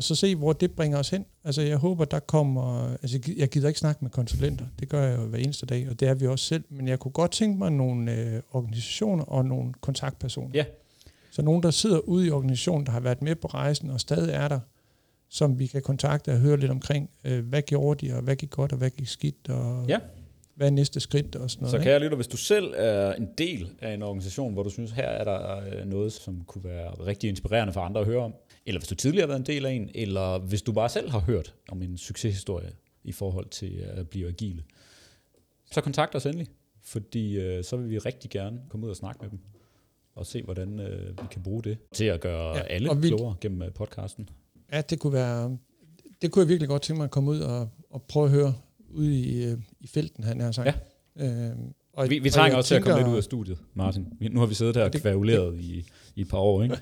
og 0.00 0.04
så 0.04 0.14
se, 0.14 0.36
hvor 0.36 0.52
det 0.52 0.70
bringer 0.72 0.98
os 0.98 1.10
hen. 1.10 1.24
Altså, 1.44 1.62
jeg 1.62 1.76
håber, 1.76 2.04
der 2.04 2.18
kommer... 2.18 2.88
Altså, 3.02 3.18
jeg 3.36 3.48
gider 3.48 3.68
ikke 3.68 3.80
snakke 3.80 4.04
med 4.04 4.10
konsulenter. 4.10 4.64
Det 4.78 4.88
gør 4.88 5.02
jeg 5.02 5.18
jo 5.18 5.24
hver 5.24 5.38
eneste 5.38 5.66
dag, 5.66 5.88
og 5.90 6.00
det 6.00 6.08
er 6.08 6.14
vi 6.14 6.26
også 6.26 6.44
selv. 6.44 6.64
Men 6.70 6.88
jeg 6.88 6.98
kunne 6.98 7.12
godt 7.12 7.30
tænke 7.30 7.58
mig 7.58 7.72
nogle 7.72 8.12
øh, 8.12 8.42
organisationer 8.52 9.24
og 9.24 9.44
nogle 9.44 9.72
kontaktpersoner. 9.80 10.50
Ja. 10.54 10.64
Så 11.30 11.42
nogen, 11.42 11.62
der 11.62 11.70
sidder 11.70 11.98
ude 11.98 12.26
i 12.26 12.30
organisationen, 12.30 12.86
der 12.86 12.92
har 12.92 13.00
været 13.00 13.22
med 13.22 13.34
på 13.34 13.48
rejsen 13.48 13.90
og 13.90 14.00
stadig 14.00 14.34
er 14.34 14.48
der, 14.48 14.60
som 15.28 15.58
vi 15.58 15.66
kan 15.66 15.82
kontakte 15.82 16.32
og 16.32 16.38
høre 16.38 16.56
lidt 16.56 16.70
omkring, 16.70 17.10
øh, 17.24 17.48
hvad 17.48 17.62
gjorde 17.62 18.06
de, 18.06 18.14
og 18.14 18.22
hvad 18.22 18.36
gik 18.36 18.50
godt, 18.50 18.72
og 18.72 18.78
hvad 18.78 18.90
gik 18.90 19.08
skidt, 19.08 19.48
og 19.48 19.84
ja. 19.88 19.98
hvad 20.54 20.66
er 20.66 20.70
næste 20.70 21.00
skridt 21.00 21.36
og 21.36 21.50
sådan 21.50 21.62
noget. 21.62 21.70
Så 21.70 21.82
kan 21.82 21.92
jeg 21.92 22.00
lytte, 22.00 22.16
hvis 22.16 22.28
du 22.28 22.36
selv 22.36 22.74
er 22.76 23.12
en 23.12 23.28
del 23.38 23.70
af 23.80 23.94
en 23.94 24.02
organisation, 24.02 24.52
hvor 24.52 24.62
du 24.62 24.70
synes, 24.70 24.90
her 24.90 25.08
er 25.08 25.24
der 25.24 25.56
øh, 25.56 25.86
noget, 25.86 26.12
som 26.12 26.42
kunne 26.46 26.64
være 26.64 26.90
rigtig 26.90 27.28
inspirerende 27.28 27.72
for 27.72 27.80
andre 27.80 28.00
at 28.00 28.06
høre 28.06 28.24
om, 28.24 28.34
eller 28.66 28.80
hvis 28.80 28.88
du 28.88 28.94
tidligere 28.94 29.22
har 29.22 29.26
været 29.28 29.38
en 29.40 29.46
del 29.46 29.66
af 29.66 29.72
en, 29.72 29.90
eller 29.94 30.38
hvis 30.38 30.62
du 30.62 30.72
bare 30.72 30.88
selv 30.88 31.10
har 31.10 31.20
hørt 31.20 31.54
om 31.68 31.82
en 31.82 31.98
succeshistorie 31.98 32.72
i 33.04 33.12
forhold 33.12 33.48
til 33.48 33.76
at 33.76 34.08
blive 34.08 34.28
agile, 34.28 34.64
så 35.72 35.80
kontakt 35.80 36.14
os 36.14 36.26
endelig, 36.26 36.46
fordi 36.82 37.38
øh, 37.38 37.64
så 37.64 37.76
vil 37.76 37.90
vi 37.90 37.98
rigtig 37.98 38.30
gerne 38.30 38.60
komme 38.68 38.86
ud 38.86 38.90
og 38.90 38.96
snakke 38.96 39.18
med 39.22 39.30
dem, 39.30 39.38
og 40.14 40.26
se, 40.26 40.42
hvordan 40.42 40.80
øh, 40.80 41.08
vi 41.08 41.26
kan 41.30 41.42
bruge 41.42 41.62
det 41.62 41.78
til 41.92 42.04
at 42.04 42.20
gøre 42.20 42.56
ja, 42.56 42.62
alle 42.62 42.90
vi, 42.96 43.08
klogere 43.08 43.34
gennem 43.40 43.62
øh, 43.62 43.72
podcasten. 43.72 44.28
Ja, 44.72 44.80
det 44.80 44.98
kunne 44.98 45.12
være, 45.12 45.58
det 46.22 46.30
kunne 46.30 46.42
jeg 46.42 46.48
virkelig 46.48 46.68
godt 46.68 46.82
tænke 46.82 46.98
mig 46.98 47.04
at 47.04 47.10
komme 47.10 47.30
ud 47.30 47.40
og, 47.40 47.68
og 47.90 48.02
prøve 48.02 48.26
at 48.26 48.32
høre 48.32 48.54
ude 48.90 49.20
i, 49.20 49.44
øh, 49.44 49.58
i 49.80 49.86
felten, 49.86 50.24
han 50.24 50.40
har 50.40 50.52
sagt. 50.52 50.78
Ja. 51.18 51.50
Øh, 51.50 51.56
og, 51.92 52.10
vi, 52.10 52.18
vi 52.18 52.30
trænger 52.30 52.56
også 52.56 52.68
til 52.68 52.74
at 52.74 52.82
komme 52.82 52.98
lidt 52.98 53.08
ud 53.08 53.16
af 53.16 53.24
studiet, 53.24 53.58
Martin. 53.74 54.06
Nu 54.30 54.40
har 54.40 54.46
vi 54.46 54.54
siddet 54.54 54.76
her 54.76 54.84
og 54.84 54.92
kvævuleret 54.92 55.60
i, 55.60 55.86
i 56.14 56.20
et 56.20 56.28
par 56.28 56.38
år, 56.38 56.62
ikke? 56.62 56.78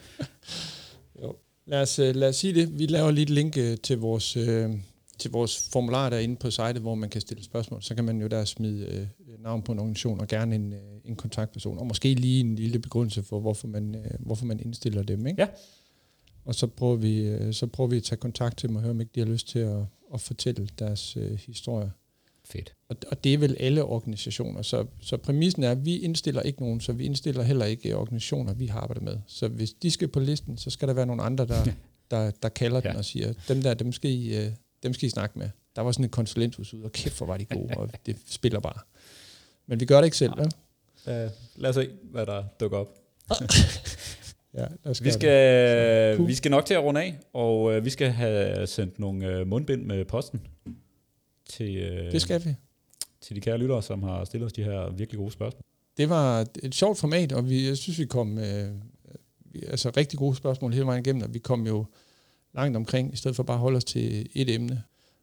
jo. 1.22 1.36
Lad 1.68 1.82
os, 1.82 1.98
øh, 1.98 2.14
lad 2.14 2.28
os 2.28 2.36
sige 2.36 2.54
det. 2.54 2.78
Vi 2.78 2.86
laver 2.86 3.10
lige 3.10 3.22
et 3.22 3.30
link 3.30 3.58
øh, 3.58 3.78
til 3.78 3.98
vores, 3.98 4.36
øh, 4.36 4.70
til 5.18 5.30
vores 5.30 5.68
formular 5.72 6.10
derinde 6.10 6.36
på 6.36 6.50
sitet, 6.50 6.76
hvor 6.76 6.94
man 6.94 7.10
kan 7.10 7.20
stille 7.20 7.44
spørgsmål. 7.44 7.82
Så 7.82 7.94
kan 7.94 8.04
man 8.04 8.20
jo 8.20 8.26
der 8.26 8.44
smide 8.44 8.86
øh, 8.86 9.42
navn 9.42 9.62
på 9.62 9.72
en 9.72 9.78
organisation 9.78 10.20
og 10.20 10.28
gerne 10.28 10.54
en, 10.54 10.72
øh, 10.72 10.78
en 11.04 11.16
kontaktperson. 11.16 11.78
Og 11.78 11.86
måske 11.86 12.14
lige 12.14 12.40
en 12.40 12.54
lille 12.54 12.78
begrundelse 12.78 13.22
for, 13.22 13.40
hvorfor 13.40 13.68
man, 13.68 13.94
øh, 13.94 14.10
hvorfor 14.20 14.46
man 14.46 14.60
indstiller 14.60 15.02
dem. 15.02 15.26
Ikke? 15.26 15.42
Ja. 15.42 15.48
Og 16.44 16.54
så 16.54 16.66
prøver, 16.66 16.96
vi, 16.96 17.20
øh, 17.20 17.54
så 17.54 17.66
prøver 17.66 17.90
vi 17.90 17.96
at 17.96 18.02
tage 18.02 18.18
kontakt 18.18 18.58
til 18.58 18.68
dem 18.68 18.76
og 18.76 18.82
høre, 18.82 18.90
om 18.90 19.00
ikke 19.00 19.12
de 19.14 19.20
har 19.20 19.26
lyst 19.26 19.48
til 19.48 19.58
at, 19.58 19.80
at 20.14 20.20
fortælle 20.20 20.68
deres 20.78 21.16
øh, 21.16 21.38
historie. 21.46 21.90
Fedt. 22.50 22.74
Og, 22.88 22.96
og 23.10 23.24
det 23.24 23.34
er 23.34 23.38
vel 23.38 23.56
alle 23.60 23.84
organisationer. 23.84 24.62
Så, 24.62 24.86
så 25.00 25.16
præmissen 25.16 25.64
er, 25.64 25.70
at 25.70 25.84
vi 25.84 25.98
indstiller 25.98 26.42
ikke 26.42 26.60
nogen, 26.60 26.80
så 26.80 26.92
vi 26.92 27.04
indstiller 27.04 27.42
heller 27.42 27.64
ikke 27.64 27.96
organisationer, 27.96 28.54
vi 28.54 28.66
har 28.66 28.80
arbejdet 28.80 29.02
med. 29.02 29.16
Så 29.26 29.48
hvis 29.48 29.72
de 29.72 29.90
skal 29.90 30.08
på 30.08 30.20
listen, 30.20 30.56
så 30.56 30.70
skal 30.70 30.88
der 30.88 30.94
være 30.94 31.06
nogle 31.06 31.22
andre, 31.22 31.46
der, 31.46 31.64
der, 32.10 32.30
der 32.30 32.48
kalder 32.48 32.80
ja. 32.84 32.88
den 32.88 32.96
og 32.96 33.04
siger, 33.04 33.32
dem 33.48 33.62
der, 33.62 33.74
dem 33.74 33.92
skal, 33.92 34.10
I, 34.10 34.36
øh, 34.36 34.50
dem 34.82 34.94
skal 34.94 35.06
I 35.06 35.10
snakke 35.10 35.38
med. 35.38 35.50
Der 35.76 35.82
var 35.82 35.92
sådan 35.92 36.04
et 36.04 36.10
konsulenthus 36.10 36.74
ud, 36.74 36.82
og 36.82 36.92
kæft, 36.92 37.16
hvor 37.16 37.26
var 37.26 37.36
de 37.36 37.44
gode, 37.44 37.74
og 37.76 37.90
det 38.06 38.16
spiller 38.26 38.60
bare. 38.60 38.80
Men 39.66 39.80
vi 39.80 39.84
gør 39.84 39.96
det 39.96 40.04
ikke 40.04 40.16
selv, 40.16 40.32
vel? 40.36 40.52
Uh, 41.06 41.30
lad 41.56 41.70
os 41.70 41.74
se, 41.74 41.90
hvad 42.02 42.26
der 42.26 42.44
dukker 42.60 42.78
op. 42.78 42.88
ja, 44.58 44.66
vi, 45.02 45.10
skal, 45.10 46.26
vi 46.26 46.34
skal 46.34 46.50
nok 46.50 46.66
til 46.66 46.74
at 46.74 46.82
runde 46.82 47.02
af, 47.02 47.18
og 47.32 47.62
uh, 47.62 47.84
vi 47.84 47.90
skal 47.90 48.10
have 48.10 48.66
sendt 48.66 48.98
nogle 48.98 49.40
uh, 49.40 49.46
mundbind 49.46 49.84
med 49.84 50.04
posten 50.04 50.40
til, 51.48 51.76
øh, 51.76 52.12
det 52.12 52.22
skal 52.22 52.44
vi. 52.44 52.54
til 53.20 53.36
de 53.36 53.40
kære 53.40 53.58
lyttere, 53.58 53.82
som 53.82 54.02
har 54.02 54.24
stillet 54.24 54.46
os 54.46 54.52
de 54.52 54.64
her 54.64 54.90
virkelig 54.90 55.18
gode 55.18 55.32
spørgsmål. 55.32 55.62
Det 55.96 56.08
var 56.08 56.46
et 56.62 56.74
sjovt 56.74 56.98
format, 56.98 57.32
og 57.32 57.48
vi, 57.48 57.66
jeg 57.66 57.76
synes, 57.76 57.98
vi 57.98 58.06
kom 58.06 58.26
med 58.26 58.80
altså 59.66 59.90
rigtig 59.96 60.18
gode 60.18 60.36
spørgsmål 60.36 60.72
hele 60.72 60.86
vejen 60.86 61.04
igennem, 61.04 61.22
og 61.22 61.34
vi 61.34 61.38
kom 61.38 61.66
jo 61.66 61.84
langt 62.54 62.76
omkring, 62.76 63.12
i 63.12 63.16
stedet 63.16 63.36
for 63.36 63.42
bare 63.42 63.54
at 63.54 63.60
holde 63.60 63.76
os 63.76 63.84
til 63.84 64.28
et 64.34 64.54
emne. 64.54 64.82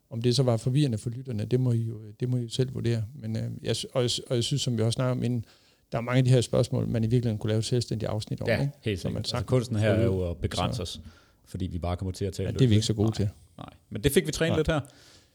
Om 0.09 0.21
det 0.21 0.36
så 0.36 0.43
var 0.43 0.57
forvirrende 0.57 0.97
for 0.97 1.09
lytterne, 1.09 1.45
det 1.45 1.59
må 1.59 1.71
I 1.71 1.82
jo, 1.82 1.99
det 2.19 2.30
må 2.30 2.38
I 2.38 2.41
jo 2.41 2.49
selv 2.49 2.73
vurdere. 2.73 3.03
Men, 3.15 3.38
øh, 3.38 3.43
jeg, 3.63 3.76
og, 3.93 4.01
jeg, 4.03 4.09
og 4.28 4.36
jeg 4.36 4.43
synes, 4.43 4.61
som 4.61 4.78
vi 4.78 4.84
også 4.84 4.95
snakker 4.95 5.11
om 5.11 5.23
inden, 5.23 5.45
der 5.91 5.97
er 5.97 6.01
mange 6.01 6.17
af 6.17 6.23
de 6.23 6.30
her 6.30 6.41
spørgsmål, 6.41 6.88
man 6.88 7.03
i 7.03 7.07
virkeligheden 7.07 7.38
kunne 7.38 7.49
lave 7.49 7.59
et 7.59 7.65
selvstændigt 7.65 8.09
afsnit 8.09 8.41
om. 8.41 8.47
Ja, 8.47 8.61
ikke? 8.61 8.73
helt 8.82 8.99
sikkert. 8.99 9.17
Altså, 9.17 9.43
kunsten 9.45 9.76
her 9.76 9.89
er 9.89 10.03
jo 10.03 10.30
at 10.30 10.38
begrænse 10.38 10.82
os, 10.82 11.01
fordi 11.45 11.67
vi 11.67 11.78
bare 11.78 11.97
kommer 11.97 12.11
til 12.11 12.26
at 12.26 12.34
tale 12.34 12.49
ja, 12.49 12.53
det 12.53 12.61
er 12.61 12.67
vi 12.67 12.76
ikke 12.76 12.86
så 12.86 12.93
gode 12.93 13.07
nej, 13.07 13.15
til. 13.15 13.30
Nej, 13.57 13.69
men 13.89 14.03
det 14.03 14.11
fik 14.11 14.28
vi 14.28 14.32
trænet 14.32 14.51
Nej. 14.51 14.59
lidt 14.59 14.67
her. 14.67 14.80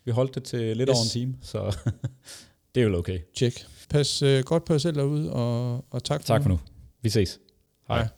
Vi 0.04 0.10
holdt 0.10 0.34
det 0.34 0.44
til 0.44 0.76
lidt 0.76 0.88
yes. 0.90 0.96
over 0.96 1.04
en 1.04 1.10
time, 1.10 1.34
så 1.42 1.76
det 2.74 2.82
er 2.82 2.88
jo 2.88 2.98
okay. 2.98 3.18
Check. 3.36 3.66
Pas 3.88 4.22
uh, 4.22 4.38
godt 4.44 4.64
på 4.64 4.72
jer 4.72 4.78
selv 4.78 4.96
derude, 4.96 5.32
og, 5.32 5.84
og 5.90 6.04
tak 6.04 6.20
for 6.20 6.26
Tak 6.26 6.42
for 6.42 6.48
nu. 6.48 6.60
Vi 7.02 7.08
ses. 7.08 7.40
Hej. 7.88 7.98
Hej. 7.98 8.08